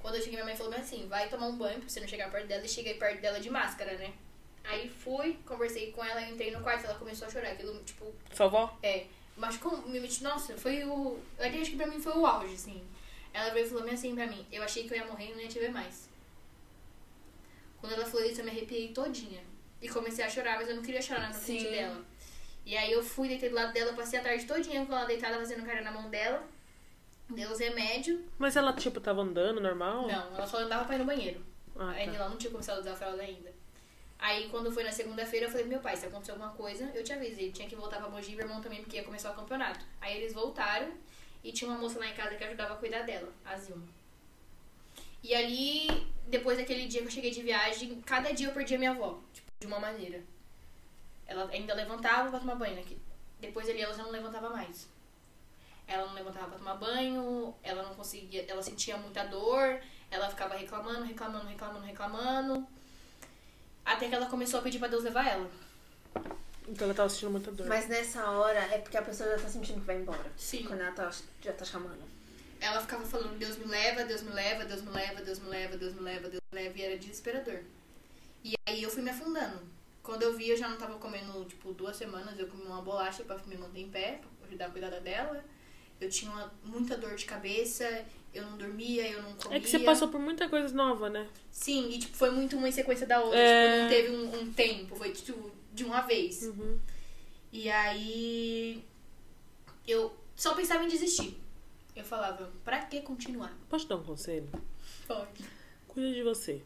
Quando 0.00 0.14
eu 0.14 0.20
cheguei, 0.20 0.34
minha 0.36 0.44
mãe 0.46 0.56
falou 0.56 0.72
assim, 0.74 1.06
vai 1.08 1.28
tomar 1.28 1.46
um 1.48 1.56
banho 1.56 1.78
pra 1.78 1.88
você 1.88 2.00
não 2.00 2.08
chegar 2.08 2.30
perto 2.30 2.46
dela. 2.46 2.64
E 2.64 2.68
cheguei 2.68 2.94
perto 2.94 3.20
dela 3.20 3.38
de 3.38 3.50
máscara, 3.50 3.92
né? 3.96 4.12
Aí 4.64 4.88
fui, 4.88 5.38
conversei 5.46 5.90
com 5.92 6.04
ela, 6.04 6.22
entrei 6.22 6.50
no 6.50 6.60
quarto, 6.62 6.84
ela 6.86 6.94
começou 6.94 7.28
a 7.28 7.30
chorar. 7.30 7.50
Aquilo, 7.52 7.78
tipo, 7.84 8.06
Sua 8.34 8.46
avó? 8.46 8.76
é, 8.82 9.04
me, 9.36 10.00
me- 10.00 10.08
nossa, 10.22 10.56
foi 10.56 10.84
o, 10.84 11.18
eu 11.38 11.46
acho 11.60 11.70
que 11.70 11.76
pra 11.76 11.86
mim 11.86 12.00
foi 12.00 12.12
o 12.16 12.26
auge, 12.26 12.54
assim. 12.54 12.82
Ela 13.32 13.50
veio 13.50 13.66
e 13.66 13.68
falou 13.68 13.88
assim 13.90 14.14
pra 14.14 14.26
mim, 14.26 14.44
eu 14.50 14.62
achei 14.62 14.86
que 14.86 14.92
eu 14.94 14.98
ia 14.98 15.06
morrer 15.06 15.30
e 15.30 15.32
não 15.32 15.40
ia 15.40 15.48
te 15.48 15.58
ver 15.58 15.70
mais. 15.70 16.08
Quando 17.80 17.94
ela 17.94 18.04
falou 18.04 18.26
isso, 18.26 18.40
eu 18.40 18.44
me 18.44 18.50
arrepiei 18.50 18.88
todinha. 18.92 19.42
E 19.80 19.88
comecei 19.88 20.22
a 20.24 20.28
chorar, 20.28 20.58
mas 20.58 20.68
eu 20.68 20.76
não 20.76 20.82
queria 20.82 21.00
chorar 21.00 21.20
na 21.22 21.32
frente 21.32 21.62
Sim. 21.64 21.70
dela. 21.70 22.04
E 22.66 22.76
aí 22.76 22.92
eu 22.92 23.02
fui, 23.02 23.28
deitei 23.28 23.48
do 23.48 23.54
lado 23.54 23.72
dela, 23.72 23.94
passei 23.94 24.18
a 24.18 24.22
tarde 24.22 24.44
todinha 24.44 24.84
com 24.84 24.92
ela 24.94 25.06
deitada, 25.06 25.38
fazendo 25.38 25.64
cara 25.64 25.80
na 25.80 25.90
mão 25.90 26.10
dela. 26.10 26.46
Dei 27.30 27.46
os 27.46 27.58
remédios. 27.58 28.20
Mas 28.38 28.56
ela, 28.56 28.72
tipo, 28.74 29.00
tava 29.00 29.22
andando 29.22 29.60
normal? 29.60 30.06
Não, 30.06 30.34
ela 30.36 30.46
só 30.46 30.58
andava 30.58 30.84
pra 30.84 30.96
ir 30.96 30.98
no 30.98 31.04
banheiro. 31.06 31.40
Ah, 31.76 31.90
Ainda 31.92 32.12
tá. 32.12 32.18
ela 32.18 32.28
não 32.28 32.36
tinha 32.36 32.50
começado 32.50 32.78
a 32.78 32.80
usar 32.80 32.92
a 32.92 32.96
fralda 32.96 33.22
ainda. 33.22 33.50
Aí 34.20 34.50
quando 34.50 34.70
foi 34.70 34.84
na 34.84 34.92
segunda-feira, 34.92 35.46
eu 35.46 35.50
falei 35.50 35.66
meu 35.66 35.80
pai, 35.80 35.96
se 35.96 36.04
acontecer 36.04 36.32
alguma 36.32 36.50
coisa, 36.50 36.90
eu 36.94 37.02
te 37.02 37.12
aviso. 37.12 37.40
Ele 37.40 37.52
tinha 37.52 37.66
que 37.66 37.74
voltar 37.74 37.96
pra 37.96 38.08
Mogi, 38.10 38.36
meu 38.36 38.44
irmão 38.44 38.60
também, 38.60 38.82
porque 38.82 38.96
ia 38.96 39.02
começar 39.02 39.32
o 39.32 39.34
campeonato. 39.34 39.84
Aí 39.98 40.16
eles 40.18 40.34
voltaram 40.34 40.92
e 41.42 41.50
tinha 41.50 41.70
uma 41.70 41.78
moça 41.78 41.98
lá 41.98 42.06
em 42.06 42.14
casa 42.14 42.34
que 42.34 42.44
ajudava 42.44 42.74
a 42.74 42.76
cuidar 42.76 43.02
dela, 43.02 43.32
a 43.44 43.56
Zilma. 43.56 43.88
E 45.22 45.34
ali, 45.34 45.88
depois 46.26 46.58
daquele 46.58 46.86
dia 46.86 47.00
que 47.00 47.08
eu 47.08 47.10
cheguei 47.10 47.30
de 47.30 47.42
viagem, 47.42 47.98
cada 48.02 48.32
dia 48.32 48.48
eu 48.48 48.52
perdia 48.52 48.78
minha 48.78 48.90
avó, 48.90 49.18
tipo, 49.32 49.48
de 49.58 49.66
uma 49.66 49.80
maneira. 49.80 50.22
Ela 51.26 51.48
ainda 51.50 51.72
levantava 51.74 52.28
pra 52.28 52.40
tomar 52.40 52.56
banho 52.56 52.78
aqui. 52.78 52.98
Depois 53.40 53.68
ali 53.70 53.80
ela 53.80 53.94
já 53.94 54.02
não 54.02 54.10
levantava 54.10 54.50
mais. 54.50 54.86
Ela 55.86 56.06
não 56.06 56.14
levantava 56.14 56.48
pra 56.48 56.58
tomar 56.58 56.74
banho, 56.74 57.54
ela 57.62 57.82
não 57.82 57.94
conseguia, 57.94 58.44
ela 58.46 58.62
sentia 58.62 58.98
muita 58.98 59.24
dor, 59.24 59.80
ela 60.10 60.28
ficava 60.28 60.56
reclamando, 60.56 61.04
reclamando, 61.04 61.46
reclamando, 61.46 61.86
reclamando. 61.86 62.68
Até 63.84 64.08
que 64.08 64.14
ela 64.14 64.26
começou 64.26 64.60
a 64.60 64.62
pedir 64.62 64.78
pra 64.78 64.88
Deus 64.88 65.04
levar 65.04 65.26
ela. 65.26 65.50
Então 66.68 66.86
ela 66.86 66.94
tava 66.94 67.08
sentindo 67.08 67.30
muita 67.30 67.50
dor. 67.50 67.66
Mas 67.66 67.88
nessa 67.88 68.30
hora 68.30 68.58
é 68.58 68.78
porque 68.78 68.96
a 68.96 69.02
pessoa 69.02 69.28
já 69.30 69.42
tá 69.42 69.48
sentindo 69.48 69.80
que 69.80 69.86
vai 69.86 69.96
embora. 69.96 70.30
Sim. 70.36 70.64
Quando 70.64 70.80
ela 70.80 70.92
tá, 70.92 71.10
já 71.42 71.52
tá 71.52 71.64
chamando. 71.64 72.02
Ela 72.60 72.80
ficava 72.80 73.04
falando, 73.04 73.38
Deus 73.38 73.56
me 73.56 73.64
leva, 73.64 74.04
Deus 74.04 74.22
me 74.22 74.32
leva, 74.32 74.64
Deus 74.64 74.82
me 74.82 74.90
leva, 74.90 75.22
Deus 75.22 75.38
me 75.38 75.48
leva, 75.48 75.76
Deus 75.78 75.94
me 75.94 76.00
leva, 76.02 76.28
Deus 76.28 76.42
me 76.52 76.60
leva, 76.60 76.78
e 76.78 76.82
era 76.82 76.98
desesperador. 76.98 77.60
E 78.44 78.54
aí 78.68 78.82
eu 78.82 78.90
fui 78.90 79.02
me 79.02 79.10
afundando. 79.10 79.60
Quando 80.02 80.22
eu 80.22 80.36
vi, 80.36 80.50
eu 80.50 80.56
já 80.56 80.68
não 80.68 80.76
tava 80.76 80.98
comendo, 80.98 81.44
tipo, 81.46 81.72
duas 81.72 81.96
semanas, 81.96 82.38
eu 82.38 82.46
comi 82.48 82.64
uma 82.64 82.82
bolacha 82.82 83.22
pra 83.24 83.38
me 83.46 83.56
manter 83.56 83.80
em 83.80 83.88
pé, 83.88 84.20
pra 84.38 84.48
ajudar 84.48 84.66
a 84.66 84.70
cuidar 84.70 84.90
dela. 85.00 85.42
Eu 85.98 86.08
tinha 86.08 86.30
uma, 86.30 86.52
muita 86.62 86.96
dor 86.96 87.14
de 87.14 87.24
cabeça, 87.24 88.04
eu 88.32 88.42
não 88.44 88.56
dormia, 88.56 89.08
eu 89.10 89.22
não 89.22 89.34
comia. 89.34 89.58
É 89.58 89.60
que 89.60 89.68
você 89.68 89.78
passou 89.80 90.08
por 90.08 90.20
muita 90.20 90.48
coisa 90.48 90.72
nova, 90.74 91.08
né? 91.10 91.26
Sim, 91.50 91.90
e 91.90 91.98
tipo, 91.98 92.16
foi 92.16 92.30
muito 92.30 92.56
uma 92.56 92.68
em 92.68 92.72
sequência 92.72 93.06
da 93.06 93.20
outra. 93.20 93.38
É. 93.38 93.70
Tipo, 93.72 93.82
não 93.82 93.88
teve 93.88 94.16
um, 94.16 94.40
um 94.42 94.52
tempo, 94.52 94.96
foi 94.96 95.12
tipo, 95.12 95.50
de 95.72 95.84
uma 95.84 96.00
vez. 96.02 96.42
Uhum. 96.42 96.78
E 97.52 97.68
aí 97.70 98.84
eu 99.86 100.14
só 100.36 100.54
pensava 100.54 100.84
em 100.84 100.88
desistir. 100.88 101.36
Eu 101.96 102.04
falava, 102.04 102.50
pra 102.64 102.78
que 102.82 103.00
continuar? 103.00 103.52
Posso 103.68 103.86
dar 103.88 103.96
um 103.96 104.02
conselho? 104.04 104.48
Pode. 105.06 105.44
Cuida 105.88 106.12
de 106.14 106.22
você. 106.22 106.62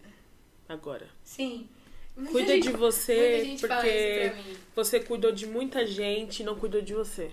Agora. 0.69 1.09
Sim. 1.23 1.69
Muita 2.17 2.31
Cuida 2.33 2.53
gente- 2.55 2.69
de 2.71 2.77
você, 2.77 3.57
porque 3.59 4.33
você 4.77 5.01
cuidou 5.01 5.33
de 5.33 5.47
muita 5.47 5.85
gente 5.85 6.41
e 6.41 6.45
não 6.45 6.55
cuidou 6.57 6.81
de 6.81 6.95
você. 6.95 7.33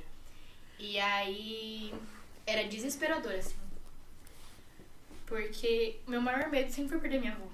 E 0.80 0.98
aí 0.98 1.94
era 2.48 2.64
desesperador, 2.68 3.34
assim. 3.34 3.54
Porque 5.32 5.98
meu 6.06 6.20
maior 6.20 6.50
medo 6.50 6.70
sempre 6.70 6.90
foi 6.90 7.00
perder 7.00 7.22
minha 7.22 7.32
avó. 7.32 7.48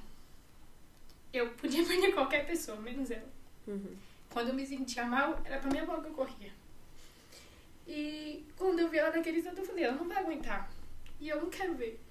Eu 1.32 1.52
podia 1.52 1.86
perder 1.86 2.12
qualquer 2.12 2.44
pessoa, 2.48 2.76
menos 2.80 3.12
ela. 3.12 3.30
Uhum. 3.68 3.96
Quando 4.32 4.48
eu 4.48 4.56
me 4.56 4.66
sentia 4.66 5.06
mal, 5.06 5.40
era 5.46 5.60
pra 5.60 5.70
minha 5.70 5.84
avó 5.84 6.02
que 6.02 6.08
eu 6.08 6.14
corria. 6.14 6.52
E 7.88 8.44
quando 8.58 8.80
eu 8.80 8.90
vi 8.90 8.98
ela 8.98 9.16
naquele 9.16 9.38
instante, 9.38 9.60
eu 9.60 9.66
falei, 9.66 9.84
ela 9.84 9.96
não 9.96 10.08
vai 10.08 10.18
aguentar. 10.18 10.68
E 11.20 11.30
eu 11.30 11.40
não 11.40 11.52
quero 11.52 11.76
ver. 11.76 12.02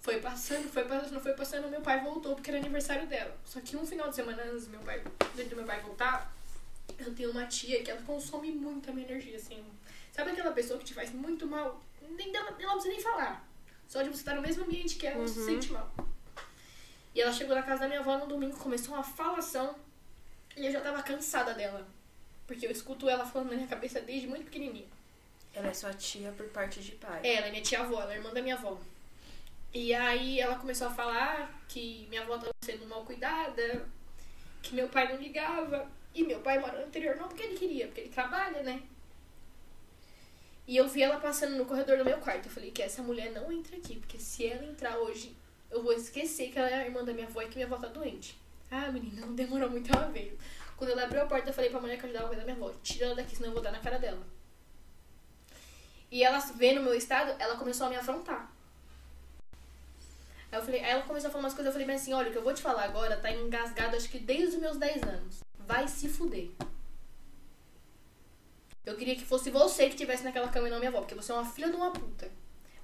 Foi 0.00 0.20
passando, 0.20 0.68
foi 0.68 0.84
passando, 0.84 1.20
foi 1.20 1.32
passando, 1.32 1.68
meu 1.68 1.80
pai 1.80 2.04
voltou 2.04 2.36
porque 2.36 2.50
era 2.52 2.60
aniversário 2.60 3.08
dela. 3.08 3.36
Só 3.44 3.60
que 3.60 3.76
um 3.76 3.84
final 3.84 4.10
de 4.10 4.14
semana 4.14 4.44
antes 4.44 4.68
meu 4.68 4.80
pai, 4.80 5.00
do 5.00 5.56
meu 5.56 5.64
pai 5.64 5.80
voltar, 5.80 6.32
eu 7.00 7.12
tenho 7.16 7.32
uma 7.32 7.46
tia 7.46 7.82
que 7.82 7.90
ela 7.90 8.02
consome 8.02 8.52
muito 8.52 8.88
a 8.88 8.92
minha 8.92 9.08
energia, 9.08 9.36
assim. 9.36 9.64
Sabe 10.12 10.30
aquela 10.30 10.52
pessoa 10.52 10.78
que 10.78 10.84
te 10.84 10.94
faz 10.94 11.10
muito 11.10 11.48
mal? 11.48 11.82
Nem 12.16 12.30
dela, 12.30 12.54
ela 12.60 12.74
não 12.74 12.80
precisa 12.80 12.94
nem 12.94 13.02
falar. 13.02 13.51
Só 13.92 14.00
de 14.00 14.08
você 14.08 14.20
estar 14.20 14.34
no 14.34 14.40
mesmo 14.40 14.64
ambiente 14.64 14.96
que 14.96 15.06
ela, 15.06 15.20
você 15.20 15.34
se 15.34 15.40
Uhum. 15.40 15.46
sente 15.60 15.70
mal. 15.70 15.92
E 17.14 17.20
ela 17.20 17.30
chegou 17.30 17.54
na 17.54 17.62
casa 17.62 17.80
da 17.82 17.88
minha 17.88 18.00
avó 18.00 18.16
no 18.16 18.26
domingo, 18.26 18.56
começou 18.56 18.94
uma 18.94 19.02
falação. 19.04 19.76
E 20.56 20.64
eu 20.64 20.72
já 20.72 20.80
tava 20.80 21.02
cansada 21.02 21.52
dela. 21.52 21.86
Porque 22.46 22.66
eu 22.66 22.70
escuto 22.70 23.06
ela 23.06 23.26
falando 23.26 23.50
na 23.50 23.56
minha 23.56 23.68
cabeça 23.68 24.00
desde 24.00 24.26
muito 24.26 24.46
pequenininha. 24.46 24.86
Ela 25.52 25.68
é 25.68 25.74
sua 25.74 25.92
tia 25.92 26.32
por 26.32 26.46
parte 26.48 26.80
de 26.80 26.92
pai. 26.92 27.20
Ela 27.22 27.48
é 27.48 27.50
minha 27.50 27.62
tia-avó, 27.62 28.00
ela 28.00 28.14
é 28.14 28.16
irmã 28.16 28.32
da 28.32 28.40
minha 28.40 28.54
avó. 28.54 28.80
E 29.74 29.92
aí 29.92 30.40
ela 30.40 30.54
começou 30.56 30.86
a 30.86 30.90
falar 30.90 31.62
que 31.68 32.06
minha 32.08 32.22
avó 32.22 32.36
estava 32.36 32.52
sendo 32.64 32.86
mal 32.86 33.04
cuidada, 33.04 33.86
que 34.62 34.74
meu 34.74 34.88
pai 34.88 35.12
não 35.12 35.20
ligava. 35.20 35.86
E 36.14 36.24
meu 36.24 36.40
pai 36.40 36.58
mora 36.58 36.78
no 36.80 36.86
interior 36.86 37.16
não 37.16 37.28
porque 37.28 37.42
ele 37.42 37.58
queria, 37.58 37.86
porque 37.88 38.00
ele 38.00 38.08
trabalha, 38.10 38.62
né? 38.62 38.82
E 40.66 40.76
eu 40.76 40.88
vi 40.88 41.02
ela 41.02 41.18
passando 41.18 41.56
no 41.56 41.66
corredor 41.66 41.98
do 41.98 42.04
meu 42.04 42.18
quarto. 42.18 42.46
Eu 42.46 42.52
falei 42.52 42.70
que 42.70 42.82
essa 42.82 43.02
mulher 43.02 43.32
não 43.32 43.50
entra 43.50 43.76
aqui, 43.76 43.96
porque 43.96 44.18
se 44.18 44.46
ela 44.46 44.64
entrar 44.64 44.98
hoje, 44.98 45.36
eu 45.70 45.82
vou 45.82 45.92
esquecer 45.92 46.50
que 46.50 46.58
ela 46.58 46.70
é 46.70 46.74
a 46.74 46.86
irmã 46.86 47.04
da 47.04 47.12
minha 47.12 47.26
avó 47.26 47.42
e 47.42 47.48
que 47.48 47.56
minha 47.56 47.66
avó 47.66 47.76
tá 47.76 47.88
doente. 47.88 48.38
Ah, 48.70 48.90
menina, 48.90 49.26
não 49.26 49.34
demorou 49.34 49.68
muito, 49.68 49.90
ela 49.94 50.08
veio. 50.08 50.38
Quando 50.76 50.90
ela 50.90 51.04
abriu 51.04 51.22
a 51.22 51.26
porta, 51.26 51.50
eu 51.50 51.54
falei 51.54 51.70
pra 51.70 51.80
mulher 51.80 51.98
que 51.98 52.06
ajudava 52.06 52.24
a 52.24 52.28
cuidar 52.28 52.44
da 52.44 52.52
minha 52.52 52.64
avó, 52.64 52.74
tira 52.82 53.06
ela 53.06 53.14
daqui, 53.14 53.36
senão 53.36 53.50
eu 53.50 53.54
vou 53.54 53.62
dar 53.62 53.70
na 53.70 53.78
cara 53.78 53.98
dela. 53.98 54.22
E 56.10 56.22
ela 56.22 56.38
vendo 56.38 56.80
o 56.80 56.84
meu 56.84 56.94
estado, 56.94 57.34
ela 57.38 57.56
começou 57.56 57.86
a 57.86 57.90
me 57.90 57.96
afrontar. 57.96 58.50
Aí 60.50 60.58
eu 60.58 60.62
falei, 60.62 60.80
aí 60.84 60.90
ela 60.90 61.02
começou 61.02 61.28
a 61.28 61.30
falar 61.30 61.44
umas 61.44 61.54
coisas, 61.54 61.66
eu 61.66 61.72
falei 61.72 61.86
bem 61.86 61.96
assim, 61.96 62.12
olha, 62.12 62.28
o 62.28 62.32
que 62.32 62.38
eu 62.38 62.42
vou 62.42 62.52
te 62.52 62.60
falar 62.60 62.84
agora 62.84 63.16
tá 63.16 63.30
engasgado 63.30 63.96
acho 63.96 64.10
que 64.10 64.18
desde 64.18 64.56
os 64.56 64.60
meus 64.60 64.76
10 64.76 65.02
anos. 65.02 65.40
Vai 65.66 65.88
se 65.88 66.08
fuder. 66.08 66.50
Eu 68.84 68.96
queria 68.96 69.14
que 69.14 69.24
fosse 69.24 69.50
você 69.50 69.84
que 69.84 69.94
estivesse 69.94 70.24
naquela 70.24 70.48
cama 70.48 70.68
e 70.68 70.70
não 70.70 70.78
minha 70.78 70.90
avó, 70.90 71.00
porque 71.00 71.14
você 71.14 71.30
é 71.30 71.34
uma 71.34 71.44
filha 71.44 71.70
de 71.70 71.76
uma 71.76 71.92
puta. 71.92 72.30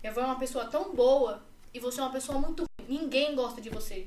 Minha 0.01 0.13
avó 0.13 0.21
é 0.21 0.25
uma 0.25 0.39
pessoa 0.39 0.67
tão 0.67 0.95
boa 0.95 1.43
e 1.75 1.81
você 1.81 2.01
é 2.01 2.03
uma 2.05 2.13
pessoa 2.13 2.39
muito 2.39 2.65
ruim. 2.65 3.01
Ninguém 3.01 3.35
gosta 3.35 3.61
de 3.61 3.69
você. 3.69 4.07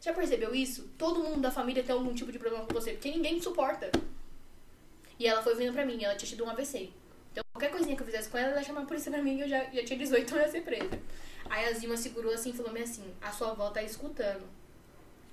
Já 0.00 0.12
percebeu 0.12 0.54
isso? 0.54 0.90
Todo 0.98 1.20
mundo 1.20 1.40
da 1.40 1.50
família 1.50 1.82
tem 1.82 1.94
algum 1.94 2.12
tipo 2.12 2.30
de 2.30 2.38
problema 2.38 2.66
com 2.66 2.74
você, 2.74 2.92
porque 2.92 3.10
ninguém 3.10 3.38
te 3.38 3.44
suporta. 3.44 3.90
E 5.18 5.26
ela 5.26 5.42
foi 5.42 5.54
vindo 5.54 5.72
pra 5.72 5.86
mim, 5.86 6.04
ela 6.04 6.14
tinha 6.14 6.28
tido 6.28 6.44
um 6.44 6.50
AVC. 6.50 6.90
Então, 7.32 7.42
qualquer 7.54 7.70
coisinha 7.70 7.96
que 7.96 8.02
eu 8.02 8.06
fizesse 8.06 8.28
com 8.28 8.36
ela, 8.36 8.50
ela 8.50 8.60
ia 8.60 8.66
chamar 8.66 8.82
a 8.82 8.86
polícia 8.86 9.10
pra 9.10 9.22
mim, 9.22 9.38
que 9.38 9.44
eu 9.44 9.48
já, 9.48 9.64
já 9.64 9.82
tinha 9.82 9.98
18 9.98 10.30
e 10.30 10.36
eu 10.36 10.42
ia 10.42 10.48
ser 10.50 10.60
presa. 10.60 11.00
Aí 11.48 11.66
a 11.66 11.72
Zima 11.72 11.96
segurou 11.96 12.32
assim 12.34 12.50
e 12.50 12.52
falou-me 12.52 12.82
assim: 12.82 13.14
a 13.20 13.32
sua 13.32 13.52
avó 13.52 13.70
tá 13.70 13.82
escutando. 13.82 14.42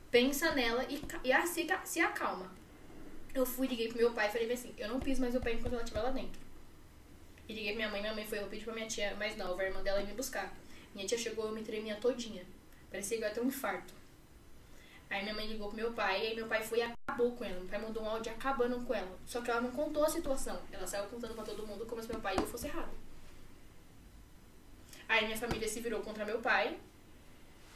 Pensa 0.09 0.51
nela 0.53 0.85
e, 0.89 1.01
e 1.23 1.47
se, 1.47 1.67
se 1.83 1.99
acalma. 1.99 2.51
Eu 3.33 3.45
fui, 3.45 3.67
liguei 3.67 3.87
pro 3.87 3.97
meu 3.97 4.13
pai 4.13 4.27
e 4.27 4.31
falei 4.31 4.51
assim: 4.51 4.73
eu 4.77 4.89
não 4.89 4.99
piso 4.99 5.21
mais 5.21 5.35
o 5.35 5.41
pé 5.41 5.53
enquanto 5.53 5.73
ela 5.73 5.83
estiver 5.83 6.01
lá 6.01 6.11
dentro. 6.11 6.39
E 7.47 7.53
liguei 7.53 7.71
pra 7.71 7.77
minha 7.77 7.89
mãe, 7.89 8.01
minha 8.01 8.13
mãe 8.13 8.25
foi, 8.25 8.39
eu 8.39 8.47
pedi 8.47 8.63
pra 8.63 8.73
minha 8.73 8.87
tia 8.87 9.15
mais 9.15 9.35
nova, 9.37 9.61
a 9.61 9.65
irmã 9.65 9.81
dela, 9.81 10.01
ir 10.01 10.07
me 10.07 10.13
buscar. 10.13 10.53
Minha 10.93 11.07
tia 11.07 11.17
chegou, 11.17 11.45
eu 11.45 11.51
me 11.51 11.63
tremia 11.63 11.95
todinha. 11.95 12.45
Parecia 12.89 13.17
que 13.17 13.23
eu 13.23 13.27
ia 13.27 13.33
ter 13.33 13.41
um 13.41 13.47
infarto. 13.47 13.93
Aí 15.09 15.23
minha 15.23 15.33
mãe 15.35 15.45
ligou 15.47 15.67
pro 15.67 15.75
meu 15.75 15.91
pai, 15.91 16.21
e 16.23 16.27
aí 16.27 16.35
meu 16.35 16.47
pai 16.47 16.63
foi 16.63 16.79
e 16.79 16.81
acabou 16.83 17.31
com 17.33 17.43
ela. 17.43 17.59
Meu 17.59 17.67
pai 17.67 17.81
mandou 17.81 18.03
um 18.03 18.09
áudio 18.09 18.31
acabando 18.31 18.85
com 18.85 18.93
ela. 18.93 19.19
Só 19.25 19.41
que 19.41 19.51
ela 19.51 19.61
não 19.61 19.71
contou 19.71 20.05
a 20.05 20.09
situação. 20.09 20.61
Ela 20.71 20.87
saiu 20.87 21.05
contando 21.05 21.35
pra 21.35 21.43
todo 21.43 21.67
mundo 21.67 21.85
como 21.85 22.01
se 22.01 22.09
meu 22.09 22.21
pai 22.21 22.35
e 22.35 22.39
eu 22.39 22.47
fosse 22.47 22.67
errado. 22.67 22.91
Aí 25.09 25.25
minha 25.25 25.37
família 25.37 25.67
se 25.67 25.81
virou 25.81 26.01
contra 26.01 26.25
meu 26.25 26.39
pai. 26.39 26.77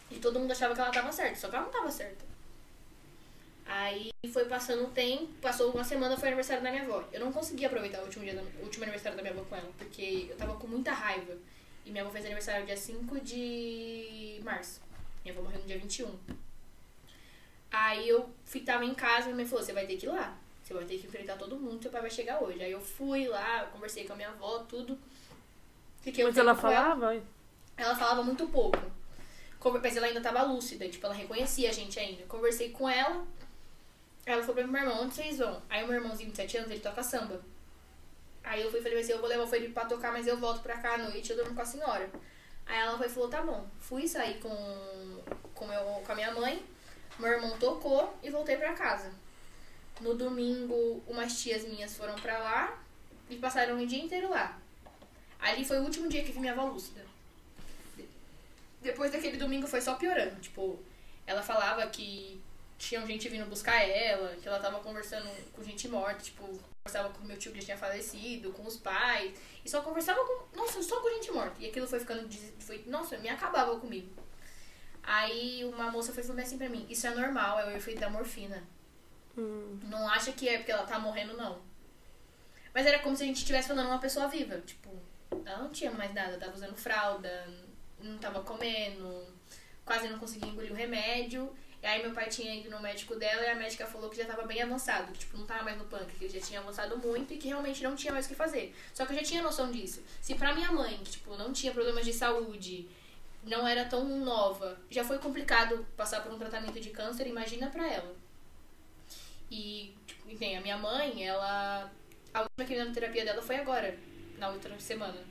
E 0.10 0.20
todo 0.20 0.40
mundo 0.40 0.52
achava 0.52 0.74
que 0.74 0.80
ela 0.80 0.92
tava 0.92 1.12
certa, 1.12 1.36
só 1.36 1.50
que 1.50 1.56
ela 1.56 1.66
não 1.66 1.72
tava 1.72 1.92
certa. 1.92 2.24
Aí 3.66 4.12
foi 4.32 4.46
passando 4.46 4.84
o 4.86 4.90
tempo, 4.92 5.28
passou 5.42 5.72
uma 5.72 5.84
semana, 5.84 6.16
foi 6.18 6.28
aniversário 6.30 6.62
da 6.64 6.70
minha 6.70 6.84
avó. 6.84 7.04
Eu 7.12 7.20
não 7.20 7.32
consegui 7.32 7.66
aproveitar 7.66 8.00
o 8.02 8.04
último, 8.04 8.24
dia 8.24 8.36
da- 8.36 8.42
o 8.60 8.64
último 8.64 8.84
aniversário 8.84 9.16
da 9.18 9.24
minha 9.24 9.34
avó 9.34 9.44
com 9.44 9.56
ela, 9.56 9.70
porque 9.78 10.28
eu 10.30 10.38
tava 10.38 10.56
com 10.56 10.68
muita 10.68 10.92
raiva. 10.92 11.36
E 11.86 11.90
minha 11.92 12.04
avó 12.04 12.12
fez 12.12 12.26
aniversário 12.26 12.66
dia 12.66 12.78
5 12.78 13.20
de 13.20 14.40
março. 14.44 14.82
Minha 15.24 15.34
avó 15.34 15.44
morreu 15.44 15.60
no 15.62 15.66
dia 15.68 15.78
21. 15.80 16.16
Aí 17.72 18.08
eu 18.08 18.30
fi- 18.46 18.62
tava 18.62 18.86
em 18.86 18.94
casa 18.94 19.22
e 19.24 19.26
minha 19.26 19.38
mãe 19.38 19.46
falou: 19.46 19.64
você 19.64 19.74
vai 19.74 19.86
ter 19.86 19.98
que 19.98 20.06
ir 20.06 20.10
lá. 20.10 20.38
Você 20.64 20.74
vai 20.74 20.86
ter 20.86 20.98
que 20.98 21.06
enfrentar 21.08 21.36
todo 21.38 21.58
mundo, 21.60 21.82
seu 21.82 21.92
pai 21.92 22.02
vai 22.02 22.10
chegar 22.10 22.42
hoje. 22.44 22.62
Aí 22.64 22.72
eu 22.72 22.82
fui 22.82 23.28
lá, 23.28 23.66
conversei 23.72 24.06
com 24.06 24.14
a 24.14 24.16
minha 24.16 24.30
avó, 24.30 24.60
tudo. 24.60 24.98
Fiquei 26.02 26.24
um 26.24 26.28
Mas 26.28 26.38
ela 26.38 26.56
com 26.56 26.68
ela. 26.68 26.84
falava? 26.96 27.22
Ela 27.78 27.96
falava 27.96 28.24
muito 28.24 28.48
pouco. 28.48 28.80
Mas 29.82 29.98
ela 29.98 30.06
ainda 30.06 30.22
tava 30.22 30.44
lúcida, 30.44 30.88
tipo, 30.88 31.04
ela 31.06 31.16
reconhecia 31.16 31.70
a 31.70 31.74
gente 31.74 32.00
ainda. 32.00 32.24
Conversei 32.26 32.70
com 32.70 32.88
ela. 32.88 33.26
Ela 34.26 34.42
falou 34.42 34.56
pra 34.56 34.68
meu 34.68 34.82
irmão, 34.82 35.04
onde 35.04 35.14
vocês 35.14 35.38
vão? 35.38 35.62
Aí 35.70 35.84
o 35.84 35.88
meu 35.88 35.98
irmãozinho 35.98 36.32
de 36.32 36.38
7 36.38 36.58
anos, 36.58 36.72
ele 36.72 36.80
toca 36.80 37.04
samba. 37.04 37.42
Aí 38.44 38.62
eu 38.62 38.72
fui 38.72 38.80
e 38.80 38.84
falei 38.84 39.00
assim, 39.00 39.12
eu 39.12 39.20
vou 39.20 39.30
levar 39.30 39.44
o 39.44 39.48
Felipe 39.48 39.74
pra 39.74 39.86
tocar, 39.86 40.12
mas 40.12 40.26
eu 40.28 40.38
volto 40.38 40.62
pra 40.62 40.78
cá 40.78 40.96
à 40.96 40.98
noite, 40.98 41.30
eu 41.30 41.36
durmo 41.36 41.56
com 41.56 41.62
a 41.62 41.66
senhora. 41.66 42.10
Aí 42.66 42.80
ela 42.80 42.98
foi 42.98 43.08
e 43.08 43.10
falou, 43.10 43.30
tá 43.30 43.42
bom. 43.42 43.68
Fui 43.80 44.08
sair 44.08 44.40
com, 44.40 45.24
com, 45.54 45.68
meu, 45.68 45.84
com 46.06 46.12
a 46.12 46.16
minha 46.16 46.32
mãe, 46.32 46.66
meu 47.20 47.32
irmão 47.32 47.58
tocou 47.60 48.18
e 48.24 48.30
voltei 48.30 48.58
pra 48.58 48.74
casa. 48.74 49.12
No 50.02 50.16
domingo, 50.16 51.04
umas 51.08 51.42
tias 51.42 51.64
minhas 51.64 51.96
foram 51.96 52.16
pra 52.16 52.38
lá 52.40 52.84
e 53.30 53.38
passaram 53.38 53.80
o 53.80 53.88
dia 53.88 54.04
inteiro 54.04 54.30
lá. 54.30 54.60
Ali 55.40 55.64
foi 55.64 55.80
o 55.80 55.84
último 55.84 56.10
dia 56.10 56.24
que 56.24 56.32
vi 56.32 56.40
minha 56.40 56.54
avó 56.54 56.66
lúcida. 56.66 57.06
Depois 58.82 59.12
daquele 59.12 59.38
domingo 59.38 59.68
foi 59.68 59.82
só 59.82 59.96
piorando. 59.96 60.40
Tipo, 60.42 60.80
ela 61.26 61.42
falava 61.42 61.88
que 61.88 62.42
tinha 62.78 63.06
gente 63.06 63.30
vindo 63.30 63.46
buscar 63.50 63.82
ela, 63.82 64.36
que 64.36 64.48
ela 64.48 64.60
tava 64.60 64.80
conversando 64.80 65.30
com 65.54 65.64
gente 65.64 65.88
morta, 65.88 66.24
tipo, 66.24 66.44
conversava 66.84 67.10
com 67.10 67.26
meu 67.26 67.38
tio 67.38 67.52
que 67.52 67.60
já 67.60 67.66
tinha 67.66 67.78
falecido, 67.78 68.52
com 68.52 68.64
os 68.64 68.78
pais. 68.78 69.34
E 69.64 69.70
só 69.70 69.82
conversava 69.82 70.20
com. 70.26 70.58
Nossa, 70.58 70.82
só 70.84 71.00
com 71.02 71.10
gente 71.10 71.32
morta. 71.32 71.56
E 71.60 71.68
aquilo 71.68 71.88
foi 71.88 72.00
ficando. 72.00 72.28
Foi, 72.60 72.84
nossa, 72.86 73.18
me 73.18 73.30
acabava 73.30 73.80
comigo. 73.80 74.10
Aí 75.04 75.64
uma 75.66 75.92
moça 75.92 76.12
foi 76.12 76.24
falando 76.24 76.42
assim 76.42 76.58
pra 76.58 76.68
mim, 76.68 76.86
isso 76.90 77.06
é 77.06 77.12
normal, 77.12 77.60
é 77.60 77.66
o 77.68 77.78
efeito 77.78 78.00
da 78.00 78.10
morfina. 78.10 78.64
Hum. 79.38 79.80
Não 79.84 80.10
acha 80.10 80.32
que 80.32 80.50
é 80.50 80.58
porque 80.58 80.72
ela 80.72 80.86
tá 80.86 80.98
morrendo, 80.98 81.38
não. 81.38 81.62
Mas 82.74 82.86
era 82.86 83.00
como 83.00 83.16
se 83.16 83.24
a 83.24 83.26
gente 83.26 83.38
estivesse 83.38 83.68
falando 83.68 83.88
uma 83.88 84.00
pessoa 84.00 84.28
viva. 84.28 84.60
Tipo, 84.62 84.90
ela 85.46 85.60
não 85.60 85.70
tinha 85.70 85.92
mais 85.92 86.14
nada, 86.14 86.38
tava 86.38 86.56
usando 86.56 86.76
fralda, 86.76 87.48
não 88.00 88.18
tava 88.18 88.42
comendo, 88.42 89.28
quase 89.86 90.10
não 90.10 90.18
conseguia 90.18 90.50
engolir 90.50 90.72
o 90.72 90.76
remédio. 90.76 91.56
E 91.86 91.88
aí 91.88 92.02
meu 92.02 92.14
pai 92.14 92.28
tinha 92.28 92.52
ido 92.56 92.68
no 92.72 92.80
médico 92.80 93.16
dela 93.16 93.44
e 93.44 93.48
a 93.48 93.54
médica 93.54 93.86
falou 93.86 94.10
que 94.10 94.18
já 94.18 94.26
tava 94.26 94.42
bem 94.42 94.60
avançado, 94.60 95.12
que 95.12 95.20
tipo, 95.20 95.38
não 95.38 95.46
tava 95.46 95.62
mais 95.62 95.78
no 95.78 95.86
pâncreas, 95.86 96.18
que 96.18 96.40
já 96.40 96.44
tinha 96.44 96.60
avançado 96.60 96.98
muito 96.98 97.32
e 97.32 97.38
que 97.38 97.48
realmente 97.48 97.84
não 97.84 97.96
tinha 97.96 98.12
mais 98.12 98.26
o 98.26 98.30
que 98.30 98.34
fazer. 98.34 98.76
Só 98.92 99.06
que 99.06 99.14
eu 99.14 99.18
já 99.18 99.24
tinha 99.24 99.44
noção 99.44 99.72
disso. 99.72 100.04
Se 100.20 100.34
pra 100.34 100.56
minha 100.56 100.72
mãe, 100.72 100.98
que 101.04 101.12
tipo, 101.12 101.38
não 101.38 101.54
tinha 101.54 101.72
problemas 101.72 102.04
de 102.04 102.12
saúde, 102.12 102.90
não 103.44 103.68
era 103.68 103.86
tão 103.86 104.04
nova, 104.04 104.80
já 104.90 105.04
foi 105.04 105.20
complicado 105.20 105.86
passar 105.96 106.24
por 106.24 106.34
um 106.34 106.40
tratamento 106.40 106.80
de 106.80 106.90
câncer, 106.90 107.28
imagina 107.28 107.70
pra 107.70 107.88
ela. 107.88 108.16
E, 109.52 109.94
tipo, 110.08 110.28
enfim, 110.32 110.56
a 110.56 110.62
minha 110.62 110.78
mãe, 110.80 111.24
ela. 111.24 111.92
A 112.34 112.42
última 112.42 112.66
quimioterapia 112.66 113.24
dela 113.24 113.44
foi 113.44 113.58
agora, 113.58 113.96
na 114.40 114.50
outra 114.50 114.80
semana. 114.80 115.24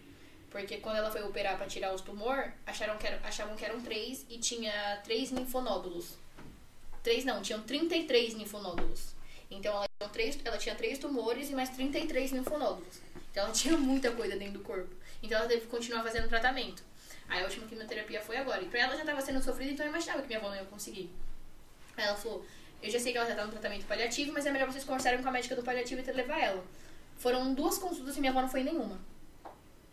Porque 0.52 0.76
quando 0.76 0.98
ela 0.98 1.10
foi 1.10 1.24
operar 1.24 1.56
pra 1.56 1.66
tirar 1.66 1.92
os 1.92 2.00
tumor, 2.00 2.52
acharam 2.64 2.96
que 2.96 3.08
era, 3.08 3.20
achavam 3.26 3.56
que 3.56 3.64
eram 3.64 3.80
três 3.80 4.24
e 4.30 4.38
tinha 4.38 5.00
três 5.02 5.32
linfonódulos. 5.32 6.22
Três 7.04 7.22
não, 7.22 7.42
tinham 7.42 7.60
33 7.60 8.32
linfonódulos. 8.32 9.14
Então 9.50 9.74
ela 9.74 9.86
tinha, 10.00 10.08
três, 10.08 10.38
ela 10.42 10.56
tinha 10.56 10.74
três 10.74 10.98
tumores 10.98 11.50
e 11.50 11.54
mais 11.54 11.68
33 11.68 12.32
linfonódulos. 12.32 12.98
Então 13.30 13.44
ela 13.44 13.52
tinha 13.54 13.76
muita 13.76 14.10
coisa 14.10 14.34
dentro 14.36 14.54
do 14.54 14.60
corpo. 14.60 14.88
Então 15.22 15.36
ela 15.38 15.46
teve 15.46 15.60
que 15.60 15.66
continuar 15.66 16.02
fazendo 16.02 16.30
tratamento. 16.30 16.82
Aí 17.28 17.42
a 17.42 17.44
última 17.44 17.66
quimioterapia 17.66 18.22
foi 18.22 18.38
agora. 18.38 18.62
E 18.62 18.68
pra 18.70 18.80
ela 18.80 18.96
já 18.96 19.04
tava 19.04 19.20
sendo 19.20 19.42
sofrida, 19.42 19.72
então 19.72 19.84
eu 19.84 19.90
imaginava 19.90 20.22
que 20.22 20.28
minha 20.28 20.38
avó 20.38 20.48
não 20.48 20.56
ia 20.56 20.64
conseguir. 20.64 21.10
Aí 21.94 22.04
ela 22.04 22.16
falou, 22.16 22.44
eu 22.82 22.90
já 22.90 22.98
sei 22.98 23.12
que 23.12 23.18
ela 23.18 23.28
já 23.28 23.34
tá 23.34 23.44
no 23.44 23.52
tratamento 23.52 23.84
paliativo, 23.84 24.32
mas 24.32 24.46
é 24.46 24.50
melhor 24.50 24.72
vocês 24.72 24.82
conversarem 24.82 25.22
com 25.22 25.28
a 25.28 25.32
médica 25.32 25.54
do 25.54 25.62
paliativo 25.62 26.00
e 26.00 26.10
levar 26.10 26.40
ela. 26.40 26.64
Foram 27.18 27.52
duas 27.52 27.76
consultas 27.76 28.16
e 28.16 28.20
minha 28.20 28.32
avó 28.32 28.40
não 28.40 28.48
foi 28.48 28.64
nenhuma. 28.64 28.98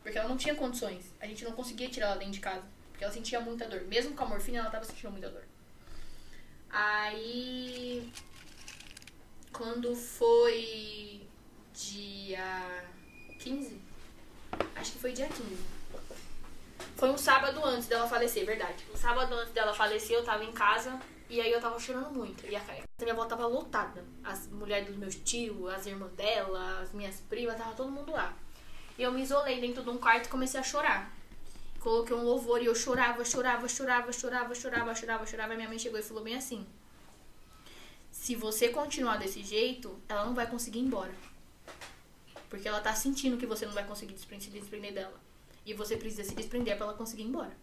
Porque 0.01 0.17
ela 0.17 0.29
não 0.29 0.37
tinha 0.37 0.55
condições. 0.55 1.13
A 1.19 1.27
gente 1.27 1.43
não 1.43 1.51
conseguia 1.51 1.89
tirar 1.89 2.07
ela 2.07 2.15
dentro 2.15 2.35
de 2.35 2.39
casa. 2.39 2.63
Porque 2.89 3.03
ela 3.03 3.11
sentia 3.11 3.41
muita 3.41 3.67
dor. 3.67 3.81
Mesmo 3.81 4.15
com 4.15 4.23
a 4.23 4.27
morfina, 4.27 4.59
ela 4.59 4.69
tava 4.69 4.85
sentindo 4.85 5.11
muita 5.11 5.29
dor. 5.29 5.50
Aí. 6.71 8.11
Quando 9.51 9.95
foi 9.95 11.27
dia 11.73 12.83
15? 13.39 13.79
Acho 14.75 14.91
que 14.93 14.99
foi 14.99 15.11
dia 15.11 15.27
15. 15.27 15.57
Foi 16.95 17.09
um 17.09 17.17
sábado 17.17 17.63
antes 17.65 17.87
dela 17.87 18.07
falecer, 18.07 18.45
verdade. 18.45 18.85
Um 18.93 18.97
sábado 18.97 19.33
antes 19.33 19.53
dela 19.53 19.73
falecer, 19.73 20.15
eu 20.15 20.23
tava 20.23 20.43
em 20.43 20.51
casa 20.51 20.99
e 21.29 21.39
aí 21.41 21.51
eu 21.51 21.61
tava 21.61 21.79
chorando 21.79 22.11
muito. 22.11 22.45
E 22.45 22.55
a 22.55 22.61
minha 22.99 23.13
avó 23.13 23.25
tava 23.25 23.47
lotada. 23.47 24.03
As 24.23 24.47
mulheres 24.47 24.87
dos 24.87 24.97
meus 24.97 25.15
tios, 25.15 25.67
as 25.73 25.85
irmãs 25.85 26.11
dela, 26.13 26.79
as 26.81 26.91
minhas 26.91 27.19
primas, 27.21 27.57
tava 27.57 27.73
todo 27.73 27.91
mundo 27.91 28.11
lá. 28.11 28.33
E 28.97 29.03
eu 29.03 29.11
me 29.11 29.21
isolei 29.21 29.59
dentro 29.59 29.83
de 29.83 29.89
um 29.89 29.97
quarto 29.97 30.25
e 30.25 30.29
comecei 30.29 30.59
a 30.59 30.63
chorar. 30.63 31.11
Coloquei 31.81 32.15
um 32.15 32.23
louvor 32.23 32.61
e 32.61 32.67
eu 32.67 32.75
chorava, 32.75 33.25
chorava, 33.25 33.67
chorava, 33.67 34.13
chorava, 34.13 34.53
chorava, 34.53 34.93
chorava, 34.93 35.25
chorava. 35.25 35.53
E 35.53 35.57
minha 35.57 35.67
mãe 35.67 35.79
chegou 35.79 35.99
e 35.99 36.03
falou 36.03 36.23
bem 36.23 36.35
assim: 36.35 36.63
Se 38.11 38.35
você 38.35 38.69
continuar 38.69 39.17
desse 39.17 39.43
jeito, 39.43 39.99
ela 40.07 40.23
não 40.23 40.35
vai 40.35 40.45
conseguir 40.45 40.77
ir 40.77 40.83
embora. 40.83 41.11
Porque 42.49 42.67
ela 42.67 42.81
tá 42.81 42.93
sentindo 42.93 43.35
que 43.35 43.47
você 43.47 43.65
não 43.65 43.73
vai 43.73 43.83
conseguir 43.83 44.15
se 44.15 44.49
desprender 44.51 44.93
dela. 44.93 45.19
E 45.65 45.73
você 45.73 45.97
precisa 45.97 46.23
se 46.23 46.35
desprender 46.35 46.77
pra 46.77 46.85
ela 46.85 46.93
conseguir 46.93 47.23
ir 47.23 47.27
embora. 47.27 47.57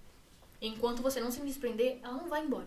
Enquanto 0.60 1.00
você 1.00 1.20
não 1.20 1.30
se 1.30 1.40
desprender, 1.40 2.00
ela 2.02 2.14
não 2.14 2.28
vai 2.28 2.44
embora. 2.44 2.66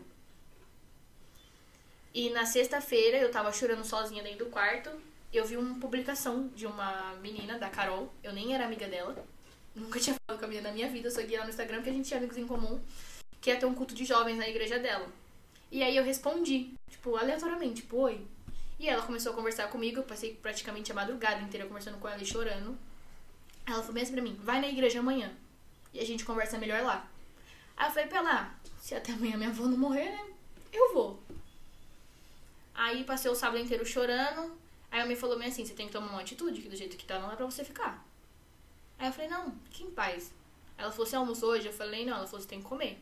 E 2.13 2.29
na 2.29 2.45
sexta-feira 2.45 3.17
eu 3.17 3.29
tava 3.29 3.51
chorando 3.51 3.83
sozinha 3.83 4.23
dentro 4.23 4.45
do 4.45 4.51
quarto. 4.51 4.89
Eu 5.33 5.45
vi 5.45 5.57
uma 5.57 5.77
publicação 5.79 6.47
de 6.49 6.65
uma 6.65 7.13
menina, 7.15 7.59
da 7.59 7.69
Carol. 7.69 8.09
Eu 8.23 8.31
nem 8.31 8.53
era 8.53 8.65
amiga 8.65 8.87
dela. 8.87 9.15
Nunca 9.75 9.99
tinha 9.99 10.15
falado 10.15 10.39
com 10.39 10.45
a 10.45 10.47
menina 10.47 10.69
na 10.69 10.75
minha 10.75 10.89
vida. 10.89 11.07
Eu 11.07 11.11
segui 11.11 11.35
ela 11.35 11.45
no 11.45 11.49
Instagram 11.49 11.77
porque 11.77 11.89
a 11.89 11.93
gente 11.93 12.07
tinha 12.07 12.17
amigos 12.17 12.37
em 12.37 12.47
comum. 12.47 12.79
Que 13.39 13.49
ia 13.49 13.57
ter 13.57 13.65
um 13.65 13.73
culto 13.73 13.95
de 13.95 14.05
jovens 14.05 14.37
na 14.37 14.47
igreja 14.47 14.77
dela. 14.77 15.07
E 15.71 15.81
aí 15.81 15.95
eu 15.95 16.03
respondi, 16.03 16.73
tipo, 16.89 17.15
aleatoriamente, 17.15 17.81
tipo, 17.81 17.97
oi. 17.97 18.25
E 18.77 18.89
ela 18.89 19.01
começou 19.01 19.31
a 19.31 19.35
conversar 19.35 19.69
comigo. 19.69 19.99
Eu 19.99 20.03
passei 20.03 20.33
praticamente 20.33 20.91
a 20.91 20.95
madrugada 20.95 21.41
inteira 21.41 21.65
conversando 21.65 21.97
com 21.97 22.07
ela 22.07 22.21
e 22.21 22.25
chorando. 22.25 22.77
Ela 23.65 23.79
falou 23.79 23.93
bem 23.93 24.03
assim 24.03 24.13
pra 24.13 24.21
mim, 24.21 24.37
vai 24.41 24.59
na 24.59 24.67
igreja 24.67 24.99
amanhã. 24.99 25.31
E 25.93 25.99
a 25.99 26.05
gente 26.05 26.25
conversa 26.25 26.57
melhor 26.57 26.81
lá. 26.81 27.07
Aí 27.77 27.87
eu 27.87 27.93
falei 27.93 28.09
pra 28.09 28.19
ela, 28.19 28.55
se 28.79 28.93
até 28.95 29.13
amanhã 29.13 29.37
minha 29.37 29.49
avó 29.49 29.65
não 29.65 29.77
morrer, 29.77 30.09
né? 30.09 30.25
Eu 30.73 30.93
vou. 30.93 31.21
Aí 32.73 33.03
passei 33.03 33.29
o 33.29 33.35
sábado 33.35 33.61
inteiro 33.61 33.85
chorando. 33.85 34.51
Aí 34.89 34.99
a 34.99 35.05
me 35.05 35.15
falou 35.15 35.37
bem 35.37 35.47
assim, 35.47 35.65
você 35.65 35.73
tem 35.73 35.87
que 35.87 35.93
tomar 35.93 36.07
uma 36.07 36.21
atitude, 36.21 36.61
que 36.61 36.69
do 36.69 36.75
jeito 36.75 36.97
que 36.97 37.05
tá 37.05 37.19
não 37.19 37.31
é 37.31 37.35
pra 37.35 37.45
você 37.45 37.63
ficar. 37.63 38.05
Aí 39.01 39.07
eu 39.07 39.13
falei, 39.13 39.27
não, 39.27 39.51
fique 39.63 39.83
em 39.83 39.89
paz. 39.89 40.31
Ela 40.77 40.91
falou, 40.91 41.07
você 41.07 41.15
almoçou 41.15 41.49
hoje? 41.49 41.65
Eu 41.65 41.73
falei, 41.73 42.05
não. 42.05 42.17
Ela 42.17 42.27
falou, 42.27 42.39
você 42.39 42.47
tem 42.47 42.61
que 42.61 42.67
comer. 42.67 43.01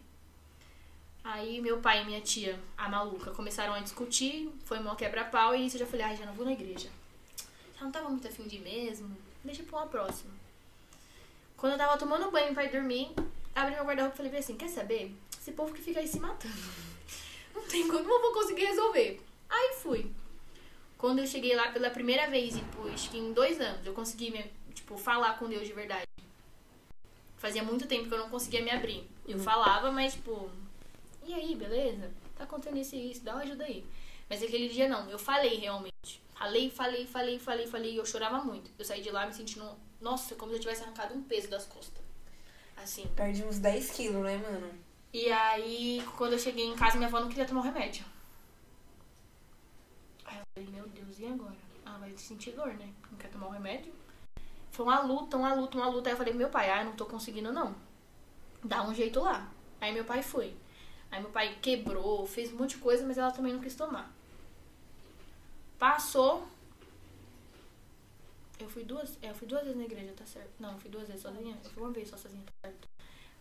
Aí 1.21 1.59
meu 1.59 1.81
pai 1.81 2.01
e 2.01 2.05
minha 2.05 2.21
tia, 2.21 2.57
a 2.77 2.87
maluca, 2.87 3.31
começaram 3.31 3.73
a 3.73 3.81
discutir, 3.81 4.49
foi 4.63 4.79
uma 4.79 4.95
quebra-pau, 4.95 5.53
e 5.53 5.65
isso 5.65 5.75
eu 5.75 5.81
já 5.81 5.85
falei, 5.85 6.05
ai, 6.05 6.15
já 6.15 6.25
não 6.25 6.33
vou 6.33 6.45
na 6.45 6.53
igreja. 6.53 6.89
Já 7.77 7.83
não 7.83 7.91
tava 7.91 8.09
muito 8.09 8.25
afim 8.25 8.47
de 8.47 8.55
ir 8.55 8.61
mesmo, 8.61 9.13
deixa 9.43 9.61
pra 9.63 9.79
uma 9.79 9.87
próxima. 9.87 10.31
Quando 11.57 11.73
eu 11.73 11.77
tava 11.77 11.97
tomando 11.97 12.31
banho 12.31 12.53
pra 12.53 12.63
ir 12.63 12.71
dormir, 12.71 13.11
abri 13.53 13.75
meu 13.75 13.83
guarda-roupa 13.83 14.15
e 14.15 14.17
falei 14.17 14.39
assim, 14.39 14.55
quer 14.55 14.69
saber? 14.69 15.13
Esse 15.37 15.51
povo 15.51 15.73
que 15.73 15.81
fica 15.81 15.99
aí 15.99 16.07
se 16.07 16.21
matando. 16.21 16.55
Não 17.53 17.63
tem 17.63 17.85
como 17.89 18.09
eu 18.09 18.21
vou 18.21 18.31
conseguir 18.31 18.63
resolver. 18.63 19.21
Aí 19.49 19.75
fui. 19.81 20.09
Quando 20.97 21.19
eu 21.19 21.27
cheguei 21.27 21.53
lá 21.53 21.73
pela 21.73 21.89
primeira 21.89 22.29
vez, 22.29 22.55
e 22.55 22.59
tipo, 22.59 22.87
acho 22.87 23.09
que 23.09 23.17
em 23.17 23.33
dois 23.33 23.59
anos, 23.59 23.85
eu 23.85 23.93
consegui, 23.93 24.31
tipo, 24.89 24.97
falar 24.97 25.37
com 25.37 25.47
Deus 25.47 25.67
de 25.67 25.73
verdade. 25.73 26.07
Fazia 27.37 27.63
muito 27.63 27.87
tempo 27.87 28.07
que 28.07 28.13
eu 28.13 28.17
não 28.17 28.29
conseguia 28.29 28.61
me 28.61 28.71
abrir. 28.71 29.07
Eu 29.27 29.37
uhum. 29.37 29.43
falava, 29.43 29.91
mas, 29.91 30.13
tipo, 30.13 30.49
e 31.25 31.33
aí, 31.33 31.55
beleza? 31.55 32.11
Tá 32.35 32.43
acontecendo 32.45 32.77
isso 32.77 32.95
e 32.95 33.11
isso, 33.11 33.23
dá 33.23 33.33
uma 33.33 33.43
ajuda 33.43 33.63
aí. 33.63 33.85
Mas 34.27 34.41
aquele 34.43 34.67
dia 34.67 34.89
não, 34.89 35.09
eu 35.09 35.19
falei 35.19 35.57
realmente. 35.57 36.21
Falei, 36.33 36.69
falei, 36.69 37.05
falei, 37.05 37.39
falei, 37.39 37.67
falei, 37.67 37.93
e 37.93 37.97
eu 37.97 38.05
chorava 38.05 38.43
muito. 38.43 38.71
Eu 38.77 38.85
saí 38.85 39.01
de 39.01 39.11
lá 39.11 39.25
me 39.25 39.33
sentindo 39.33 39.77
nossa, 40.01 40.35
como 40.35 40.51
se 40.51 40.57
eu 40.57 40.61
tivesse 40.61 40.83
arrancado 40.83 41.13
um 41.13 41.21
peso 41.23 41.49
das 41.49 41.65
costas. 41.65 42.01
Assim. 42.77 43.07
Perdi 43.15 43.43
uns 43.43 43.59
10 43.59 43.91
quilos, 43.91 44.23
né, 44.23 44.37
mano? 44.37 44.71
E 45.11 45.29
aí, 45.31 46.03
quando 46.17 46.33
eu 46.33 46.39
cheguei 46.39 46.65
em 46.65 46.75
casa, 46.75 46.97
minha 46.97 47.07
avó 47.07 47.19
não 47.19 47.27
queria 47.27 47.45
tomar 47.45 47.61
o 47.61 47.63
remédio. 47.63 48.05
Aí 50.25 50.37
eu 50.37 50.43
falei, 50.53 50.69
meu 50.69 50.87
Deus, 50.87 51.19
e 51.19 51.25
agora? 51.25 51.55
Ah, 51.85 51.97
vai 51.97 52.15
sentir 52.17 52.51
dor, 52.51 52.73
né? 52.75 52.93
Não 53.11 53.17
quer 53.17 53.29
tomar 53.29 53.47
o 53.47 53.51
remédio? 53.51 53.91
Foi 54.79 54.85
uma 54.85 55.01
luta, 55.01 55.35
uma 55.35 55.53
luta, 55.53 55.77
uma 55.77 55.89
luta. 55.89 56.07
Aí 56.07 56.13
eu 56.13 56.17
falei, 56.17 56.33
meu 56.33 56.47
pai, 56.47 56.71
ah, 56.71 56.79
eu 56.79 56.85
não 56.85 56.95
tô 56.95 57.05
conseguindo, 57.05 57.51
não. 57.51 57.75
Dá 58.63 58.81
um 58.81 58.95
jeito 58.95 59.19
lá. 59.19 59.51
Aí 59.81 59.93
meu 59.93 60.05
pai 60.05 60.23
foi. 60.23 60.55
Aí 61.11 61.19
meu 61.21 61.29
pai 61.31 61.57
quebrou, 61.61 62.25
fez 62.25 62.53
um 62.53 62.55
monte 62.55 62.77
de 62.77 62.81
coisa, 62.81 63.05
mas 63.05 63.17
ela 63.17 63.29
também 63.29 63.51
não 63.51 63.59
quis 63.59 63.75
tomar. 63.75 64.09
Passou, 65.77 66.47
eu 68.57 68.69
fui 68.69 68.85
duas. 68.85 69.17
É, 69.21 69.31
eu 69.31 69.35
fui 69.35 69.45
duas 69.45 69.63
vezes 69.63 69.77
na 69.77 69.83
igreja, 69.83 70.13
tá 70.15 70.25
certo? 70.25 70.51
Não, 70.57 70.79
fui 70.79 70.89
duas 70.89 71.09
vezes 71.09 71.23
sozinha. 71.23 71.57
Eu 71.61 71.69
fui 71.71 71.83
uma 71.83 71.91
vez 71.91 72.07
só 72.07 72.15
sozinha, 72.15 72.45
tá 72.45 72.69
certo? 72.69 72.87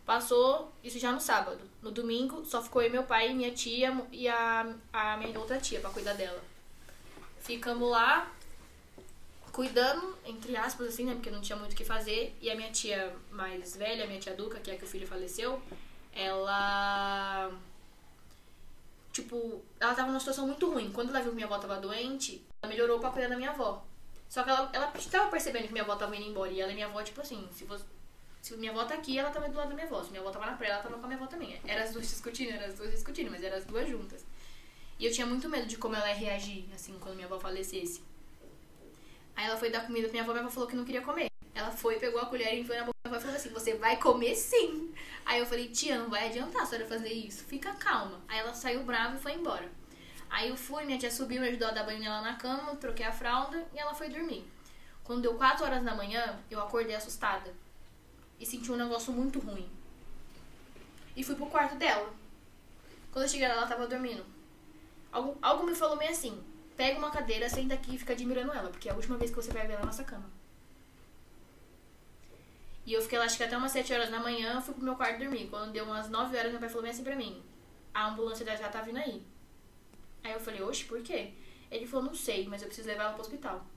Passou 0.05 0.73
isso 0.83 0.99
já 0.99 1.13
no 1.13 1.21
sábado. 1.21 1.61
No 1.81 1.89
domingo, 1.89 2.43
só 2.43 2.61
ficou 2.61 2.81
eu, 2.81 2.91
meu 2.91 3.03
pai, 3.03 3.33
minha 3.33 3.51
tia 3.53 4.05
e 4.11 4.27
a, 4.27 4.75
a 4.91 5.15
minha 5.15 5.39
outra 5.39 5.57
tia 5.57 5.79
pra 5.79 5.89
cuidar 5.89 6.15
dela. 6.15 6.43
Ficamos 7.39 7.89
lá, 7.89 8.29
cuidando, 9.59 10.17
entre 10.23 10.55
aspas, 10.55 10.87
assim, 10.87 11.03
né? 11.03 11.13
Porque 11.15 11.29
não 11.29 11.41
tinha 11.41 11.57
muito 11.57 11.73
o 11.73 11.75
que 11.75 11.83
fazer. 11.83 12.33
E 12.39 12.49
a 12.49 12.55
minha 12.55 12.71
tia 12.71 13.13
mais 13.29 13.75
velha, 13.75 14.05
a 14.05 14.07
minha 14.07 14.17
tia 14.17 14.33
Duca, 14.33 14.57
que 14.57 14.71
é 14.71 14.77
que 14.77 14.85
o 14.85 14.87
filho 14.87 15.05
faleceu, 15.05 15.61
ela. 16.13 17.51
Tipo, 19.11 19.61
ela 19.77 19.93
tava 19.93 20.07
numa 20.07 20.19
situação 20.21 20.47
muito 20.47 20.71
ruim. 20.71 20.93
Quando 20.93 21.09
ela 21.09 21.19
viu 21.19 21.31
que 21.31 21.35
minha 21.35 21.45
avó 21.45 21.59
tava 21.59 21.75
doente, 21.75 22.41
ela 22.61 22.71
melhorou 22.71 23.01
pra 23.01 23.09
cuidar 23.09 23.27
da 23.27 23.35
minha 23.35 23.49
avó. 23.49 23.83
Só 24.29 24.43
que 24.43 24.49
ela, 24.49 24.69
ela 24.71 24.93
estava 24.97 25.29
percebendo 25.29 25.67
que 25.67 25.73
minha 25.73 25.83
avó 25.83 25.97
tava 25.97 26.15
indo 26.15 26.29
embora. 26.29 26.49
E 26.53 26.61
ela 26.61 26.71
e 26.71 26.75
minha 26.75 26.87
avó, 26.87 27.03
tipo 27.03 27.19
assim, 27.19 27.45
se, 27.51 27.65
você, 27.65 27.83
se 28.41 28.55
minha 28.55 28.71
avó 28.71 28.85
tá 28.85 28.95
aqui, 28.95 29.19
ela 29.19 29.29
tava 29.29 29.49
do 29.49 29.57
lado 29.57 29.67
da 29.67 29.75
minha 29.75 29.87
avó. 29.87 30.01
Se 30.01 30.09
minha 30.09 30.21
avó 30.21 30.31
tava 30.31 30.45
na 30.45 30.53
praia, 30.55 30.71
ela 30.71 30.83
tava 30.83 30.97
com 30.97 31.03
a 31.03 31.07
minha 31.07 31.19
avó 31.19 31.27
também. 31.27 31.59
Era 31.65 31.83
as 31.83 31.91
duas 31.91 32.07
discutindo, 32.07 32.53
era 32.53 32.67
as 32.67 32.75
duas 32.75 32.91
discutindo, 32.91 33.29
mas 33.29 33.43
eram 33.43 33.57
as 33.57 33.65
duas 33.65 33.89
juntas. 33.89 34.25
E 34.97 35.05
eu 35.05 35.11
tinha 35.11 35.27
muito 35.27 35.49
medo 35.49 35.67
de 35.67 35.75
como 35.75 35.95
ela 35.95 36.07
ia 36.07 36.15
reagir, 36.15 36.65
assim, 36.73 36.97
quando 36.97 37.15
minha 37.15 37.27
avó 37.27 37.37
falecesse. 37.37 38.07
Aí 39.39 39.45
ela 39.45 39.55
foi 39.55 39.69
dar 39.69 39.87
comida 39.87 40.09
pra 40.09 40.11
minha 40.11 40.23
avó, 40.23 40.33
minha 40.33 40.43
avó 40.43 40.51
falou 40.51 40.67
que 40.67 40.75
não 40.75 40.83
queria 40.83 41.01
comer. 41.01 41.31
Ela 41.55 41.71
foi, 41.71 41.97
pegou 41.97 42.19
a 42.19 42.25
colher 42.25 42.53
e 42.55 42.65
foi 42.65 42.75
na 42.75 42.83
boca 42.83 42.97
da 43.05 43.09
avó 43.09 43.17
e 43.17 43.21
falou 43.21 43.37
assim: 43.37 43.49
Você 43.51 43.73
vai 43.75 43.95
comer 43.95 44.35
sim. 44.35 44.93
Aí 45.25 45.39
eu 45.39 45.45
falei: 45.45 45.69
Tia, 45.69 45.97
não 45.97 46.09
vai 46.09 46.27
adiantar 46.27 46.63
a 46.63 46.65
senhora 46.65 46.85
fazer 46.85 47.07
isso. 47.07 47.45
Fica 47.45 47.73
calma. 47.75 48.19
Aí 48.27 48.37
ela 48.37 48.53
saiu 48.53 48.83
brava 48.83 49.15
e 49.15 49.19
foi 49.19 49.35
embora. 49.35 49.71
Aí 50.29 50.49
eu 50.49 50.57
fui, 50.57 50.83
minha 50.83 50.99
tia 50.99 51.09
subiu, 51.09 51.39
me 51.39 51.47
ajudou 51.47 51.69
a 51.69 51.71
dar 51.71 51.85
banho 51.85 52.01
nela 52.01 52.19
na 52.19 52.35
cama, 52.35 52.75
troquei 52.75 53.05
a 53.05 53.13
fralda 53.13 53.65
e 53.73 53.79
ela 53.79 53.93
foi 53.93 54.09
dormir. 54.09 54.45
Quando 55.05 55.21
deu 55.21 55.35
4 55.35 55.63
horas 55.63 55.85
da 55.85 55.95
manhã, 55.95 56.37
eu 56.51 56.59
acordei 56.59 56.93
assustada. 56.93 57.55
E 58.37 58.45
senti 58.45 58.69
um 58.73 58.75
negócio 58.75 59.13
muito 59.13 59.39
ruim. 59.39 59.69
E 61.15 61.23
fui 61.23 61.35
pro 61.35 61.45
quarto 61.45 61.75
dela. 61.75 62.11
Quando 63.09 63.23
eu 63.23 63.29
cheguei 63.29 63.47
lá, 63.47 63.53
ela 63.53 63.67
tava 63.67 63.87
dormindo. 63.87 64.25
Algo, 65.13 65.37
algo 65.41 65.65
me 65.65 65.73
falou 65.73 65.95
meio 65.95 66.11
assim: 66.11 66.43
pega 66.79 66.97
uma 66.97 67.11
cadeira, 67.11 67.49
senta 67.49 67.73
aqui 67.73 67.95
e 67.95 67.97
fica 67.97 68.13
admirando 68.13 68.53
ela, 68.53 68.69
porque 68.69 68.87
é 68.87 68.93
a 68.93 68.95
última 68.95 69.17
vez 69.17 69.29
que 69.29 69.35
você 69.35 69.51
vai 69.51 69.67
ver 69.67 69.73
ela 69.73 69.81
na 69.81 69.87
nossa 69.87 70.05
cama. 70.05 70.31
E 72.85 72.93
eu 72.93 73.01
fiquei 73.01 73.19
lá, 73.19 73.25
acho 73.25 73.35
que 73.35 73.43
até 73.43 73.57
umas 73.57 73.73
7 73.73 73.93
horas 73.93 74.09
da 74.09 74.21
manhã, 74.21 74.61
fui 74.61 74.73
pro 74.73 74.83
meu 74.85 74.95
quarto 74.95 75.19
dormir. 75.19 75.47
Quando 75.49 75.73
deu 75.73 75.83
umas 75.83 76.09
9 76.09 76.37
horas, 76.37 76.51
meu 76.51 76.59
pai 76.61 76.69
falou 76.69 76.89
assim 76.89 77.03
pra 77.03 77.17
mim: 77.17 77.43
a 77.93 78.07
ambulância 78.07 78.45
já 78.45 78.69
tá 78.69 78.81
vindo 78.81 78.97
aí. 78.97 79.21
Aí 80.23 80.31
eu 80.31 80.39
falei: 80.39 80.61
oxe, 80.61 80.85
por 80.85 81.01
quê? 81.01 81.33
Ele 81.69 81.85
falou: 81.85 82.05
não 82.05 82.15
sei, 82.15 82.47
mas 82.47 82.61
eu 82.61 82.67
preciso 82.67 82.87
levar 82.87 83.03
ela 83.03 83.13
pro 83.13 83.23
hospital. 83.23 83.67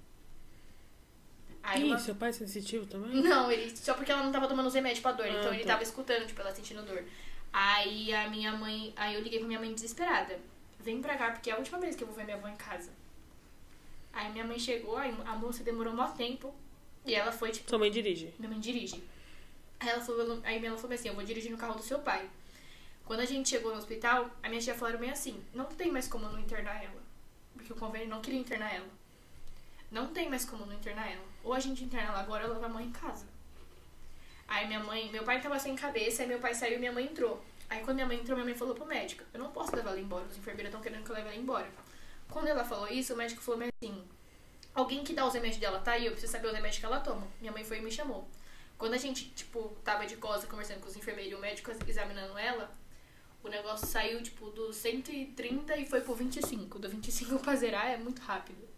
Aí 1.60 1.82
Ih, 1.82 1.86
uma... 1.86 1.98
seu 1.98 2.14
pai 2.14 2.28
é 2.30 2.32
sensitivo 2.32 2.86
também? 2.86 3.20
Não, 3.20 3.50
ele 3.50 3.76
só 3.76 3.94
porque 3.94 4.12
ela 4.12 4.22
não 4.22 4.30
tava 4.30 4.46
tomando 4.46 4.66
os 4.68 4.74
remédios 4.74 5.00
pra 5.00 5.10
dor, 5.10 5.26
ah, 5.26 5.40
então 5.40 5.52
ele 5.52 5.64
tá. 5.64 5.72
tava 5.72 5.82
escutando, 5.82 6.24
tipo, 6.24 6.40
ela 6.40 6.54
sentindo 6.54 6.82
dor. 6.84 7.04
Aí 7.52 8.14
a 8.14 8.30
minha 8.30 8.52
mãe, 8.52 8.92
aí 8.94 9.16
eu 9.16 9.20
liguei 9.20 9.40
pra 9.40 9.48
minha 9.48 9.58
mãe 9.58 9.74
desesperada. 9.74 10.38
Vem 10.82 11.00
pra 11.00 11.16
cá, 11.16 11.30
porque 11.30 11.50
é 11.50 11.54
a 11.54 11.56
última 11.56 11.78
vez 11.78 11.94
que 11.94 12.02
eu 12.02 12.06
vou 12.06 12.16
ver 12.16 12.24
minha 12.24 12.36
avó 12.36 12.48
em 12.48 12.56
casa. 12.56 12.90
Aí 14.12 14.30
minha 14.32 14.44
mãe 14.44 14.59
chegou, 14.59 14.96
a 14.98 15.36
moça 15.36 15.62
demorou 15.62 15.94
um 15.94 16.12
tempo. 16.12 16.54
E 17.04 17.14
ela 17.14 17.32
foi, 17.32 17.50
tipo. 17.50 17.68
Sua 17.68 17.78
mãe 17.78 17.90
dirige? 17.90 18.34
Minha 18.38 18.50
mãe 18.50 18.60
dirige. 18.60 19.02
Aí 19.80 19.88
ela 19.88 20.00
falou, 20.00 20.40
aí 20.44 20.64
ela 20.64 20.76
falou 20.76 20.94
assim, 20.94 21.09
eu 21.09 21.14
vou 21.14 21.24
dirigir 21.24 21.50
no 21.50 21.59
carro 21.59 21.74
do 21.74 21.82
seu 21.82 21.98
pai. 21.98 22.28
Quando 23.04 23.20
a 23.20 23.24
gente 23.24 23.48
chegou 23.48 23.72
no 23.72 23.78
hospital, 23.78 24.30
a 24.42 24.48
minha 24.48 24.60
tia 24.60 24.74
falou 24.74 24.96
bem 24.98 25.10
assim, 25.10 25.42
não 25.52 25.64
tem 25.64 25.90
mais 25.90 26.06
como 26.06 26.28
não 26.28 26.38
internar 26.38 26.82
ela. 26.82 27.02
Porque 27.54 27.72
o 27.72 27.76
convênio 27.76 28.09
não 28.09 28.20
queria 28.20 28.38
internar 28.38 28.72
ela. 28.72 28.88
Não 29.90 30.09
tem 30.09 30.28
mais 30.28 30.44
como 30.44 30.64
não 30.64 30.74
internar 30.74 31.10
ela. 31.10 31.24
Ou 31.42 31.52
a 31.52 31.60
gente 31.60 31.84
interna 31.84 32.10
ela 32.10 32.20
agora 32.20 32.46
ou 32.46 32.54
leva 32.54 32.66
a 32.66 32.68
mãe 32.68 32.86
em 32.86 32.92
casa. 32.92 33.26
Aí 34.46 34.66
minha 34.66 34.80
mãe, 34.80 35.10
meu 35.10 35.24
pai 35.24 35.40
tava 35.40 35.59
sem 35.59 35.74
cabeça, 35.74 36.22
aí 36.22 36.28
meu 36.28 36.38
pai 36.38 36.54
saiu 36.54 36.76
e 36.76 36.78
minha 36.78 36.92
mãe 36.92 37.04
entrou. 37.04 37.42
Aí 37.73 37.82
quando 37.82 37.94
minha 37.94 38.07
mãe 38.07 38.19
entrou, 38.19 38.36
minha 38.36 38.44
mãe 38.44 38.55
falou 38.55 38.74
pro 38.74 38.85
médico, 38.85 39.24
eu 39.32 39.40
não 39.40 39.51
posso 39.51 39.74
levar 39.74 39.93
ela 39.93 40.01
embora, 40.01 40.27
os 40.27 40.36
enfermeiros 40.36 40.69
estão 40.69 40.82
querendo 40.82 41.05
que 41.05 41.11
eu 41.11 41.16
leve 41.16 41.28
ela 41.28 41.36
embora. 41.39 41.66
Quando 42.28 42.47
ela 42.47 42.62
falou 42.66 42.86
isso, 42.86 43.15
o 43.15 43.16
médico 43.16 43.40
falou 43.40 43.62
assim, 43.62 44.05
alguém 44.74 45.03
que 45.03 45.15
dá 45.15 45.27
os 45.27 45.32
remédios 45.32 45.59
dela 45.59 45.81
tá 45.81 45.93
aí, 45.93 46.05
eu 46.05 46.12
preciso 46.12 46.32
saber 46.32 46.49
os 46.49 46.53
remédios 46.53 46.81
que 46.81 46.85
ela 46.85 47.01
toma. 47.01 47.27
Minha 47.40 47.51
mãe 47.51 47.65
foi 47.65 47.78
e 47.78 47.81
me 47.81 47.90
chamou. 47.90 48.28
Quando 48.77 48.93
a 48.93 48.99
gente, 48.99 49.31
tipo, 49.31 49.74
tava 49.82 50.05
de 50.05 50.19
cosa 50.19 50.47
conversando 50.47 50.81
com 50.81 50.89
os 50.89 50.97
enfermeiros 50.97 51.32
e 51.32 51.35
o 51.35 51.39
médico 51.39 51.70
examinando 51.89 52.36
ela, 52.36 52.70
o 53.43 53.49
negócio 53.49 53.86
saiu, 53.86 54.23
tipo, 54.23 54.51
do 54.51 54.70
130 54.70 55.74
e 55.74 55.86
foi 55.86 56.03
pro 56.03 56.15
25. 56.15 56.78
Do 56.78 56.90
25 56.90 57.39
pra 57.39 57.57
zerar 57.57 57.90
é 57.90 57.97
muito 57.97 58.20
rápido 58.20 58.69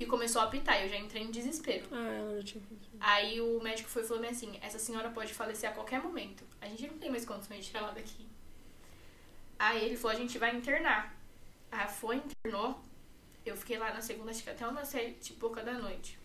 e 0.00 0.06
começou 0.06 0.40
a 0.40 0.46
apitar. 0.46 0.82
Eu 0.82 0.88
já 0.88 0.96
entrei 0.96 1.22
em 1.22 1.30
desespero. 1.30 1.86
Ah, 1.92 2.12
ela 2.12 2.36
já 2.38 2.42
tinha 2.42 2.64
Aí 2.98 3.38
o 3.40 3.60
médico 3.60 3.88
foi 3.88 4.02
e 4.02 4.06
falou 4.06 4.26
assim: 4.26 4.58
essa 4.62 4.78
senhora 4.78 5.10
pode 5.10 5.34
falecer 5.34 5.68
a 5.68 5.72
qualquer 5.74 6.02
momento. 6.02 6.42
A 6.60 6.66
gente 6.66 6.88
não 6.88 6.98
tem 6.98 7.10
mais 7.10 7.26
condições 7.26 7.60
de 7.60 7.66
tirar 7.66 7.80
ela 7.80 7.92
daqui. 7.92 8.26
Aí 9.58 9.84
ele 9.84 9.96
falou: 9.96 10.16
a 10.16 10.20
gente 10.20 10.38
vai 10.38 10.56
internar. 10.56 11.14
Aí 11.70 11.86
foi, 11.86 12.16
internou. 12.16 12.82
Eu 13.44 13.56
fiquei 13.56 13.78
lá 13.78 13.92
na 13.92 14.00
segunda, 14.00 14.30
acho 14.30 14.42
que 14.42 14.50
até 14.50 14.66
umas 14.66 14.88
sete 14.88 15.32
e 15.32 15.36
pouca 15.36 15.62
da 15.62 15.74
noite. 15.74 16.18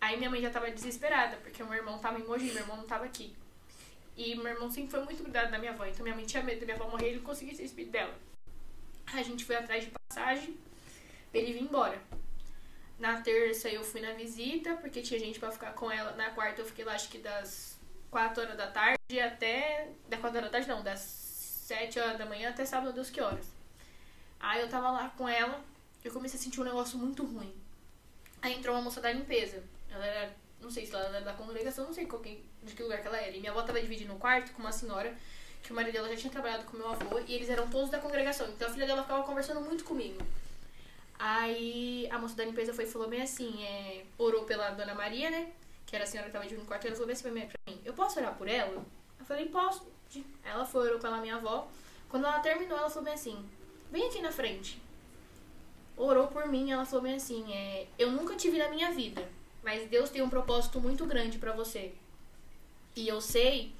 Aí 0.00 0.16
minha 0.18 0.30
mãe 0.30 0.40
já 0.40 0.50
tava 0.50 0.70
desesperada, 0.70 1.36
porque 1.38 1.62
meu 1.62 1.74
irmão 1.74 1.98
tava 1.98 2.18
em 2.20 2.24
Mogi, 2.24 2.46
meu 2.46 2.62
irmão 2.62 2.76
não 2.76 2.86
tava 2.86 3.06
aqui. 3.06 3.34
E 4.16 4.34
meu 4.34 4.46
irmão 4.46 4.70
sempre 4.70 4.90
foi 4.90 5.04
muito 5.04 5.22
cuidado 5.22 5.50
da 5.50 5.58
minha 5.58 5.72
avó, 5.72 5.84
então 5.84 6.02
minha 6.02 6.14
mãe 6.14 6.24
tinha 6.24 6.42
medo 6.42 6.60
da 6.60 6.66
minha 6.66 6.76
avó 6.76 6.88
morrer 6.88 7.06
e 7.06 7.08
ele 7.10 7.16
não 7.18 7.24
conseguia 7.24 7.54
se 7.54 7.62
despedir 7.62 7.92
dela. 7.92 8.14
A 9.12 9.22
gente 9.22 9.44
foi 9.44 9.56
atrás 9.56 9.84
de 9.84 9.90
passagem 9.90 10.56
pra 11.30 11.40
ele 11.40 11.52
vir 11.52 11.62
embora. 11.62 12.00
Na 12.98 13.20
terça 13.20 13.68
eu 13.68 13.84
fui 13.84 14.00
na 14.00 14.12
visita, 14.12 14.74
porque 14.76 15.02
tinha 15.02 15.20
gente 15.20 15.38
para 15.38 15.50
ficar 15.50 15.72
com 15.74 15.90
ela. 15.90 16.12
Na 16.12 16.30
quarta 16.30 16.62
eu 16.62 16.66
fiquei 16.66 16.84
lá, 16.84 16.94
acho 16.94 17.08
que 17.08 17.18
das 17.18 17.78
4 18.10 18.42
horas 18.42 18.56
da 18.56 18.68
tarde 18.68 19.20
até. 19.20 19.90
Da 20.08 20.16
4 20.16 20.38
horas 20.38 20.50
da 20.50 20.52
tarde 20.52 20.68
não, 20.68 20.82
das 20.82 21.00
7 21.00 21.98
horas 22.00 22.18
da 22.18 22.24
manhã 22.24 22.50
até 22.50 22.64
sábado, 22.64 22.92
Deus 22.92 23.10
que 23.10 23.20
horas. 23.20 23.46
Aí 24.40 24.60
eu 24.60 24.68
tava 24.68 24.90
lá 24.90 25.10
com 25.10 25.28
ela, 25.28 25.62
eu 26.04 26.12
comecei 26.12 26.38
a 26.38 26.42
sentir 26.42 26.60
um 26.60 26.64
negócio 26.64 26.98
muito 26.98 27.24
ruim. 27.24 27.54
Aí 28.40 28.54
entrou 28.54 28.74
uma 28.74 28.82
moça 28.82 29.00
da 29.00 29.12
limpeza. 29.12 29.62
Ela 29.90 30.06
era, 30.06 30.36
não 30.60 30.70
sei 30.70 30.86
se 30.86 30.94
ela 30.94 31.04
era 31.06 31.20
da 31.20 31.32
congregação, 31.32 31.86
não 31.86 31.92
sei 31.92 32.06
qual 32.06 32.22
de 32.22 32.74
que 32.74 32.82
lugar 32.82 33.00
que 33.02 33.08
ela 33.08 33.18
era. 33.18 33.36
E 33.36 33.40
minha 33.40 33.50
avó 33.50 33.62
tava 33.62 33.80
dividindo 33.80 34.14
um 34.14 34.18
quarto 34.18 34.52
com 34.52 34.60
uma 34.60 34.72
senhora 34.72 35.14
que 35.62 35.72
o 35.72 35.74
marido 35.74 35.94
dela 35.94 36.08
já 36.08 36.16
tinha 36.16 36.30
trabalhado 36.30 36.64
com 36.64 36.76
meu 36.76 36.88
avô 36.88 37.18
e 37.26 37.34
eles 37.34 37.50
eram 37.50 37.68
todos 37.68 37.90
da 37.90 37.98
congregação. 37.98 38.48
Então 38.48 38.68
a 38.68 38.70
filha 38.70 38.86
dela 38.86 39.02
ficava 39.02 39.24
conversando 39.24 39.60
muito 39.60 39.84
comigo. 39.84 40.24
Aí 41.18 42.08
a 42.10 42.18
moça 42.18 42.36
da 42.36 42.44
limpeza 42.44 42.74
foi 42.74 42.84
e 42.84 42.88
falou 42.88 43.08
bem 43.08 43.22
assim, 43.22 43.64
é, 43.64 44.04
orou 44.18 44.44
pela 44.44 44.70
dona 44.70 44.94
Maria, 44.94 45.30
né? 45.30 45.52
Que 45.86 45.96
era 45.96 46.04
a 46.04 46.06
senhora 46.06 46.28
que 46.28 46.32
tava 46.32 46.44
dividindo 46.44 46.64
o 46.64 46.68
quarto, 46.68 46.84
e 46.84 46.88
ela 46.88 46.96
falou 46.96 47.06
bem 47.06 47.14
assim 47.14 47.22
pra 47.22 47.72
mim, 47.72 47.80
eu 47.84 47.94
posso 47.94 48.18
orar 48.18 48.34
por 48.34 48.48
ela? 48.48 48.84
Eu 49.18 49.24
falei, 49.24 49.46
posso. 49.46 49.86
Ela 50.44 50.64
foi, 50.64 50.88
orou 50.88 50.98
pela 51.00 51.20
minha 51.20 51.36
avó. 51.36 51.68
Quando 52.08 52.26
ela 52.26 52.38
terminou, 52.40 52.78
ela 52.78 52.88
falou 52.88 53.04
bem 53.04 53.14
assim, 53.14 53.44
vem 53.90 54.06
aqui 54.06 54.20
na 54.20 54.30
frente. 54.30 54.80
Orou 55.96 56.28
por 56.28 56.46
mim, 56.46 56.70
ela 56.70 56.84
falou 56.84 57.02
bem 57.02 57.14
assim, 57.14 57.52
é, 57.52 57.86
eu 57.98 58.10
nunca 58.12 58.36
te 58.36 58.50
vi 58.50 58.58
na 58.58 58.68
minha 58.68 58.90
vida, 58.92 59.26
mas 59.64 59.88
Deus 59.88 60.10
tem 60.10 60.20
um 60.22 60.28
propósito 60.28 60.80
muito 60.80 61.06
grande 61.06 61.38
para 61.38 61.52
você. 61.52 61.94
E 62.94 63.08
eu 63.08 63.20
sei 63.20 63.72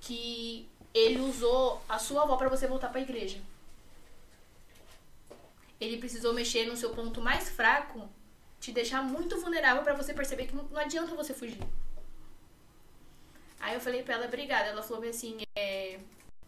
que 0.00 0.66
ele 0.94 1.20
usou 1.20 1.82
a 1.88 1.98
sua 1.98 2.22
avó 2.22 2.36
para 2.36 2.48
você 2.48 2.66
voltar 2.66 2.88
para 2.88 2.98
a 2.98 3.02
igreja. 3.02 3.38
Ele 5.80 5.98
precisou 5.98 6.32
mexer 6.32 6.66
no 6.66 6.76
seu 6.76 6.90
ponto 6.90 7.20
mais 7.20 7.48
fraco, 7.48 8.08
te 8.60 8.72
deixar 8.72 9.02
muito 9.02 9.40
vulnerável 9.40 9.82
para 9.82 9.94
você 9.94 10.12
perceber 10.12 10.46
que 10.46 10.54
não, 10.54 10.64
não, 10.64 10.80
adianta 10.80 11.14
você 11.14 11.32
fugir. 11.32 11.60
Aí 13.60 13.74
eu 13.74 13.80
falei 13.80 14.02
pra 14.02 14.14
ela, 14.14 14.26
obrigada. 14.26 14.68
Ela 14.68 14.82
falou 14.82 15.08
assim, 15.08 15.38
é, 15.56 15.98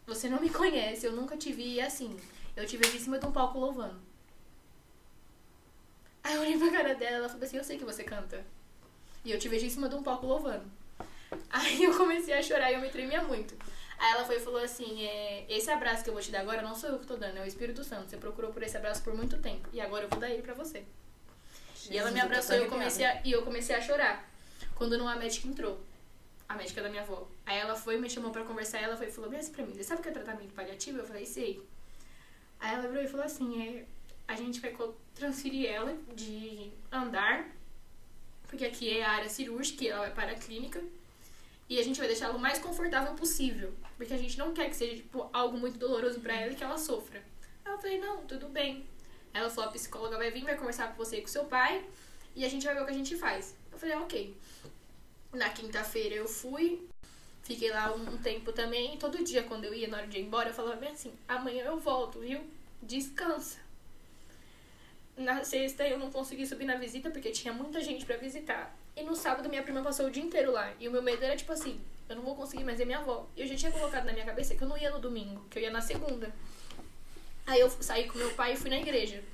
você 0.07 0.29
não 0.29 0.41
me 0.41 0.51
conhece, 0.51 1.07
eu 1.07 1.13
nunca 1.13 1.37
te 1.37 1.53
vi 1.53 1.81
assim. 1.81 2.19
Eu 2.57 2.67
te 2.67 2.77
vejo 2.77 2.97
em 2.97 3.01
cima 3.01 3.19
de 3.19 3.27
um 3.27 3.33
palco 3.33 3.59
louvando. 3.59 4.01
Aí 6.23 6.35
eu 6.35 6.43
olhei 6.43 6.59
pra 6.59 6.71
cara 6.71 6.95
dela, 6.95 7.17
ela 7.17 7.29
falou 7.29 7.45
assim, 7.45 7.57
eu 7.57 7.65
sei 7.65 7.79
que 7.79 7.85
você 7.85 8.05
canta. 8.05 8.45
E 9.25 9.31
eu 9.31 9.39
te 9.39 9.49
vejo 9.49 9.67
em 9.67 9.71
cima 9.71 9.89
de 9.89 9.95
um 9.95 10.03
palco 10.03 10.27
louvando. 10.27 10.65
Aí 11.49 11.85
eu 11.85 11.97
comecei 11.97 12.35
a 12.35 12.43
chorar 12.43 12.71
e 12.71 12.75
eu 12.75 12.81
me 12.81 12.91
tremia 12.91 13.23
muito. 13.23 13.55
Aí 14.01 14.13
ela 14.13 14.25
foi 14.25 14.39
e 14.39 14.41
falou 14.41 14.63
assim: 14.63 15.05
é, 15.05 15.45
esse 15.47 15.71
abraço 15.71 16.03
que 16.03 16.09
eu 16.09 16.15
vou 16.15 16.23
te 16.23 16.31
dar 16.31 16.41
agora 16.41 16.63
não 16.63 16.75
sou 16.75 16.89
eu 16.89 16.99
que 16.99 17.07
tô 17.07 17.17
dando, 17.17 17.37
é 17.37 17.43
o 17.43 17.47
Espírito 17.47 17.85
Santo. 17.85 18.09
Você 18.09 18.17
procurou 18.17 18.51
por 18.51 18.63
esse 18.63 18.75
abraço 18.75 19.03
por 19.03 19.15
muito 19.15 19.37
tempo. 19.39 19.69
E 19.75 19.81
agora 19.81 20.05
eu 20.05 20.09
vou 20.09 20.19
dar 20.19 20.31
ele 20.31 20.41
pra 20.41 20.55
você. 20.55 20.83
Jesus, 21.75 21.91
e 21.91 21.99
ela 21.99 22.11
me 22.11 22.19
abraçou 22.19 22.57
e 22.57 22.61
eu, 22.61 22.69
comecei 22.69 23.05
a, 23.05 23.21
e 23.23 23.31
eu 23.31 23.43
comecei 23.43 23.77
a 23.77 23.81
chorar. 23.81 24.27
Quando 24.75 24.95
uma 24.95 25.17
médica 25.17 25.47
entrou. 25.47 25.79
A 26.49 26.55
médica 26.55 26.83
da 26.83 26.89
minha 26.89 27.03
avó. 27.03 27.29
Aí 27.45 27.59
ela 27.59 27.77
foi, 27.77 27.99
me 27.99 28.09
chamou 28.09 28.31
pra 28.31 28.43
conversar. 28.43 28.79
Ela 28.79 28.97
foi 28.97 29.09
e 29.09 29.13
falou: 29.13 29.31
assim 29.37 29.53
pra 29.53 29.67
mim, 29.67 29.75
você 29.75 29.85
sabe 29.85 30.01
o 30.01 30.03
que 30.03 30.09
é 30.09 30.13
tratamento 30.13 30.55
paliativo? 30.55 30.99
Eu 30.99 31.05
falei: 31.05 31.27
Sei. 31.27 31.63
Aí 32.59 32.75
ela 32.75 32.89
virou 32.89 33.05
e 33.05 33.09
falou 33.09 33.27
assim: 33.27 33.63
é, 33.63 33.85
A 34.27 34.35
gente 34.35 34.61
vai 34.61 34.75
transferir 35.15 35.71
ela 35.71 35.95
de 36.15 36.73
andar, 36.91 37.51
porque 38.49 38.65
aqui 38.65 38.99
é 38.99 39.05
a 39.05 39.11
área 39.11 39.29
cirúrgica 39.29 39.85
e 39.85 39.89
ela 39.89 40.01
vai 40.01 40.15
para 40.15 40.33
a 40.33 40.37
clínica. 40.37 40.83
E 41.71 41.79
a 41.79 41.85
gente 41.85 42.01
vai 42.01 42.09
deixar 42.09 42.27
ela 42.27 42.37
o 42.37 42.41
mais 42.41 42.59
confortável 42.59 43.15
possível. 43.15 43.73
Porque 43.97 44.13
a 44.13 44.19
gente 44.19 44.37
não 44.37 44.53
quer 44.53 44.69
que 44.69 44.75
seja, 44.75 44.97
tipo, 44.97 45.31
algo 45.33 45.57
muito 45.57 45.79
doloroso 45.79 46.21
para 46.21 46.35
ela 46.35 46.51
e 46.51 46.57
que 46.57 46.65
ela 46.65 46.77
sofra. 46.77 47.23
Aí 47.65 47.73
eu 47.73 47.79
falei, 47.79 48.01
não, 48.01 48.27
tudo 48.27 48.49
bem. 48.49 48.85
Ela 49.33 49.49
falou, 49.49 49.71
a 49.71 49.73
psicóloga 49.73 50.19
vai 50.19 50.33
vir, 50.33 50.43
vai 50.43 50.57
conversar 50.57 50.89
com 50.89 50.97
você 50.97 51.19
e 51.19 51.23
com 51.23 51.29
seu 51.29 51.45
pai. 51.45 51.87
E 52.35 52.45
a 52.45 52.49
gente 52.49 52.67
vai 52.67 52.75
ver 52.75 52.83
o 52.83 52.85
que 52.87 52.91
a 52.91 52.95
gente 52.95 53.17
faz. 53.17 53.55
Eu 53.71 53.79
falei, 53.79 53.95
ok. 53.95 54.37
Na 55.33 55.49
quinta-feira 55.51 56.17
eu 56.17 56.27
fui. 56.27 56.89
Fiquei 57.45 57.71
lá 57.71 57.95
um, 57.95 58.19
tempo 58.19 58.53
também. 58.53 58.95
E 58.95 58.99
todo 58.99 59.23
dia, 59.23 59.45
quando 59.45 59.65
eu 59.65 59.73
ia, 59.73 59.87
na 59.87 59.99
hora 59.99 60.09
de 60.09 60.19
ir 60.19 60.23
embora, 60.23 60.51
eu 60.51 60.55
falava 60.55 60.75
bem 60.75 60.91
assim, 60.91 61.13
amanhã 61.29 61.67
eu 61.67 61.79
volto, 61.79 62.19
viu? 62.19 62.41
Descansa. 62.83 63.59
Na 65.17 65.45
sexta 65.45 65.87
eu 65.87 66.01
não 66.01 66.11
consegui 66.11 66.45
subir 66.45 66.65
na 66.65 66.75
visita 66.75 67.11
porque 67.11 67.31
tinha 67.31 67.55
muita 67.55 67.81
gente 67.81 68.05
para 68.05 68.17
visitar. 68.17 68.77
E 69.01 69.03
no 69.03 69.17
sábado 69.17 69.49
minha 69.49 69.63
prima 69.63 69.83
passou 69.83 70.07
o 70.07 70.11
dia 70.11 70.23
inteiro 70.23 70.53
lá. 70.53 70.75
E 70.79 70.87
o 70.87 70.91
meu 70.91 71.03
medo 71.03 71.25
era 71.25 71.35
tipo 71.35 71.51
assim, 71.51 71.81
eu 72.07 72.17
não 72.17 72.23
vou 72.23 72.37
conseguir 72.37 72.65
mais 72.65 72.77
ver 72.77 72.85
minha 72.85 72.99
avó. 72.99 73.27
E 73.35 73.41
eu 73.41 73.47
já 73.47 73.57
tinha 73.57 73.73
colocado 73.73 74.05
na 74.05 74.13
minha 74.13 74.27
cabeça 74.27 74.55
que 74.55 74.63
eu 74.63 74.69
não 74.69 74.77
ia 74.77 74.91
no 74.91 74.99
domingo, 74.99 75.43
que 75.49 75.59
eu 75.59 75.63
ia 75.63 75.71
na 75.71 75.81
segunda. 75.81 76.31
Aí 77.47 77.61
eu 77.61 77.71
saí 77.71 78.07
com 78.07 78.19
meu 78.19 78.31
pai 78.35 78.53
e 78.53 78.57
fui 78.57 78.69
na 78.69 78.77
igreja. 78.77 79.25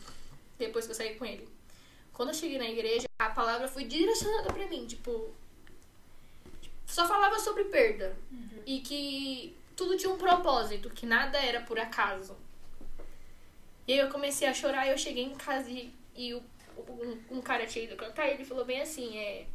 Depois 0.57 0.85
que 0.85 0.93
eu 0.93 0.95
saí 0.95 1.17
com 1.17 1.25
ele. 1.25 1.49
Quando 2.13 2.29
eu 2.29 2.35
cheguei 2.35 2.59
na 2.59 2.69
igreja, 2.69 3.09
a 3.19 3.31
palavra 3.31 3.67
foi 3.67 3.85
direcionada 3.85 4.53
para 4.53 4.67
mim, 4.69 4.87
tipo, 4.87 5.31
só 6.87 7.07
falava 7.07 7.39
sobre 7.41 7.65
perda 7.65 8.17
uhum. 8.31 8.63
e 8.65 8.81
que 8.81 9.57
tudo 9.75 9.97
tinha 9.97 10.11
um 10.11 10.17
propósito, 10.17 10.89
que 10.91 11.05
nada 11.05 11.39
era 11.39 11.61
por 11.61 11.79
acaso. 11.79 12.37
E 13.87 13.93
aí 13.93 13.99
eu 13.99 14.09
comecei 14.11 14.47
a 14.47 14.55
chorar 14.55 14.87
e 14.87 14.91
eu 14.91 14.99
cheguei 14.99 15.25
em 15.25 15.35
casa 15.35 15.69
e, 15.69 15.93
e 16.15 16.33
o 16.33 16.43
um, 16.77 17.39
um 17.39 17.41
cara 17.41 17.67
tinha 17.67 17.85
ido 17.85 17.97
cantar 17.97 18.29
e 18.29 18.35
ele 18.35 18.45
falou 18.45 18.65
bem 18.65 18.81
assim, 18.81 19.19
é... 19.19 19.47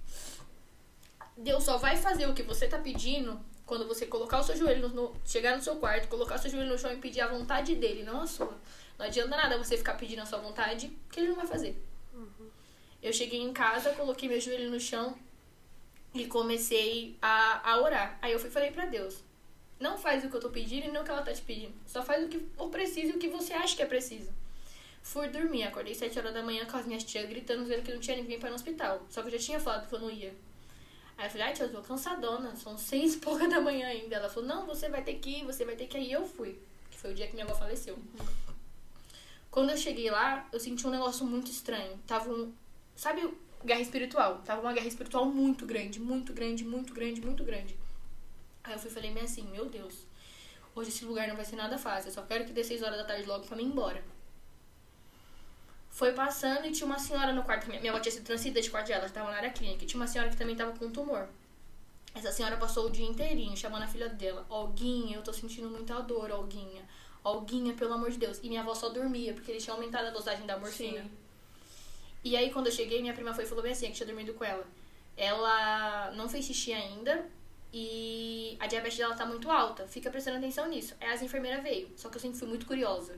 Deus 1.38 1.64
só 1.64 1.78
vai 1.78 1.96
fazer 1.98 2.28
o 2.28 2.34
que 2.34 2.44
você 2.44 2.68
tá 2.68 2.78
pedindo 2.78 3.40
quando 3.66 3.88
você 3.88 4.06
colocar 4.06 4.40
o 4.40 4.44
seu 4.44 4.56
joelho 4.56 4.90
no, 4.90 5.16
chegar 5.26 5.56
no 5.56 5.64
seu 5.64 5.78
quarto, 5.78 6.08
colocar 6.10 6.36
o 6.36 6.38
seu 6.38 6.52
joelho 6.52 6.70
no 6.70 6.78
chão 6.78 6.92
e 6.92 6.98
pedir 6.98 7.22
a 7.22 7.28
vontade 7.28 7.76
dele, 7.76 8.04
não 8.04 8.22
a 8.22 8.28
sua. 8.28 8.54
Não 8.98 9.06
adianta 9.06 9.30
nada 9.30 9.58
você 9.58 9.78
ficar 9.78 9.94
pedindo 9.94 10.22
a 10.22 10.26
sua 10.26 10.40
vontade, 10.40 10.92
que 11.10 11.20
ele 11.20 11.30
não 11.30 11.38
vai 11.38 11.48
fazer. 11.48 11.82
Uhum. 12.14 12.50
Eu 13.02 13.14
cheguei 13.14 13.40
em 13.40 13.54
casa, 13.54 13.94
coloquei 13.94 14.28
meu 14.28 14.40
joelho 14.40 14.70
no 14.70 14.80
chão 14.80 15.18
e 16.14 16.28
comecei 16.28 17.18
a, 17.22 17.72
a 17.72 17.82
orar. 17.82 18.20
Aí 18.22 18.34
eu 18.34 18.40
fui 18.40 18.50
falei 18.50 18.72
para 18.72 18.86
Deus: 18.86 19.24
Não 19.80 19.98
faz 19.98 20.24
o 20.24 20.30
que 20.30 20.36
eu 20.36 20.42
tô 20.42 20.50
pedindo 20.50 20.88
e 20.88 20.92
não 20.92 21.02
o 21.02 21.04
que 21.04 21.12
ela 21.12 21.22
tá 21.22 21.32
te 21.32 21.42
pedindo. 21.42 21.74
Só 21.88 22.04
faz 22.04 22.24
o 22.26 22.28
que 22.28 22.40
for 22.40 22.70
preciso 22.70 23.14
e 23.14 23.16
o 23.16 23.20
que 23.20 23.30
você 23.30 23.54
acha 23.54 23.76
que 23.76 23.82
é 23.82 23.86
preciso. 23.86 24.30
Fui 25.02 25.28
dormir, 25.28 25.64
acordei 25.64 25.96
7 25.96 26.18
horas 26.20 26.34
da 26.34 26.44
manhã 26.44 26.66
com 26.66 26.78
as 26.78 26.86
minhas 26.86 27.04
tias 27.04 27.28
gritando, 27.28 27.64
dizendo 27.64 27.84
que 27.84 27.94
não 27.94 28.00
tinha 28.00 28.18
ninguém 28.18 28.40
para 28.40 28.50
ir 28.50 28.52
no 28.52 28.56
hospital. 28.56 29.06
Só 29.10 29.22
que 29.22 29.28
eu 29.28 29.32
já 29.34 29.40
tinha 29.40 29.60
falado 29.60 29.88
que 29.88 29.96
eu 29.96 30.00
não 30.00 30.12
ia. 30.12 30.34
Aí 31.18 31.28
eu 31.28 31.30
falei, 31.30 31.48
ai 31.48 31.54
tia, 31.54 31.66
eu 31.66 31.72
tô 31.72 31.82
cansadona, 31.82 32.56
são 32.56 32.78
seis 32.78 33.16
e 33.16 33.18
pouca 33.18 33.48
da 33.48 33.60
manhã 33.60 33.88
ainda. 33.88 34.16
Ela 34.16 34.30
falou, 34.30 34.48
não, 34.48 34.66
você 34.66 34.90
vai 34.90 35.04
ter 35.04 35.16
que 35.16 35.30
ir, 35.40 35.46
você 35.46 35.66
vai 35.66 35.76
ter 35.76 35.88
que 35.88 35.98
ir. 35.98 36.08
E 36.08 36.12
eu 36.12 36.26
fui, 36.26 36.60
que 36.90 36.98
foi 36.98 37.12
o 37.12 37.14
dia 37.14 37.28
que 37.28 37.34
minha 37.34 37.46
avó 37.46 37.56
faleceu. 37.56 37.98
Quando 39.50 39.72
eu 39.72 39.78
cheguei 39.78 40.10
lá, 40.10 40.48
eu 40.52 40.60
senti 40.60 40.88
um 40.88 40.90
negócio 40.90 41.26
muito 41.26 41.52
estranho. 41.52 42.00
Tava 42.08 42.32
um. 42.32 42.54
Sabe, 42.96 43.28
guerra 43.66 43.82
espiritual? 43.82 44.42
Tava 44.46 44.62
uma 44.62 44.74
guerra 44.74 44.88
espiritual 44.88 45.26
muito 45.26 45.66
grande, 45.66 46.00
muito 46.00 46.32
grande, 46.32 46.64
muito 46.64 46.94
grande, 46.94 47.22
muito 47.22 47.44
grande. 47.44 47.76
Aí 48.64 48.74
eu 48.74 48.80
fui 48.80 48.90
falei 48.90 49.12
meio 49.12 49.26
assim, 49.26 49.44
meu 49.52 49.66
Deus, 49.66 50.06
hoje 50.74 50.90
esse 50.90 51.04
lugar 51.04 51.28
não 51.28 51.36
vai 51.36 51.46
ser 51.46 51.56
nada 51.56 51.78
fácil. 51.78 52.10
Eu 52.10 52.14
só 52.14 52.22
quero 52.22 52.46
que 52.46 52.54
dê 52.54 52.64
6 52.64 52.82
horas 52.82 52.98
da 52.98 53.04
tarde 53.04 53.28
logo 53.28 53.46
pra 53.46 53.58
mim 53.58 53.64
ir 53.64 53.68
embora. 53.68 54.04
Foi 55.92 56.14
passando 56.14 56.66
e 56.66 56.72
tinha 56.72 56.88
uma 56.88 56.98
senhora 56.98 57.34
no 57.34 57.44
quarto. 57.44 57.68
Minha 57.68 57.92
avó 57.92 58.00
tinha 58.00 58.12
sido 58.12 58.24
transferida 58.24 58.62
de 58.62 58.70
quarto 58.70 58.88
dela, 58.88 59.06
estava 59.06 59.30
na 59.30 59.38
área 59.38 59.52
clínica. 59.52 59.84
E 59.84 59.88
tinha 59.88 60.00
uma 60.00 60.08
senhora 60.08 60.30
que 60.30 60.38
também 60.38 60.54
estava 60.54 60.72
com 60.72 60.86
um 60.86 60.92
tumor. 60.92 61.28
Essa 62.16 62.32
senhora 62.32 62.58
passou 62.58 62.88
o 62.88 62.90
dia 62.90 63.06
inteirinho 63.06 63.56
chamando 63.56 63.84
a 63.84 63.88
filha 63.88 64.10
dela. 64.10 64.46
Olguinha, 64.50 65.18
eu 65.18 65.22
tô 65.22 65.34
sentindo 65.34 65.70
muita 65.70 66.00
dor, 66.02 66.32
Olguinha. 66.32 66.82
Olguinha, 67.24 67.74
pelo 67.74 67.94
amor 67.94 68.10
de 68.10 68.18
Deus. 68.18 68.40
E 68.42 68.48
minha 68.48 68.62
avó 68.62 68.74
só 68.74 68.90
dormia, 68.90 69.34
porque 69.34 69.52
eles 69.52 69.64
tinham 69.64 69.76
aumentado 69.76 70.08
a 70.08 70.12
dosagem 70.12 70.46
da 70.46 70.58
morfina. 70.58 71.04
Sim. 71.04 71.12
E 72.24 72.38
aí, 72.38 72.52
quando 72.52 72.68
eu 72.68 72.72
cheguei, 72.72 73.02
minha 73.02 73.14
prima 73.14 73.34
foi 73.34 73.44
e 73.44 73.48
falou 73.48 73.62
bem 73.62 73.74
assim, 73.74 73.88
que 73.88 73.94
tinha 73.94 74.08
dormido 74.08 74.34
com 74.34 74.46
ela. 74.46 74.66
Ela 75.18 76.12
não 76.12 76.30
fez 76.30 76.46
xixi 76.46 76.74
ainda 76.74 77.30
e 77.74 78.58
a 78.60 78.68
diabetes 78.68 78.98
dela 78.98 79.16
tá 79.16 79.26
muito 79.26 79.52
alta. 79.52 79.88
Fica 79.88 80.10
prestando 80.10 80.38
atenção 80.38 80.68
nisso. 80.68 80.96
Aí 81.00 81.10
as 81.10 81.22
enfermeiras 81.22 81.62
veio, 81.62 81.90
só 81.96 82.10
que 82.10 82.18
eu 82.18 82.22
sempre 82.22 82.40
fui 82.40 82.48
muito 82.48 82.66
curiosa. 82.66 83.18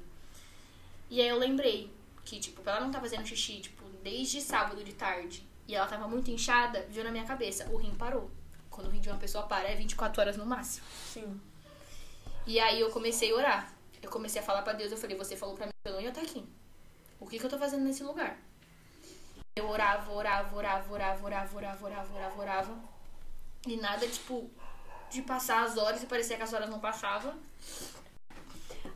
E 1.10 1.22
aí 1.22 1.28
eu 1.28 1.38
lembrei, 1.38 1.90
que, 2.24 2.40
tipo, 2.40 2.68
ela 2.68 2.80
não 2.80 2.92
tá 2.92 3.00
fazendo 3.00 3.26
xixi, 3.26 3.60
tipo, 3.60 3.84
desde 4.02 4.42
sábado 4.42 4.84
de 4.84 4.94
tarde, 4.94 5.48
e 5.68 5.76
ela 5.76 5.88
tava 5.88 6.08
muito 6.08 6.30
inchada, 6.30 6.86
viu 6.90 7.04
na 7.04 7.12
minha 7.12 7.26
cabeça, 7.26 7.70
o 7.70 7.78
rim 7.78 7.94
parou. 7.96 8.30
Quando 8.70 8.88
o 8.88 8.90
rim 8.90 9.00
de 9.00 9.10
uma 9.10 9.18
pessoa 9.18 9.46
para, 9.46 9.70
é 9.70 9.76
24 9.76 10.22
horas 10.22 10.38
no 10.38 10.46
máximo. 10.46 10.86
Sim. 11.14 11.40
E 12.46 12.60
aí 12.60 12.80
eu 12.80 12.90
comecei 12.90 13.32
a 13.32 13.36
orar. 13.36 13.74
Eu 14.02 14.10
comecei 14.10 14.42
a 14.42 14.44
falar 14.44 14.62
para 14.64 14.74
Deus, 14.74 14.92
eu 14.92 14.98
falei, 14.98 15.16
você 15.16 15.36
falou 15.36 15.56
pra 15.56 15.66
mim 15.66 15.72
que 15.84 15.90
eu 15.90 15.94
não 15.94 16.02
ia 16.02 16.10
estar 16.10 16.22
aqui. 16.22 16.44
O 17.20 17.28
que 17.28 17.40
que 17.40 17.46
eu 17.46 17.50
tô 17.50 17.58
fazendo 17.58 17.84
nesse 17.84 18.04
lugar? 18.04 18.38
Eu 19.56 19.70
orava, 19.70 20.12
orava, 20.12 20.56
orava, 20.56 20.94
orava, 20.94 21.26
orava, 21.26 21.56
orava, 21.56 21.86
orava, 21.86 22.16
orava, 22.16 22.42
orava. 22.42 22.76
E 23.66 23.78
nada, 23.78 24.06
tipo, 24.08 24.50
de 25.10 25.22
passar 25.22 25.64
as 25.64 25.78
horas 25.78 26.04
e 26.04 26.06
parecia 26.06 26.36
que 26.36 26.44
as 26.44 26.52
horas 26.52 26.70
não 26.70 26.80
passavam. 26.80 27.34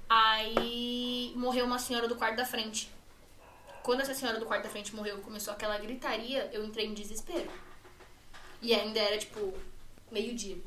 Aí 0.09 1.31
morreu 1.35 1.65
uma 1.65 1.79
senhora 1.79 2.07
do 2.07 2.15
quarto 2.15 2.35
da 2.35 2.45
frente. 2.45 2.91
Quando 3.87 4.01
essa 4.01 4.13
senhora 4.13 4.37
do 4.37 4.45
quarto 4.45 4.63
da 4.63 4.69
frente 4.69 4.93
morreu, 4.93 5.19
começou 5.19 5.53
aquela 5.53 5.77
gritaria, 5.77 6.49
eu 6.51 6.61
entrei 6.65 6.87
em 6.87 6.93
desespero. 6.93 7.49
E 8.61 8.75
ainda 8.75 8.99
era, 8.99 9.17
tipo, 9.17 9.53
meio-dia. 10.11 10.57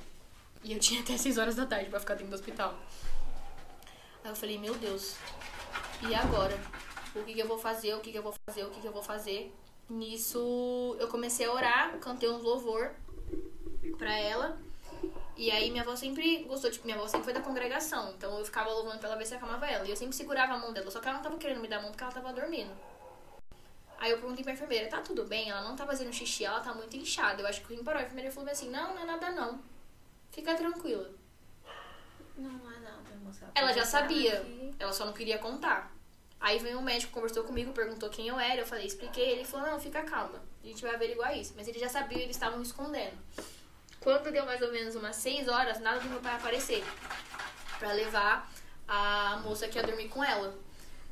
E 0.65 0.73
eu 0.73 0.79
tinha 0.79 1.03
até 1.03 1.15
6 1.21 1.37
horas 1.37 1.55
da 1.55 1.67
tarde 1.67 1.91
para 1.91 2.01
ficar 2.01 2.15
dentro 2.15 2.31
do 2.31 2.35
hospital. 2.35 2.75
Aí 4.25 4.31
eu 4.31 4.35
falei, 4.35 4.57
meu 4.57 4.75
Deus, 4.75 5.17
e 6.09 6.15
agora? 6.15 6.59
O 7.15 7.23
que, 7.23 7.35
que 7.35 7.41
eu 7.41 7.47
vou 7.47 7.59
fazer? 7.59 7.93
O 7.93 8.01
que, 8.01 8.11
que 8.11 8.17
eu 8.17 8.23
vou 8.23 8.35
fazer? 8.49 8.65
O 8.65 8.71
que, 8.71 8.81
que 8.81 8.89
eu 8.89 8.93
vou 8.93 9.03
fazer? 9.03 9.55
Nisso 9.91 10.97
eu 10.99 11.09
comecei 11.09 11.45
a 11.45 11.53
orar, 11.53 11.99
cantei 11.99 12.27
uns 12.27 12.43
louvor 12.43 12.91
pra 13.99 14.19
ela. 14.19 14.59
E 15.37 15.51
aí 15.51 15.71
minha 15.71 15.83
avó 15.83 15.95
sempre 15.95 16.45
gostou, 16.45 16.71
tipo, 16.71 16.87
minha 16.87 16.97
avó 16.97 17.07
sempre 17.07 17.25
foi 17.25 17.35
da 17.35 17.43
congregação. 17.43 18.15
Então 18.17 18.39
eu 18.39 18.47
ficava 18.47 18.71
louvando 18.71 18.99
pra 18.99 19.11
ela 19.11 19.19
ver 19.19 19.27
se 19.27 19.35
acalmava 19.35 19.67
ela. 19.67 19.87
E 19.87 19.91
eu 19.91 19.97
sempre 19.97 20.17
segurava 20.17 20.55
a 20.55 20.59
mão 20.59 20.73
dela, 20.73 20.91
só 20.91 21.01
que 21.01 21.07
ela 21.07 21.19
não 21.19 21.23
tava 21.23 21.37
querendo 21.37 21.61
me 21.61 21.69
dar 21.69 21.81
a 21.81 21.83
mão 21.83 21.91
porque 21.91 22.03
ela 22.03 22.13
tava 22.15 22.33
dormindo. 22.33 22.73
Aí 24.01 24.11
eu 24.11 24.19
perguntei 24.19 24.43
pra 24.43 24.55
enfermeira, 24.55 24.89
tá 24.89 25.01
tudo 25.03 25.25
bem? 25.25 25.51
Ela 25.51 25.63
não 25.63 25.77
tá 25.77 25.87
fazendo 25.87 26.13
xixi, 26.13 26.45
ela 26.45 26.61
tá 26.61 26.73
muito 26.73 26.97
inchada. 26.97 27.43
Eu 27.43 27.47
acho 27.47 27.61
que 27.61 27.71
o 27.71 27.77
rim 27.77 27.85
parou. 27.85 28.01
A 28.01 28.03
enfermeira 28.03 28.33
falou 28.33 28.51
assim, 28.51 28.71
não, 28.71 28.95
não 28.95 29.03
é 29.03 29.05
nada 29.05 29.31
não. 29.31 29.63
Fica 30.33 30.55
tranquila. 30.55 31.11
Não 32.35 32.73
é 32.73 32.79
nada, 32.81 33.11
moça. 33.23 33.47
Ela 33.55 33.73
já 33.75 33.85
sabia, 33.85 34.43
ela 34.79 34.93
só 34.93 35.05
não 35.05 35.13
queria 35.13 35.39
contar. 35.39 35.93
Aí 36.41 36.59
veio 36.59 36.79
um 36.79 36.83
médico, 36.83 37.13
conversou 37.13 37.45
comigo, 37.45 37.71
perguntou 37.73 38.09
quem 38.09 38.29
eu 38.29 38.41
era, 38.41 38.63
eu 38.63 38.67
falei, 38.67 38.87
expliquei, 38.87 39.33
ele 39.33 39.45
falou, 39.45 39.67
não, 39.67 39.79
fica 39.79 40.03
calma, 40.03 40.43
a 40.65 40.67
gente 40.67 40.81
vai 40.81 40.95
averiguar 40.95 41.37
isso. 41.37 41.53
Mas 41.55 41.69
ele 41.69 41.79
já 41.79 41.91
sabia 41.91 42.17
e 42.17 42.23
eles 42.23 42.37
estavam 42.37 42.63
escondendo. 42.63 43.19
Quando 44.01 44.33
deu 44.33 44.47
mais 44.47 44.63
ou 44.63 44.73
menos 44.73 44.95
umas 44.95 45.17
6 45.17 45.49
horas, 45.49 45.79
nada 45.81 46.01
do 46.01 46.09
meu 46.09 46.21
pai 46.21 46.35
aparecer. 46.37 46.83
Pra 47.79 47.93
levar 47.93 48.51
a 48.89 49.41
moça 49.45 49.69
que 49.69 49.77
ia 49.77 49.83
dormir 49.83 50.09
com 50.09 50.25
ela. 50.25 50.59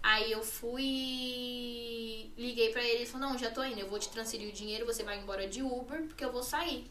Aí 0.02 0.32
eu 0.32 0.42
fui. 0.42 2.30
Liguei 2.36 2.70
pra 2.72 2.82
ele 2.82 3.02
e 3.02 3.06
falou: 3.06 3.28
Não, 3.28 3.38
já 3.38 3.50
tô 3.50 3.64
indo, 3.64 3.80
eu 3.80 3.88
vou 3.88 3.98
te 3.98 4.08
transferir 4.08 4.48
o 4.48 4.52
dinheiro, 4.52 4.86
você 4.86 5.02
vai 5.02 5.18
embora 5.18 5.46
de 5.48 5.62
Uber, 5.62 6.02
porque 6.02 6.24
eu 6.24 6.32
vou 6.32 6.42
sair. 6.42 6.90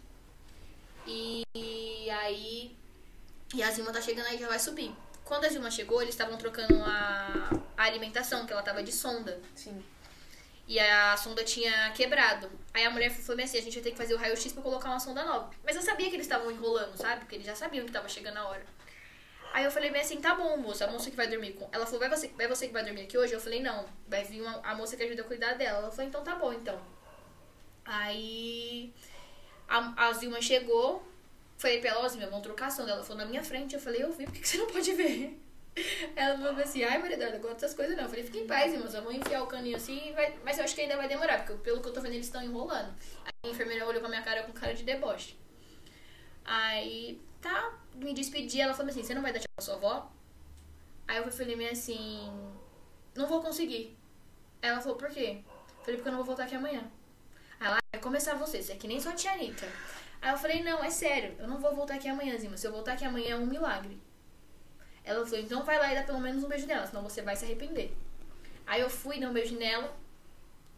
E 1.05 1.43
aí. 2.09 2.75
E 3.53 3.63
a 3.63 3.71
Zilma 3.71 3.93
tá 3.93 4.01
chegando 4.01 4.25
aí 4.27 4.37
já 4.37 4.47
vai 4.47 4.59
subir. 4.59 4.93
Quando 5.23 5.45
a 5.45 5.49
Zilma 5.49 5.71
chegou, 5.71 6.01
eles 6.01 6.13
estavam 6.13 6.37
trocando 6.37 6.75
a, 6.83 7.49
a 7.77 7.83
alimentação, 7.83 8.45
que 8.45 8.51
ela 8.51 8.61
tava 8.61 8.83
de 8.83 8.91
sonda. 8.91 9.39
Sim. 9.55 9.83
E 10.67 10.77
a 10.79 11.15
sonda 11.15 11.45
tinha 11.45 11.91
quebrado. 11.91 12.49
Aí 12.73 12.85
a 12.85 12.89
mulher 12.89 13.09
falou 13.09 13.37
bem 13.37 13.45
assim, 13.45 13.57
a 13.57 13.61
gente 13.61 13.73
vai 13.75 13.83
ter 13.83 13.91
que 13.91 13.97
fazer 13.97 14.13
o 14.13 14.17
raio-x 14.17 14.51
pra 14.51 14.61
colocar 14.61 14.89
uma 14.89 14.99
sonda 14.99 15.23
nova. 15.23 15.49
Mas 15.63 15.77
eu 15.77 15.81
sabia 15.81 16.09
que 16.09 16.15
eles 16.15 16.25
estavam 16.25 16.51
enrolando, 16.51 16.95
sabe? 16.97 17.21
Porque 17.21 17.35
eles 17.35 17.47
já 17.47 17.55
sabiam 17.55 17.85
que 17.85 17.91
tava 17.91 18.09
chegando 18.09 18.37
a 18.37 18.47
hora. 18.49 18.65
Aí 19.53 19.63
eu 19.63 19.71
falei 19.71 19.89
bem 19.89 20.01
assim, 20.01 20.21
tá 20.21 20.35
bom, 20.35 20.57
moça, 20.57 20.85
a 20.85 20.91
moça 20.91 21.09
que 21.09 21.15
vai 21.15 21.27
dormir 21.27 21.53
com... 21.53 21.67
Ela 21.71 21.85
falou, 21.85 21.99
vai 21.99 22.09
você, 22.09 22.27
vai 22.29 22.47
você 22.47 22.67
que 22.67 22.73
vai 22.73 22.83
dormir 22.83 23.01
aqui 23.01 23.17
hoje? 23.17 23.33
Eu 23.33 23.39
falei, 23.39 23.61
não, 23.61 23.85
vai 24.07 24.23
vir 24.23 24.41
uma, 24.41 24.59
a 24.63 24.75
moça 24.75 24.95
que 24.95 25.03
ajuda 25.03 25.21
a 25.23 25.25
cuidar 25.25 25.53
dela. 25.53 25.79
Ela 25.79 25.91
falou, 25.91 26.07
então 26.07 26.23
tá 26.23 26.35
bom, 26.35 26.53
então. 26.53 26.79
Aí 27.83 28.93
a, 29.67 30.07
a 30.07 30.13
Zilma 30.13 30.41
chegou, 30.41 31.05
falei 31.57 31.79
pra 31.79 31.91
ela, 31.91 32.05
ó, 32.05 32.07
Zilma, 32.07 32.27
vão 32.27 32.41
trocar. 32.41 32.69
Ela 32.77 33.03
falou 33.03 33.17
na 33.17 33.25
minha 33.25 33.43
frente, 33.43 33.73
eu 33.73 33.81
falei, 33.81 34.03
eu 34.03 34.11
vi, 34.11 34.25
por 34.25 34.33
que, 34.33 34.41
que 34.41 34.47
você 34.47 34.57
não 34.57 34.67
pode 34.67 34.93
ver? 34.93 35.39
Ela 36.15 36.37
falou 36.37 36.61
assim, 36.61 36.83
ai, 36.83 36.97
Maria 36.97 37.15
Eduarda, 37.15 37.37
gosto 37.37 37.61
dessas 37.61 37.75
coisas 37.75 37.95
não. 37.95 38.03
Eu 38.03 38.09
falei, 38.09 38.23
fica 38.23 38.37
em 38.39 38.47
paz, 38.47 38.73
irmão, 38.73 38.89
só 38.89 39.01
vão 39.01 39.11
enfiar 39.11 39.43
o 39.43 39.47
caninho 39.47 39.77
assim, 39.77 40.11
vai... 40.13 40.35
mas 40.43 40.57
eu 40.57 40.63
acho 40.63 40.75
que 40.75 40.81
ainda 40.81 40.97
vai 40.97 41.07
demorar, 41.07 41.45
porque 41.45 41.61
pelo 41.63 41.81
que 41.81 41.87
eu 41.87 41.93
tô 41.93 42.01
vendo, 42.01 42.13
eles 42.13 42.25
estão 42.25 42.43
enrolando. 42.43 42.93
Aí 43.25 43.31
a 43.43 43.47
enfermeira 43.49 43.85
olhou 43.85 44.01
pra 44.01 44.09
minha 44.09 44.23
cara 44.23 44.43
com 44.43 44.51
cara 44.51 44.73
de 44.73 44.83
deboche. 44.83 45.37
Aí, 46.47 47.21
tá, 47.41 47.77
me 47.93 48.13
despedi, 48.13 48.61
ela 48.61 48.73
falou 48.73 48.89
assim, 48.89 49.03
você 49.03 49.13
não 49.13 49.21
vai 49.21 49.33
dar 49.33 49.39
tchau 49.39 49.49
pra 49.53 49.65
sua 49.65 49.75
avó? 49.75 50.09
Aí 51.05 51.17
eu 51.17 51.29
falei 51.29 51.69
assim, 51.69 52.31
não 53.13 53.27
vou 53.27 53.41
conseguir. 53.41 53.97
Ela 54.61 54.79
falou, 54.79 54.97
por 54.97 55.09
quê? 55.09 55.43
Eu 55.45 55.83
falei, 55.83 55.95
porque 55.97 56.07
eu 56.07 56.11
não 56.11 56.19
vou 56.19 56.25
voltar 56.25 56.45
aqui 56.45 56.55
amanhã. 56.55 56.89
Aí 57.59 57.67
ela, 57.67 57.79
vai 57.91 58.01
começar 58.01 58.35
você, 58.35 58.63
você 58.63 58.71
é 58.71 58.75
que 58.77 58.87
nem 58.87 58.99
sua 58.99 59.11
tia 59.11 59.33
Anitta. 59.33 59.67
Aí 60.21 60.31
eu 60.31 60.37
falei, 60.37 60.63
não, 60.63 60.81
é 60.81 60.89
sério, 60.89 61.35
eu 61.37 61.47
não 61.49 61.59
vou 61.59 61.75
voltar 61.75 61.95
aqui 61.95 62.07
amanhã, 62.07 62.37
Zima. 62.37 62.55
Se 62.55 62.65
eu 62.65 62.71
voltar 62.71 62.93
aqui 62.93 63.03
amanhã 63.03 63.31
é 63.31 63.37
um 63.37 63.45
milagre. 63.45 63.99
Ela 65.03 65.25
falou, 65.25 65.39
então 65.43 65.63
vai 65.63 65.77
lá 65.77 65.91
e 65.91 65.95
dá 65.95 66.03
pelo 66.03 66.19
menos 66.19 66.43
um 66.43 66.47
beijo 66.47 66.65
nela, 66.65 66.87
senão 66.87 67.03
você 67.03 67.21
vai 67.21 67.35
se 67.35 67.43
arrepender. 67.43 67.93
Aí 68.65 68.79
eu 68.79 68.89
fui, 68.89 69.19
dei 69.19 69.27
um 69.27 69.33
beijo 69.33 69.57
nela 69.57 69.93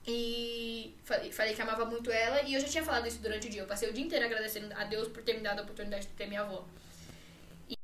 e 0.10 0.96
falei, 1.32 1.54
que 1.54 1.62
amava 1.62 1.86
muito 1.86 2.12
ela 2.12 2.42
e 2.42 2.54
eu 2.54 2.62
já 2.62 2.68
tinha 2.68 2.84
falado 2.84 3.08
isso 3.08 3.20
durante 3.20 3.48
o 3.48 3.50
dia. 3.50 3.62
Eu 3.62 3.68
passei 3.68 3.90
o 3.90 3.94
dia 3.94 4.04
inteiro 4.04 4.26
agradecendo 4.26 4.74
a 4.76 4.84
Deus 4.84 5.08
por 5.08 5.24
ter 5.24 5.34
me 5.34 5.42
dado 5.42 5.60
a 5.60 5.64
oportunidade 5.64 6.08
de 6.08 6.14
ter 6.14 6.28
minha 6.28 6.42
avó. 6.42 6.66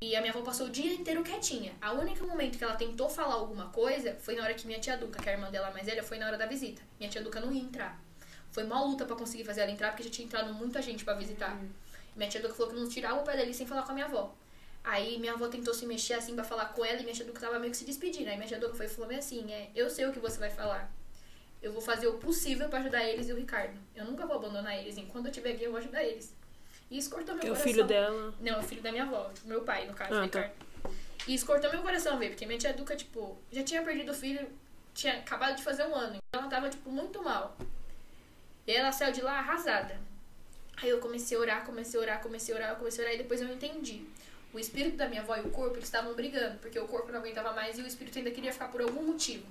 E 0.01 0.15
a 0.15 0.21
minha 0.21 0.33
avó 0.33 0.41
passou 0.41 0.67
o 0.67 0.69
dia 0.69 0.93
inteiro 0.93 1.23
quietinha. 1.23 1.73
A 1.79 1.91
única 1.93 2.25
momento 2.25 2.57
que 2.57 2.63
ela 2.63 2.75
tentou 2.75 3.07
falar 3.07 3.35
alguma 3.35 3.69
coisa 3.69 4.15
foi 4.19 4.35
na 4.35 4.43
hora 4.43 4.53
que 4.55 4.65
minha 4.65 4.79
tia 4.79 4.97
Duca, 4.97 5.21
que 5.21 5.29
é 5.29 5.33
a 5.33 5.35
irmã 5.35 5.51
dela 5.51 5.69
mais 5.71 5.85
velha, 5.85 6.01
foi 6.01 6.17
na 6.17 6.25
hora 6.25 6.37
da 6.37 6.47
visita. 6.47 6.81
Minha 6.99 7.09
tia 7.09 7.21
Duca 7.21 7.39
não 7.39 7.51
ia 7.51 7.61
entrar. 7.61 7.99
Foi 8.51 8.63
uma 8.63 8.83
luta 8.83 9.05
pra 9.05 9.15
conseguir 9.15 9.43
fazer 9.43 9.61
ela 9.61 9.71
entrar, 9.71 9.89
porque 9.91 10.03
já 10.03 10.09
tinha 10.09 10.25
entrado 10.25 10.53
muita 10.53 10.81
gente 10.81 11.05
pra 11.05 11.13
visitar. 11.13 11.61
Minha 12.15 12.29
tia 12.29 12.41
Duca 12.41 12.55
falou 12.55 12.73
que 12.73 12.79
não 12.79 12.89
tirava 12.89 13.19
o 13.19 13.23
pé 13.23 13.37
dali 13.37 13.53
sem 13.53 13.67
falar 13.67 13.83
com 13.83 13.91
a 13.91 13.93
minha 13.93 14.05
avó. 14.07 14.33
Aí 14.83 15.19
minha 15.19 15.33
avó 15.33 15.47
tentou 15.47 15.73
se 15.73 15.85
mexer 15.85 16.13
assim 16.13 16.33
pra 16.33 16.43
falar 16.43 16.65
com 16.67 16.83
ela 16.83 16.99
e 16.99 17.03
minha 17.03 17.13
tia 17.13 17.25
Duca 17.25 17.39
tava 17.39 17.59
meio 17.59 17.71
que 17.71 17.77
se 17.77 17.85
despedindo. 17.85 18.29
Aí 18.29 18.37
minha 18.37 18.47
tia 18.47 18.59
Duca 18.59 18.75
foi 18.75 18.87
e 18.87 18.89
falou 18.89 19.15
assim, 19.15 19.51
é, 19.51 19.69
eu 19.75 19.89
sei 19.89 20.05
o 20.05 20.11
que 20.13 20.19
você 20.19 20.39
vai 20.39 20.49
falar. 20.49 20.91
Eu 21.65 21.73
vou 21.73 21.81
fazer 21.81 22.05
o 22.05 22.13
possível 22.19 22.69
pra 22.69 22.77
ajudar 22.77 23.03
eles 23.03 23.27
e 23.27 23.33
o 23.33 23.35
Ricardo. 23.35 23.75
Eu 23.95 24.05
nunca 24.05 24.23
vou 24.27 24.35
abandonar 24.35 24.77
eles. 24.77 24.99
Enquanto 24.99 25.25
eu 25.25 25.31
estiver 25.31 25.53
aqui, 25.53 25.63
eu 25.63 25.71
vou 25.71 25.79
ajudar 25.79 26.03
eles. 26.03 26.31
E 26.91 26.97
isso 26.99 27.09
cortou 27.09 27.33
meu 27.33 27.41
É 27.43 27.45
o 27.47 27.49
coração. 27.49 27.63
filho 27.67 27.83
dela. 27.85 28.33
Não, 28.39 28.53
é 28.53 28.59
o 28.59 28.61
filho 28.63 28.83
da 28.83 28.91
minha 28.91 29.03
avó, 29.03 29.31
meu 29.45 29.61
pai, 29.63 29.87
no 29.87 29.95
caso, 29.95 30.13
Ah, 30.13 30.21
Ricardo. 30.21 30.51
E 31.27 31.33
isso 31.33 31.43
cortou 31.43 31.71
meu 31.71 31.81
coração, 31.81 32.19
ver, 32.19 32.29
porque 32.29 32.45
minha 32.45 32.59
tia 32.59 32.71
Duca, 32.71 32.95
tipo, 32.95 33.35
já 33.51 33.63
tinha 33.63 33.81
perdido 33.81 34.11
o 34.11 34.13
filho, 34.13 34.47
tinha 34.93 35.13
acabado 35.17 35.55
de 35.55 35.63
fazer 35.63 35.87
um 35.87 35.95
ano. 35.95 36.17
Então 36.29 36.41
ela 36.41 36.47
tava, 36.51 36.69
tipo, 36.69 36.87
muito 36.91 37.23
mal. 37.23 37.57
E 38.67 38.71
ela 38.71 38.91
saiu 38.91 39.11
de 39.11 39.21
lá 39.21 39.39
arrasada. 39.39 39.99
Aí 40.77 40.89
eu 40.89 40.99
comecei 40.99 41.35
a 41.35 41.39
orar, 41.39 41.65
comecei 41.65 41.99
a 41.99 42.03
orar, 42.03 42.21
comecei 42.21 42.53
a 42.53 42.57
orar, 42.59 42.75
comecei 42.75 43.03
a 43.03 43.07
orar, 43.07 43.15
e 43.15 43.23
depois 43.23 43.41
eu 43.41 43.47
entendi. 43.47 44.05
O 44.53 44.59
espírito 44.59 44.97
da 44.97 45.07
minha 45.09 45.21
avó 45.21 45.35
e 45.35 45.41
o 45.41 45.49
corpo, 45.49 45.77
eles 45.77 45.85
estavam 45.85 46.13
brigando, 46.13 46.59
porque 46.59 46.77
o 46.77 46.87
corpo 46.87 47.11
não 47.11 47.21
aguentava 47.21 47.53
mais 47.53 47.79
e 47.79 47.81
o 47.81 47.87
espírito 47.87 48.19
ainda 48.19 48.29
queria 48.29 48.53
ficar 48.53 48.67
por 48.67 48.81
algum 48.83 49.01
motivo. 49.01 49.47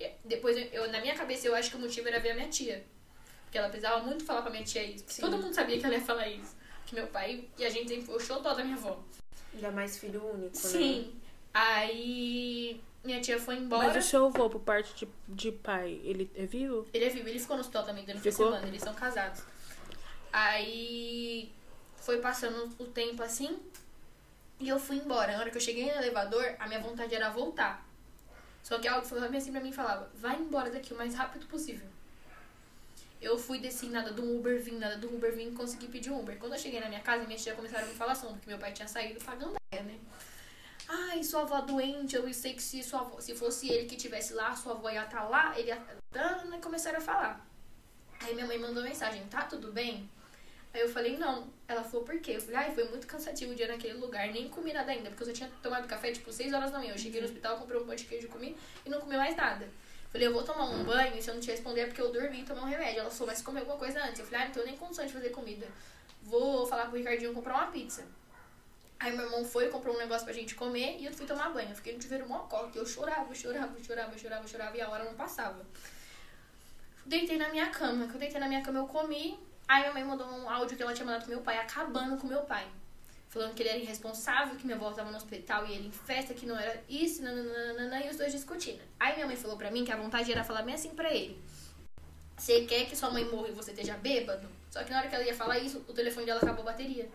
E 0.00 0.10
depois, 0.24 0.56
eu, 0.72 0.90
na 0.90 1.00
minha 1.00 1.14
cabeça, 1.14 1.46
eu 1.46 1.54
acho 1.54 1.70
que 1.70 1.76
o 1.76 1.80
motivo 1.80 2.08
era 2.08 2.18
ver 2.18 2.30
a 2.30 2.34
minha 2.34 2.48
tia. 2.48 2.82
Porque 3.44 3.58
ela 3.58 3.68
precisava 3.68 4.02
muito 4.02 4.24
falar 4.24 4.42
pra 4.42 4.50
minha 4.50 4.64
tia 4.64 4.82
isso. 4.82 5.04
Sim. 5.06 5.20
Todo 5.22 5.36
mundo 5.36 5.52
sabia 5.52 5.78
que 5.78 5.84
ela 5.84 5.94
ia 5.94 6.00
falar 6.00 6.26
isso. 6.28 6.56
Que 6.86 6.94
meu 6.94 7.06
pai 7.08 7.44
e 7.58 7.64
a 7.64 7.70
gente 7.70 8.00
foi 8.00 8.16
o 8.16 8.26
todo 8.26 8.42
da 8.42 8.64
minha 8.64 8.76
avó. 8.76 8.98
Ainda 9.52 9.70
mais 9.70 9.98
filho 9.98 10.24
único, 10.24 10.44
né? 10.44 10.50
Sim. 10.54 11.12
Aí 11.52 12.80
minha 13.04 13.20
tia 13.20 13.38
foi 13.38 13.56
embora. 13.56 13.88
Mas 13.88 14.04
o 14.04 14.08
seu 14.08 14.26
avô, 14.26 14.48
por 14.48 14.60
parte 14.60 14.94
de, 14.94 15.08
de 15.28 15.52
pai, 15.52 16.00
ele 16.04 16.30
é 16.34 16.46
vivo? 16.46 16.86
Ele 16.92 17.04
é 17.04 17.08
vivo, 17.08 17.28
ele 17.28 17.38
ficou 17.38 17.56
no 17.56 17.60
hospital 17.60 17.84
também 17.84 18.04
durante 18.04 18.22
Ficou? 18.22 18.46
a 18.46 18.50
semana, 18.50 18.68
eles 18.68 18.82
são 18.82 18.94
casados. 18.94 19.42
Aí 20.32 21.52
foi 21.96 22.18
passando 22.18 22.70
o 22.78 22.86
tempo 22.86 23.22
assim 23.22 23.58
e 24.60 24.68
eu 24.68 24.78
fui 24.78 24.96
embora. 24.96 25.32
Na 25.32 25.40
hora 25.40 25.50
que 25.50 25.56
eu 25.56 25.60
cheguei 25.60 25.84
no 25.86 25.98
elevador, 25.98 26.54
a 26.58 26.68
minha 26.68 26.80
vontade 26.80 27.14
era 27.14 27.30
voltar. 27.30 27.84
Só 28.62 28.78
que 28.78 28.86
algo 28.86 29.06
falava 29.06 29.36
assim 29.36 29.52
pra 29.52 29.60
mim 29.60 29.72
falava, 29.72 30.10
vai 30.14 30.36
embora 30.36 30.70
daqui 30.70 30.92
o 30.92 30.96
mais 30.96 31.14
rápido 31.14 31.46
possível. 31.46 31.86
Eu 33.20 33.38
fui, 33.38 33.58
desci, 33.58 33.86
nada 33.86 34.12
do 34.12 34.22
Uber, 34.38 34.62
vim, 34.62 34.78
nada 34.78 34.96
do 34.96 35.14
Uber, 35.14 35.34
vim, 35.34 35.52
consegui 35.52 35.88
pedir 35.88 36.10
um 36.10 36.20
Uber. 36.20 36.38
Quando 36.38 36.54
eu 36.54 36.58
cheguei 36.58 36.80
na 36.80 36.88
minha 36.88 37.00
casa, 37.00 37.24
minhas 37.24 37.42
tias 37.42 37.54
começaram 37.54 37.84
a 37.84 37.88
me 37.88 37.94
falar 37.94 38.14
som, 38.14 38.32
porque 38.32 38.48
meu 38.48 38.58
pai 38.58 38.72
tinha 38.72 38.88
saído 38.88 39.22
pra 39.22 39.34
gandaia, 39.34 39.82
né? 39.84 39.98
Ai, 40.88 41.22
sua 41.22 41.42
avó 41.42 41.60
doente, 41.60 42.16
eu 42.16 42.32
sei 42.32 42.54
que 42.54 42.62
se, 42.62 42.82
sua 42.82 43.00
avó, 43.00 43.20
se 43.20 43.34
fosse 43.34 43.68
ele 43.68 43.86
que 43.86 43.96
tivesse 43.96 44.32
lá, 44.32 44.56
sua 44.56 44.72
avó 44.72 44.88
ia 44.88 45.04
estar 45.04 45.24
lá, 45.24 45.58
ele 45.58 45.68
ia... 45.68 45.78
E 46.56 46.60
começaram 46.60 46.98
a 46.98 47.00
falar. 47.00 47.46
Aí 48.20 48.34
minha 48.34 48.46
mãe 48.46 48.58
mandou 48.58 48.82
mensagem, 48.82 49.24
tá 49.26 49.42
tudo 49.42 49.70
bem? 49.70 50.08
Aí 50.72 50.80
eu 50.80 50.88
falei, 50.88 51.16
não. 51.16 51.48
Ela 51.66 51.82
falou, 51.82 52.04
por 52.04 52.18
quê? 52.20 52.32
Eu 52.32 52.40
falei, 52.40 52.56
ai, 52.56 52.74
foi 52.74 52.84
muito 52.88 53.06
cansativo 53.06 53.52
o 53.52 53.54
dia 53.54 53.66
naquele 53.66 53.94
lugar, 53.94 54.28
nem 54.28 54.48
comi 54.48 54.72
nada 54.72 54.92
ainda, 54.92 55.10
porque 55.10 55.22
eu 55.22 55.26
só 55.26 55.32
tinha 55.32 55.50
tomado 55.62 55.88
café, 55.88 56.12
tipo, 56.12 56.32
6 56.32 56.52
horas 56.52 56.70
da 56.70 56.78
manhã. 56.78 56.92
Eu 56.92 56.98
cheguei 56.98 57.20
no 57.20 57.26
hospital, 57.26 57.58
comprei 57.58 57.80
um 57.80 57.86
pão 57.86 57.94
de 57.94 58.04
queijo, 58.04 58.28
comi 58.28 58.56
e 58.84 58.90
não 58.90 59.00
comi 59.00 59.16
mais 59.16 59.36
nada. 59.36 59.68
Falei, 60.12 60.26
eu 60.26 60.32
vou 60.32 60.42
tomar 60.42 60.64
um 60.64 60.82
banho, 60.84 61.16
e 61.16 61.22
se 61.22 61.30
eu 61.30 61.34
não 61.34 61.40
te 61.40 61.50
responder 61.50 61.82
é 61.82 61.86
porque 61.86 62.00
eu 62.00 62.10
dormi 62.12 62.40
e 62.40 62.44
tomei 62.44 62.62
um 62.62 62.66
remédio. 62.66 63.00
Ela 63.00 63.10
falou, 63.10 63.28
mas 63.28 63.42
come 63.42 63.60
alguma 63.60 63.78
coisa 63.78 64.02
antes. 64.02 64.18
Eu 64.18 64.26
falei, 64.26 64.42
ah, 64.42 64.44
não 64.46 64.52
tenho 64.52 64.66
nem 64.66 64.76
condição 64.76 65.06
de 65.06 65.12
fazer 65.12 65.30
comida. 65.30 65.68
Vou 66.22 66.66
falar 66.66 66.86
pro 66.86 66.98
Ricardinho 66.98 67.32
comprar 67.32 67.54
uma 67.54 67.66
pizza. 67.68 68.04
Aí 68.98 69.16
meu 69.16 69.24
irmão 69.24 69.44
foi, 69.44 69.68
comprou 69.68 69.94
um 69.94 69.98
negócio 69.98 70.24
pra 70.24 70.34
gente 70.34 70.54
comer 70.54 70.98
e 70.98 71.06
eu 71.06 71.12
fui 71.12 71.24
tomar 71.26 71.48
banho. 71.50 71.70
Eu 71.70 71.76
fiquei 71.76 71.94
no 71.94 72.02
chuveiro 72.02 72.28
mó 72.28 72.46
que 72.70 72.76
eu 72.76 72.84
chorava, 72.84 73.34
chorava, 73.34 73.82
chorava, 73.82 74.18
chorava, 74.18 74.46
chorava 74.46 74.76
e 74.76 74.80
a 74.80 74.90
hora 74.90 75.04
não 75.04 75.14
passava. 75.14 75.64
Deitei 77.06 77.38
na 77.38 77.48
minha 77.48 77.70
cama. 77.70 78.04
Quando 78.04 78.14
eu 78.14 78.20
deitei 78.20 78.38
na 78.38 78.46
minha 78.46 78.62
cama, 78.62 78.80
eu 78.80 78.86
comi. 78.86 79.38
Aí 79.70 79.82
minha 79.82 79.92
mãe 79.92 80.04
mandou 80.04 80.26
um 80.26 80.50
áudio 80.50 80.76
que 80.76 80.82
ela 80.82 80.92
tinha 80.92 81.06
mandado 81.06 81.22
pro 81.22 81.30
meu 81.30 81.42
pai, 81.42 81.56
acabando 81.56 82.16
com 82.16 82.26
meu 82.26 82.42
pai. 82.42 82.66
Falando 83.28 83.54
que 83.54 83.62
ele 83.62 83.68
era 83.68 83.78
irresponsável, 83.78 84.56
que 84.56 84.66
minha 84.66 84.76
avó 84.76 84.90
tava 84.90 85.12
no 85.12 85.16
hospital 85.16 85.64
e 85.64 85.72
ele 85.74 85.86
em 85.86 85.92
festa, 85.92 86.34
que 86.34 86.44
não 86.44 86.58
era 86.58 86.82
isso, 86.88 87.22
nananana, 87.22 88.04
e 88.04 88.10
os 88.10 88.16
dois 88.16 88.32
discutindo. 88.32 88.82
Aí 88.98 89.14
minha 89.14 89.28
mãe 89.28 89.36
falou 89.36 89.56
pra 89.56 89.70
mim 89.70 89.84
que 89.84 89.92
a 89.92 89.96
vontade 89.96 90.32
era 90.32 90.42
falar 90.42 90.62
bem 90.62 90.74
assim 90.74 90.90
pra 90.90 91.14
ele. 91.14 91.40
Você 92.36 92.64
quer 92.64 92.86
que 92.86 92.96
sua 92.96 93.12
mãe 93.12 93.24
morra 93.26 93.46
e 93.46 93.52
você 93.52 93.70
esteja 93.70 93.96
bêbado? 93.96 94.48
Só 94.72 94.82
que 94.82 94.90
na 94.90 94.98
hora 94.98 95.08
que 95.08 95.14
ela 95.14 95.22
ia 95.22 95.36
falar 95.36 95.60
isso, 95.60 95.84
o 95.86 95.92
telefone 95.92 96.26
dela 96.26 96.40
acabou 96.40 96.62
a 96.62 96.72
bateria. 96.72 97.08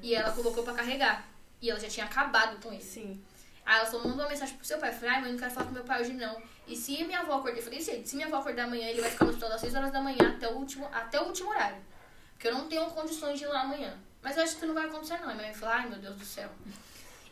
E 0.00 0.14
ela 0.14 0.30
colocou 0.30 0.62
pra 0.62 0.74
carregar. 0.74 1.26
E 1.60 1.70
ela 1.70 1.80
já 1.80 1.88
tinha 1.88 2.06
acabado 2.06 2.62
com 2.62 2.72
isso. 2.72 2.92
Sim. 2.92 3.20
Aí 3.66 3.80
ela 3.80 3.90
só 3.90 3.98
mandou 3.98 4.20
uma 4.20 4.28
mensagem 4.28 4.56
pro 4.56 4.64
seu 4.64 4.78
pai. 4.78 4.92
Falei, 4.92 5.10
ai, 5.10 5.20
mãe, 5.22 5.32
não 5.32 5.38
quero 5.40 5.50
falar 5.50 5.66
com 5.66 5.72
meu 5.72 5.82
pai 5.82 6.02
hoje 6.02 6.12
não. 6.12 6.40
E 6.68 6.76
se 6.76 7.02
minha 7.04 7.20
avó 7.20 7.38
acordar, 7.38 7.56
eu 7.56 7.62
falei, 7.62 7.80
se, 7.80 8.04
se 8.04 8.14
minha 8.14 8.28
avó 8.28 8.36
acordar 8.36 8.64
amanhã, 8.64 8.86
ele 8.88 9.00
vai 9.00 9.10
ficar 9.10 9.24
no 9.24 9.30
hospital 9.30 9.50
das 9.50 9.60
6 9.62 9.74
horas 9.74 9.90
da 9.90 10.00
manhã 10.00 10.34
até 10.36 10.48
o 10.48 10.56
último, 10.56 10.86
até 10.92 11.20
o 11.20 11.24
último 11.24 11.50
horário. 11.50 11.82
Porque 12.32 12.48
eu 12.48 12.54
não 12.54 12.68
tenho 12.68 12.84
condições 12.90 13.38
de 13.38 13.44
ir 13.44 13.48
lá 13.48 13.62
amanhã. 13.62 13.98
Mas 14.22 14.36
eu 14.36 14.42
acho 14.42 14.56
que 14.56 14.66
não 14.66 14.74
vai 14.74 14.86
acontecer 14.86 15.18
não. 15.18 15.30
E 15.30 15.34
minha 15.34 15.46
mãe 15.46 15.54
falou, 15.54 15.74
ai, 15.74 15.88
meu 15.88 15.98
Deus 15.98 16.16
do 16.16 16.24
céu. 16.24 16.50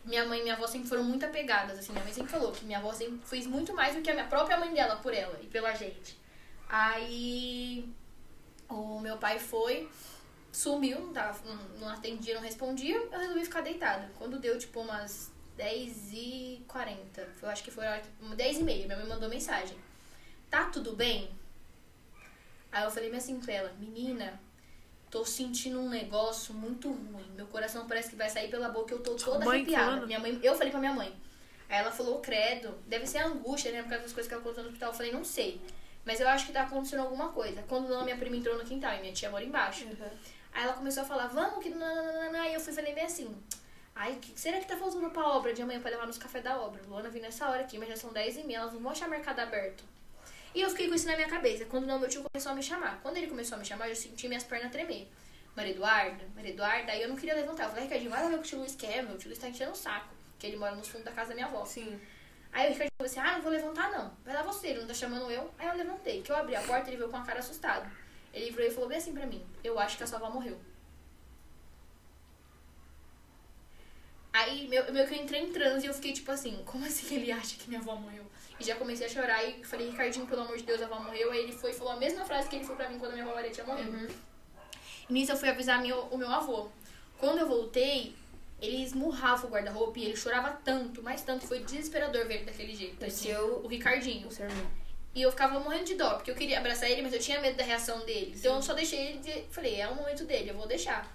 Minha 0.05 0.25
mãe 0.25 0.39
e 0.39 0.43
minha 0.43 0.55
avó 0.55 0.67
sempre 0.67 0.89
foram 0.89 1.05
muito 1.05 1.27
apegadas, 1.27 1.79
assim. 1.79 1.93
Minha 1.93 2.05
mãe 2.05 2.13
sempre 2.13 2.31
falou 2.31 2.51
que 2.51 2.65
minha 2.65 2.79
avó 2.79 2.93
sempre 2.93 3.21
fez 3.27 3.47
muito 3.47 3.75
mais 3.75 3.95
do 3.95 4.03
que 4.03 4.11
a 4.11 4.15
minha 4.15 4.27
própria 4.27 4.57
mãe 4.57 4.73
dela 4.73 4.97
por 4.97 5.13
ela 5.13 5.39
e 5.43 5.47
pela 5.47 5.75
gente. 5.75 6.19
Aí 6.69 7.89
o 8.69 8.99
meu 9.01 9.19
pai 9.19 9.39
foi, 9.39 9.89
sumiu, 10.51 11.01
não, 11.01 11.13
tava, 11.13 11.39
não 11.79 11.89
atendia, 11.89 12.35
não 12.35 12.43
respondia, 12.43 12.97
eu 12.97 13.19
resolvi 13.19 13.45
ficar 13.45 13.61
deitada. 13.61 14.11
Quando 14.19 14.39
deu, 14.39 14.59
tipo, 14.59 14.81
umas 14.81 15.31
10h40, 15.59 16.97
eu 17.43 17.49
acho 17.49 17.63
que 17.65 17.71
foi 17.71 17.85
10h30, 17.85 18.63
minha 18.65 18.97
mãe 18.97 19.07
mandou 19.07 19.29
mensagem. 19.29 19.77
Tá 20.51 20.65
tudo 20.67 20.95
bem? 20.95 21.31
Aí 22.71 22.85
eu 22.85 22.91
falei 22.91 23.15
assim 23.15 23.41
pra 23.41 23.55
ela, 23.55 23.73
menina, 23.79 24.41
tô 25.11 25.25
sentindo 25.25 25.81
um 25.81 25.89
negócio 25.89 26.53
muito 26.55 26.89
ruim. 26.91 27.31
Meu 27.35 27.47
coração 27.47 27.87
parece 27.87 28.11
que 28.11 28.17
vai 28.17 28.29
sair 28.29 28.51
pela 28.51 28.69
boca, 28.69 28.93
eu 28.93 29.03
tô 29.03 29.15
toda 29.15 29.45
Mãe 29.45 29.61
arrepiada. 29.63 29.85
falando? 29.85 30.07
Minha 30.07 30.21
mãe, 30.21 30.39
eu 30.43 30.55
falei 30.55 30.71
pra 30.71 30.81
minha 30.81 30.93
mãe. 30.93 31.15
Aí 31.69 31.79
ela 31.79 31.91
falou, 31.91 32.21
credo, 32.21 32.79
deve 32.87 33.07
ser 33.07 33.19
angústia, 33.19 33.73
né? 33.73 33.83
Por 33.83 33.89
causa 33.89 34.05
das 34.05 34.13
coisas 34.13 34.29
que 34.29 34.35
ela 34.35 34.43
contou 34.43 34.63
no 34.63 34.69
hospital. 34.69 34.91
Eu 34.91 34.95
falei, 34.95 35.13
não 35.13 35.25
sei. 35.25 35.61
Mas 36.05 36.21
eu 36.21 36.29
acho 36.29 36.47
que 36.47 36.53
tá 36.53 36.63
acontecendo 36.63 37.01
alguma 37.01 37.31
coisa. 37.33 37.63
Quando 37.63 37.93
a 37.93 38.05
minha 38.05 38.17
prima 38.17 38.37
entrou 38.37 38.57
no 38.57 38.65
quintal 38.65 38.95
e 38.95 39.01
minha 39.01 39.13
tia 39.13 39.29
mora 39.31 39.43
embaixo. 39.45 39.85
Aí 40.53 40.63
ela 40.63 40.75
começou 40.75 41.03
a 41.03 41.07
falar, 41.07 41.27
vamos 41.27 41.63
que 41.63 41.71
nananana. 41.71 42.47
E 42.49 42.55
eu 42.55 42.61
fui 42.61 42.73
falei 42.73 42.95
bem 42.95 43.05
assim. 43.05 43.35
Ai, 43.99 44.13
o 44.13 44.17
que 44.19 44.39
será 44.39 44.61
que 44.61 44.67
tá 44.67 44.77
faltando 44.77 45.09
pra 45.09 45.27
obra 45.27 45.55
de 45.55 45.63
amanhã 45.63 45.81
pra 45.81 45.91
levar 45.91 46.07
nos 46.07 46.19
cafés 46.19 46.45
da 46.45 46.61
obra? 46.61 46.83
Luana 46.87 47.09
vim 47.09 47.21
nessa 47.21 47.49
hora 47.49 47.63
aqui, 47.63 47.79
mas 47.79 47.89
já 47.89 47.97
são 47.97 48.13
10 48.13 48.37
e 48.37 48.45
meia, 48.45 48.59
elas 48.59 48.75
não 48.75 48.81
vão 48.81 48.93
achar 48.93 49.09
mercado 49.09 49.41
aberto. 49.41 49.83
E 50.55 50.61
eu 50.61 50.69
fiquei 50.69 50.87
com 50.87 50.95
isso 50.95 51.07
na 51.07 51.17
minha 51.17 51.29
cabeça. 51.29 51.65
Quando 51.65 51.87
não, 51.87 51.99
meu 51.99 52.09
tio 52.09 52.23
começou 52.23 52.53
a 52.53 52.55
me 52.55 52.63
chamar. 52.63 53.01
Quando 53.03 53.17
ele 53.17 53.27
começou 53.27 53.57
a 53.57 53.59
me 53.59 53.65
chamar, 53.65 53.89
eu 53.89 53.97
senti 53.97 54.29
minhas 54.29 54.45
pernas 54.45 54.71
tremer. 54.71 55.09
Maria 55.57 55.73
Eduarda, 55.73 56.25
Maria 56.35 56.51
Eduarda, 56.51 56.93
aí 56.93 57.01
eu 57.01 57.09
não 57.09 57.17
queria 57.17 57.35
levantar. 57.35 57.65
Eu 57.65 57.69
falei, 57.71 57.85
Ricardinho, 57.85 58.11
vai 58.11 58.23
lá 58.23 58.29
ver 58.29 58.35
o 58.35 58.39
que 58.39 58.45
o 58.45 58.49
tio 58.49 58.59
Luiz 58.59 58.75
quer, 58.75 59.03
meu 59.03 59.17
tio 59.17 59.29
Luiz 59.29 59.39
tá 59.39 59.49
enchendo 59.49 59.73
o 59.73 59.77
saco. 59.77 60.15
Porque 60.33 60.47
ele 60.47 60.59
mora 60.59 60.75
no 60.75 60.85
fundo 60.85 61.05
da 61.05 61.13
casa 61.13 61.31
da 61.31 61.35
minha 61.35 61.47
avó. 61.47 61.65
Sim. 61.65 61.99
Aí 62.53 62.67
o 62.67 62.73
Ricardinho 62.73 62.93
falou 62.99 63.11
assim, 63.11 63.21
ah, 63.21 63.33
não 63.33 63.43
vou 63.43 63.51
levantar 63.51 63.91
não. 63.91 64.13
Vai 64.23 64.35
lá 64.35 64.43
você, 64.43 64.69
ele 64.69 64.81
não 64.81 64.87
tá 64.87 64.95
chamando 64.95 65.31
eu. 65.31 65.51
Aí 65.59 65.69
eu 65.69 65.75
levantei. 65.75 66.21
Que 66.21 66.31
eu 66.31 66.37
abri 66.37 66.55
a 66.55 66.61
porta, 66.61 66.91
ele 66.91 66.99
veio 66.99 67.09
com 67.09 67.17
a 67.17 67.23
cara 67.23 67.39
assustado. 67.39 67.91
Ele 68.35 68.51
virou 68.51 68.67
e 68.67 68.71
falou 68.71 68.89
bem 68.89 68.99
assim 68.99 69.15
pra 69.15 69.25
mim, 69.25 69.43
eu 69.65 69.79
acho 69.79 69.97
que 69.97 70.05
a 70.05 70.07
sua 70.07 70.19
avó 70.19 70.29
morreu. 70.29 70.59
Aí, 74.37 74.69
meu, 74.69 74.93
meu 74.93 75.07
que 75.07 75.15
eu 75.15 75.23
entrei 75.23 75.41
em 75.41 75.51
transe 75.51 75.87
e 75.87 75.89
eu 75.89 75.95
fiquei 75.95 76.13
tipo 76.13 76.31
assim, 76.31 76.61
como 76.67 76.85
assim 76.85 77.15
ele 77.15 77.33
acha 77.33 77.57
que 77.57 77.69
minha 77.69 77.81
avó 77.81 77.97
morreu? 77.97 78.23
E 78.61 78.65
já 78.65 78.77
comecei 78.77 79.07
a 79.07 79.09
chorar 79.09 79.43
e 79.43 79.65
falei, 79.65 79.89
Ricardinho, 79.89 80.27
pelo 80.27 80.43
amor 80.43 80.59
de 80.59 80.63
Deus, 80.63 80.83
a 80.83 80.85
avó 80.85 81.01
morreu. 81.01 81.31
Aí 81.31 81.39
ele 81.39 81.53
foi 81.53 81.71
e 81.71 81.75
falou 81.75 81.95
a 81.95 81.97
mesma 81.97 82.23
frase 82.27 82.47
que 82.47 82.57
ele 82.57 82.65
falou 82.65 82.77
pra 82.77 82.91
mim 82.91 82.99
quando 82.99 83.13
a 83.13 83.15
minha 83.15 83.25
avó 83.25 83.35
Maria 83.35 83.51
tinha 83.51 83.65
morrido. 83.65 84.13
E 85.09 85.13
nisso 85.13 85.33
eu 85.33 85.39
fui 85.39 85.49
avisar 85.49 85.81
meu, 85.81 86.01
o 86.11 86.19
meu 86.19 86.29
avô. 86.29 86.69
Quando 87.19 87.39
eu 87.39 87.49
voltei, 87.49 88.15
ele 88.61 88.83
esmurrava 88.83 89.47
o 89.47 89.51
guarda-roupa 89.51 89.99
e 89.99 90.05
ele 90.05 90.17
chorava 90.17 90.51
tanto, 90.63 91.03
mais 91.03 91.23
tanto, 91.23 91.47
foi 91.47 91.61
desesperador 91.61 92.27
ver 92.27 92.35
ele 92.35 92.45
daquele 92.45 92.75
jeito. 92.75 93.03
Assim. 93.07 93.35
o 93.35 93.67
Ricardinho. 93.67 94.29
O 94.29 94.31
seu 94.31 94.45
irmão. 94.45 94.67
E 95.15 95.23
eu 95.23 95.31
ficava 95.31 95.59
morrendo 95.61 95.85
de 95.85 95.95
dó, 95.95 96.17
porque 96.17 96.31
eu 96.31 96.35
queria 96.35 96.59
abraçar 96.59 96.91
ele, 96.91 97.01
mas 97.01 97.15
eu 97.15 97.19
tinha 97.19 97.41
medo 97.41 97.57
da 97.57 97.65
reação 97.65 98.05
dele. 98.05 98.35
Então 98.37 98.57
eu 98.57 98.63
só 98.63 98.75
deixei 98.75 98.99
ele 98.99 99.21
e 99.25 99.47
falei, 99.51 99.81
é 99.81 99.89
o 99.89 99.95
momento 99.95 100.27
dele, 100.27 100.51
eu 100.51 100.55
vou 100.55 100.67
deixar. 100.67 101.11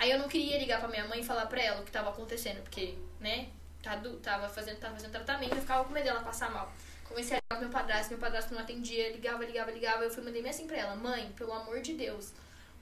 Aí 0.00 0.10
eu 0.10 0.18
não 0.18 0.28
queria 0.28 0.58
ligar 0.58 0.80
pra 0.80 0.88
minha 0.88 1.06
mãe 1.06 1.20
e 1.20 1.22
falar 1.22 1.44
pra 1.44 1.60
ela 1.60 1.82
o 1.82 1.84
que 1.84 1.92
tava 1.92 2.08
acontecendo, 2.08 2.62
porque, 2.62 2.94
né, 3.20 3.50
tá 3.82 4.00
tava 4.22 4.48
fazendo, 4.48 4.78
tava 4.78 4.94
fazendo 4.94 5.12
tratamento, 5.12 5.54
eu 5.54 5.60
ficava 5.60 5.84
com 5.84 5.92
medo 5.92 6.04
dela 6.04 6.22
passar 6.22 6.50
mal. 6.50 6.72
Comecei 7.04 7.36
a 7.36 7.40
ligar 7.40 7.60
pro 7.60 7.60
meu 7.60 7.68
padrasto, 7.68 8.10
meu 8.10 8.18
padrasto 8.18 8.54
não 8.54 8.62
atendia, 8.62 9.12
ligava, 9.12 9.44
ligava, 9.44 9.70
ligava. 9.70 10.02
Eu 10.02 10.10
fui 10.10 10.24
mandei 10.24 10.48
assim 10.48 10.66
pra 10.66 10.78
ela, 10.78 10.96
mãe, 10.96 11.30
pelo 11.36 11.52
amor 11.52 11.82
de 11.82 11.92
Deus, 11.92 12.32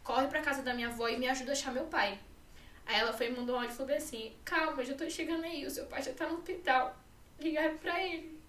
corre 0.04 0.28
pra 0.28 0.42
casa 0.42 0.62
da 0.62 0.72
minha 0.72 0.86
avó 0.86 1.08
e 1.08 1.18
me 1.18 1.28
ajuda 1.28 1.50
a 1.50 1.54
achar 1.54 1.72
meu 1.72 1.86
pai. 1.86 2.20
Aí 2.86 3.00
ela 3.00 3.12
foi 3.12 3.30
mandou 3.30 3.56
um 3.56 3.58
áudio 3.58 3.74
e 3.74 3.76
falou 3.76 3.96
assim, 3.96 4.36
calma, 4.44 4.84
já 4.84 4.94
tô 4.94 5.10
chegando 5.10 5.42
aí, 5.42 5.66
o 5.66 5.70
seu 5.70 5.86
pai 5.86 6.00
já 6.00 6.12
tá 6.12 6.28
no 6.28 6.36
hospital. 6.36 6.96
Ligaram 7.40 7.76
pra 7.78 8.00
ele. 8.00 8.40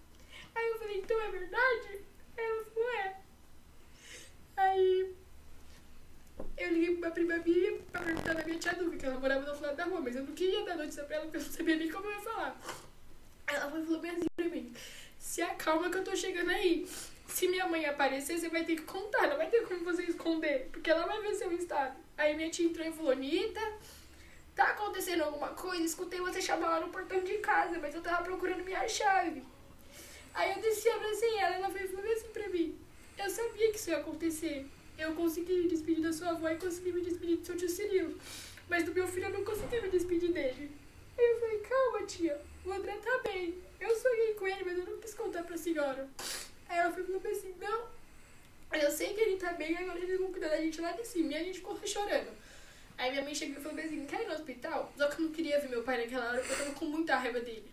Aí 0.53 0.69
eu 0.69 0.77
falei, 0.77 0.99
então 0.99 1.19
é 1.19 1.31
verdade? 1.31 2.05
Aí 2.37 2.45
ela 2.45 2.65
falou, 2.65 2.91
é. 2.91 3.15
Aí 4.57 5.15
eu 6.57 6.69
liguei 6.73 6.97
pra 6.97 7.09
minha 7.09 7.11
prima 7.11 7.37
minha 7.37 7.79
pra 7.91 8.01
perguntar 8.01 8.33
da 8.33 8.43
minha 8.43 8.59
tia 8.59 8.73
Duca, 8.73 8.97
que 8.97 9.05
ela 9.05 9.19
morava 9.19 9.43
do 9.43 9.51
outro 9.51 9.65
lado 9.65 9.75
da 9.75 9.85
rua, 9.85 10.01
mas 10.01 10.15
eu 10.15 10.23
não 10.23 10.33
queria 10.33 10.65
dar 10.65 10.75
notícia 10.75 11.03
pra 11.03 11.15
ela, 11.15 11.25
porque 11.25 11.37
eu 11.37 11.41
não 11.41 11.51
sabia 11.51 11.75
nem 11.75 11.89
como 11.89 12.05
eu 12.05 12.11
ia 12.11 12.21
falar. 12.21 12.61
Ela 13.47 13.71
foi 13.71 13.83
falou 13.83 13.99
bem 13.99 14.11
assim 14.11 14.25
pra 14.35 14.45
mim, 14.45 14.73
se 15.17 15.41
acalma 15.41 15.89
que 15.89 15.97
eu 15.97 16.03
tô 16.03 16.15
chegando 16.15 16.49
aí. 16.49 16.87
Se 17.27 17.47
minha 17.47 17.67
mãe 17.67 17.85
aparecer, 17.85 18.39
você 18.39 18.49
vai 18.49 18.63
ter 18.63 18.75
que 18.75 18.83
contar, 18.83 19.27
não 19.27 19.37
vai 19.37 19.49
ter 19.49 19.61
como 19.67 19.83
você 19.83 20.03
esconder, 20.03 20.67
porque 20.71 20.89
ela 20.89 21.05
vai 21.05 21.21
ver 21.21 21.35
seu 21.35 21.51
estado. 21.51 21.95
Aí 22.17 22.35
minha 22.35 22.49
tia 22.49 22.65
entrou 22.65 22.85
e 22.85 22.91
falou, 22.91 23.11
Anitta, 23.11 23.61
tá 24.55 24.71
acontecendo 24.71 25.23
alguma 25.23 25.49
coisa? 25.49 25.83
Escutei 25.83 26.19
você 26.19 26.41
chamar 26.41 26.69
lá 26.69 26.79
no 26.79 26.89
portão 26.89 27.23
de 27.23 27.37
casa, 27.37 27.77
mas 27.79 27.93
eu 27.93 28.01
tava 28.01 28.23
procurando 28.23 28.63
minha 28.63 28.87
chave. 28.87 29.43
Aí 30.33 30.51
eu 30.53 30.61
desci, 30.61 30.89
abracei 30.89 31.37
ela, 31.37 31.55
ela 31.55 31.69
veio 31.69 31.85
e 31.85 31.89
falou 31.89 32.11
assim 32.11 32.27
pra 32.29 32.49
mim, 32.49 32.77
eu 33.17 33.29
sabia 33.29 33.71
que 33.71 33.77
isso 33.77 33.89
ia 33.89 33.97
acontecer. 33.97 34.65
Eu 34.99 35.15
consegui 35.15 35.53
me 35.63 35.69
despedir 35.69 36.03
da 36.03 36.11
sua 36.11 36.31
avó 36.31 36.49
e 36.49 36.57
consegui 36.57 36.91
me 36.91 37.01
despedir 37.01 37.37
do 37.37 37.45
seu 37.45 37.55
tio 37.55 37.69
Cirilo. 37.69 38.19
Mas 38.67 38.83
do 38.83 38.93
meu 38.93 39.07
filho 39.07 39.27
eu 39.27 39.33
não 39.33 39.45
consegui 39.45 39.79
me 39.81 39.89
despedir 39.89 40.33
dele. 40.33 40.71
Aí 41.17 41.25
eu 41.25 41.39
falei, 41.39 41.59
calma 41.59 42.05
tia, 42.05 42.41
o 42.65 42.71
André 42.71 42.97
tá 42.97 43.19
bem. 43.23 43.55
Eu 43.79 43.95
sonhei 43.95 44.33
com 44.33 44.45
ele, 44.45 44.63
mas 44.65 44.77
eu 44.77 44.85
não 44.85 44.97
quis 44.99 45.13
contar 45.13 45.43
pra 45.43 45.57
senhora. 45.57 46.05
Aí 46.67 46.77
ela 46.77 46.91
falou 46.91 47.21
assim, 47.31 47.55
não, 47.59 47.87
eu 48.73 48.91
sei 48.91 49.13
que 49.13 49.21
ele 49.21 49.37
tá 49.37 49.53
bem, 49.53 49.75
agora 49.77 49.97
eles 49.99 50.19
vão 50.19 50.31
cuidar 50.31 50.49
da 50.49 50.61
gente 50.61 50.81
lá 50.81 50.91
de 50.91 51.07
cima. 51.07 51.31
E 51.31 51.35
a 51.35 51.43
gente 51.43 51.59
ficou 51.59 51.79
chorando. 51.87 52.31
Aí 52.97 53.11
minha 53.11 53.23
mãe 53.23 53.33
chegou 53.33 53.57
e 53.57 53.63
falou 53.63 53.79
assim, 53.79 54.05
quer 54.05 54.23
ir 54.23 54.27
no 54.27 54.33
hospital? 54.33 54.93
Só 54.97 55.07
que 55.07 55.21
eu 55.21 55.25
não 55.27 55.31
queria 55.31 55.59
ver 55.61 55.69
meu 55.69 55.83
pai 55.83 55.97
naquela 56.03 56.27
hora, 56.29 56.39
porque 56.39 56.53
eu 56.53 56.57
tava 56.57 56.71
com 56.71 56.85
muita 56.85 57.15
raiva 57.15 57.39
dele. 57.39 57.71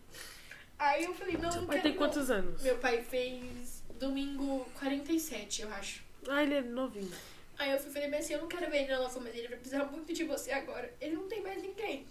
Aí 0.78 1.04
eu 1.04 1.12
falei, 1.14 1.36
não, 1.36 1.50
Seu 1.50 1.62
não 1.62 1.66
pai 1.66 1.76
quero 1.76 1.88
tem 1.88 1.92
não. 1.92 1.98
quantos 1.98 2.30
anos? 2.30 2.62
Meu 2.62 2.78
pai 2.78 3.02
fez 3.02 3.82
domingo 3.98 4.64
47, 4.78 5.62
eu 5.62 5.68
acho. 5.70 6.05
Ah, 6.28 6.42
ele 6.42 6.54
é 6.54 6.62
novinho. 6.62 7.12
Aí 7.58 7.70
eu 7.70 7.78
fui 7.78 7.90
falei 7.90 8.10
bem 8.10 8.20
assim, 8.20 8.34
eu 8.34 8.40
não 8.40 8.48
quero 8.48 8.70
ver 8.70 8.82
ele 8.82 8.92
ela 8.92 9.08
falou, 9.08 9.24
mas 9.24 9.34
ele 9.34 9.48
vai 9.48 9.56
precisar 9.56 9.84
muito 9.84 10.12
de 10.12 10.24
você 10.24 10.52
agora. 10.52 10.92
Ele 11.00 11.16
não 11.16 11.28
tem 11.28 11.42
mais 11.42 11.62
ninguém. 11.62 12.06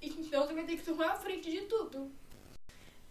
Então 0.00 0.46
você 0.46 0.54
vai 0.54 0.64
ter 0.64 0.76
que 0.76 0.84
tomar 0.84 1.12
a 1.12 1.16
frente 1.16 1.50
de 1.50 1.62
tudo. 1.62 2.10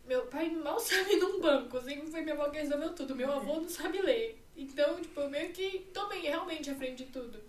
Meu 0.06 0.26
pai 0.27 0.49
mal 0.49 0.80
sabe 0.82 1.15
num 1.18 1.40
banco, 1.40 1.82
sempre 1.82 2.10
foi 2.10 2.22
minha 2.22 2.36
avó 2.36 2.49
que 2.49 2.57
resolveu 2.57 2.94
tudo. 2.94 3.15
Meu 3.15 3.32
avô 3.32 3.60
não 3.60 3.69
sabe 3.69 4.02
ler. 4.02 4.40
Então, 4.57 4.99
tipo, 5.02 5.19
eu 5.19 5.30
meio 5.30 5.52
que 5.52 5.88
tomei 5.94 6.22
realmente 6.22 6.69
a 6.69 6.76
frente 6.76 7.03
de 7.03 7.11
tudo. 7.11 7.40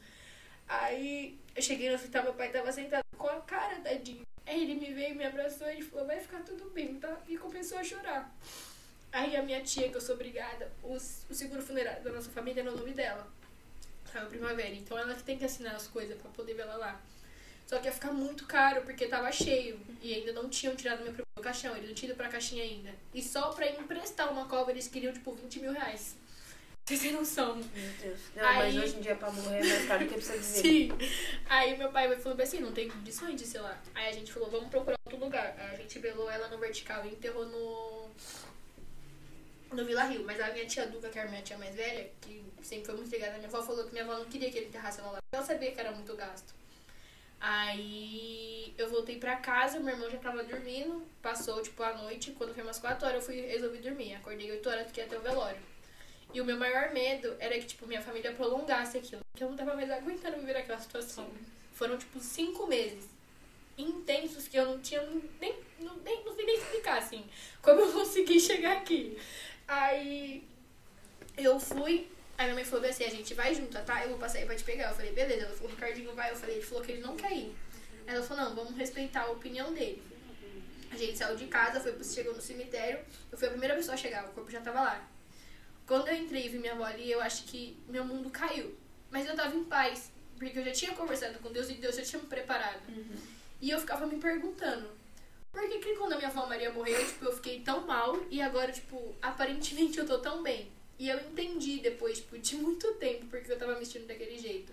Aí 0.69 1.39
eu 1.55 1.63
cheguei 1.63 1.89
no 1.89 1.95
hospital, 1.95 2.25
meu 2.25 2.35
pai 2.35 2.51
tava 2.51 2.73
sentado 2.73 3.05
com 3.17 3.29
a 3.29 3.41
cara 3.41 3.77
tadinho. 3.77 4.27
Aí 4.45 4.63
ele 4.63 4.75
me 4.75 4.93
veio, 4.93 5.15
me 5.15 5.25
abraçou 5.25 5.69
e 5.71 5.83
falou, 5.83 6.07
vai 6.07 6.21
ficar 6.21 6.41
tudo 6.41 6.71
bem, 6.71 6.95
tá? 6.97 7.17
E 7.29 7.37
começou 7.37 7.79
a 7.79 7.85
chorar. 7.85 8.35
Aí 9.13 9.35
a 9.37 9.43
minha 9.43 9.63
tia, 9.63 9.89
que 9.89 9.97
eu 9.97 10.01
sou 10.01 10.15
obrigada, 10.15 10.71
os- 10.83 11.25
o 11.31 11.35
seguro 11.35 11.63
funerário 11.63 12.03
da 12.03 12.13
nossa 12.13 12.31
família 12.31 12.61
é 12.61 12.65
no 12.65 12.77
nome 12.77 12.93
dela. 12.93 13.27
Raio 14.13 14.29
Primavera. 14.29 14.75
Então 14.75 14.99
ela 14.99 15.15
que 15.15 15.23
tem 15.23 15.39
que 15.39 15.45
assinar 15.45 15.75
as 15.75 15.87
coisas 15.87 16.17
pra 16.21 16.31
poder 16.31 16.55
ver 16.55 16.63
ela 16.63 16.77
lá. 16.77 17.01
Só 17.67 17.79
que 17.79 17.87
ia 17.87 17.93
ficar 17.93 18.13
muito 18.13 18.47
caro 18.47 18.83
porque 18.83 19.07
tava 19.09 19.31
cheio. 19.33 19.81
E 20.03 20.15
ainda 20.15 20.33
não 20.33 20.49
tinham 20.49 20.77
tirado 20.77 20.99
meu 20.99 21.07
primeiro 21.13 21.27
caixão. 21.43 21.75
Eles 21.77 21.89
não 21.89 21.95
tinham 21.95 22.11
ido 22.11 22.17
pra 22.17 22.29
caixinha 22.29 22.63
ainda. 22.63 22.91
E 23.13 23.23
só 23.23 23.51
pra 23.53 23.69
emprestar 23.69 24.31
uma 24.33 24.47
cova 24.47 24.71
eles 24.71 24.87
queriam 24.87 25.13
tipo 25.13 25.33
20 25.33 25.61
mil 25.61 25.73
reais. 25.73 26.15
Vocês 26.85 27.01
têm 27.01 27.11
noção? 27.13 27.57
Meu 27.57 27.93
Deus. 28.01 28.21
Não, 28.37 28.43
mas 28.45 28.75
Aí- 28.77 28.79
hoje 28.79 28.97
em 28.97 29.01
dia 29.01 29.17
pra 29.17 29.33
morrer 29.33 29.59
é 29.59 29.65
mais 29.69 29.87
caro 29.89 30.07
que 30.07 30.15
precisa 30.15 30.37
viver. 30.39 30.63
Sim. 30.63 30.89
Aí 31.49 31.77
meu 31.77 31.91
pai 31.91 32.15
falou 32.21 32.41
assim, 32.41 32.61
não 32.61 32.71
tem 32.71 32.89
condições 32.89 33.35
de 33.41 33.45
sei 33.45 33.61
lá. 33.61 33.77
Aí 33.93 34.09
a 34.09 34.13
gente 34.13 34.33
falou, 34.33 34.49
vamos 34.49 34.69
procurar 34.71 34.97
outro 35.05 35.19
lugar. 35.19 35.57
Aí 35.59 35.75
a 35.75 35.77
gente 35.79 35.99
velou 35.99 36.31
ela 36.31 36.47
no 36.47 36.59
vertical 36.59 37.05
e 37.05 37.09
enterrou 37.09 37.45
no. 37.47 38.09
No 39.73 39.85
Vila 39.85 40.05
Rio. 40.05 40.25
Mas 40.25 40.41
a 40.41 40.51
minha 40.51 40.67
tia 40.67 40.87
Duca, 40.87 41.09
que 41.09 41.19
era 41.19 41.29
a 41.29 41.31
minha 41.31 41.43
tia 41.43 41.59
mais 41.59 41.75
velha, 41.75 42.11
que 42.21 42.45
sempre 42.63 42.87
foi 42.87 42.97
muito 42.97 43.11
ligada 43.11 43.35
à 43.35 43.37
minha 43.37 43.49
avó, 43.49 43.63
falou 43.63 43.85
que 43.85 43.93
minha 43.93 44.05
avó 44.05 44.19
não 44.19 44.27
queria 44.27 44.51
que 44.51 44.59
ele 44.59 44.67
enterrasse 44.67 45.01
ela 45.01 45.13
lá. 45.13 45.19
Ela 45.33 45.45
sabia 45.45 45.73
que 45.73 45.81
era 45.81 45.93
muito 45.93 46.15
gasto. 46.15 46.55
Aí 47.41 48.75
eu 48.79 48.89
voltei 48.89 49.19
pra 49.19 49.37
casa, 49.37 49.79
meu 49.79 49.95
irmão 49.95 50.11
já 50.11 50.19
tava 50.19 50.43
dormindo, 50.43 51.07
passou 51.21 51.63
tipo 51.63 51.83
a 51.83 51.93
noite, 51.93 52.33
quando 52.33 52.55
foi 52.55 52.63
umas 52.63 52.79
4 52.79 53.07
horas 53.07 53.21
eu 53.21 53.27
fui 53.27 53.47
resolvi 53.47 53.79
dormir. 53.79 54.15
Acordei 54.15 54.51
8 54.51 54.69
horas, 54.69 54.87
fiquei 54.87 55.05
até 55.05 55.19
o 55.19 55.21
velório. 55.21 55.61
E 56.33 56.41
o 56.41 56.45
meu 56.45 56.57
maior 56.57 56.93
medo 56.93 57.37
era 57.39 57.59
que, 57.59 57.67
tipo, 57.67 57.87
minha 57.87 58.03
família 58.03 58.33
prolongasse 58.33 58.99
aquilo. 58.99 59.23
Porque 59.31 59.45
eu 59.45 59.49
não 59.49 59.57
tava 59.57 59.75
mais 59.75 59.91
aguentando 59.91 60.39
viver 60.39 60.57
aquela 60.57 60.79
situação. 60.79 61.31
Foram, 61.73 61.97
tipo, 61.97 62.19
cinco 62.21 62.67
meses 62.67 63.09
intensos 63.79 64.49
que 64.49 64.57
eu 64.57 64.65
não 64.65 64.81
tinha 64.81 65.03
nem, 65.41 65.55
não, 65.79 65.97
nem, 65.99 66.25
não 66.25 66.35
sei 66.35 66.47
nem 66.47 66.57
explicar, 66.57 66.99
assim, 66.99 67.25
como 67.61 67.81
eu 67.81 67.93
consegui 67.93 68.41
chegar 68.41 68.79
aqui. 68.79 69.19
Aí 69.69 70.47
eu 71.37 71.59
fui, 71.59 72.09
aí 72.39 72.47
minha 72.47 72.55
mãe 72.55 72.65
falou 72.65 72.89
assim, 72.89 73.05
a 73.05 73.11
gente 73.11 73.35
vai 73.35 73.55
junto, 73.55 73.79
tá? 73.85 74.03
Eu 74.03 74.11
vou 74.11 74.19
passar 74.19 74.39
aí 74.39 74.47
pra 74.47 74.55
te 74.55 74.65
pegar. 74.65 74.91
Eu 74.91 74.95
falei, 74.95 75.13
beleza. 75.13 75.47
Ela 75.47 75.55
falou, 75.55 75.71
Ricardinho 75.71 76.15
vai. 76.15 76.31
Eu 76.31 76.37
falei, 76.37 76.57
ele 76.57 76.65
falou 76.65 76.85
que 76.85 76.93
ele 76.93 77.01
não 77.01 77.17
quer 77.17 77.33
ir. 77.33 77.55
Ela 78.07 78.23
falou, 78.23 78.45
não, 78.45 78.55
vamos 78.55 78.77
respeitar 78.77 79.23
a 79.23 79.31
opinião 79.31 79.73
dele. 79.73 80.03
A 80.91 80.97
gente 80.97 81.19
saiu 81.19 81.37
de 81.37 81.47
casa, 81.47 81.81
foi, 81.81 82.03
chegou 82.05 82.35
no 82.35 82.41
cemitério. 82.41 83.01
Eu 83.31 83.37
fui 83.37 83.49
a 83.49 83.51
primeira 83.51 83.75
pessoa 83.75 83.95
a 83.95 83.99
chegar, 83.99 84.25
o 84.27 84.33
corpo 84.33 84.51
já 84.51 84.61
tava 84.61 84.81
lá. 84.81 85.09
Quando 85.87 86.09
eu 86.09 86.15
entrei 86.15 86.47
e 86.47 86.49
vi 86.49 86.59
minha 86.59 86.73
avó 86.73 86.85
ali, 86.85 87.11
eu 87.11 87.21
acho 87.21 87.45
que 87.45 87.77
meu 87.89 88.05
mundo 88.05 88.31
caiu. 88.31 88.77
Mas 89.11 89.27
eu 89.27 89.37
tava 89.37 89.55
em 89.55 89.65
paz, 89.65 90.11
porque 90.39 90.59
eu 90.59 90.65
já 90.65 90.73
tinha 90.73 90.93
conversado 90.93 91.39
com 91.41 91.53
Deus 91.53 91.69
e 91.69 91.75
Deus 91.75 91.97
já 91.97 92.03
tinha 92.03 92.21
me 92.21 92.29
preparado. 92.29 92.81
E 93.61 93.71
eu 93.71 93.79
ficava 93.79 94.07
me 94.07 94.19
perguntando, 94.19 94.89
por 95.57 95.67
que, 95.71 95.79
que 95.79 95.97
quando 95.97 96.13
a 96.13 96.17
minha 96.17 96.29
avó 96.29 96.45
Maria 96.45 96.71
morreu, 96.71 97.03
tipo, 97.07 97.25
eu 97.25 97.33
fiquei 97.33 97.61
tão 97.61 97.87
mal 97.87 98.15
e 98.31 98.43
agora, 98.43 98.71
tipo, 98.71 99.15
aparentemente 99.23 99.97
eu 99.97 100.07
tô 100.07 100.19
tão 100.19 100.43
bem? 100.43 100.71
E 100.99 101.09
eu 101.09 101.19
entendi 101.19 101.79
depois, 101.79 102.19
tipo, 102.19 102.37
de 102.39 102.57
muito 102.57 102.93
tempo, 102.97 103.25
porque 103.27 103.51
eu 103.51 103.59
tava 103.59 103.75
me 103.75 103.87
sentindo 103.87 104.07
daquele 104.07 104.39
jeito. 104.39 104.71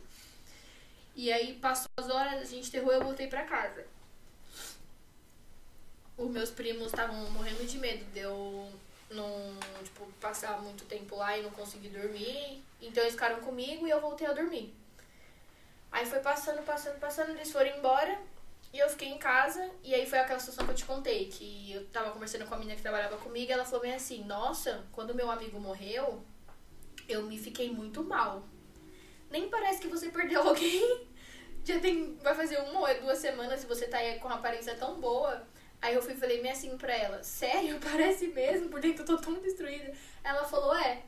E 1.16 1.32
aí 1.32 1.54
passou 1.54 1.88
as 1.96 2.10
horas, 2.10 2.42
a 2.42 2.46
gente 2.46 2.68
enterrou 2.68 2.92
e 2.92 2.96
eu 2.96 3.04
voltei 3.04 3.28
pra 3.28 3.46
casa. 3.46 3.86
Os 6.18 6.30
meus 6.30 6.52
primos 6.52 6.88
estavam 6.88 7.32
morrendo 7.32 7.66
de 7.66 7.78
medo 7.78 8.04
de 8.12 8.20
eu 8.20 8.70
não, 9.10 9.56
tipo, 9.86 10.06
passar 10.20 10.62
muito 10.62 10.84
tempo 10.84 11.16
lá 11.16 11.38
e 11.38 11.44
não 11.44 11.52
conseguir 11.52 11.90
dormir. 11.90 12.62
Então 12.82 13.02
eles 13.04 13.14
ficaram 13.14 13.40
comigo 13.40 13.88
e 13.88 13.90
eu 13.90 14.02
voltei 14.02 14.28
a 14.28 14.34
dormir. 14.34 14.74
Aí 15.94 16.06
foi 16.06 16.20
passando, 16.20 16.62
passando, 16.66 17.00
passando, 17.00 17.30
eles 17.30 17.54
foram 17.54 17.78
embora 17.78 18.20
e 18.74 18.80
eu 18.80 18.90
fiquei 18.90 19.10
em 19.10 19.20
casa. 19.20 19.70
E 19.84 19.94
aí 19.94 20.06
foi 20.06 20.18
aquela 20.18 20.40
situação 20.40 20.66
que 20.66 20.72
eu 20.72 20.76
te 20.76 20.86
contei, 20.86 21.28
que 21.28 21.72
eu 21.72 21.86
tava 21.88 22.10
conversando 22.12 22.46
com 22.46 22.56
a 22.56 22.58
menina 22.58 22.76
que 22.76 22.82
trabalhava 22.82 23.18
comigo 23.18 23.50
e 23.50 23.54
ela 23.54 23.64
falou 23.64 23.82
bem 23.82 23.94
assim, 23.94 24.24
nossa, 24.24 24.84
quando 24.92 25.14
meu 25.14 25.30
amigo 25.30 25.60
morreu, 25.60 26.26
eu 27.08 27.22
me 27.24 27.38
fiquei 27.38 27.72
muito 27.72 28.04
mal. 28.04 28.44
Nem 29.30 29.48
parece 29.48 29.80
que 29.80 29.88
você 29.88 30.10
perdeu 30.10 30.42
alguém. 30.50 31.08
Já 31.64 31.80
tem. 31.80 32.18
Vai 32.18 32.36
fazer 32.36 32.58
uma 32.58 32.90
ou 32.90 33.02
duas 33.02 33.20
semanas 33.20 33.64
e 33.64 33.68
você 33.68 33.88
tá 33.88 33.98
aí 33.98 34.20
com 34.20 34.28
uma 34.28 34.38
aparência 34.38 34.76
tão 34.76 35.00
boa. 35.00 35.48
Aí 35.82 35.94
eu 35.96 36.02
fui 36.02 36.16
falei 36.16 36.42
meio 36.42 36.54
assim 36.54 36.78
pra 36.78 36.96
ela, 36.96 37.22
sério? 37.22 37.80
Parece 37.84 38.28
mesmo? 38.28 38.70
Por 38.70 38.82
dentro 38.82 39.04
eu 39.04 39.06
tô 39.06 39.18
tão 39.18 39.36
destruída. 39.40 39.94
Ela 40.24 40.44
falou, 40.46 40.76
é. 40.76 41.04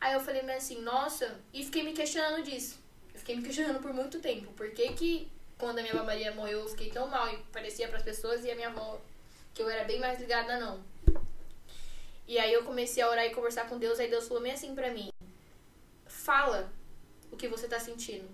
Aí 0.00 0.14
eu 0.14 0.20
falei 0.20 0.42
meio 0.42 0.58
assim, 0.58 0.80
nossa, 0.80 1.40
e 1.52 1.64
fiquei 1.64 1.82
me 1.82 1.92
questionando 1.92 2.42
disso. 2.42 2.78
Eu 3.12 3.18
fiquei 3.18 3.36
me 3.36 3.42
questionando 3.42 3.80
por 3.80 3.92
muito 3.92 4.20
tempo. 4.20 4.52
Por 4.52 4.70
que 4.70 4.92
que 4.92 5.32
quando 5.58 5.78
a 5.78 5.82
minha 5.82 5.94
avó 5.94 6.04
Maria 6.04 6.32
morreu 6.32 6.60
eu 6.60 6.68
fiquei 6.68 6.90
tão 6.90 7.08
mal 7.08 7.32
e 7.32 7.38
parecia 7.52 7.88
pras 7.88 8.02
pessoas 8.02 8.44
e 8.44 8.50
a 8.50 8.54
minha 8.54 8.68
avó, 8.68 9.00
que 9.54 9.62
eu 9.62 9.68
era 9.68 9.84
bem 9.84 9.98
mais 9.98 10.18
ligada, 10.20 10.58
não. 10.58 10.82
E 12.28 12.38
aí 12.38 12.52
eu 12.52 12.64
comecei 12.64 13.02
a 13.02 13.08
orar 13.08 13.24
e 13.24 13.34
conversar 13.34 13.68
com 13.68 13.78
Deus, 13.78 13.98
aí 13.98 14.10
Deus 14.10 14.26
falou 14.26 14.42
meio 14.42 14.54
assim 14.54 14.74
pra 14.74 14.90
mim, 14.90 15.10
fala 16.06 16.70
o 17.30 17.36
que 17.36 17.48
você 17.48 17.68
tá 17.68 17.78
sentindo. 17.78 18.28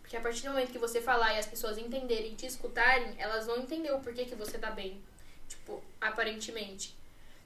Porque 0.00 0.16
a 0.16 0.20
partir 0.20 0.42
do 0.42 0.50
momento 0.50 0.72
que 0.72 0.78
você 0.78 1.00
falar 1.00 1.34
e 1.34 1.38
as 1.38 1.46
pessoas 1.46 1.78
entenderem 1.78 2.32
e 2.32 2.36
te 2.36 2.46
escutarem, 2.46 3.14
elas 3.18 3.46
vão 3.46 3.56
entender 3.56 3.90
o 3.92 4.00
porquê 4.00 4.24
que 4.24 4.34
você 4.34 4.58
tá 4.58 4.70
bem. 4.70 5.02
Tipo, 5.48 5.82
aparentemente. 6.00 6.94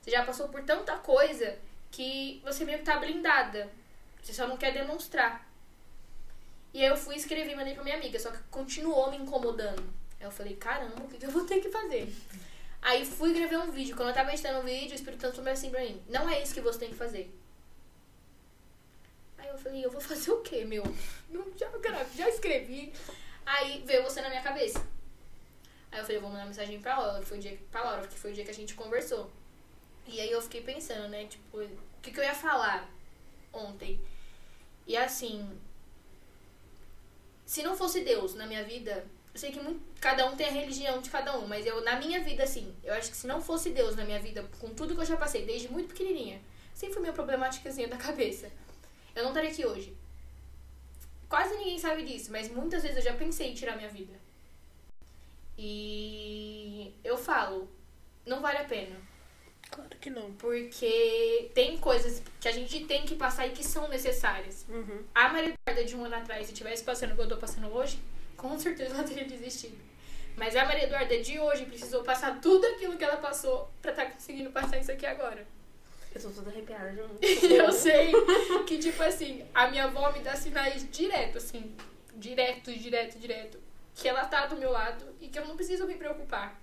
Você 0.02 0.10
já 0.10 0.24
passou 0.24 0.48
por 0.48 0.62
tanta 0.64 0.96
coisa 0.98 1.58
que 1.90 2.40
você 2.44 2.64
meio 2.64 2.78
que 2.78 2.84
tá 2.84 2.98
blindada. 2.98 3.70
Você 4.20 4.32
só 4.32 4.46
não 4.46 4.56
quer 4.56 4.72
demonstrar. 4.72 5.45
E 6.76 6.82
aí 6.82 6.88
eu 6.90 6.96
fui 6.96 7.16
escrever 7.16 7.52
e 7.52 7.56
mandei 7.56 7.72
pra 7.72 7.82
minha 7.82 7.96
amiga, 7.96 8.18
só 8.18 8.30
que 8.30 8.36
continuou 8.50 9.10
me 9.10 9.16
incomodando. 9.16 9.82
Aí 10.20 10.26
eu 10.26 10.30
falei, 10.30 10.56
caramba, 10.56 11.04
o 11.04 11.08
que, 11.08 11.16
que 11.16 11.24
eu 11.24 11.30
vou 11.30 11.46
ter 11.46 11.58
que 11.58 11.70
fazer? 11.70 12.14
Aí 12.82 13.02
fui 13.02 13.32
gravar 13.32 13.64
um 13.64 13.70
vídeo. 13.70 13.96
Quando 13.96 14.10
eu 14.10 14.14
tava 14.14 14.30
editando 14.30 14.58
o 14.58 14.62
vídeo, 14.62 14.92
o 14.92 14.94
Espírito 14.94 15.22
Santo 15.22 15.36
falou 15.36 15.50
assim 15.50 15.70
pra 15.70 15.80
mim, 15.80 16.02
não 16.06 16.28
é 16.28 16.42
isso 16.42 16.52
que 16.52 16.60
você 16.60 16.80
tem 16.80 16.90
que 16.90 16.94
fazer. 16.94 17.34
Aí 19.38 19.48
eu 19.48 19.56
falei, 19.56 19.86
eu 19.86 19.90
vou 19.90 20.02
fazer 20.02 20.30
o 20.30 20.42
quê, 20.42 20.66
meu? 20.66 20.82
Já, 21.56 21.70
já 22.14 22.28
escrevi. 22.28 22.92
Aí 23.46 23.82
veio 23.86 24.02
você 24.02 24.20
na 24.20 24.28
minha 24.28 24.42
cabeça. 24.42 24.86
Aí 25.90 26.00
eu 26.00 26.02
falei, 26.02 26.18
eu 26.18 26.20
vou 26.20 26.28
mandar 26.28 26.44
mensagem 26.44 26.78
pra 26.78 26.98
Laura, 26.98 27.24
foi 27.24 27.38
o 27.38 27.40
dia, 27.40 27.58
pra 27.70 27.84
Laura, 27.84 28.02
porque 28.02 28.18
foi 28.18 28.32
o 28.32 28.34
dia 28.34 28.44
que 28.44 28.50
a 28.50 28.54
gente 28.54 28.74
conversou. 28.74 29.30
E 30.06 30.20
aí 30.20 30.30
eu 30.30 30.42
fiquei 30.42 30.60
pensando, 30.60 31.08
né, 31.08 31.24
tipo, 31.24 31.58
o 31.58 32.00
que, 32.02 32.10
que 32.10 32.20
eu 32.20 32.24
ia 32.24 32.34
falar 32.34 32.86
ontem? 33.50 33.98
E 34.86 34.94
assim, 34.94 35.58
se 37.46 37.62
não 37.62 37.76
fosse 37.76 38.00
Deus 38.00 38.34
na 38.34 38.44
minha 38.44 38.64
vida, 38.64 39.06
eu 39.32 39.40
sei 39.40 39.52
que 39.52 39.60
muito, 39.60 39.80
cada 40.00 40.26
um 40.26 40.34
tem 40.36 40.48
a 40.48 40.50
religião 40.50 41.00
de 41.00 41.08
cada 41.08 41.38
um, 41.38 41.46
mas 41.46 41.64
eu, 41.64 41.82
na 41.84 41.98
minha 41.98 42.20
vida, 42.20 42.42
assim, 42.42 42.74
eu 42.82 42.92
acho 42.92 43.10
que 43.10 43.16
se 43.16 43.26
não 43.26 43.40
fosse 43.40 43.70
Deus 43.70 43.94
na 43.94 44.04
minha 44.04 44.18
vida, 44.18 44.44
com 44.58 44.70
tudo 44.70 44.94
que 44.94 45.00
eu 45.00 45.06
já 45.06 45.16
passei, 45.16 45.46
desde 45.46 45.68
muito 45.68 45.88
pequenininha, 45.88 46.42
sempre 46.74 46.94
fui 46.94 47.02
meio 47.02 47.14
problemáticazinha 47.14 47.86
da 47.86 47.96
cabeça, 47.96 48.50
eu 49.14 49.22
não 49.22 49.30
estaria 49.30 49.50
aqui 49.50 49.64
hoje. 49.64 49.96
Quase 51.28 51.56
ninguém 51.56 51.78
sabe 51.78 52.04
disso, 52.04 52.30
mas 52.32 52.50
muitas 52.50 52.82
vezes 52.82 52.98
eu 52.98 53.02
já 53.02 53.14
pensei 53.14 53.50
em 53.50 53.54
tirar 53.54 53.76
minha 53.76 53.88
vida. 53.88 54.14
E 55.56 56.92
eu 57.02 57.16
falo, 57.16 57.70
não 58.26 58.40
vale 58.40 58.58
a 58.58 58.64
pena. 58.64 58.96
Claro 59.70 59.90
que 60.00 60.10
não. 60.10 60.32
Porque 60.34 61.50
tem 61.54 61.76
coisas 61.78 62.22
que 62.40 62.48
a 62.48 62.52
gente 62.52 62.84
tem 62.84 63.04
que 63.04 63.14
passar 63.14 63.46
e 63.46 63.50
que 63.50 63.64
são 63.64 63.88
necessárias. 63.88 64.64
Uhum. 64.68 65.02
A 65.14 65.28
Maria 65.28 65.54
Eduarda 65.54 65.84
de 65.84 65.96
um 65.96 66.04
ano 66.04 66.14
atrás, 66.14 66.46
se 66.46 66.52
tivesse 66.52 66.84
passando 66.84 67.12
o 67.12 67.14
que 67.14 67.22
eu 67.22 67.28
tô 67.28 67.36
passando 67.36 67.68
hoje, 67.68 67.98
com 68.36 68.58
certeza 68.58 68.94
ela 68.94 69.04
teria 69.04 69.24
desistido. 69.24 69.76
Mas 70.36 70.54
a 70.54 70.64
Maria 70.64 70.84
Eduarda 70.84 71.18
de 71.20 71.38
hoje 71.38 71.64
precisou 71.64 72.02
passar 72.02 72.40
tudo 72.40 72.66
aquilo 72.66 72.96
que 72.96 73.04
ela 73.04 73.16
passou 73.16 73.70
pra 73.80 73.90
estar 73.90 74.04
tá 74.04 74.10
conseguindo 74.12 74.50
passar 74.50 74.78
isso 74.78 74.92
aqui 74.92 75.06
agora. 75.06 75.46
Eu 76.14 76.22
tô 76.22 76.30
toda 76.30 76.50
arrepiada 76.50 76.94
junto. 76.94 77.18
eu 77.44 77.72
sei 77.72 78.12
que, 78.66 78.78
tipo 78.78 79.02
assim, 79.02 79.44
a 79.52 79.68
minha 79.68 79.84
avó 79.84 80.12
me 80.12 80.20
dá 80.20 80.34
sinais 80.34 80.86
direto, 80.90 81.38
assim. 81.38 81.74
Direto, 82.14 82.72
direto, 82.72 83.18
direto. 83.18 83.58
Que 83.94 84.08
ela 84.08 84.24
tá 84.24 84.46
do 84.46 84.56
meu 84.56 84.70
lado 84.70 85.04
e 85.20 85.28
que 85.28 85.38
eu 85.38 85.46
não 85.46 85.56
preciso 85.56 85.86
me 85.86 85.94
preocupar. 85.94 86.58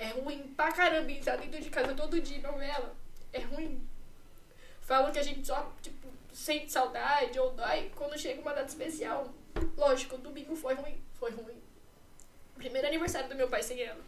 É 0.00 0.08
ruim 0.12 0.54
pra 0.56 0.72
caramba 0.72 1.12
estar 1.12 1.36
dentro 1.36 1.60
de 1.60 1.68
casa 1.68 1.92
todo 1.94 2.18
dia 2.22 2.40
novela. 2.40 2.96
É 3.34 3.40
ruim. 3.40 3.86
Falam 4.80 5.12
que 5.12 5.18
a 5.18 5.22
gente 5.22 5.46
só, 5.46 5.70
tipo, 5.82 6.08
sente 6.32 6.72
saudade 6.72 7.38
ou 7.38 7.50
dói 7.50 7.92
quando 7.94 8.18
chega 8.18 8.40
uma 8.40 8.54
data 8.54 8.68
especial. 8.68 9.30
Lógico, 9.76 10.16
o 10.16 10.18
domingo 10.18 10.56
foi 10.56 10.72
ruim. 10.72 10.98
Foi 11.12 11.30
ruim. 11.32 11.62
Primeiro 12.56 12.88
aniversário 12.88 13.28
do 13.28 13.34
meu 13.34 13.48
pai 13.48 13.62
sem 13.62 13.78
ela. 13.82 14.00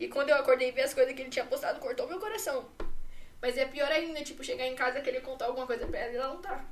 E 0.00 0.08
quando 0.08 0.30
eu 0.30 0.36
acordei 0.36 0.70
e 0.70 0.72
vi 0.72 0.80
as 0.80 0.94
coisas 0.94 1.14
que 1.14 1.20
ele 1.20 1.30
tinha 1.30 1.44
postado, 1.44 1.78
cortou 1.78 2.08
meu 2.08 2.18
coração. 2.18 2.70
Mas 3.42 3.58
é 3.58 3.66
pior 3.66 3.92
ainda, 3.92 4.24
tipo, 4.24 4.42
chegar 4.42 4.66
em 4.66 4.74
casa 4.74 5.02
querer 5.02 5.20
contar 5.20 5.44
alguma 5.44 5.66
coisa 5.66 5.86
pra 5.86 5.98
ela 5.98 6.12
e 6.12 6.16
ela 6.16 6.28
não 6.28 6.40
tá. 6.40 6.64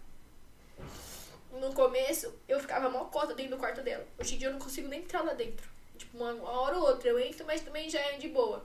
No 1.53 1.75
começo, 1.75 2.35
eu 2.49 2.59
ficava 2.59 2.89
mó 2.89 3.05
cota 3.05 3.35
dentro 3.35 3.57
do 3.57 3.61
quarto 3.61 3.83
dela. 3.83 4.07
Hoje 4.19 4.35
em 4.35 4.39
dia 4.39 4.49
eu 4.49 4.53
não 4.53 4.59
consigo 4.59 4.89
nem 4.89 5.01
entrar 5.01 5.23
lá 5.23 5.35
dentro. 5.35 5.69
Tipo, 6.01 6.17
uma, 6.17 6.51
hora 6.51 6.79
ou 6.79 6.87
outra 6.87 7.11
eu 7.11 7.19
entro, 7.19 7.45
mas 7.47 7.61
também 7.61 7.91
já 7.91 8.01
é 8.01 8.17
de 8.17 8.29
boa. 8.29 8.65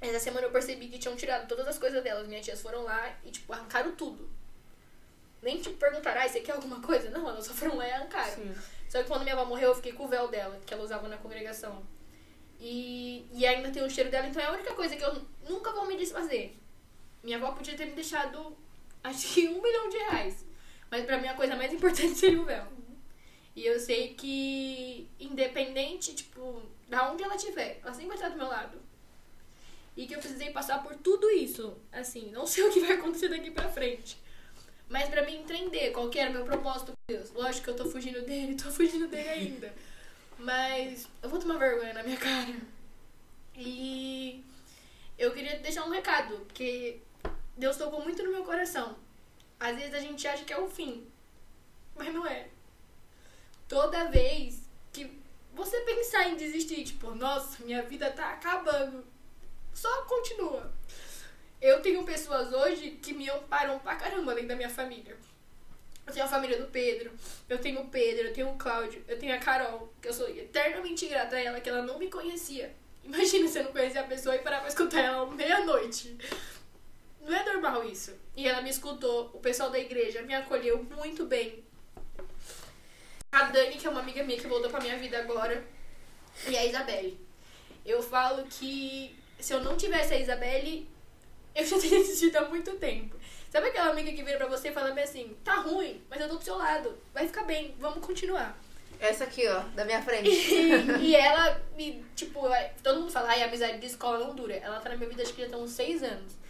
Essa 0.00 0.18
semana 0.18 0.46
eu 0.46 0.50
percebi 0.50 0.88
que 0.88 0.98
tinham 0.98 1.14
tirado 1.14 1.46
todas 1.46 1.68
as 1.68 1.78
coisas 1.78 2.02
delas. 2.02 2.26
Minhas 2.26 2.44
tias 2.44 2.62
foram 2.62 2.82
lá 2.82 3.14
e, 3.22 3.30
tipo, 3.30 3.52
arrancaram 3.52 3.94
tudo. 3.94 4.26
Nem, 5.42 5.60
tipo, 5.60 5.76
perguntaram, 5.76 6.22
ah, 6.22 6.26
você 6.26 6.40
quer 6.40 6.52
alguma 6.52 6.80
coisa? 6.80 7.10
Não, 7.10 7.28
elas 7.28 7.44
só 7.44 7.52
foram 7.52 7.76
lá 7.76 7.86
e 7.86 7.92
arrancaram. 7.92 8.36
Sim. 8.36 8.54
Só 8.88 9.02
que 9.02 9.08
quando 9.08 9.22
minha 9.22 9.34
avó 9.34 9.44
morreu, 9.44 9.68
eu 9.68 9.74
fiquei 9.74 9.92
com 9.92 10.04
o 10.04 10.08
véu 10.08 10.28
dela, 10.28 10.58
que 10.64 10.72
ela 10.72 10.82
usava 10.82 11.06
na 11.08 11.18
congregação. 11.18 11.84
E, 12.58 13.26
e 13.32 13.46
ainda 13.46 13.70
tem 13.70 13.84
o 13.84 13.90
cheiro 13.90 14.10
dela, 14.10 14.26
então 14.26 14.40
é 14.42 14.46
a 14.46 14.52
única 14.52 14.72
coisa 14.72 14.96
que 14.96 15.04
eu 15.04 15.20
nunca 15.46 15.72
vou 15.72 15.84
me 15.84 15.98
desfazer. 15.98 16.56
Minha 17.22 17.36
avó 17.36 17.52
podia 17.52 17.76
ter 17.76 17.84
me 17.84 17.92
deixado, 17.92 18.56
acho 19.02 19.34
que 19.34 19.46
um 19.48 19.60
milhão 19.60 19.90
de 19.90 19.98
reais. 19.98 20.46
Mas 20.90 21.04
pra 21.04 21.18
mim 21.18 21.28
a 21.28 21.34
coisa 21.34 21.54
mais 21.54 21.70
importante 21.70 22.14
seria 22.16 22.40
o 22.40 22.46
véu. 22.46 22.66
E 23.56 23.64
eu 23.64 23.78
sei 23.78 24.14
que, 24.14 25.08
independente, 25.18 26.14
tipo, 26.14 26.62
da 26.88 27.10
onde 27.10 27.22
ela 27.22 27.36
estiver, 27.36 27.78
ela 27.82 27.92
sempre 27.92 28.08
vai 28.08 28.16
estar 28.16 28.30
do 28.30 28.36
meu 28.36 28.48
lado. 28.48 28.78
E 29.96 30.06
que 30.06 30.14
eu 30.14 30.18
precisei 30.18 30.50
passar 30.50 30.82
por 30.82 30.94
tudo 30.96 31.30
isso. 31.30 31.76
Assim, 31.92 32.30
não 32.32 32.46
sei 32.48 32.64
o 32.64 32.72
que 32.72 32.80
vai 32.80 32.92
acontecer 32.92 33.28
daqui 33.28 33.50
pra 33.50 33.68
frente. 33.68 34.18
Mas 34.88 35.08
pra 35.08 35.24
mim 35.24 35.36
entender 35.36 35.90
qual 35.92 36.10
que 36.10 36.18
era 36.18 36.30
o 36.30 36.34
meu 36.34 36.44
propósito 36.44 36.92
com 36.92 37.14
Deus. 37.14 37.30
Lógico 37.30 37.64
que 37.64 37.70
eu 37.70 37.76
tô 37.76 37.86
fugindo 37.86 38.22
dele, 38.22 38.54
tô 38.56 38.70
fugindo 38.70 39.06
dele 39.06 39.28
ainda. 39.28 39.74
Mas 40.38 41.08
eu 41.22 41.28
vou 41.28 41.38
tomar 41.38 41.58
vergonha 41.58 41.94
na 41.94 42.02
minha 42.02 42.16
cara. 42.16 42.54
E 43.56 44.44
eu 45.16 45.32
queria 45.32 45.58
deixar 45.60 45.84
um 45.84 45.90
recado, 45.90 46.38
porque 46.40 47.00
Deus 47.56 47.76
tocou 47.76 48.02
muito 48.02 48.22
no 48.22 48.32
meu 48.32 48.44
coração. 48.44 48.96
Às 49.58 49.76
vezes 49.76 49.94
a 49.94 50.00
gente 50.00 50.26
acha 50.26 50.44
que 50.44 50.52
é 50.52 50.58
o 50.58 50.68
fim, 50.68 51.06
mas 51.94 52.12
não 52.12 52.26
é. 52.26 52.48
Toda 53.68 54.10
vez 54.10 54.68
que 54.92 55.10
você 55.54 55.80
pensar 55.80 56.28
em 56.28 56.36
desistir, 56.36 56.84
tipo, 56.84 57.14
nossa, 57.14 57.64
minha 57.64 57.82
vida 57.82 58.10
tá 58.10 58.32
acabando, 58.32 59.04
só 59.72 60.02
continua. 60.02 60.72
Eu 61.60 61.80
tenho 61.80 62.04
pessoas 62.04 62.52
hoje 62.52 62.92
que 63.02 63.14
me 63.14 63.28
amparam 63.30 63.78
pra 63.78 63.96
caramba 63.96 64.34
dentro 64.34 64.48
da 64.48 64.56
minha 64.56 64.68
família. 64.68 65.16
Eu 66.06 66.12
tenho 66.12 66.26
a 66.26 66.28
família 66.28 66.60
do 66.60 66.66
Pedro, 66.66 67.10
eu 67.48 67.58
tenho 67.58 67.80
o 67.80 67.88
Pedro, 67.88 68.26
eu 68.26 68.32
tenho 68.34 68.50
o 68.50 68.58
Cláudio, 68.58 69.02
eu 69.08 69.18
tenho 69.18 69.34
a 69.34 69.38
Carol, 69.38 69.90
que 70.02 70.08
eu 70.08 70.12
sou 70.12 70.28
eternamente 70.28 71.06
grata 71.06 71.36
a 71.36 71.40
ela, 71.40 71.60
que 71.60 71.68
ela 71.70 71.82
não 71.82 71.98
me 71.98 72.10
conhecia. 72.10 72.74
Imagina 73.02 73.48
você 73.48 73.62
não 73.62 73.72
conhecer 73.72 73.98
a 73.98 74.04
pessoa 74.04 74.36
e 74.36 74.40
parar 74.40 74.60
pra 74.60 74.68
escutar 74.68 75.00
ela 75.00 75.26
meia-noite. 75.30 76.16
Não 77.22 77.34
é 77.34 77.44
normal 77.44 77.84
isso. 77.84 78.12
E 78.36 78.46
ela 78.46 78.60
me 78.60 78.68
escutou, 78.68 79.30
o 79.32 79.40
pessoal 79.40 79.70
da 79.70 79.78
igreja 79.78 80.20
me 80.22 80.34
acolheu 80.34 80.82
muito 80.82 81.24
bem. 81.24 81.64
A 83.34 83.46
Dani, 83.46 83.74
que 83.74 83.84
é 83.84 83.90
uma 83.90 83.98
amiga 83.98 84.22
minha 84.22 84.38
que 84.38 84.46
voltou 84.46 84.70
pra 84.70 84.80
minha 84.80 84.96
vida 84.96 85.18
agora, 85.18 85.64
e 86.46 86.56
a 86.56 86.64
Isabelle. 86.64 87.18
Eu 87.84 88.00
falo 88.00 88.44
que 88.44 89.18
se 89.40 89.52
eu 89.52 89.60
não 89.60 89.76
tivesse 89.76 90.14
a 90.14 90.20
Isabelle, 90.20 90.88
eu 91.52 91.66
já 91.66 91.76
teria 91.80 91.98
desistido 91.98 92.36
há 92.36 92.48
muito 92.48 92.76
tempo. 92.76 93.16
Sabe 93.50 93.68
aquela 93.68 93.90
amiga 93.90 94.12
que 94.12 94.22
vira 94.22 94.36
pra 94.36 94.46
você 94.46 94.68
e 94.68 94.72
fala 94.72 94.92
bem 94.92 95.02
assim, 95.02 95.36
tá 95.42 95.56
ruim, 95.56 96.00
mas 96.08 96.20
eu 96.20 96.28
tô 96.28 96.36
do 96.36 96.44
seu 96.44 96.56
lado, 96.56 96.96
vai 97.12 97.26
ficar 97.26 97.42
bem, 97.42 97.74
vamos 97.80 98.06
continuar. 98.06 98.56
Essa 99.00 99.24
aqui, 99.24 99.48
ó, 99.48 99.60
da 99.74 99.84
minha 99.84 100.00
frente. 100.00 100.30
e, 100.30 101.02
e 101.10 101.16
ela 101.16 101.60
me, 101.76 102.04
tipo, 102.14 102.40
todo 102.84 103.00
mundo 103.00 103.10
fala, 103.10 103.30
ai, 103.30 103.42
a 103.42 103.46
amizade 103.46 103.78
de 103.78 103.86
escola 103.86 104.18
não 104.18 104.32
dura. 104.32 104.54
Ela 104.54 104.78
tá 104.78 104.90
na 104.90 104.96
minha 104.96 105.10
vida 105.10 105.24
acho 105.24 105.34
que 105.34 105.42
já 105.42 105.48
tem 105.48 105.58
uns 105.58 105.72
seis 105.72 106.04
anos 106.04 106.43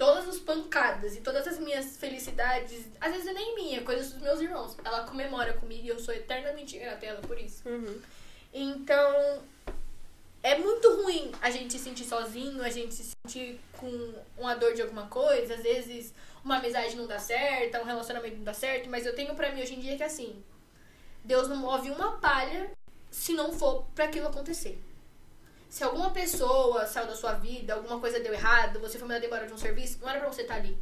todas 0.00 0.26
as 0.26 0.38
pancadas 0.38 1.14
e 1.14 1.20
todas 1.20 1.46
as 1.46 1.58
minhas 1.58 1.98
felicidades, 1.98 2.88
às 2.98 3.12
vezes 3.12 3.26
é 3.26 3.34
nem 3.34 3.54
minha, 3.54 3.82
coisas 3.82 4.10
dos 4.10 4.22
meus 4.22 4.40
irmãos. 4.40 4.74
Ela 4.82 5.04
comemora 5.04 5.52
comigo 5.52 5.84
e 5.84 5.88
eu 5.88 5.98
sou 5.98 6.14
eternamente 6.14 6.78
grata 6.78 7.04
a 7.04 7.08
ela 7.10 7.20
por 7.20 7.38
isso. 7.38 7.68
Uhum. 7.68 8.00
Então, 8.50 9.42
é 10.42 10.56
muito 10.56 11.02
ruim 11.02 11.30
a 11.42 11.50
gente 11.50 11.74
se 11.74 11.78
sentir 11.78 12.04
sozinho, 12.04 12.64
a 12.64 12.70
gente 12.70 12.94
se 12.94 13.12
sentir 13.12 13.60
com 13.76 14.14
uma 14.38 14.54
dor 14.54 14.72
de 14.72 14.80
alguma 14.80 15.06
coisa, 15.06 15.52
às 15.52 15.62
vezes 15.62 16.14
uma 16.42 16.56
amizade 16.56 16.96
não 16.96 17.06
dá 17.06 17.18
certo, 17.18 17.76
um 17.76 17.84
relacionamento 17.84 18.36
não 18.36 18.44
dá 18.44 18.54
certo, 18.54 18.88
mas 18.88 19.04
eu 19.04 19.14
tenho 19.14 19.34
pra 19.34 19.52
mim 19.52 19.60
hoje 19.60 19.74
em 19.74 19.80
dia 19.80 19.98
que 19.98 20.02
é 20.02 20.06
assim, 20.06 20.42
Deus 21.22 21.46
não 21.46 21.56
move 21.56 21.90
uma 21.90 22.12
palha 22.12 22.70
se 23.10 23.34
não 23.34 23.52
for 23.52 23.84
para 23.94 24.06
aquilo 24.06 24.28
acontecer. 24.28 24.80
Se 25.70 25.84
alguma 25.84 26.10
pessoa 26.10 26.84
saiu 26.84 27.06
da 27.06 27.14
sua 27.14 27.34
vida, 27.34 27.74
alguma 27.74 28.00
coisa 28.00 28.18
deu 28.18 28.34
errado, 28.34 28.80
você 28.80 28.98
foi 28.98 29.06
mandado 29.06 29.24
embora 29.24 29.46
de 29.46 29.52
um 29.52 29.56
serviço, 29.56 30.00
não 30.00 30.10
era 30.10 30.18
pra 30.18 30.28
você 30.28 30.42
estar 30.42 30.56
ali. 30.56 30.76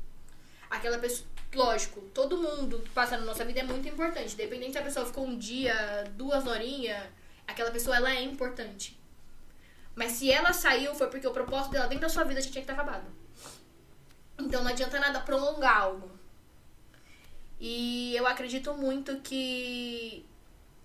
Aquela 0.70 0.98
pessoa, 0.98 1.28
lógico, 1.54 2.00
todo 2.14 2.38
mundo 2.38 2.80
que 2.80 2.88
passa 2.90 3.18
na 3.18 3.26
nossa 3.26 3.44
vida 3.44 3.60
é 3.60 3.64
muito 3.64 3.86
importante. 3.86 4.34
Dependente 4.34 4.72
se 4.72 4.78
a 4.78 4.82
pessoa 4.82 5.04
ficou 5.04 5.26
um 5.26 5.36
dia, 5.36 6.04
duas 6.12 6.46
horinhas, 6.46 7.04
aquela 7.46 7.70
pessoa 7.70 7.96
ela 7.96 8.10
é 8.10 8.22
importante. 8.22 8.98
Mas 9.94 10.12
se 10.12 10.32
ela 10.32 10.54
saiu, 10.54 10.94
foi 10.94 11.08
porque 11.08 11.26
o 11.26 11.32
propósito 11.32 11.72
dela 11.72 11.86
dentro 11.86 12.02
da 12.02 12.08
sua 12.08 12.24
vida 12.24 12.40
já 12.40 12.50
tinha 12.50 12.64
que 12.64 12.70
estar 12.70 12.82
acabado. 12.82 13.04
Então 14.38 14.62
não 14.62 14.70
adianta 14.70 14.98
nada 14.98 15.20
prolongar 15.20 15.82
algo. 15.82 16.10
E 17.60 18.16
eu 18.16 18.26
acredito 18.26 18.72
muito 18.72 19.20
que 19.20 20.24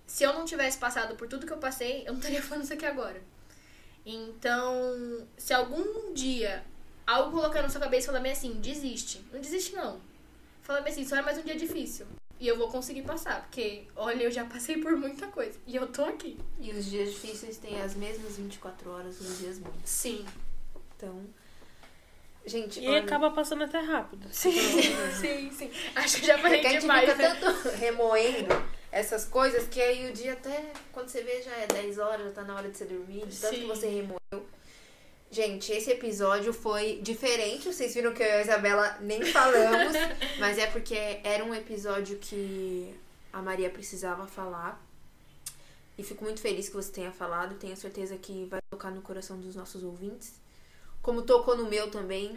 se 0.06 0.24
eu 0.24 0.34
não 0.34 0.44
tivesse 0.44 0.76
passado 0.76 1.16
por 1.16 1.26
tudo 1.26 1.46
que 1.46 1.52
eu 1.52 1.58
passei, 1.58 2.02
eu 2.06 2.12
não 2.12 2.18
estaria 2.18 2.42
falando 2.44 2.64
isso 2.64 2.74
aqui 2.74 2.84
agora. 2.84 3.32
Então, 4.04 5.26
se 5.36 5.52
algum 5.52 6.12
dia 6.12 6.62
algo 7.06 7.30
colocar 7.32 7.62
na 7.62 7.68
sua 7.68 7.80
cabeça 7.80 8.04
e 8.04 8.06
falar 8.06 8.20
bem 8.20 8.32
assim, 8.32 8.52
desiste. 8.54 9.24
Não 9.32 9.40
desiste 9.40 9.74
não. 9.74 10.00
Fala 10.62 10.80
bem 10.80 10.92
assim, 10.92 11.06
só 11.06 11.16
é 11.16 11.22
mais 11.22 11.38
um 11.38 11.42
dia 11.42 11.56
difícil. 11.56 12.06
E 12.40 12.48
eu 12.48 12.58
vou 12.58 12.68
conseguir 12.68 13.02
passar, 13.02 13.42
porque, 13.42 13.84
olha, 13.94 14.24
eu 14.24 14.30
já 14.30 14.44
passei 14.44 14.78
por 14.78 14.96
muita 14.96 15.26
coisa. 15.28 15.58
E 15.66 15.76
eu 15.76 15.86
tô 15.86 16.04
aqui. 16.04 16.38
E 16.60 16.70
os 16.72 16.86
dias 16.86 17.10
difíceis 17.12 17.58
têm 17.58 17.80
as 17.80 17.94
mesmas 17.94 18.36
24 18.36 18.90
horas 18.90 19.16
dos 19.18 19.38
dias 19.38 19.58
bons. 19.58 19.72
Sim. 19.84 20.24
Então. 20.96 21.22
Gente, 22.44 22.80
E 22.80 22.88
olha, 22.88 23.00
acaba 23.00 23.30
passando 23.30 23.64
até 23.64 23.80
rápido. 23.80 24.28
Sim, 24.30 24.52
sim, 25.18 25.50
sim. 25.50 25.70
Acho 25.94 26.20
que 26.20 26.26
já 26.26 26.36
falei 26.36 26.58
porque 26.58 26.66
a 26.66 26.70
gente 26.72 26.80
demais. 26.82 27.10
fica 27.10 27.16
né? 27.16 27.34
tanto 27.40 27.68
remoendo 27.76 28.48
essas 28.94 29.24
coisas 29.24 29.66
que 29.66 29.80
aí 29.80 30.08
o 30.08 30.12
dia 30.12 30.34
até, 30.34 30.72
quando 30.92 31.08
você 31.08 31.20
vê, 31.22 31.42
já 31.42 31.50
é 31.50 31.66
10 31.66 31.98
horas, 31.98 32.26
já 32.26 32.32
tá 32.32 32.42
na 32.44 32.54
hora 32.54 32.68
de 32.68 32.76
você 32.78 32.84
dormir, 32.84 33.26
de 33.26 33.36
tanto 33.36 33.56
Sim. 33.56 33.62
que 33.62 33.66
você 33.66 33.88
remoeu. 33.88 34.46
Gente, 35.32 35.72
esse 35.72 35.90
episódio 35.90 36.52
foi 36.52 37.00
diferente. 37.02 37.66
Vocês 37.66 37.92
viram 37.92 38.14
que 38.14 38.22
eu 38.22 38.26
e 38.28 38.32
a 38.32 38.40
Isabela 38.42 38.96
nem 39.00 39.24
falamos, 39.24 39.94
mas 40.38 40.58
é 40.58 40.68
porque 40.68 40.94
era 41.24 41.44
um 41.44 41.52
episódio 41.52 42.18
que 42.18 42.94
a 43.32 43.42
Maria 43.42 43.68
precisava 43.68 44.28
falar. 44.28 44.80
E 45.98 46.04
fico 46.04 46.22
muito 46.22 46.40
feliz 46.40 46.68
que 46.68 46.76
você 46.76 46.92
tenha 46.92 47.10
falado. 47.10 47.56
Tenho 47.56 47.76
certeza 47.76 48.16
que 48.16 48.46
vai 48.46 48.60
tocar 48.70 48.92
no 48.92 49.02
coração 49.02 49.40
dos 49.40 49.56
nossos 49.56 49.82
ouvintes. 49.82 50.34
Como 51.02 51.22
tocou 51.22 51.56
no 51.56 51.68
meu 51.68 51.90
também, 51.90 52.32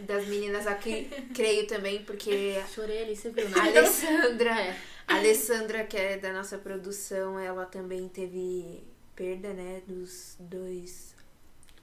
das 0.00 0.26
meninas 0.26 0.66
aqui, 0.66 1.08
creio 1.34 1.68
também, 1.68 2.04
porque 2.04 2.60
Chorei 2.74 3.04
ali, 3.04 3.16
você 3.16 3.30
viu, 3.30 3.46
a 3.46 3.48
né? 3.48 3.78
Alessandra, 3.78 4.50
É. 4.60 4.76
a 5.10 5.16
Alessandra, 5.18 5.84
que 5.84 5.96
é 5.96 6.16
da 6.16 6.32
nossa 6.32 6.58
produção, 6.58 7.38
ela 7.38 7.66
também 7.66 8.08
teve 8.08 8.82
perda, 9.14 9.52
né, 9.52 9.82
dos 9.86 10.36
dois 10.38 11.14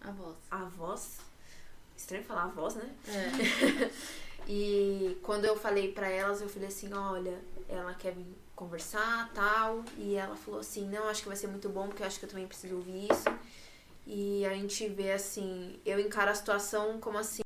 A 0.01 0.11
voz. 0.11 0.35
avós. 0.49 1.17
Estranho 1.95 2.23
falar 2.23 2.43
avós, 2.45 2.75
né? 2.75 2.89
É. 3.07 3.89
E 4.49 5.17
quando 5.23 5.43
eu 5.43 5.57
falei 5.57 5.91
pra 5.91 6.07
elas, 6.07 6.41
eu 6.41 6.47
falei 6.47 6.69
assim, 6.69 6.93
olha, 6.93 7.37
ela 7.67 7.93
quer 7.93 8.13
vir 8.13 8.25
conversar, 8.55 9.29
tal, 9.33 9.83
e 9.97 10.15
ela 10.15 10.37
falou 10.37 10.61
assim, 10.61 10.87
não, 10.87 11.09
acho 11.09 11.21
que 11.21 11.27
vai 11.27 11.35
ser 11.35 11.47
muito 11.47 11.67
bom, 11.67 11.87
porque 11.89 12.01
eu 12.01 12.07
acho 12.07 12.17
que 12.17 12.23
eu 12.23 12.29
também 12.29 12.47
preciso 12.47 12.75
ouvir 12.77 13.11
isso. 13.11 13.25
E 14.05 14.45
a 14.45 14.53
gente 14.53 14.87
vê 14.87 15.11
assim, 15.11 15.77
eu 15.85 15.99
encaro 15.99 16.31
a 16.31 16.33
situação 16.33 16.97
como 17.01 17.17
assim, 17.17 17.41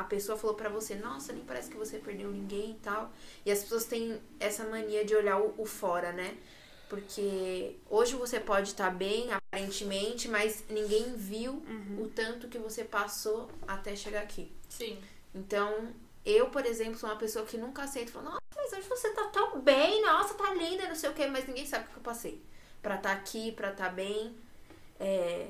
a 0.00 0.04
pessoa 0.04 0.38
falou 0.38 0.56
pra 0.56 0.70
você, 0.70 0.94
nossa, 0.94 1.32
nem 1.32 1.44
parece 1.44 1.68
que 1.68 1.76
você 1.76 1.98
perdeu 1.98 2.30
ninguém 2.30 2.70
e 2.70 2.78
tal. 2.82 3.12
E 3.44 3.50
as 3.50 3.60
pessoas 3.60 3.84
têm 3.84 4.18
essa 4.38 4.64
mania 4.64 5.04
de 5.04 5.14
olhar 5.14 5.38
o, 5.38 5.54
o 5.58 5.66
fora, 5.66 6.10
né? 6.10 6.36
Porque 6.88 7.76
hoje 7.88 8.16
você 8.16 8.40
pode 8.40 8.70
estar 8.70 8.90
bem, 8.90 9.28
aparentemente, 9.30 10.26
mas 10.26 10.64
ninguém 10.70 11.14
viu 11.14 11.62
o 11.98 12.08
tanto 12.08 12.48
que 12.48 12.58
você 12.58 12.82
passou 12.82 13.48
até 13.68 13.94
chegar 13.94 14.22
aqui. 14.22 14.50
Sim. 14.68 14.98
Então, 15.34 15.94
eu, 16.24 16.48
por 16.48 16.64
exemplo, 16.64 16.98
sou 16.98 17.10
uma 17.10 17.18
pessoa 17.18 17.44
que 17.44 17.58
nunca 17.58 17.82
aceita 17.82 18.10
falar, 18.10 18.30
nossa, 18.30 18.40
mas 18.56 18.72
hoje 18.72 18.88
você 18.88 19.10
tá 19.10 19.24
tão 19.26 19.60
bem, 19.60 20.02
nossa, 20.02 20.34
tá 20.34 20.54
linda, 20.54 20.88
não 20.88 20.96
sei 20.96 21.10
o 21.10 21.14
quê, 21.14 21.26
mas 21.26 21.46
ninguém 21.46 21.66
sabe 21.66 21.84
o 21.84 21.88
que 21.88 21.96
eu 21.98 22.02
passei. 22.02 22.42
Pra 22.80 22.96
estar 22.96 23.12
aqui, 23.12 23.52
pra 23.52 23.70
estar 23.70 23.90
bem. 23.90 24.34
É, 24.98 25.48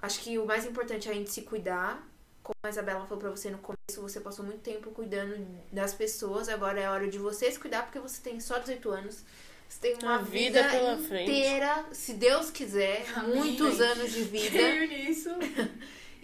acho 0.00 0.20
que 0.20 0.38
o 0.38 0.44
mais 0.44 0.66
importante 0.66 1.08
é 1.08 1.12
a 1.12 1.14
gente 1.14 1.30
se 1.30 1.42
cuidar. 1.42 2.06
Como 2.42 2.56
a 2.62 2.68
Isabela 2.68 3.04
falou 3.06 3.18
pra 3.18 3.30
você 3.30 3.50
no 3.50 3.58
começo, 3.58 4.00
você 4.00 4.20
passou 4.20 4.44
muito 4.44 4.60
tempo 4.60 4.90
cuidando 4.90 5.36
das 5.70 5.94
pessoas, 5.94 6.48
agora 6.48 6.80
é 6.80 6.88
hora 6.90 7.08
de 7.08 7.18
você 7.18 7.50
se 7.50 7.58
cuidar, 7.58 7.82
porque 7.84 8.00
você 8.00 8.20
tem 8.20 8.40
só 8.40 8.58
18 8.58 8.90
anos. 8.90 9.22
Você 9.68 9.78
tem 9.80 9.96
uma 10.02 10.16
A 10.16 10.18
vida 10.18 10.62
vida, 10.62 10.68
pela 10.70 10.98
frente. 10.98 11.30
inteira, 11.30 11.86
se 11.92 12.14
Deus 12.14 12.50
quiser, 12.50 13.06
Amém. 13.16 13.36
muitos 13.36 13.80
anos 13.80 14.12
de 14.12 14.22
vida. 14.24 14.50
Creio 14.58 14.88
nisso. 14.88 15.30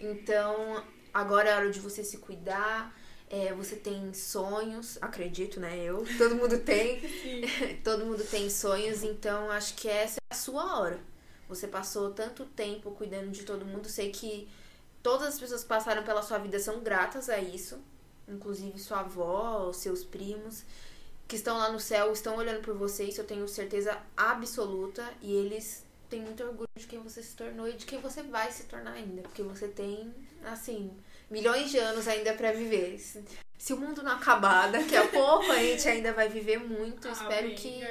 Então, 0.01 0.81
agora 1.13 1.49
é 1.49 1.55
hora 1.57 1.69
de 1.69 1.79
você 1.81 2.05
se 2.05 2.19
cuidar. 2.19 2.95
É, 3.29 3.53
você 3.53 3.75
tem 3.75 4.13
sonhos, 4.13 4.97
acredito, 5.01 5.59
né? 5.59 5.77
Eu. 5.77 6.05
Todo 6.17 6.35
mundo 6.35 6.57
tem. 6.59 7.01
Todo 7.83 8.05
mundo 8.05 8.23
tem 8.23 8.49
sonhos, 8.49 9.03
então 9.03 9.51
acho 9.51 9.75
que 9.75 9.89
essa 9.89 10.15
é 10.19 10.33
a 10.33 10.37
sua 10.37 10.79
hora. 10.79 10.99
Você 11.49 11.67
passou 11.67 12.11
tanto 12.11 12.45
tempo 12.45 12.91
cuidando 12.91 13.29
de 13.31 13.43
todo 13.43 13.65
mundo. 13.65 13.89
Sei 13.89 14.09
que 14.09 14.47
todas 15.01 15.27
as 15.27 15.39
pessoas 15.39 15.63
que 15.63 15.69
passaram 15.69 16.03
pela 16.03 16.21
sua 16.21 16.37
vida 16.37 16.59
são 16.59 16.79
gratas 16.81 17.29
a 17.29 17.39
isso. 17.39 17.79
Inclusive 18.27 18.77
sua 18.79 18.99
avó, 18.99 19.71
seus 19.73 20.03
primos, 20.03 20.63
que 21.27 21.35
estão 21.35 21.57
lá 21.57 21.71
no 21.71 21.79
céu, 21.79 22.11
estão 22.11 22.35
olhando 22.35 22.61
por 22.61 22.75
você. 22.75 23.05
Isso 23.05 23.21
eu 23.21 23.25
tenho 23.25 23.47
certeza 23.47 23.97
absoluta. 24.15 25.07
E 25.21 25.33
eles 25.33 25.83
têm 26.09 26.21
muito 26.21 26.43
orgulho 26.43 26.67
de 26.77 26.87
quem 26.87 26.99
você 26.99 27.23
se 27.23 27.35
tornou 27.35 27.67
e 27.67 27.73
de 27.73 27.85
quem 27.85 27.99
você 27.99 28.21
vai 28.21 28.51
se 28.51 28.63
tornar 28.63 28.93
ainda. 28.93 29.23
Porque 29.23 29.41
você 29.41 29.67
tem, 29.67 30.13
assim, 30.43 30.91
milhões 31.29 31.71
de 31.71 31.77
anos 31.77 32.07
ainda 32.07 32.33
pra 32.33 32.51
viver. 32.51 32.99
Se, 33.57 33.73
o 33.73 33.77
mundo 33.77 34.01
não 34.01 34.13
acabar, 34.13 34.71
daqui 34.71 34.95
a 34.95 35.07
pouco 35.07 35.51
a 35.51 35.59
gente 35.59 35.87
ainda 35.87 36.13
vai 36.13 36.29
viver 36.29 36.59
muito. 36.59 37.07
Eu 37.07 37.13
Espero 37.13 37.49
que 37.55 37.81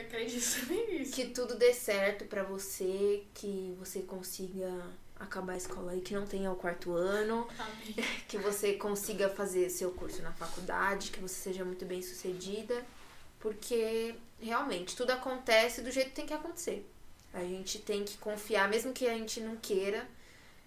que 1.12 1.26
tudo 1.26 1.56
dê 1.56 1.74
certo 1.74 2.24
pra 2.24 2.42
você, 2.42 3.24
que 3.34 3.74
você 3.78 4.00
consiga 4.00 4.72
acabar 5.20 5.54
a 5.54 5.56
escola 5.56 5.96
e 5.96 6.00
que 6.00 6.14
não 6.14 6.26
tenha 6.26 6.50
o 6.50 6.56
quarto 6.56 6.92
ano, 6.92 7.46
Amém. 7.58 7.94
que 8.28 8.38
você 8.38 8.74
consiga 8.74 9.28
fazer 9.28 9.68
seu 9.70 9.90
curso 9.90 10.22
na 10.22 10.32
faculdade, 10.32 11.10
que 11.10 11.20
você 11.20 11.34
seja 11.34 11.64
muito 11.64 11.84
bem 11.84 12.02
sucedida, 12.02 12.84
porque 13.40 14.14
realmente 14.40 14.96
tudo 14.96 15.10
acontece 15.10 15.82
do 15.82 15.90
jeito 15.90 16.10
que 16.10 16.16
tem 16.16 16.26
que 16.26 16.34
acontecer. 16.34 16.88
A 17.32 17.40
gente 17.40 17.78
tem 17.80 18.04
que 18.04 18.16
confiar, 18.18 18.68
mesmo 18.68 18.92
que 18.92 19.06
a 19.06 19.14
gente 19.14 19.40
não 19.40 19.56
queira 19.56 20.06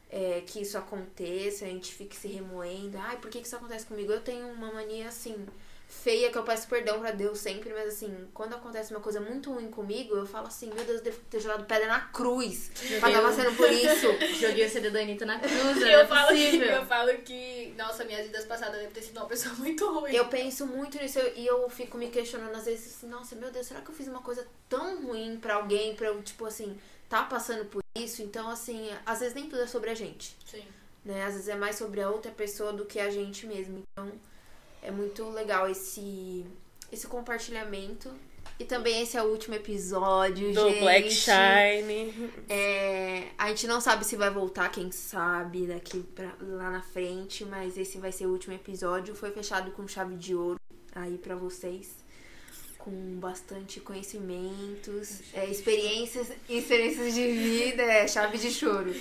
é, 0.09 0.41
que 0.45 0.61
isso 0.61 0.77
aconteça, 0.77 1.65
a 1.65 1.69
gente 1.69 1.93
fique 1.93 2.15
se 2.15 2.27
remoendo. 2.27 2.97
Ai, 2.97 3.17
por 3.17 3.31
que 3.31 3.39
que 3.39 3.47
isso 3.47 3.55
acontece 3.55 3.85
comigo? 3.85 4.11
Eu 4.11 4.21
tenho 4.21 4.47
uma 4.47 4.71
mania 4.71 5.07
assim, 5.07 5.47
feia, 5.91 6.31
que 6.31 6.38
eu 6.38 6.43
peço 6.43 6.68
perdão 6.69 6.99
pra 7.01 7.11
Deus 7.11 7.38
sempre, 7.38 7.72
mas 7.73 7.88
assim, 7.93 8.27
quando 8.34 8.53
acontece 8.55 8.91
uma 8.91 9.01
coisa 9.01 9.19
muito 9.19 9.51
ruim 9.51 9.69
comigo, 9.69 10.15
eu 10.15 10.26
falo 10.26 10.47
assim, 10.47 10.68
meu 10.73 10.85
Deus, 10.85 10.99
eu 10.99 11.03
devo 11.03 11.19
ter 11.30 11.39
jogado 11.41 11.65
pedra 11.65 11.85
na 11.88 11.99
cruz 11.99 12.72
pra 12.99 13.09
estar 13.09 13.22
passando 13.22 13.55
por 13.57 13.69
isso. 13.69 14.07
Joguei 14.39 14.65
o 14.65 14.69
CD 14.69 14.89
da 14.89 15.01
Anitta 15.01 15.26
na 15.26 15.38
cruz, 15.38 15.53
não 15.53 15.88
Eu 15.88 15.99
é 15.99 16.07
falo, 16.07 16.30
que, 16.30 16.55
eu 16.57 16.85
falo 16.85 17.18
que, 17.19 17.73
nossa, 17.77 18.05
minhas 18.05 18.26
vidas 18.26 18.45
passadas 18.45 18.76
eu 18.76 18.81
devo 18.84 18.93
ter 18.93 19.01
sido 19.01 19.18
uma 19.18 19.26
pessoa 19.27 19.53
muito 19.59 19.85
ruim. 19.91 20.13
Eu 20.15 20.27
penso 20.30 20.65
muito 20.65 20.97
nisso 20.97 21.19
eu- 21.19 21.34
e 21.35 21.45
eu 21.45 21.69
fico 21.69 21.97
me 21.97 22.09
questionando 22.09 22.55
às 22.55 22.65
vezes 22.65 22.95
assim, 22.95 23.07
nossa, 23.07 23.35
meu 23.35 23.51
Deus, 23.51 23.68
será 23.68 23.81
que 23.81 23.89
eu 23.91 23.95
fiz 23.95 24.07
uma 24.07 24.22
coisa 24.22 24.47
tão 24.69 25.03
ruim 25.03 25.38
pra 25.41 25.55
alguém, 25.55 25.93
pra 25.93 26.07
eu, 26.07 26.22
tipo 26.23 26.45
assim, 26.45 26.80
tá 27.09 27.23
passando 27.23 27.65
por 27.65 27.84
isso? 27.95 28.23
Então, 28.23 28.49
assim, 28.49 28.89
às 29.05 29.19
vezes 29.19 29.35
nem 29.35 29.49
tudo 29.49 29.61
é 29.61 29.68
sobre 29.68 29.89
a 29.89 29.93
gente, 29.95 30.38
Sim. 30.49 30.63
né? 31.03 31.26
Às 31.26 31.34
vezes 31.34 31.49
é 31.49 31.55
mais 31.55 31.76
sobre 31.76 32.01
a 32.01 32.09
outra 32.09 32.31
pessoa 32.31 32.72
do 32.72 32.85
que 32.85 32.97
a 32.99 33.09
gente 33.09 33.45
mesmo. 33.45 33.84
Então, 33.91 34.09
é 34.81 34.91
muito 34.91 35.29
legal 35.29 35.69
esse, 35.69 36.45
esse 36.91 37.07
compartilhamento. 37.07 38.09
E 38.59 38.65
também 38.65 39.01
esse 39.01 39.17
é 39.17 39.23
o 39.23 39.25
último 39.25 39.55
episódio, 39.55 40.53
Do 40.53 40.69
gente. 40.69 40.81
Black 40.81 41.09
Shine. 41.09 42.31
É, 42.47 43.29
a 43.35 43.49
gente 43.49 43.65
não 43.65 43.81
sabe 43.81 44.05
se 44.05 44.15
vai 44.15 44.29
voltar, 44.29 44.69
quem 44.69 44.91
sabe, 44.91 45.65
daqui 45.65 46.03
pra, 46.03 46.35
lá 46.39 46.69
na 46.69 46.81
frente, 46.81 47.43
mas 47.43 47.75
esse 47.75 47.97
vai 47.97 48.11
ser 48.11 48.27
o 48.27 48.29
último 48.29 48.53
episódio. 48.53 49.15
Foi 49.15 49.31
fechado 49.31 49.71
com 49.71 49.87
chave 49.87 50.15
de 50.15 50.35
ouro 50.35 50.59
aí 50.93 51.17
pra 51.17 51.35
vocês. 51.35 52.01
Com 52.77 53.19
bastante 53.19 53.79
conhecimentos, 53.79 55.21
é, 55.33 55.45
experiências, 55.49 56.31
experiências 56.49 57.13
de 57.13 57.27
vida, 57.31 57.83
é, 57.83 58.07
chave 58.07 58.37
de 58.37 58.51
choro. 58.51 58.93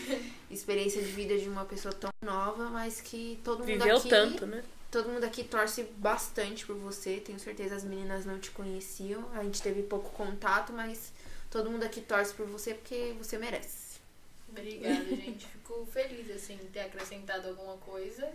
Experiência 0.51 1.03
de 1.03 1.11
vida 1.13 1.37
de 1.39 1.49
uma 1.49 1.65
pessoa 1.65 1.93
tão 1.93 2.11
nova, 2.23 2.69
mas 2.71 3.01
que 3.01 3.39
todo 3.43 3.61
mundo 3.61 3.67
Viveu 3.67 3.97
aqui 3.97 4.09
tanto, 4.09 4.47
né? 4.47 4.63
Todo 4.91 5.09
mundo 5.09 5.25
aqui 5.25 5.45
torce 5.45 5.85
bastante 5.99 6.67
por 6.67 6.75
você. 6.77 7.19
Tenho 7.19 7.39
certeza 7.39 7.77
as 7.77 7.85
meninas 7.85 8.25
não 8.27 8.39
te 8.41 8.51
conheciam. 8.51 9.25
A 9.35 9.43
gente 9.45 9.63
teve 9.63 9.83
pouco 9.83 10.11
contato, 10.11 10.73
mas 10.73 11.13
todo 11.51 11.71
mundo 11.71 11.85
aqui 11.85 12.01
torce 12.01 12.35
por 12.35 12.47
você 12.47 12.75
porque 12.75 13.15
você 13.19 13.39
merece. 13.39 14.01
Obrigada, 14.49 15.05
gente. 15.05 15.47
Fico 15.47 15.87
feliz, 15.93 16.29
assim, 16.31 16.57
de 16.57 16.65
ter 16.67 16.81
acrescentado 16.81 17.49
alguma 17.49 17.77
coisa. 17.79 18.29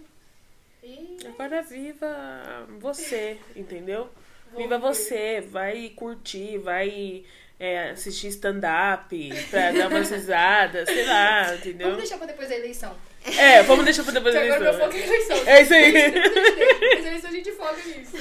E 0.82 1.18
Agora 1.28 1.62
viva 1.62 2.68
você, 2.80 3.38
entendeu? 3.56 4.10
vou 4.52 4.62
Viva 4.62 4.78
ver. 4.80 4.82
você, 4.82 5.42
vai 5.42 5.90
curtir, 5.90 6.58
vai 6.60 7.26
é, 7.60 7.90
assistir 7.92 8.28
stand-up 8.28 9.30
pra 9.50 9.72
dar 9.74 9.90
umas 9.90 10.10
risadas, 10.12 10.88
sei 10.88 11.06
lá, 11.06 11.44
Vamos 11.48 11.60
entendeu? 11.60 11.96
deixar 11.98 12.18
pra 12.18 12.28
depois 12.28 12.48
da 12.48 12.56
eleição. 12.56 12.96
É, 13.38 13.64
vamos 13.64 13.86
deixar 13.86 14.04
pra 14.04 14.14
depois 14.14 14.34
da 14.34 14.42
agora 14.42 14.60
meu 14.60 14.74
eleição. 14.74 14.92
foco 14.92 14.98
é 14.98 15.02
a 15.02 15.08
eleição. 15.08 15.48
É 15.48 15.62
isso 15.62 15.74
aí. 15.74 15.92
Depois 15.92 17.06
eleição 17.06 17.30
a 17.30 17.34
gente 17.34 17.52
foca 17.54 17.82
nisso. 17.86 18.18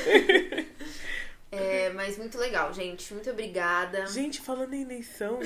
É, 1.52 1.90
mas 1.90 2.18
muito 2.18 2.36
legal, 2.39 2.72
gente. 2.72 3.12
Muito 3.14 3.31
obrigada. 3.31 4.06
Gente, 4.06 4.40
falando 4.40 4.74
em 4.74 4.82
eleição, 4.82 5.39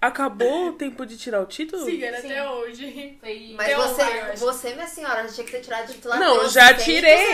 acabou 0.00 0.68
o 0.68 0.72
tempo 0.74 1.04
de 1.04 1.16
tirar 1.16 1.40
o 1.42 1.46
título? 1.46 1.84
Sim, 1.84 2.02
era 2.02 2.20
Sim. 2.20 2.30
até 2.30 2.48
hoje. 2.50 3.18
Foi 3.20 3.54
Mas 3.56 3.74
você, 3.76 4.02
um 4.02 4.36
você, 4.36 4.74
minha 4.74 4.86
senhora, 4.86 5.26
já 5.26 5.34
tinha 5.34 5.46
que 5.46 5.52
ter 5.52 5.60
tirado 5.60 5.88
o 5.90 5.92
titular. 5.92 6.18
Não, 6.20 6.48
já 6.48 6.68
600 6.68 6.84
tirei. 6.84 7.26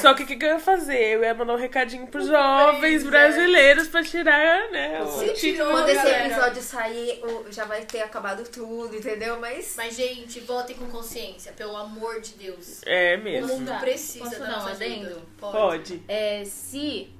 Só 0.00 0.14
que 0.14 0.22
o 0.22 0.26
que, 0.26 0.36
que 0.36 0.44
eu 0.44 0.50
ia 0.50 0.58
fazer? 0.60 1.14
Eu 1.14 1.22
ia 1.24 1.34
mandar 1.34 1.54
um 1.54 1.58
recadinho 1.58 2.06
pros 2.06 2.26
jovens 2.26 3.02
é. 3.04 3.06
brasileiros 3.08 3.88
pra 3.88 4.02
tirar, 4.04 4.70
né? 4.70 5.02
O 5.02 5.06
Se 5.06 5.18
título. 5.32 5.34
tirou, 5.36 5.70
Quando 5.72 5.88
esse 5.88 6.06
episódio 6.06 6.62
sair, 6.62 7.20
o- 7.24 7.50
já 7.52 7.64
vai 7.64 7.84
ter 7.84 8.02
acabado 8.02 8.48
tudo, 8.48 8.96
entendeu? 8.96 9.38
Mas. 9.40 9.74
Mas, 9.76 9.96
gente, 9.96 10.38
votem 10.40 10.76
com 10.76 10.86
consciência, 10.90 11.52
pelo 11.52 11.76
amor 11.76 12.20
de 12.20 12.34
Deus. 12.34 12.82
É 12.86 13.16
O 13.16 13.24
mesmo. 13.24 13.48
mundo 13.48 13.66
Tá. 13.68 13.78
precisa 13.78 14.24
Posso 14.24 14.38
da 14.38 14.46
nossa 14.50 14.70
adendo? 14.70 15.06
ajuda. 15.06 15.22
Pode. 15.38 16.02
É, 16.06 16.44
se 16.44 17.10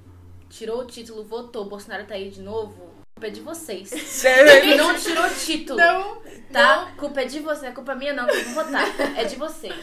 tirou 0.48 0.82
o 0.82 0.86
título, 0.86 1.24
votou, 1.24 1.64
Bolsonaro 1.64 2.04
tá 2.06 2.14
aí 2.14 2.30
de 2.30 2.40
novo, 2.40 2.94
culpa 3.16 3.28
é 3.28 3.30
de 3.30 3.40
vocês. 3.40 4.24
Ele 4.24 4.74
não 4.74 4.94
tirou 4.94 5.24
o 5.24 5.34
título. 5.34 5.78
Não, 5.78 6.22
Tá? 6.52 6.92
Culpa 6.98 7.22
é 7.22 7.24
de 7.24 7.40
você, 7.40 7.66
a 7.66 7.72
culpa 7.72 7.92
é 7.92 7.94
minha 7.94 8.12
não, 8.12 8.26
que 8.26 8.36
eu 8.36 8.44
vou 8.44 8.64
votar. 8.64 9.18
É 9.18 9.24
de 9.24 9.36
vocês. 9.36 9.74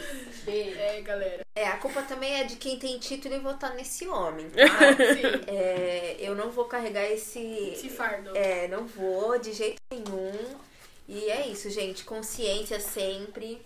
Beijo. 0.43 0.79
É, 0.79 1.01
galera. 1.01 1.41
É, 1.55 1.67
a 1.67 1.77
culpa 1.77 2.03
também 2.03 2.35
é 2.35 2.43
de 2.43 2.55
quem 2.57 2.77
tem 2.77 2.99
título 2.99 3.33
e 3.33 3.39
votar 3.39 3.73
nesse 3.73 4.07
homem, 4.07 4.49
tá? 4.51 4.65
Sim, 4.93 5.41
É, 5.47 6.15
eu 6.19 6.35
não 6.35 6.51
vou 6.51 6.65
carregar 6.65 7.03
esse. 7.05 7.39
esse 7.73 7.89
fardo. 7.89 8.35
É, 8.37 8.67
não 8.67 8.85
vou 8.85 9.39
de 9.39 9.51
jeito 9.51 9.77
nenhum. 9.91 10.31
E 11.07 11.25
é 11.29 11.47
isso, 11.47 11.69
gente. 11.71 12.03
Consciência 12.03 12.79
sempre. 12.79 13.59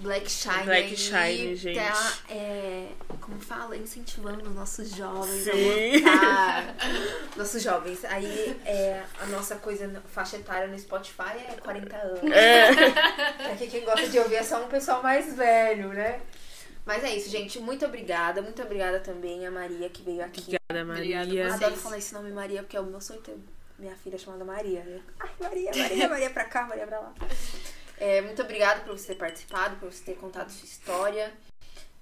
Black 0.00 0.30
Shine 0.30 0.64
Black 0.64 0.88
aí 0.88 0.96
Shine, 0.96 1.56
gente. 1.56 1.78
tá, 1.78 2.12
é, 2.30 2.88
como 3.20 3.38
fala, 3.38 3.76
incentivando 3.76 4.48
os 4.48 4.54
nossos 4.54 4.94
jovens 4.94 5.44
Sim. 5.44 6.04
a 6.06 6.10
votar. 6.10 6.76
nossos 7.36 7.62
jovens. 7.62 8.04
Aí 8.06 8.56
é, 8.64 9.02
a 9.20 9.26
nossa 9.26 9.56
coisa, 9.56 10.02
faixa 10.08 10.36
etária 10.36 10.66
no 10.68 10.78
Spotify 10.78 11.36
é 11.48 11.56
40 11.60 11.96
anos. 11.96 12.32
É. 12.32 12.70
Aqui 13.52 13.66
quem 13.68 13.84
gosta 13.84 14.08
de 14.08 14.18
ouvir 14.18 14.36
é 14.36 14.42
só 14.42 14.64
um 14.64 14.68
pessoal 14.68 15.02
mais 15.02 15.34
velho, 15.36 15.88
né? 15.90 16.20
Mas 16.86 17.04
é 17.04 17.14
isso, 17.14 17.28
gente. 17.28 17.60
Muito 17.60 17.84
obrigada. 17.84 18.40
Muito 18.40 18.62
obrigada 18.62 19.00
também 19.00 19.46
a 19.46 19.50
Maria 19.50 19.88
que 19.90 20.02
veio 20.02 20.24
aqui. 20.24 20.40
Obrigada, 20.40 20.92
Obrigada 20.92 21.26
Maria. 21.26 21.52
a 21.52 21.54
Adoro 21.54 21.76
falar 21.76 21.98
esse 21.98 22.14
nome 22.14 22.30
Maria, 22.30 22.62
porque 22.62 22.76
é 22.76 22.80
o 22.80 22.86
meu 22.86 23.00
sonho 23.00 23.20
ter 23.20 23.36
minha 23.78 23.94
filha 23.96 24.18
chamada 24.18 24.44
Maria. 24.44 24.82
Eu, 24.86 25.00
Ai, 25.20 25.30
Maria, 25.40 25.70
Maria, 25.76 26.08
Maria 26.10 26.30
pra 26.30 26.44
cá, 26.44 26.62
Maria 26.66 26.86
pra 26.86 27.00
lá. 27.00 27.14
É, 28.00 28.22
muito 28.22 28.40
obrigada 28.40 28.80
por 28.80 28.96
você 28.98 29.08
ter 29.08 29.16
participado, 29.16 29.76
por 29.76 29.92
você 29.92 30.02
ter 30.02 30.16
contado 30.16 30.50
sua 30.50 30.64
história. 30.64 31.32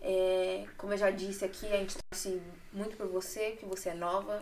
É, 0.01 0.65
como 0.77 0.93
eu 0.93 0.97
já 0.97 1.11
disse 1.11 1.45
aqui, 1.45 1.66
a 1.66 1.77
gente 1.77 1.97
torce 2.09 2.41
muito 2.73 2.97
por 2.97 3.09
você, 3.09 3.51
porque 3.51 3.66
você 3.66 3.89
é 3.89 3.95
nova. 3.95 4.41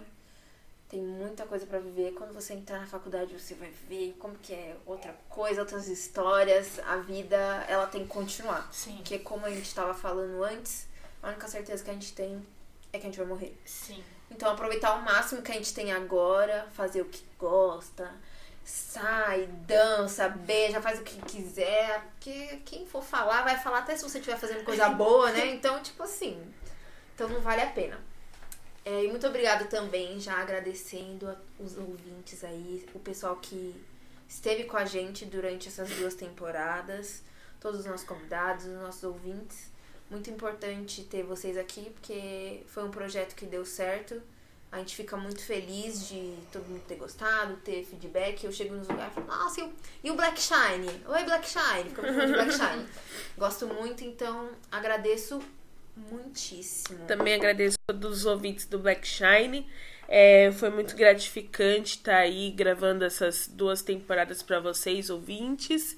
Tem 0.89 1.01
muita 1.01 1.47
coisa 1.47 1.65
pra 1.67 1.79
viver. 1.79 2.13
Quando 2.13 2.35
você 2.35 2.53
entrar 2.53 2.79
na 2.81 2.87
faculdade, 2.87 3.33
você 3.33 3.55
vai 3.55 3.71
ver 3.89 4.15
como 4.19 4.37
que 4.37 4.53
é 4.53 4.77
outra 4.85 5.15
coisa, 5.31 5.63
outras 5.63 5.89
histórias. 5.89 6.79
A 6.81 6.99
vida, 6.99 7.37
ela 7.69 7.87
tem 7.87 8.03
que 8.03 8.09
continuar. 8.09 8.69
Sim, 8.71 8.97
Porque 8.99 9.19
como 9.19 9.47
a 9.47 9.51
gente 9.51 9.67
estava 9.67 9.95
falando 9.95 10.45
antes, 10.45 10.87
a 11.23 11.29
única 11.29 11.49
certeza 11.49 11.83
que 11.83 11.91
a 11.91 11.95
gente 11.95 12.13
tem 12.13 12.47
é 12.93 12.99
que 12.99 13.07
a 13.07 13.11
gente 13.11 13.19
vai 13.19 13.27
morrer. 13.27 13.59
sim. 13.65 14.05
Então 14.29 14.51
aproveitar 14.51 14.95
o 14.97 15.03
máximo 15.05 15.41
que 15.41 15.53
a 15.53 15.55
gente 15.55 15.73
tem 15.73 15.93
agora, 15.93 16.67
fazer 16.75 17.01
o 17.01 17.05
que 17.05 17.25
gosta, 17.39 18.13
sai, 18.67 19.47
dança, 19.67 20.29
beija, 20.29 20.83
faz 20.83 20.99
o 20.99 21.05
que 21.05 21.21
quiser. 21.23 22.05
Porque 22.11 22.61
quem 22.65 22.85
for 22.85 23.03
falar, 23.03 23.43
vai 23.43 23.57
falar 23.57 23.79
até 23.79 23.97
se 23.97 24.03
você 24.03 24.19
estiver 24.19 24.37
fazendo 24.37 24.65
coisa 24.65 24.89
boa, 24.91 25.31
né? 25.31 25.47
Então, 25.47 25.81
tipo 25.81 26.03
assim. 26.03 26.43
Então 27.15 27.29
não 27.29 27.41
vale 27.41 27.63
a 27.63 27.71
pena. 27.71 27.99
É, 28.85 29.05
e 29.05 29.09
muito 29.09 29.27
obrigada 29.27 29.65
também, 29.67 30.21
já 30.21 30.35
agradecendo 30.35 31.37
os 31.59 31.77
ouvintes 31.77 32.45
aí, 32.45 32.87
o 32.95 33.01
pessoal 33.01 33.37
que 33.37 33.75
esteve 34.29 34.65
com 34.65 34.77
a 34.77 34.85
gente 34.85 35.25
durante 35.25 35.69
essas 35.69 35.89
duas 35.91 36.15
temporadas, 36.15 37.23
todos 37.61 37.81
os 37.81 37.87
nossos 37.87 38.07
convidados, 38.07 38.67
os 38.67 38.75
nossos 38.75 39.03
ouvintes. 39.03 39.71
Muito 40.11 40.31
importante 40.31 41.03
ter 41.03 41.25
vocês 41.25 41.57
aqui, 41.57 41.91
porque 41.91 42.63
foi 42.69 42.85
um 42.85 42.91
projeto 42.91 43.35
que 43.35 43.45
deu 43.45 43.65
certo. 43.65 44.23
A 44.71 44.79
gente 44.79 44.97
fica 44.97 45.17
muito 45.17 45.43
feliz 45.45 46.09
de 46.09 46.35
todo 46.53 46.67
mundo 46.69 46.83
ter 46.87 46.97
gostado, 46.97 47.57
ter 47.59 47.85
feedback. 47.85 48.45
Eu 48.45 48.53
chego 48.53 48.75
nos 48.75 48.89
lugares 48.89 49.13
e 49.13 49.15
falo, 49.15 49.27
nossa, 49.27 49.61
e 49.61 49.65
o, 49.65 49.73
e 50.05 50.11
o 50.11 50.15
Black 50.15 50.41
Shine? 50.41 51.03
Oi, 51.07 51.25
Black 51.25 51.49
Shine. 51.49 51.89
Fica 51.89 52.03
falando 52.03 52.27
de 52.27 52.33
Black 52.33 52.53
Shine. 52.55 52.87
Gosto 53.39 53.67
muito, 53.69 54.05
então 54.05 54.51
agradeço 54.71 55.41
muitíssimo. 55.97 57.07
Também 57.07 57.35
agradeço 57.35 57.77
a 57.89 57.93
todos 57.93 58.19
os 58.19 58.27
ouvintes 58.27 58.67
do 58.67 58.79
Black 58.79 59.07
Shine. 59.07 59.67
É, 60.09 60.53
foi 60.53 60.71
muito 60.71 60.95
gratificante 60.95 61.97
estar 61.97 62.19
aí 62.19 62.51
gravando 62.51 63.05
essas 63.05 63.49
duas 63.49 63.83
temporadas 63.83 64.43
para 64.43 64.61
vocês, 64.61 65.11
ouvintes. 65.11 65.97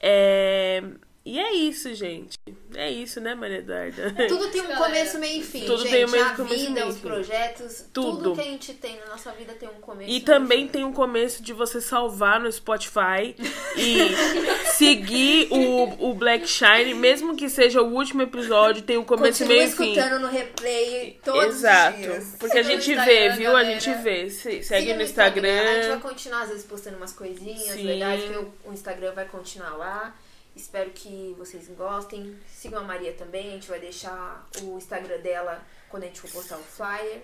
É, 0.00 0.82
e 1.24 1.38
é 1.38 1.52
isso, 1.54 1.94
gente. 1.94 2.38
É 2.74 2.90
isso, 2.90 3.20
né, 3.20 3.34
Maria 3.34 3.58
Eduarda? 3.58 4.14
Tudo 4.28 4.48
tem 4.50 4.62
um 4.62 4.74
começo, 4.76 5.18
meio 5.18 5.40
e 5.40 5.44
fim, 5.44 5.64
tudo 5.66 5.82
gente. 5.82 5.90
tem 5.90 6.04
um 6.06 6.10
meio, 6.10 6.24
a 6.24 6.30
começo 6.34 6.54
vida, 6.56 6.70
meio, 6.72 6.86
os 6.88 6.94
fim. 6.96 7.00
projetos, 7.02 7.84
Tudo. 7.92 8.16
tudo. 8.22 8.34
que 8.36 8.40
a 8.40 8.44
gente 8.44 8.74
tem 8.74 8.98
na 9.00 9.06
nossa 9.06 9.30
vida 9.32 9.52
tem 9.54 9.68
um 9.68 9.80
começo. 9.80 10.10
E 10.10 10.20
também 10.20 10.62
fim. 10.62 10.68
tem 10.68 10.84
um 10.84 10.92
começo 10.92 11.42
de 11.42 11.52
você 11.52 11.80
salvar 11.80 12.40
no 12.40 12.50
Spotify 12.50 13.34
e 13.76 13.98
seguir 14.72 15.48
o, 15.50 16.10
o 16.10 16.14
Black 16.14 16.46
Shine, 16.48 16.94
mesmo 16.94 17.36
que 17.36 17.48
seja 17.48 17.82
o 17.82 17.92
último 17.92 18.22
episódio, 18.22 18.82
tem 18.82 18.96
um 18.96 19.04
começo, 19.04 19.40
Continua 19.44 19.58
meio 19.62 19.68
e 19.68 19.76
fim. 19.76 19.92
escutando 19.92 20.20
no 20.20 20.28
replay 20.28 21.18
todos 21.24 21.44
Exato. 21.56 21.98
os 21.98 22.02
dias. 22.06 22.36
Porque 22.38 22.58
a 22.58 22.62
gente 22.62 22.90
Instagram, 22.92 23.04
vê, 23.04 23.30
viu? 23.30 23.50
A 23.50 23.62
galera. 23.62 23.80
gente 23.80 24.02
vê. 24.02 24.30
Se- 24.30 24.62
Segue 24.62 24.62
Siga 24.62 24.74
no 24.74 24.80
A 24.80 24.82
gente 24.84 24.96
vai 24.96 25.04
Instagram. 25.04 26.00
continuar, 26.00 26.42
às 26.42 26.48
vezes, 26.48 26.64
postando 26.64 26.96
umas 26.96 27.12
coisinhas 27.12 27.74
Sim. 27.76 27.82
legais, 27.84 28.22
porque 28.22 28.38
o, 28.38 28.52
o 28.70 28.72
Instagram 28.72 29.12
vai 29.12 29.24
continuar 29.26 29.76
lá. 29.76 30.14
Espero 30.60 30.90
que 30.90 31.34
vocês 31.38 31.66
gostem. 31.68 32.38
Sigam 32.48 32.80
a 32.80 32.84
Maria 32.84 33.12
também, 33.14 33.48
a 33.48 33.52
gente 33.52 33.68
vai 33.68 33.80
deixar 33.80 34.46
o 34.62 34.76
Instagram 34.76 35.18
dela 35.18 35.60
quando 35.88 36.04
a 36.04 36.06
gente 36.06 36.20
for 36.20 36.30
postar 36.30 36.58
o 36.58 36.62
flyer. 36.62 37.22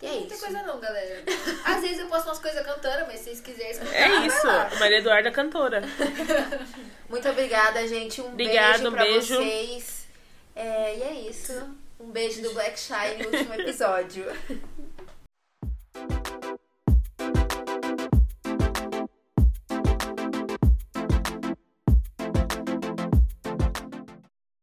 E 0.00 0.06
é 0.06 0.10
Não 0.10 0.26
tem 0.26 0.36
isso. 0.36 0.44
coisa 0.44 0.62
não, 0.64 0.80
galera. 0.80 1.22
Às 1.64 1.80
vezes 1.80 2.00
eu 2.00 2.08
posto 2.08 2.26
umas 2.26 2.40
coisas 2.40 2.66
cantando, 2.66 3.06
mas 3.06 3.18
se 3.20 3.24
vocês 3.26 3.40
quiserem 3.40 3.70
escutar, 3.70 3.94
É 3.94 4.26
isso. 4.26 4.46
lá. 4.46 4.68
Maria 4.80 4.98
Eduarda 4.98 5.28
é 5.28 5.32
cantora. 5.32 5.80
Muito 7.08 7.28
obrigada, 7.28 7.86
gente. 7.86 8.20
Um 8.20 8.26
Obrigada, 8.32 8.78
beijo 8.78 8.88
um 8.88 8.92
pra 8.92 9.04
beijo. 9.04 9.36
vocês. 9.36 10.06
É, 10.56 10.96
e 10.98 11.02
é 11.02 11.12
isso. 11.30 11.52
Um 12.00 12.10
beijo 12.10 12.42
do 12.42 12.52
Black 12.52 12.78
Shine 12.80 13.22
no 13.22 13.30
último 13.30 13.54
episódio. 13.54 14.24